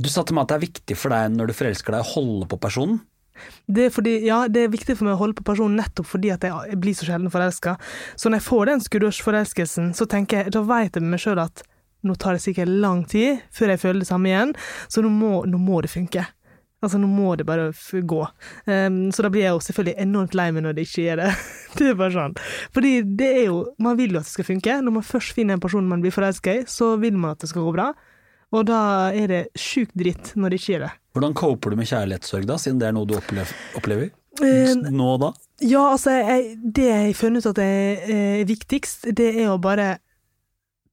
Du 0.00 0.08
sa 0.08 0.24
til 0.24 0.36
meg 0.36 0.46
at 0.46 0.52
det 0.52 0.58
er 0.58 0.66
viktig 0.66 0.96
for 0.98 1.14
deg 1.14 1.34
når 1.36 1.50
du 1.50 1.56
forelsker 1.56 1.94
deg 1.94 2.04
å 2.04 2.12
holde 2.14 2.48
på 2.50 2.58
personen. 2.62 3.02
Det 3.66 3.86
er, 3.88 3.92
fordi, 3.92 4.12
ja, 4.26 4.44
det 4.50 4.66
er 4.66 4.72
viktig 4.72 4.94
for 4.98 5.08
meg 5.08 5.16
å 5.16 5.22
holde 5.22 5.38
på 5.38 5.46
personen 5.46 5.78
nettopp 5.80 6.06
fordi 6.10 6.30
at 6.34 6.44
jeg 6.46 6.78
blir 6.80 6.96
så 6.96 7.08
sjelden 7.08 7.32
forelska. 7.32 7.76
Så 8.16 8.30
når 8.30 8.40
jeg 8.40 8.48
får 8.48 8.70
den 8.70 8.84
skuddårsforelskelsen, 8.84 9.92
så 9.98 10.06
tenker 10.10 10.42
jeg, 10.42 10.54
da 10.54 10.62
vet 10.68 10.96
jeg 10.96 11.04
med 11.04 11.16
meg 11.16 11.22
sjøl 11.24 11.42
at 11.42 11.64
nå 12.06 12.16
tar 12.18 12.36
det 12.36 12.42
sikkert 12.44 12.72
lang 12.82 13.04
tid 13.08 13.42
før 13.54 13.72
jeg 13.72 13.82
føler 13.82 14.02
det 14.02 14.08
samme 14.10 14.30
igjen, 14.30 14.54
så 14.90 15.04
nå 15.04 15.10
må, 15.14 15.32
nå 15.48 15.60
må 15.62 15.82
det 15.84 15.92
funke. 15.92 16.24
Altså, 16.82 16.98
nå 16.98 17.06
må 17.06 17.36
det 17.38 17.46
bare 17.46 17.68
gå. 18.02 18.20
Um, 18.66 18.96
så 19.14 19.22
da 19.22 19.30
blir 19.30 19.44
jeg 19.44 19.54
jo 19.54 19.60
selvfølgelig 19.62 19.94
enormt 20.02 20.32
lei 20.34 20.48
meg 20.54 20.64
når 20.64 20.74
det 20.76 20.86
ikke 20.88 21.04
gjør 21.04 21.20
det. 21.22 21.28
det 21.78 21.90
er 21.92 22.00
bare 22.00 22.14
sånn. 22.16 22.34
Fordi 22.74 22.94
det 23.06 23.28
er 23.28 23.44
jo 23.46 23.60
Man 23.82 23.98
vil 24.00 24.16
jo 24.16 24.22
at 24.22 24.26
det 24.26 24.34
skal 24.34 24.48
funke. 24.48 24.80
Når 24.82 24.96
man 24.98 25.06
først 25.06 25.36
finner 25.36 25.56
en 25.56 25.62
person 25.62 25.86
man 25.88 26.02
blir 26.02 26.14
forelska 26.14 26.56
i, 26.58 26.64
så 26.66 26.96
vil 27.02 27.14
man 27.14 27.36
at 27.36 27.44
det 27.44 27.52
skal 27.52 27.68
gå 27.68 27.76
bra. 27.76 27.92
Og 28.52 28.66
da 28.68 28.80
er 29.16 29.30
det 29.30 29.44
sjukt 29.56 29.94
dritt 29.96 30.34
når 30.36 30.52
det 30.52 30.60
ikke 30.60 30.74
gjør 30.74 30.84
det. 30.88 30.92
Hvordan 31.16 31.36
coper 31.38 31.72
du 31.72 31.78
med 31.78 31.88
kjærlighetssorg 31.88 32.48
da, 32.48 32.58
siden 32.60 32.82
det 32.82 32.90
er 32.90 32.96
noe 32.96 33.08
du 33.08 33.14
opplever? 33.16 33.54
opplever? 33.78 34.10
Eh, 34.42 34.74
Nå 34.92 35.16
da? 35.20 35.32
Ja, 35.62 35.92
altså, 35.92 36.14
jeg, 36.18 36.56
det 36.60 36.88
jeg 36.88 37.06
har 37.06 37.18
funnet 37.18 37.44
ut 37.44 37.52
at 37.52 37.60
er, 37.62 38.06
er 38.12 38.46
viktigst, 38.48 39.10
det 39.16 39.28
er 39.44 39.52
å 39.52 39.60
bare 39.62 39.94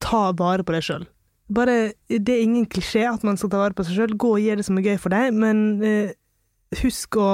ta 0.04 0.30
vare 0.38 0.64
på 0.64 0.76
deg 0.76 0.86
sjøl. 0.86 1.08
Bare, 1.54 1.94
det 2.10 2.36
er 2.36 2.46
ingen 2.46 2.68
klisjé 2.70 3.08
at 3.10 3.26
man 3.26 3.38
skal 3.40 3.50
ta 3.50 3.62
vare 3.62 3.78
på 3.78 3.86
seg 3.88 3.98
sjøl. 3.98 4.18
Gå 4.22 4.36
og 4.36 4.44
gjør 4.44 4.60
det 4.60 4.68
som 4.68 4.78
er 4.78 4.90
gøy 4.92 5.00
for 5.02 5.14
deg, 5.14 5.34
men 5.34 5.64
eh, 5.86 6.16
husk 6.84 7.18
å 7.18 7.30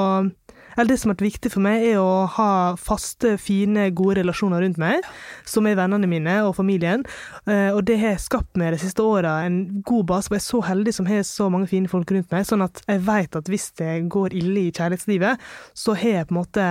eller 0.75 0.91
det 0.91 0.97
som 0.99 1.09
har 1.09 1.15
vært 1.15 1.29
viktig 1.29 1.51
for 1.53 1.63
meg, 1.63 1.83
er 1.87 2.01
å 2.01 2.25
ha 2.35 2.49
faste, 2.79 3.35
fine, 3.39 3.87
gode 3.95 4.17
relasjoner 4.19 4.63
rundt 4.63 4.79
meg, 4.81 5.05
som 5.47 5.67
er 5.69 5.77
vennene 5.79 6.09
mine 6.11 6.33
og 6.43 6.55
familien. 6.57 7.05
Eh, 7.47 7.69
og 7.71 7.85
det 7.87 7.95
har 8.01 8.19
skapt 8.19 8.59
meg 8.59 8.75
de 8.75 8.81
siste 8.83 9.03
åra 9.03 9.37
en 9.45 9.61
god 9.87 10.03
base. 10.11 10.27
for 10.27 10.35
Jeg 10.35 10.43
er 10.43 10.49
så 10.49 10.61
heldig 10.67 10.93
som 10.97 11.07
har 11.07 11.23
så 11.23 11.49
mange 11.49 11.71
fine 11.71 11.91
folk 11.91 12.11
rundt 12.11 12.31
meg, 12.31 12.47
sånn 12.47 12.65
at 12.65 12.83
jeg 12.89 13.05
vet 13.07 13.39
at 13.39 13.51
hvis 13.51 13.69
det 13.79 13.93
går 14.11 14.35
ille 14.35 14.67
i 14.67 14.75
kjærlighetslivet, 14.75 15.47
så 15.73 15.95
har 15.95 16.19
jeg 16.19 16.27
på 16.27 16.35
en 16.35 16.41
måte 16.41 16.67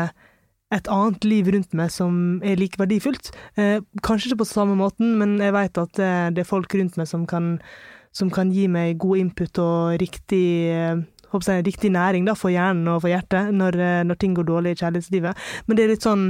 et 0.72 0.88
annet 0.90 1.24
liv 1.28 1.48
rundt 1.52 1.74
meg 1.76 1.90
som 1.92 2.40
er 2.44 2.58
like 2.58 2.80
verdifullt. 2.80 3.32
Eh, 3.60 3.80
kanskje 4.02 4.32
ikke 4.32 4.42
på 4.42 4.52
samme 4.52 4.76
måten, 4.78 5.16
men 5.20 5.36
jeg 5.42 5.54
vet 5.54 5.80
at 5.80 5.92
det, 5.98 6.12
det 6.36 6.44
er 6.44 6.48
folk 6.48 6.74
rundt 6.74 6.96
meg 7.00 7.08
som 7.10 7.26
kan, 7.30 7.58
som 8.16 8.32
kan 8.32 8.52
gi 8.54 8.66
meg 8.70 8.98
god 9.02 9.20
input 9.22 9.60
og 9.62 9.98
riktig 10.02 10.46
eh, 10.72 11.02
jeg, 11.34 11.64
riktig 11.66 11.90
næring 11.90 12.28
da, 12.28 12.36
for 12.38 12.52
hjernen 12.54 12.86
og 12.92 13.00
for 13.02 13.10
hjertet 13.10 13.50
når, 13.54 13.78
eh, 13.82 14.02
når 14.06 14.20
ting 14.20 14.36
går 14.36 14.46
dårlig 14.46 14.74
i 14.74 14.80
kjærlighetslivet. 14.82 15.48
Men 15.66 15.76
det 15.76 15.84
er 15.84 15.94
litt 15.94 16.06
sånn 16.06 16.28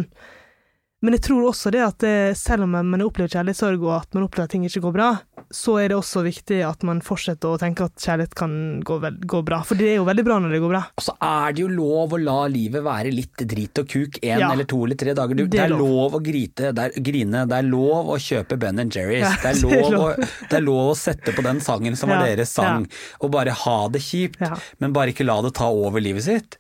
Men 1.05 1.19
jeg 1.19 1.27
tror 1.27 1.51
også 1.51 1.69
det 1.75 1.83
at 1.85 2.05
eh, 2.09 2.33
selv 2.39 2.65
om 2.65 2.73
man 2.73 3.03
opplever 3.05 3.29
kjærlighetssorg 3.29 3.83
og 3.85 3.95
at 3.99 4.15
man 4.17 4.25
opplever 4.25 4.49
at 4.49 4.53
ting 4.55 4.63
ikke 4.65 4.81
går 4.87 4.95
bra, 4.97 5.09
så 5.55 5.75
er 5.83 5.91
det 5.93 5.97
også 5.99 6.23
viktig 6.25 6.63
at 6.67 6.83
man 6.89 7.03
fortsetter 7.05 7.53
å 7.53 7.59
tenke 7.61 7.85
at 7.87 8.01
kjærlighet 8.01 8.33
kan 8.39 8.55
gå, 8.87 8.97
vel, 9.03 9.19
gå 9.29 9.43
bra. 9.47 9.59
For 9.69 9.77
det 9.79 9.91
er 9.93 9.99
jo 9.99 10.07
veldig 10.09 10.25
bra 10.27 10.39
når 10.41 10.55
det 10.57 10.61
går 10.65 10.73
bra. 10.73 10.81
Og 10.99 11.05
så 11.05 11.15
er 11.29 11.53
det 11.55 11.63
jo 11.63 11.69
lov 11.71 12.17
å 12.17 12.21
la 12.23 12.39
livet 12.51 12.83
være 12.87 13.13
litt 13.13 13.45
drit 13.53 13.83
og 13.85 13.91
kuk 13.93 14.19
en 14.23 14.41
Ja. 14.47 14.49
eller 14.55 14.65
to 14.71 14.81
eller 14.87 14.99
tre 15.05 15.13
dager. 15.15 15.37
Du, 15.37 15.45
Det 15.45 15.53
det, 15.59 15.61
er 15.61 15.69
er 15.69 15.77
lov. 15.77 15.85
lov 15.85 16.17
å 16.19 16.23
grite, 16.25 16.73
det 16.75 16.89
er, 16.89 16.97
grine, 17.11 17.45
det 17.53 17.61
er 17.61 17.69
lov 17.69 18.11
å 18.17 18.19
kjøpe 18.19 18.59
Ben 18.65 18.81
Jerry's. 18.89 19.29
Ja, 19.29 19.35
det, 19.45 19.53
er 19.53 19.61
det 19.69 19.79
er 19.85 19.93
lov 19.93 20.01
å, 20.01 20.11
det 20.51 20.59
er 20.59 20.65
lov 20.67 20.91
å 20.95 20.99
sette 20.99 21.37
på 21.37 21.45
den 21.45 21.61
sangen 21.61 22.01
som 22.01 22.09
var 22.15 22.25
deres 22.25 22.51
sang, 22.57 22.89
og 23.21 23.31
bare 23.37 23.53
ha 23.53 23.79
det 23.93 24.01
kjipt. 24.03 24.41
Ja. 24.41 24.57
Men 24.81 24.97
bare 24.97 25.13
ikke 25.13 25.29
la 25.29 25.43
det 25.45 25.53
ta 25.61 25.69
over 25.69 26.01
livet 26.01 26.25
sitt. 26.25 26.59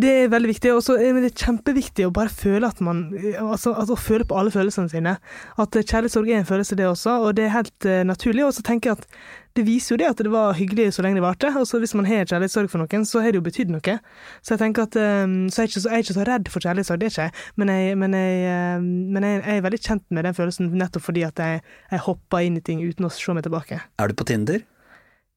Det 0.00 0.10
er 0.10 0.32
veldig 0.32 0.50
viktig, 0.52 0.72
og 0.74 0.82
så 0.86 0.96
er 1.00 1.16
det 1.22 1.34
kjempeviktig 1.34 2.06
å 2.06 2.12
bare 2.14 2.32
føle 2.32 2.68
at 2.68 2.80
man 2.84 3.06
altså, 3.40 3.74
altså 3.74 3.96
å 3.96 4.00
føle 4.00 4.26
på 4.28 4.36
alle 4.38 4.52
følelsene 4.54 4.90
sine. 4.92 5.16
At 5.60 5.78
eh, 5.78 5.86
kjærlighetssorg 5.86 6.30
er 6.30 6.42
en 6.42 6.48
følelse, 6.48 6.78
det 6.78 6.86
også, 6.88 7.16
og 7.24 7.34
det 7.38 7.48
er 7.48 7.56
helt 7.56 7.88
uh, 7.88 8.02
naturlig. 8.06 8.44
Og 8.46 8.54
så 8.56 8.64
tenker 8.66 8.92
jeg 8.92 9.02
at 9.02 9.08
det 9.54 9.62
viser 9.68 9.94
jo 9.94 10.00
det 10.02 10.08
at 10.10 10.20
det 10.26 10.32
var 10.32 10.56
hyggelig 10.58 10.88
så 10.96 11.04
lenge 11.04 11.20
det 11.20 11.26
varte. 11.26 11.50
Og 11.58 11.66
så 11.70 11.78
hvis 11.82 11.94
man 11.98 12.08
har 12.08 12.26
kjærlighetssorg 12.26 12.70
for 12.72 12.82
noen, 12.82 13.06
så 13.06 13.22
har 13.22 13.34
det 13.34 13.40
jo 13.40 13.46
betydd 13.46 13.70
noe. 13.74 13.98
Så 14.42 14.54
jeg 14.54 14.62
tenker 14.64 14.88
at 14.88 14.98
um, 14.98 15.36
så 15.50 15.62
jeg, 15.62 15.68
er 15.68 15.72
ikke 15.72 15.84
så, 15.84 15.90
jeg 15.90 15.94
er 15.94 16.06
ikke 16.06 16.18
så 16.18 16.26
redd 16.30 16.50
for 16.54 16.66
kjærlighetssorg, 16.66 17.02
det 17.02 17.10
er 17.10 17.14
ikke 17.14 17.28
jeg. 17.28 17.46
Men, 17.60 17.74
jeg, 17.74 18.00
men, 18.00 18.18
jeg, 18.18 18.42
eh, 18.50 18.88
men 19.14 19.28
jeg, 19.28 19.40
jeg 19.44 19.60
er 19.60 19.64
veldig 19.68 19.82
kjent 19.86 20.04
med 20.10 20.28
den 20.28 20.36
følelsen 20.36 20.74
nettopp 20.78 21.06
fordi 21.06 21.24
at 21.26 21.40
jeg, 21.42 21.62
jeg 21.90 22.04
hopper 22.06 22.46
inn 22.46 22.58
i 22.58 22.64
ting 22.64 22.82
uten 22.82 23.06
å 23.06 23.12
se 23.14 23.34
meg 23.36 23.46
tilbake. 23.46 23.78
Er 24.02 24.10
du 24.10 24.18
på 24.18 24.26
Tinder? 24.28 24.62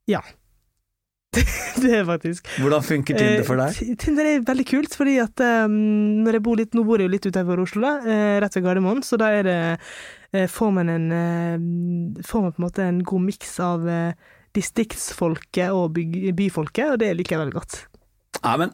Ja. 0.10 0.24
det 1.84 1.92
er 2.00 2.06
faktisk. 2.08 2.48
Hvordan 2.62 2.84
funker 2.86 3.18
Tinder 3.20 3.44
for 3.48 3.62
deg? 3.62 3.80
Eh, 3.84 3.96
Tinder 4.02 4.30
er 4.32 4.46
veldig 4.48 4.66
kult, 4.70 4.96
fordi 4.98 5.18
at 5.24 5.44
um, 5.68 5.76
når 6.26 6.38
jeg 6.40 6.44
bor 6.48 6.60
litt, 6.60 6.74
Nå 6.78 6.84
bor 6.88 6.98
jeg 7.02 7.10
jo 7.10 7.14
litt 7.16 7.28
utenfor 7.30 7.64
Oslo, 7.66 7.82
da, 7.86 7.94
eh, 8.06 8.38
rett 8.44 8.58
ved 8.60 8.66
Gardermoen, 8.68 9.04
så 9.06 9.20
da 9.22 9.32
er 9.40 9.44
det 9.48 9.60
Får 10.52 10.72
man 10.76 10.90
en 10.92 11.06
Får 12.28 12.42
man 12.44 12.52
på 12.52 12.60
en 12.60 12.66
måte 12.68 12.84
en 12.84 12.98
god 13.08 13.24
miks 13.30 13.54
av 13.64 13.86
distriktsfolket 14.58 15.72
og 15.74 15.92
by, 15.96 16.04
byfolket, 16.38 16.94
og 16.94 17.00
det 17.02 17.12
liker 17.18 17.38
jeg 17.38 17.44
veldig 17.46 17.56
godt. 17.58 17.78
Ja, 18.44 18.56
men 18.60 18.74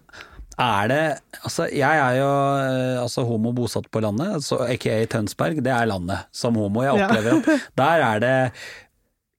er 0.62 0.90
det 0.92 1.02
Altså, 1.44 1.66
jeg 1.74 1.98
er 2.00 2.18
jo 2.20 2.28
altså, 3.04 3.24
homo 3.28 3.52
bosatt 3.58 3.90
på 3.94 4.02
landet, 4.04 4.44
så 4.46 4.62
aka 4.68 5.00
Tønsberg, 5.12 5.62
det 5.66 5.74
er 5.74 5.90
landet 5.90 6.26
som 6.36 6.56
homo. 6.60 6.84
Jeg 6.86 6.98
Ja. 7.00 7.08
opplever 7.08 7.40
at 7.40 7.70
der 7.82 8.06
er 8.10 8.20
det 8.24 8.36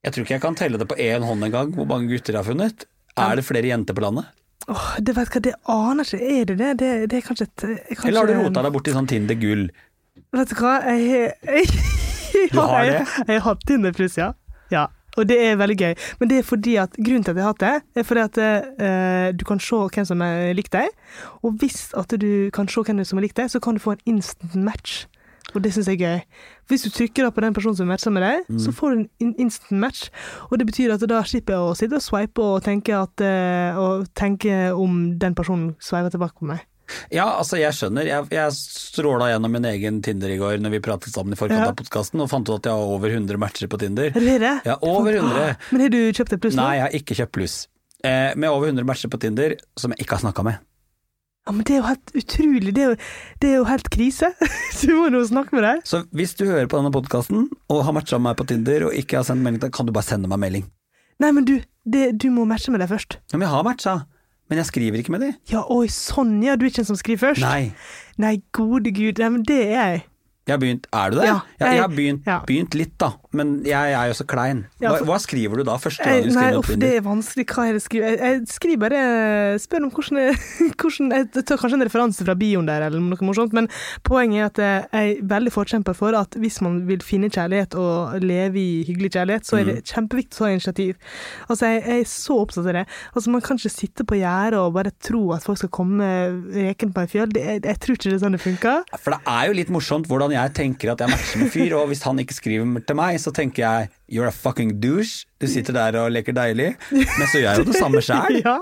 Jeg 0.05 0.13
tror 0.13 0.25
ikke 0.27 0.35
jeg 0.37 0.43
kan 0.43 0.55
telle 0.59 0.79
det 0.81 0.89
på 0.91 0.99
én 1.01 1.23
hånd 1.25 1.45
engang, 1.47 1.71
hvor 1.75 1.87
mange 1.89 2.11
gutter 2.11 2.35
jeg 2.35 2.43
har 2.43 2.49
funnet. 2.51 2.85
Er 3.21 3.39
det 3.39 3.45
flere 3.47 3.71
jenter 3.71 3.95
på 3.95 4.03
landet? 4.05 4.31
Åh, 4.69 4.95
det 5.05 5.13
vet 5.17 5.29
hva, 5.31 5.41
det 5.45 5.55
aner 5.71 6.09
jeg 6.09 6.21
ikke. 6.21 6.35
Er 6.35 6.47
det 6.49 6.57
det? 6.59 6.71
Det, 6.81 6.91
det 7.13 7.19
er 7.19 7.27
kanskje 7.27 7.47
et 7.47 7.65
kanskje, 7.65 8.09
Eller 8.09 8.21
har 8.21 8.31
du 8.31 8.39
rota 8.41 8.65
deg 8.65 8.75
borti 8.75 8.95
sånn 8.95 9.09
Tinder 9.11 9.39
gull? 9.39 9.67
Vet 10.35 10.51
du 10.51 10.57
hva, 10.59 10.79
jeg 10.89 11.09
har 11.13 11.59
jeg, 11.59 11.85
Du 12.55 12.61
har 12.61 12.85
jeg, 12.89 13.01
det? 13.01 13.27
Jeg 13.29 13.41
har 13.41 13.47
hatt 13.51 13.67
Tinder 13.69 13.97
pluss, 13.97 14.17
ja. 14.19 14.33
ja. 14.73 14.87
Og 15.15 15.29
det 15.31 15.37
er 15.47 15.59
veldig 15.61 15.77
gøy. 15.79 15.93
Men 16.21 16.31
det 16.31 16.41
er 16.41 16.47
fordi 16.49 16.77
at 16.83 16.97
grunnen 16.99 17.27
til 17.27 17.35
at 17.35 17.39
jeg 17.39 17.47
har 17.47 17.53
hatt 17.53 17.63
det, 17.63 18.01
er 18.01 18.07
fordi 18.09 18.25
at 18.25 18.41
uh, 18.43 19.29
du 19.37 19.45
kan 19.47 19.61
se 19.63 19.79
hvem 19.95 20.09
som 20.09 20.25
har 20.25 20.55
likt 20.59 20.75
deg. 20.75 20.89
Og 21.47 21.61
hvis 21.61 21.93
at 21.95 22.17
du 22.19 22.51
kan 22.55 22.71
se 22.71 22.83
hvem 22.89 23.05
som 23.07 23.21
har 23.21 23.27
likt 23.29 23.39
deg, 23.39 23.53
så 23.53 23.61
kan 23.63 23.79
du 23.79 23.85
få 23.85 23.95
en 23.95 24.17
instant 24.17 24.57
match. 24.59 25.05
Og 25.55 25.63
det 25.63 25.73
syns 25.75 25.87
jeg 25.87 26.01
er 26.01 26.05
gøy. 26.19 26.21
Hvis 26.69 26.83
du 26.87 26.91
trykker 26.91 27.23
da 27.27 27.31
på 27.31 27.41
den 27.45 27.55
personen 27.55 27.77
som 27.79 27.87
matcher 27.91 28.11
med 28.15 28.23
deg, 28.27 28.49
så 28.59 28.73
får 28.75 28.95
du 28.95 29.09
en 29.23 29.35
instant 29.39 29.79
match. 29.81 30.09
Og 30.51 30.59
det 30.59 30.67
betyr 30.67 30.95
at 30.97 31.05
da 31.09 31.23
slipper 31.23 31.55
jeg 31.55 31.63
å 31.71 31.75
sitte 31.79 31.99
og 32.01 32.03
swipe 32.03 32.43
og 32.43 32.63
tenke, 32.67 32.95
at, 32.97 33.21
eh, 33.23 33.77
og 33.79 34.09
tenke 34.19 34.73
om 34.75 35.19
den 35.19 35.35
personen 35.39 35.75
sveiver 35.79 36.11
tilbake 36.15 36.41
på 36.41 36.49
meg. 36.51 36.65
Ja, 37.15 37.25
altså 37.41 37.57
jeg 37.57 37.73
skjønner. 37.73 38.05
Jeg, 38.05 38.27
jeg 38.35 38.53
stråla 38.59 39.31
gjennom 39.31 39.55
min 39.57 39.65
egen 39.71 40.03
Tinder 40.05 40.29
i 40.29 40.37
går 40.37 40.59
når 40.61 40.75
vi 40.75 40.81
pratet 40.85 41.15
sammen 41.15 41.33
i 41.33 41.39
forkant 41.39 41.63
Ja. 41.63 41.71
av 41.73 41.79
podkasten, 41.79 42.21
og 42.21 42.29
fant 42.29 42.45
ut 42.51 42.59
at 42.59 42.69
jeg 42.69 42.75
har 42.77 42.93
over 42.99 43.09
100 43.15 43.39
matcher 43.41 43.71
på 43.73 43.79
Tinder. 43.81 44.11
Er 44.13 44.21
det 44.21 44.37
det? 44.43 44.53
Ja, 44.69 44.77
over 44.83 45.15
100. 45.17 45.57
Men 45.73 45.81
har 45.87 45.89
du 45.95 46.01
kjøpt 46.13 46.35
et 46.37 46.43
pluss 46.45 46.59
nå? 46.59 46.61
Nei, 46.67 46.75
jeg 46.77 46.85
har 46.85 46.99
ikke 47.01 47.17
kjøpt 47.23 47.33
pluss. 47.39 47.57
Eh, 48.05 48.35
med 48.37 48.51
over 48.51 48.69
100 48.69 48.85
matcher 48.85 49.09
på 49.09 49.21
Tinder 49.23 49.57
som 49.81 49.95
jeg 49.97 50.05
ikke 50.05 50.19
har 50.19 50.27
snakka 50.27 50.45
med. 50.45 50.61
Ja, 51.45 51.53
men 51.53 51.67
det 51.69 51.75
er 51.75 51.83
jo 51.83 51.89
helt 51.91 52.13
utrolig. 52.17 52.73
Det 52.73 52.83
er 52.83 52.87
jo, 52.89 52.97
det 53.43 53.49
er 53.51 53.59
jo 53.59 53.65
helt 53.69 53.89
krise. 53.93 54.31
Så 54.77 54.89
du 54.89 54.95
må 54.97 55.11
jo 55.13 55.21
snakke 55.29 55.53
med 55.53 55.67
deg. 55.67 55.83
Så 55.85 56.01
hvis 56.17 56.33
du 56.39 56.47
hører 56.49 56.71
på 56.73 56.81
denne 56.81 56.93
podkasten 56.95 57.51
og 57.69 57.83
har 57.85 57.93
matcha 57.97 58.17
meg 58.23 58.39
på 58.39 58.47
Tinder 58.49 58.87
og 58.89 58.97
ikke 58.97 59.21
har 59.21 59.27
sendt 59.29 59.45
melding, 59.45 59.61
da 59.61 59.69
kan 59.69 59.85
du 59.85 59.93
bare 59.93 60.09
sende 60.09 60.31
meg 60.33 60.41
melding. 60.41 60.65
Nei, 61.21 61.31
men 61.37 61.45
du, 61.45 61.59
det, 61.85 62.07
du 62.17 62.31
må 62.33 62.47
matche 62.49 62.73
med 62.73 62.81
deg 62.81 62.89
først. 62.95 63.19
Ja, 63.29 63.37
men 63.37 63.45
jeg 63.45 63.53
har 63.53 63.67
matcha, 63.69 63.95
men 64.49 64.61
jeg 64.63 64.71
skriver 64.71 65.05
ikke 65.05 65.13
med 65.15 65.27
de. 65.27 65.31
Ja, 65.53 65.67
oi, 65.69 65.85
sånn, 65.93 66.39
ja. 66.45 66.57
Du 66.57 66.65
er 66.65 66.73
ikke 66.73 66.83
en 66.87 66.89
som 66.95 66.99
skriver 67.01 67.27
først? 67.29 67.45
Nei. 67.45 67.75
Nei, 68.25 68.35
gode 68.57 68.95
gud. 68.97 69.21
Nei, 69.21 69.31
men 69.37 69.45
det 69.45 69.61
er 69.67 69.77
jeg. 69.77 70.03
Jeg 70.45 70.53
har 70.53 70.61
begynt, 70.61 70.89
Er 70.93 71.13
du 71.13 71.17
det? 71.17 71.29
Ja, 71.29 71.37
jeg, 71.61 71.69
jeg 71.69 71.81
har 71.81 71.93
begynt, 71.93 72.27
ja. 72.29 72.41
begynt 72.49 72.75
litt, 72.77 72.97
da. 73.01 73.15
Men 73.37 73.55
jeg 73.67 73.95
er 73.95 74.11
jo 74.11 74.17
så 74.19 74.27
klein. 74.29 74.65
Hva, 74.83 74.97
hva 75.07 75.19
skriver 75.23 75.61
du 75.61 75.67
da, 75.67 75.77
første 75.81 76.05
gang 76.07 76.25
du 76.29 76.35
nei, 76.37 76.49
opp 76.59 76.69
uff, 76.69 76.79
det 76.81 76.93
er 76.99 77.05
vanskelig. 77.05 77.47
Hva 77.51 77.67
er 77.67 77.75
det 77.75 77.83
jeg 77.83 77.87
skriver? 77.89 78.17
Jeg, 78.25 78.41
skriver 78.55 78.83
bare 78.85 79.03
Spør 79.63 79.87
om 79.87 79.93
hvordan, 79.95 80.21
jeg, 80.23 80.39
hvordan 80.81 81.13
Jeg 81.15 81.29
tar 81.35 81.61
kanskje 81.61 81.79
en 81.79 81.87
referanse 81.87 82.27
fra 82.27 82.37
bioen 82.39 82.69
der, 82.69 82.87
eller 82.89 83.03
noe 83.03 83.29
morsomt, 83.29 83.55
men 83.57 83.69
poenget 84.07 84.61
er 84.61 84.79
at 84.85 84.95
jeg 84.95 85.15
er 85.19 85.25
veldig 85.35 85.53
forkjemper 85.55 85.97
for 85.97 86.17
at 86.19 86.39
hvis 86.41 86.61
man 86.65 86.83
vil 86.89 87.03
finne 87.05 87.31
kjærlighet 87.33 87.77
og 87.81 88.19
leve 88.25 88.61
i 88.61 88.85
hyggelig 88.89 89.15
kjærlighet, 89.17 89.49
så 89.49 89.61
er 89.61 89.71
det 89.71 89.77
kjempeviktig 89.91 90.39
å 90.39 90.45
ta 90.45 90.51
initiativ. 90.53 90.99
Altså, 91.49 91.71
jeg, 91.71 91.83
jeg 91.85 92.05
er 92.05 92.11
så 92.11 92.39
opptatt 92.43 92.69
av 92.69 92.79
det. 92.79 92.85
Altså, 93.15 93.35
Man 93.35 93.45
kan 93.45 93.61
ikke 93.61 93.73
sitte 93.73 94.07
på 94.09 94.19
gjerdet 94.21 94.61
og 94.61 94.75
bare 94.77 94.95
tro 95.05 95.23
at 95.37 95.47
folk 95.47 95.61
skal 95.61 95.73
komme 95.75 96.09
rekende 96.55 96.95
på 96.97 97.05
en 97.05 97.11
fjøl. 97.11 97.33
Det, 97.35 97.45
jeg 97.65 97.81
tror 97.83 97.99
ikke 97.99 98.11
det 98.11 98.19
er 98.19 98.25
sånn 98.25 98.37
det 98.37 98.43
funker. 98.45 98.85
For 99.01 99.17
det 99.17 99.21
er 99.35 99.49
jo 99.49 99.57
litt 99.59 99.73
morsomt 99.75 100.09
hvordan 100.11 100.35
jeg 100.35 100.55
tenker 100.57 100.93
at 100.95 101.03
jeg 101.03 101.13
matcher 101.13 101.43
med 101.43 101.53
fyr, 101.55 101.77
og 101.79 101.89
hvis 101.91 102.05
han 102.07 102.21
ikke 102.23 102.37
skriver 102.37 102.87
til 102.87 102.99
meg, 102.99 103.21
så 103.25 103.33
tenker 103.35 103.65
jeg 103.65 103.91
you're 104.13 104.29
a 104.29 104.35
fucking 104.35 104.77
douche, 104.83 105.25
du 105.41 105.49
sitter 105.51 105.77
der 105.77 105.97
og 106.03 106.13
leker 106.15 106.37
deilig, 106.37 106.75
men 106.93 107.29
så 107.31 107.41
gjør 107.41 107.51
jeg 107.51 107.63
jo 107.65 107.69
det 107.73 107.79
samme 107.81 108.03
sjæl. 108.09 108.41
Ja. 108.45 108.59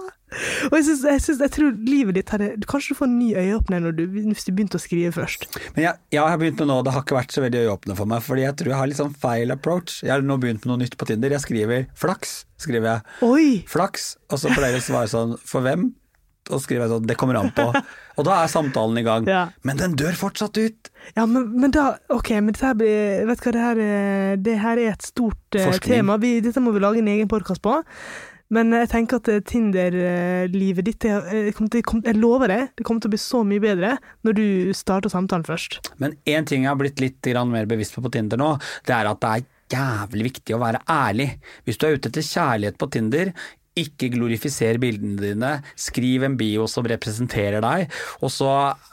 Og 0.71 0.77
jeg, 0.79 0.85
synes, 0.87 1.03
jeg, 1.05 1.21
synes, 1.21 1.41
jeg 1.45 1.53
tror 1.53 1.75
livet 1.85 2.17
ditt 2.17 2.31
hadde 2.33 2.47
Kanskje 2.65 2.95
du 2.95 2.99
får 3.03 3.09
en 3.11 3.19
ny 3.19 3.27
øyeåpner 3.37 3.91
du, 3.93 4.07
hvis 4.15 4.47
du 4.47 4.53
begynte 4.57 4.79
å 4.79 4.83
skrive 4.83 5.13
først. 5.13 5.45
Men 5.77 5.85
jeg, 5.85 6.01
jeg 6.17 6.25
har 6.25 6.41
begynt 6.41 6.63
med 6.63 6.71
nå, 6.71 6.79
det 6.87 6.95
har 6.95 7.05
ikke 7.05 7.19
vært 7.19 7.37
så 7.37 7.45
veldig 7.45 7.65
øyeåpne 7.67 7.97
for 7.99 8.09
meg, 8.09 8.25
fordi 8.25 8.47
jeg 8.47 8.57
tror 8.61 8.73
jeg 8.73 8.81
har 8.81 8.89
litt 8.89 9.01
sånn 9.03 9.17
feil 9.27 9.53
approach. 9.53 9.99
Jeg 10.01 10.15
har 10.15 10.25
nå 10.25 10.39
begynt 10.41 10.65
med 10.65 10.73
noe 10.73 10.83
nytt 10.87 10.97
på 10.97 11.09
Tinder. 11.11 11.35
Jeg 11.37 11.45
skriver 11.45 11.85
flaks, 11.99 12.37
skriver 12.65 12.95
jeg. 12.95 13.19
Oi! 13.29 13.49
Flaks, 13.69 14.15
og 14.33 14.41
så 14.41 14.55
pleier 14.55 14.79
jeg 14.79 14.87
å 14.87 14.89
svare 14.89 15.13
sånn 15.13 15.37
for 15.45 15.67
hvem? 15.67 15.91
Og 16.51 16.59
skriver 16.65 16.89
sånn 16.91 17.07
det 17.07 17.15
kommer 17.21 17.39
an 17.39 17.53
på. 17.55 17.69
Og 18.19 18.27
da 18.27 18.41
er 18.43 18.51
samtalen 18.51 18.99
i 18.99 19.05
gang. 19.07 19.29
Ja. 19.31 19.45
Men 19.63 19.79
den 19.79 19.95
dør 19.97 20.17
fortsatt 20.19 20.59
ut. 20.59 20.91
Ja, 21.15 21.25
men, 21.27 21.47
men 21.61 21.71
da 21.75 21.93
Ok, 22.13 22.33
men 22.43 22.51
dette 22.53 22.75
blir 22.79 23.23
Vet 23.31 23.41
du 23.41 23.47
hva, 23.47 23.53
det 23.55 23.63
her, 23.63 23.81
er- 23.87 24.43
det 24.43 24.59
her 24.63 24.81
er 24.83 24.93
et 24.97 25.07
stort 25.07 25.57
eh, 25.59 25.69
Forskning. 25.71 26.01
tema. 26.03 26.19
Vi, 26.23 26.35
dette 26.45 26.61
må 26.61 26.75
vi 26.75 26.83
lage 26.83 26.99
en 27.03 27.09
egen 27.15 27.31
podkast 27.31 27.63
på. 27.65 27.79
Men 28.53 28.75
jeg 28.77 28.91
tenker 28.93 29.23
at 29.23 29.31
eh, 29.33 29.41
Tinder-livet 29.49 30.85
ditt 30.91 31.07
jeg, 31.09 31.23
eh, 31.31 32.03
Jeg 32.05 32.19
lover 32.21 32.53
deg, 32.53 32.69
det 32.77 32.85
kommer 32.85 33.01
til 33.01 33.09
å 33.09 33.15
bli 33.15 33.23
så 33.23 33.41
mye 33.49 33.63
bedre 33.63 33.95
når 34.27 34.37
du 34.37 34.45
starter 34.77 35.13
samtalen 35.13 35.47
først. 35.47 35.79
Men 36.03 36.19
én 36.29 36.45
ting 36.49 36.67
jeg 36.67 36.73
har 36.73 36.81
blitt 36.81 37.01
litt 37.01 37.33
mer 37.49 37.67
bevisst 37.71 37.95
på 37.97 38.03
på 38.05 38.13
Tinder 38.13 38.37
nå, 38.37 38.59
det 38.85 38.95
er 38.99 39.09
at 39.09 39.21
det 39.23 39.31
er 39.33 39.49
jævlig 39.73 40.27
viktig 40.29 40.55
å 40.57 40.61
være 40.61 40.83
ærlig. 40.91 41.31
Hvis 41.65 41.79
du 41.81 41.87
er 41.87 41.97
ute 41.97 42.11
etter 42.13 42.21
kjærlighet 42.29 42.77
på 42.77 42.91
Tinder, 42.93 43.33
ikke 43.79 44.11
glorifiser 44.13 44.79
bildene 44.83 45.17
dine, 45.21 45.53
skriv 45.81 46.27
en 46.27 46.37
bio 46.41 46.67
som 46.71 46.87
representerer 46.89 47.63
deg. 47.65 47.93
Og 48.21 48.33
så 48.33 48.51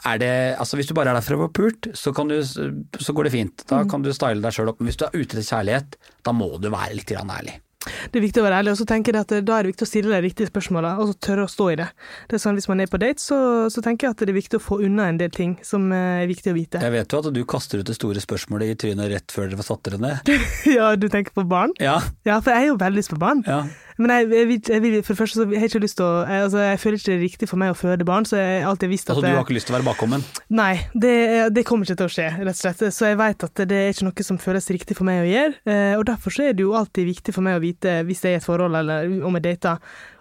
er 0.08 0.20
det 0.22 0.32
Altså 0.60 0.78
hvis 0.78 0.88
du 0.88 0.94
bare 0.96 1.12
er 1.12 1.18
der 1.20 1.26
for 1.26 1.36
å 1.36 1.46
få 1.46 1.52
pult, 1.60 1.90
så, 1.96 2.14
kan 2.16 2.30
du, 2.30 2.38
så 2.44 3.16
går 3.16 3.28
det 3.28 3.34
fint. 3.36 3.66
Da 3.70 3.82
kan 3.88 4.04
du 4.04 4.12
style 4.16 4.40
deg 4.44 4.56
sjøl 4.56 4.72
opp. 4.72 4.80
Men 4.80 4.90
hvis 4.90 5.00
du 5.00 5.08
er 5.08 5.16
ute 5.16 5.36
etter 5.36 5.46
kjærlighet, 5.46 5.98
da 6.26 6.36
må 6.36 6.52
du 6.60 6.70
være 6.72 6.96
litt 6.96 7.12
ærlig. 7.16 7.58
Det 7.80 8.18
er 8.18 8.24
viktig 8.26 8.42
å 8.42 8.44
være 8.44 8.58
ærlig, 8.60 8.72
og 8.74 8.78
så 8.82 8.84
tenker 8.84 9.16
jeg 9.16 9.24
at 9.24 9.30
eh, 9.32 9.40
da 9.40 9.54
er 9.56 9.64
det 9.64 9.70
viktig 9.70 9.86
å 9.86 9.88
stille 9.88 10.12
de 10.12 10.18
riktige 10.26 10.50
spørsmåla, 10.50 10.90
og 11.00 11.08
så 11.08 11.14
tørre 11.24 11.46
å 11.46 11.50
stå 11.50 11.68
i 11.72 11.76
det. 11.80 11.86
Det 12.28 12.36
er 12.36 12.42
sånn 12.42 12.58
Hvis 12.58 12.68
man 12.68 12.82
er 12.84 12.90
på 12.92 13.00
date, 13.00 13.22
så, 13.24 13.38
så 13.72 13.80
tenker 13.84 14.06
jeg 14.06 14.16
at 14.16 14.20
det 14.20 14.34
er 14.34 14.36
viktig 14.36 14.58
å 14.60 14.64
få 14.64 14.82
unna 14.84 15.06
en 15.08 15.20
del 15.20 15.32
ting 15.32 15.54
som 15.64 15.86
eh, 15.96 16.20
er 16.26 16.28
viktig 16.28 16.52
å 16.52 16.56
vite. 16.58 16.82
Jeg 16.84 16.92
vet 16.92 17.16
jo 17.16 17.22
at 17.22 17.30
du 17.32 17.40
kaster 17.48 17.80
ut 17.80 17.88
det 17.88 17.96
store 17.96 18.20
spørsmålet 18.20 18.74
i 18.74 18.78
trynet 18.84 19.08
rett 19.14 19.32
før 19.32 19.48
dere 19.48 19.64
satt 19.64 19.80
dere 19.88 20.02
ned. 20.02 20.32
Ja, 20.76 20.92
du 21.00 21.08
tenker 21.08 21.32
på 21.32 21.46
barn? 21.48 21.72
Ja, 21.80 21.96
Ja, 22.28 22.36
for 22.44 22.52
jeg 22.52 22.68
er 22.68 22.74
jo 22.74 22.76
veldig 22.84 23.00
lyst 23.00 23.14
på 23.14 23.20
barn. 23.20 23.40
ja. 23.48 23.62
Men 24.00 24.12
jeg, 24.14 24.28
jeg, 24.32 24.46
vil- 24.48 24.70
jeg, 24.72 24.80
vil- 24.82 25.02
for 25.04 25.12
det 25.12 25.20
første 25.20 25.36
så 25.36 25.44
har 25.44 25.52
jeg 25.58 25.68
ikke 25.70 25.82
lyst 25.84 25.98
til 26.00 26.06
å 26.06 26.12
jeg, 26.24 26.42
altså, 26.46 26.60
jeg 26.64 26.78
føler 26.80 26.96
ikke 27.00 27.10
det 27.10 27.16
er 27.18 27.22
riktig 27.26 27.48
for 27.50 27.60
meg 27.60 27.72
å 27.74 27.76
føde 27.76 28.06
barn, 28.08 28.24
så 28.28 28.38
jeg 28.40 28.62
har 28.62 28.70
alltid 28.70 28.88
visst 28.94 29.10
at 29.10 29.14
Altså 29.14 29.26
du 29.26 29.34
har 29.36 29.44
ikke 29.44 29.56
lyst 29.58 29.68
til 29.68 29.74
å 29.74 29.78
være 29.78 29.88
bakkommen? 29.90 30.24
Nei, 30.56 30.70
det, 31.04 31.14
det 31.56 31.64
kommer 31.68 31.84
ikke 31.84 31.98
til 32.00 32.08
å 32.08 32.14
skje, 32.14 32.28
rett 32.40 32.54
og 32.56 32.60
slett. 32.62 32.84
Så 32.96 33.10
jeg 33.10 33.18
vet 33.20 33.44
at 33.50 33.62
det 33.68 33.80
er 33.82 33.92
ikke 33.92 34.06
noe 34.08 34.26
som 34.30 34.40
føles 34.40 34.70
riktig 34.72 34.96
for 34.96 35.04
meg 35.10 35.20
å 35.24 35.28
gjøre. 35.30 35.54
eh, 35.68 35.92
Og 36.00 36.06
derfor 36.08 36.32
så 36.32 36.48
er 36.48 36.56
det 36.56 36.64
jo 36.64 36.72
alltid 36.80 37.10
viktig 37.12 37.34
for 37.36 37.44
meg 37.44 37.58
å 37.60 37.62
vite, 37.66 37.98
hvis 38.08 38.24
jeg 38.24 38.32
er 38.32 38.38
i 38.38 38.40
et 38.40 38.48
forhold 38.48 38.80
eller 38.80 39.12
om 39.28 39.36
jeg 39.36 39.46
dater, 39.50 39.78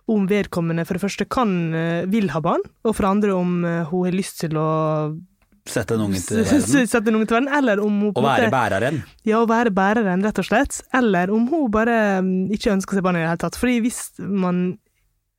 om 0.09 0.23
vedkommende 0.27 0.83
for 0.89 0.97
det 0.97 1.03
første 1.05 1.25
kan, 1.29 1.55
eh, 1.77 2.03
vil 2.09 2.29
ha 2.33 2.39
barn, 2.41 2.63
og 2.83 2.95
for 2.97 3.05
det 3.05 3.11
andre 3.15 3.35
om 3.37 3.59
eh, 3.63 3.83
hun 3.91 4.07
har 4.09 4.15
lyst 4.19 4.39
til 4.43 4.57
å 4.59 4.69
Sette 5.69 5.95
en 5.95 6.03
unge 6.07 6.19
til 6.25 6.41
verden? 6.41 6.87
sette 6.89 7.11
en 7.11 7.19
unge 7.19 7.29
til 7.29 7.37
verden, 7.37 7.53
eller 7.59 7.81
om 7.83 8.03
hun 8.03 8.11
Å 8.11 8.25
være 8.25 8.49
måte 8.49 8.53
bæreren? 8.55 8.99
Ja, 9.27 9.39
å 9.43 9.47
være 9.49 9.73
bæreren, 9.75 10.25
rett 10.25 10.41
og 10.41 10.47
slett. 10.47 10.81
Eller 10.95 11.33
om 11.33 11.47
hun 11.51 11.71
bare 11.73 11.97
mm, 12.25 12.51
ikke 12.57 12.73
ønsker 12.75 12.99
seg 12.99 13.05
barn 13.05 13.19
i 13.19 13.23
det 13.23 13.31
hele 13.31 13.43
tatt. 13.45 13.59
Fordi 13.59 13.79
hvis 13.85 14.03
man 14.19 14.79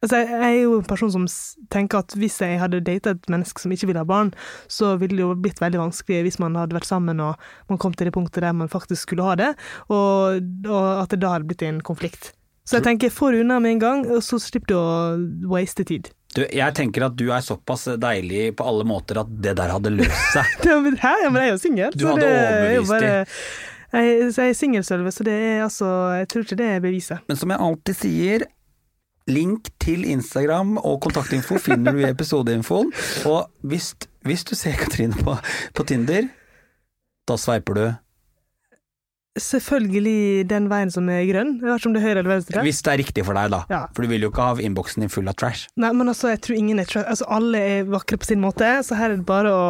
Altså, 0.00 0.16
jeg 0.16 0.28
jeg 0.30 0.56
er 0.56 0.62
jo 0.62 0.76
en 0.78 0.86
person 0.88 1.10
som 1.12 1.24
tenker 1.68 2.00
at 2.00 2.14
hvis 2.16 2.38
jeg 2.40 2.56
hadde 2.56 2.78
data 2.80 3.12
et 3.12 3.26
menneske 3.28 3.60
som 3.60 3.72
ikke 3.74 3.90
ville 3.90 4.00
ha 4.00 4.08
barn, 4.08 4.30
så 4.64 4.94
ville 4.96 5.18
det 5.18 5.26
jo 5.26 5.34
blitt 5.36 5.60
veldig 5.60 5.76
vanskelig 5.76 6.22
hvis 6.24 6.38
man 6.40 6.56
hadde 6.56 6.72
vært 6.72 6.88
sammen 6.88 7.20
og 7.20 7.36
man 7.68 7.80
kom 7.82 7.92
til 7.92 8.08
det 8.08 8.14
punktet 8.16 8.40
der 8.46 8.56
man 8.56 8.72
faktisk 8.72 9.02
skulle 9.02 9.26
ha 9.28 9.34
det, 9.36 9.50
og, 9.92 10.40
og 10.64 10.86
at 11.02 11.12
det 11.12 11.20
da 11.20 11.34
hadde 11.34 11.50
blitt 11.50 11.66
en 11.68 11.82
konflikt. 11.84 12.32
Så 12.64 12.78
jeg 12.78 12.86
tenker, 12.86 13.12
få 13.12 13.32
det 13.34 13.42
unna 13.44 13.58
med 13.60 13.76
en 13.76 13.82
gang, 13.82 14.06
og 14.08 14.24
så 14.24 14.38
slipper 14.40 14.72
du 14.72 14.78
å 14.78 15.52
waste 15.52 15.84
tid. 15.84 16.08
Du, 16.36 16.44
jeg 16.46 16.74
tenker 16.78 17.08
at 17.08 17.16
du 17.18 17.26
er 17.34 17.42
såpass 17.42 17.88
deilig 17.98 18.52
på 18.58 18.66
alle 18.70 18.86
måter 18.86 19.18
at 19.24 19.30
det 19.42 19.56
der 19.58 19.72
hadde 19.74 19.90
løst 19.96 20.36
seg. 20.36 20.52
Hæ? 21.04 21.14
Ja, 21.24 21.30
men 21.32 21.42
jeg 21.42 21.48
er 21.48 21.50
jo 21.50 21.58
singel. 21.58 21.96
Du 21.96 22.06
hadde 22.06 22.28
er 22.28 22.52
overbevist 22.52 22.94
dem. 23.02 23.34
Jeg, 23.90 24.30
er 24.38 24.52
singelsølve, 24.54 25.10
så 25.10 25.24
det 25.26 25.34
er 25.34 25.64
altså 25.64 25.86
Jeg 26.20 26.28
tror 26.30 26.44
ikke 26.46 26.58
det 26.60 26.68
er 26.76 26.82
beviset. 26.84 27.24
Men 27.26 27.38
som 27.40 27.50
jeg 27.50 27.62
alltid 27.66 27.98
sier, 27.98 28.44
link 29.30 29.72
til 29.82 30.04
Instagram 30.06 30.76
og 30.78 31.00
kontaktinfo 31.02 31.58
finner 31.58 31.96
du 31.96 32.04
i 32.04 32.06
episodeinfoen. 32.10 32.92
Og 33.26 33.50
hvis, 33.66 33.92
hvis 34.26 34.46
du 34.46 34.54
ser 34.58 34.78
Katrine 34.78 35.18
på, 35.18 35.34
på 35.74 35.86
Tinder, 35.90 36.30
da 37.26 37.38
sveiper 37.38 37.78
du. 37.78 37.84
Selvfølgelig 39.40 40.46
den 40.50 40.68
veien 40.70 40.90
som 40.92 41.08
er 41.12 41.24
grønn. 41.28 41.56
Om 41.60 41.94
det 41.94 42.00
er 42.02 42.06
høyre 42.06 42.18
eller 42.22 42.30
venstre. 42.36 42.62
Hvis 42.66 42.82
det 42.86 42.92
er 42.92 43.00
riktig 43.02 43.24
for 43.26 43.36
deg, 43.38 43.50
da. 43.54 43.62
Ja. 43.72 43.80
For 43.96 44.04
du 44.06 44.10
vil 44.12 44.26
jo 44.26 44.30
ikke 44.32 44.46
ha 44.50 44.54
innboksen 44.60 45.04
din 45.04 45.12
full 45.12 45.28
av 45.30 45.36
trash. 45.40 45.66
Nei, 45.80 45.90
men 45.96 46.10
altså, 46.12 46.30
jeg 46.34 46.42
tror 46.44 46.58
ingen 46.60 46.82
er 46.82 46.88
trash. 46.90 47.08
Altså, 47.10 47.26
alle 47.32 47.60
er 47.78 47.88
vakre 47.90 48.18
på 48.20 48.28
sin 48.28 48.42
måte, 48.42 48.68
så 48.86 48.98
her 48.98 49.14
er 49.14 49.20
det 49.20 49.26
bare 49.28 49.50
å 49.54 49.64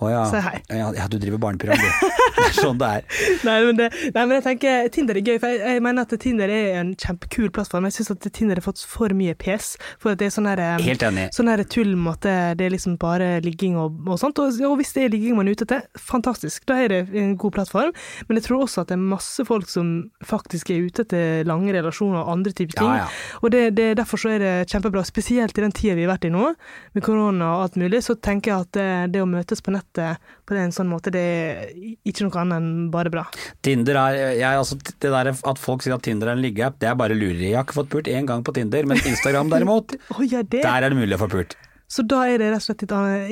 Å 0.00 0.10
ja. 0.12 0.24
si 0.32 0.42
hei. 0.46 0.56
ja. 0.80 0.88
Ja, 1.00 1.06
du 1.12 1.18
driver 1.22 1.38
barneprogram, 1.46 1.78
du. 1.80 2.08
Det 2.40 2.46
er 2.46 2.54
sånn 2.56 2.78
det 2.80 2.86
er. 2.88 3.02
Nei 3.44 3.54
men, 3.66 3.76
det, 3.76 3.86
nei, 4.14 4.22
men 4.24 4.30
jeg 4.38 4.42
tenker 4.46 4.86
Tinder 4.94 5.18
er 5.18 5.24
gøy, 5.26 5.36
for 5.42 5.50
jeg, 5.52 5.58
jeg 5.74 5.82
mener 5.84 6.06
at 6.06 6.14
Tinder 6.22 6.48
er 6.54 6.78
en 6.80 6.92
kjempekul 6.98 7.50
plattform. 7.52 7.84
Jeg 7.90 7.98
syns 7.98 8.12
at 8.14 8.28
Tinder 8.32 8.56
har 8.56 8.64
fått 8.64 8.80
for 8.88 9.12
mye 9.18 9.34
pes, 9.38 9.74
for 10.00 10.14
at 10.14 10.20
det 10.22 10.30
er 10.30 10.32
sånn 10.32 10.48
her 10.48 10.62
eh, 10.64 10.78
Helt 10.86 11.04
enig. 11.04 11.26
Sånn 11.36 11.50
her 11.52 11.60
tull 11.68 11.92
med 12.00 12.14
at 12.16 12.22
det- 12.24 12.56
det 12.60 12.66
er 12.66 12.72
liksom 12.72 12.96
bare 13.02 13.28
ligging 13.44 13.76
og, 13.76 13.98
og 14.08 14.16
sånt. 14.22 14.40
Og, 14.40 14.56
og 14.70 14.78
hvis 14.80 14.94
det 14.96 15.04
er 15.04 15.12
ligging 15.12 15.36
man 15.36 15.50
er 15.50 15.58
ute 15.58 15.66
etter, 15.68 15.84
fantastisk. 16.00 16.64
Da 16.70 16.78
er 16.80 16.88
det 16.94 17.00
en 17.20 17.34
god 17.40 17.52
plattform. 17.58 17.92
Men 18.28 18.40
jeg 18.40 18.46
tror 18.48 18.64
også 18.64 18.86
at 18.86 18.90
det 18.94 18.96
er 18.96 19.04
masse 19.10 19.44
folk 19.46 19.68
som 19.70 19.90
faktisk 20.26 20.72
er 20.72 20.86
ute 20.86 21.04
etter 21.04 21.46
lange 21.48 21.72
relasjoner 21.74 22.22
og 22.22 22.32
andre 22.36 22.52
typer 22.54 22.78
ting. 22.78 22.90
Ja, 22.90 23.04
ja. 23.04 23.38
Og 23.42 23.52
det, 23.54 23.62
det, 23.78 23.88
derfor 24.00 24.20
så 24.20 24.34
er 24.34 24.42
det 24.42 24.52
kjempebra, 24.70 25.04
spesielt 25.06 25.58
i 25.58 25.64
den 25.64 25.74
tida 25.76 25.96
vi 25.98 26.06
har 26.06 26.12
vært 26.14 26.28
i 26.28 26.32
nå, 26.32 26.52
med 26.96 27.06
korona 27.06 27.52
og 27.56 27.64
alt 27.66 27.78
mulig, 27.80 28.02
så 28.06 28.16
tenker 28.16 28.52
jeg 28.52 28.66
at 28.66 28.72
det, 28.76 28.88
det 29.16 29.24
å 29.24 29.28
møtes 29.30 29.64
på 29.64 29.74
nettet 29.74 30.30
på 30.48 30.58
en 30.58 30.74
sånn 30.74 30.90
måte, 30.90 31.12
det 31.14 31.22
er 31.22 31.72
ikke 32.08 32.26
noe 32.26 32.42
annet 32.42 32.60
enn 32.60 32.90
bare 32.94 33.12
bra. 33.12 33.26
Tinder 33.64 34.00
er 34.02 34.20
jeg, 34.40 34.50
altså, 34.50 34.78
Det 34.80 35.10
der 35.12 35.32
at 35.34 35.60
folk 35.62 35.84
sier 35.84 35.96
at 35.96 36.04
Tinder 36.06 36.30
er 36.30 36.38
en 36.38 36.44
liggeapp, 36.44 36.78
det 36.82 36.90
er 36.90 36.98
bare 36.98 37.16
lureri. 37.18 37.50
Jeg 37.52 37.58
har 37.60 37.66
ikke 37.68 37.80
fått 37.82 37.92
pult 37.94 38.10
én 38.10 38.28
gang 38.28 38.44
på 38.46 38.54
Tinder, 38.56 38.88
men 38.88 39.00
Instagram 39.00 39.52
derimot, 39.52 39.96
oh, 40.16 40.22
ja, 40.26 40.42
der 40.42 40.70
er 40.76 40.90
det 40.90 40.98
mulig 40.98 41.18
å 41.18 41.24
få 41.24 41.30
pult. 41.32 41.58
Så 41.90 42.04
da 42.06 42.20
er 42.30 42.38
det 42.38 42.52
rett 42.52 42.62
og 42.62 42.68
slett 42.68 42.84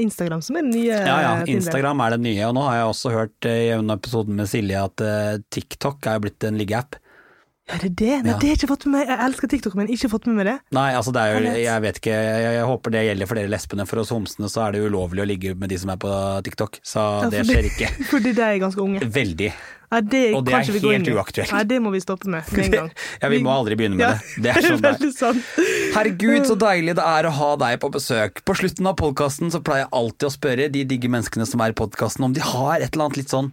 Instagram 0.02 0.40
som 0.42 0.56
er 0.58 0.64
den 0.66 0.72
nye 0.74 0.94
Ja 0.98 1.18
ja. 1.22 1.34
Instagram 1.46 2.00
er 2.06 2.16
det 2.16 2.22
nye, 2.26 2.46
og 2.48 2.56
nå 2.58 2.64
har 2.66 2.80
jeg 2.80 2.88
også 2.92 3.12
hørt 3.14 3.46
eh, 3.46 3.60
i 3.68 3.74
en 3.76 3.90
episode 3.94 4.34
med 4.34 4.50
Silje 4.50 4.80
at 4.88 5.04
eh, 5.04 5.36
TikTok 5.54 6.08
er 6.10 6.18
blitt 6.24 6.42
en 6.48 6.58
liggeapp. 6.58 6.98
Ja, 7.68 7.76
det 7.82 7.90
er 7.90 7.94
det? 8.00 8.08
Nei, 8.24 8.32
Ja. 8.32 8.38
det 8.40 8.48
har 8.48 8.54
jeg 8.54 8.58
ikke 8.62 8.70
fått 8.70 8.84
med 8.88 8.94
meg. 8.96 9.10
Jeg 9.12 9.20
elsker 9.28 9.48
TikTok, 9.52 9.74
men 9.76 9.90
ikke 9.92 10.08
fått 10.08 10.26
med 10.26 10.38
meg 10.40 10.46
det. 10.48 10.54
Nei, 10.72 10.86
altså 10.96 11.12
det 11.12 11.20
er 11.20 11.34
jo, 11.36 11.50
Jeg 11.60 11.82
vet. 11.84 11.98
ikke, 12.00 12.14
jeg, 12.16 12.44
jeg 12.56 12.68
håper 12.70 12.94
det 12.94 13.02
gjelder 13.10 13.28
for 13.28 13.38
dere 13.42 13.52
lesbene. 13.52 13.84
For 13.90 14.00
oss 14.00 14.12
homsene 14.14 14.48
så 14.48 14.62
er 14.66 14.72
det 14.78 14.86
ulovlig 14.88 15.20
å 15.20 15.28
ligge 15.28 15.52
med 15.54 15.68
de 15.68 15.76
som 15.78 15.92
er 15.92 15.98
på 16.00 16.12
TikTok, 16.48 16.80
så 16.82 17.04
Ja, 17.26 17.28
det 17.34 17.44
skjer 17.50 17.68
ikke. 17.68 17.90
Fordi 18.14 18.32
de 18.32 18.46
er 18.46 18.62
ganske 18.64 18.80
unge. 18.80 19.04
Veldig. 19.04 19.50
Ja, 19.88 20.00
det, 20.04 20.22
Og 20.36 20.42
det 20.44 20.52
er 20.52 20.66
helt 20.68 21.06
uaktuelt. 21.12 21.52
Nei, 21.52 21.62
det 21.64 21.78
må 21.80 21.92
vi 21.92 22.00
stoppe 22.04 22.28
med 22.28 22.44
med 22.52 22.64
en 22.66 22.72
gang. 22.80 22.90
Ja, 23.22 23.28
vi 23.32 23.38
må 23.44 23.52
aldri 23.52 23.76
begynne 23.76 23.96
med 24.00 24.16
det. 24.16 24.32
Det 24.48 24.56
er 24.56 24.66
sånn 24.66 24.82
det 24.84 24.96
er. 24.96 25.38
Herregud, 25.94 26.44
så 26.46 26.54
deilig 26.58 26.94
det 26.98 27.04
er 27.04 27.26
å 27.28 27.34
ha 27.34 27.48
deg 27.60 27.78
på 27.82 27.90
besøk. 27.94 28.42
På 28.46 28.54
slutten 28.58 28.86
av 28.90 28.96
podkasten 29.00 29.50
pleier 29.64 29.86
jeg 29.86 29.92
alltid 30.00 30.28
å 30.28 30.34
spørre 30.34 30.68
de 30.74 30.84
digge 30.88 31.10
menneskene 31.10 31.46
som 31.48 31.62
er 31.64 31.74
i 31.74 31.78
podkasten, 31.78 32.26
om 32.28 32.36
de 32.36 32.44
har 32.44 32.78
et 32.78 32.92
eller 32.92 33.08
annet 33.08 33.20
litt 33.22 33.34
sånn 33.34 33.50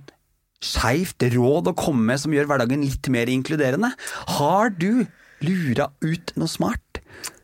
skeivt 0.65 1.25
råd 1.35 1.71
å 1.71 1.77
komme 1.77 2.05
med 2.11 2.21
som 2.21 2.33
gjør 2.33 2.47
hverdagen 2.49 2.85
litt 2.85 3.09
mer 3.13 3.29
inkluderende. 3.31 3.91
Har 4.37 4.73
du 4.73 5.05
lura 5.45 5.91
ut 6.05 6.33
noe 6.39 6.51
smart? 6.51 6.84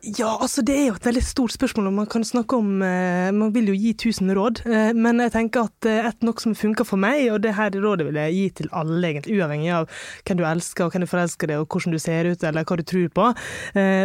Ja, 0.02 0.32
altså 0.42 0.64
det 0.66 0.74
er 0.74 0.86
jo 0.88 0.96
et 0.98 1.04
veldig 1.06 1.22
stort 1.22 1.52
spørsmål, 1.54 1.86
og 1.86 1.94
man 1.94 2.08
kan 2.10 2.24
snakke 2.26 2.58
om 2.58 2.82
eh, 2.82 3.30
Man 3.30 3.52
vil 3.54 3.70
jo 3.70 3.76
gi 3.78 3.92
tusen 4.02 4.32
råd, 4.34 4.64
eh, 4.66 4.90
men 4.98 5.22
jeg 5.22 5.30
tenker 5.36 5.68
at 5.68 5.86
eh, 5.86 6.08
et 6.08 6.26
nok 6.26 6.42
som 6.42 6.56
funker 6.58 6.86
for 6.88 6.98
meg, 6.98 7.28
og 7.30 7.38
det 7.44 7.54
her 7.54 7.70
rådet 7.70 8.08
vil 8.08 8.18
jeg 8.18 8.34
gi 8.34 8.48
til 8.62 8.72
alle, 8.74 8.98
egentlig, 9.12 9.38
uavhengig 9.38 9.70
av 9.76 9.86
hvem 10.26 10.40
du 10.40 10.44
elsker, 10.48 10.86
og 10.86 10.96
hvem 10.96 11.06
du 11.06 11.10
forelsker 11.12 11.52
deg, 11.52 11.62
og 11.62 11.68
hvordan 11.70 11.94
du 11.94 12.02
ser 12.02 12.30
ut, 12.32 12.42
eller 12.42 12.66
hva 12.66 12.80
du 12.80 12.84
tror 12.86 13.12
på. 13.14 13.28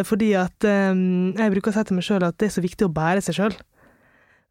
Fordi 0.08 0.30
at 0.38 0.68
jeg 0.68 1.54
bruker 1.54 1.72
å 1.72 1.76
si 1.76 1.84
til 1.90 1.98
meg 1.98 2.06
sjøl 2.06 2.26
at 2.28 2.38
det 2.38 2.50
er 2.50 2.56
så 2.56 2.64
viktig 2.64 2.88
å 2.88 2.94
bære 2.94 3.26
seg 3.26 3.40
sjøl. 3.40 3.58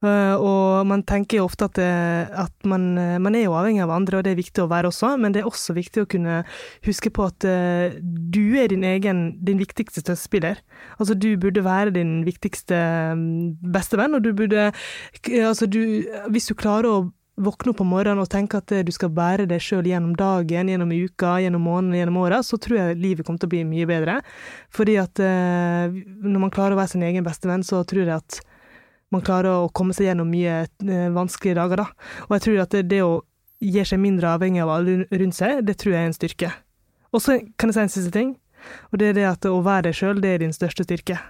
Uh, 0.05 0.36
og 0.36 0.84
man 0.84 1.01
tenker 1.09 1.38
jo 1.38 1.47
ofte 1.47 1.70
at, 1.70 1.78
det, 1.78 1.86
at 2.36 2.66
man, 2.68 2.82
eh, 3.01 3.14
man 3.22 3.32
er 3.34 3.47
jo 3.47 3.55
avhengig 3.57 3.80
av 3.80 3.94
andre, 3.94 4.18
og 4.18 4.26
det 4.26 4.34
er 4.34 4.38
viktig 4.42 4.61
å 4.61 4.68
være 4.68 4.90
også, 4.90 5.14
men 5.16 5.32
det 5.32 5.40
er 5.40 5.49
også 5.49 5.72
viktig 5.72 6.03
å 6.05 6.09
kunne 6.12 6.42
huske 6.84 7.09
på 7.16 7.24
at 7.24 7.47
eh, 7.49 7.97
du 8.05 8.59
er 8.61 8.68
din 8.68 8.84
egen, 8.84 9.24
din 9.40 9.57
viktigste 9.62 10.05
støttespiller. 10.05 10.61
Altså 11.01 11.16
du 11.16 11.30
burde 11.40 11.64
være 11.64 11.94
din 11.97 12.18
viktigste 12.28 12.76
mm, 13.16 13.72
bestevenn, 13.72 14.18
og 14.18 14.26
du 14.26 14.34
burde 14.36 14.68
Altså 15.26 15.66
du 15.66 16.05
Hvis 16.32 16.47
du 16.49 16.55
klarer 16.59 16.88
å 16.90 16.99
våkne 17.36 17.72
opp 17.72 17.80
om 17.84 17.90
morgenen 17.92 18.22
og 18.22 18.30
tenke 18.32 18.61
at 18.61 18.72
eh, 18.72 18.84
du 18.86 18.92
skal 18.94 19.12
bære 19.16 19.47
deg 19.51 19.62
sjøl 19.62 19.86
gjennom 19.88 20.14
dagen, 20.18 20.70
gjennom 20.72 20.92
uka, 20.92 21.36
gjennom 21.44 21.64
måneden, 21.68 21.97
gjennom 21.99 22.20
åra, 22.22 22.42
så 22.44 22.59
tror 22.61 22.78
jeg 22.78 23.01
livet 23.01 23.26
kommer 23.26 23.42
til 23.42 23.51
å 23.51 23.55
bli 23.55 23.62
mye 23.68 23.88
bedre. 23.88 24.20
Fordi 24.74 24.97
at 25.01 25.20
eh, 25.22 25.97
når 26.24 26.47
man 26.47 26.53
klarer 26.53 26.76
å 26.76 26.80
være 26.80 26.94
sin 26.94 27.05
egen 27.07 27.26
bestevenn, 27.26 27.64
så 27.66 27.82
tror 27.88 28.07
jeg 28.07 28.16
at 28.16 28.40
man 29.15 29.23
klarer 29.23 29.53
å 29.63 29.71
komme 29.75 29.95
seg 29.95 30.09
gjennom 30.11 30.29
mye 30.31 30.65
eh, 30.67 31.09
vanskelige 31.15 31.59
dager, 31.59 31.85
da. 31.85 32.13
Og 32.27 32.37
jeg 32.37 32.47
tror 32.47 32.63
at 32.65 32.75
det, 32.75 32.83
det 32.91 33.03
å 33.07 33.21
gi 33.63 33.85
seg 33.87 34.03
mindre 34.03 34.35
avhengig 34.35 34.65
av 34.65 34.73
alle 34.75 35.07
rundt 35.11 35.37
seg, 35.37 35.63
det 35.67 35.79
tror 35.81 35.95
jeg 35.95 36.03
er 36.03 36.11
en 36.11 36.17
styrke. 36.17 36.51
Og 37.15 37.23
så 37.23 37.39
kan 37.57 37.71
jeg 37.71 37.77
si 37.77 37.85
en 37.85 37.95
siste 37.95 38.15
ting, 38.15 38.35
og 38.91 39.01
det 39.01 39.13
er 39.13 39.19
det 39.21 39.29
at 39.31 39.49
å 39.49 39.61
være 39.65 39.89
deg 39.89 39.99
sjøl, 40.01 40.21
det 40.23 40.35
er 40.35 40.43
din 40.43 40.55
største 40.55 40.85
styrke. 40.87 41.21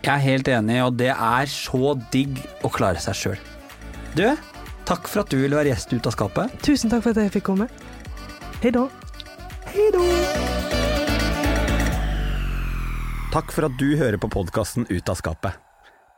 Jeg 0.00 0.12
er 0.14 0.22
helt 0.24 0.48
enig, 0.48 0.78
og 0.86 0.94
det 0.96 1.10
er 1.12 1.50
så 1.52 1.92
digg 2.14 2.38
å 2.64 2.70
klare 2.72 3.02
seg 3.02 3.18
sjøl. 3.18 3.42
Du, 4.16 4.24
takk 4.88 5.10
for 5.10 5.24
at 5.24 5.32
du 5.32 5.36
ville 5.42 5.58
være 5.58 5.74
gjest 5.74 5.92
ut 5.92 6.08
av 6.08 6.14
skapet. 6.16 6.54
Tusen 6.64 6.92
takk 6.92 7.04
for 7.04 7.12
at 7.12 7.26
jeg 7.26 7.34
fikk 7.36 7.50
komme. 7.50 7.68
Hei 8.62 8.72
da. 8.74 8.86
Hei 9.74 9.90
da. 9.94 10.06
Takk 13.30 13.52
for 13.54 13.68
at 13.68 13.76
du 13.78 13.92
hører 13.94 14.18
på 14.18 14.30
podkasten 14.32 14.88
Ut 14.90 15.12
av 15.12 15.18
skapet. 15.20 15.69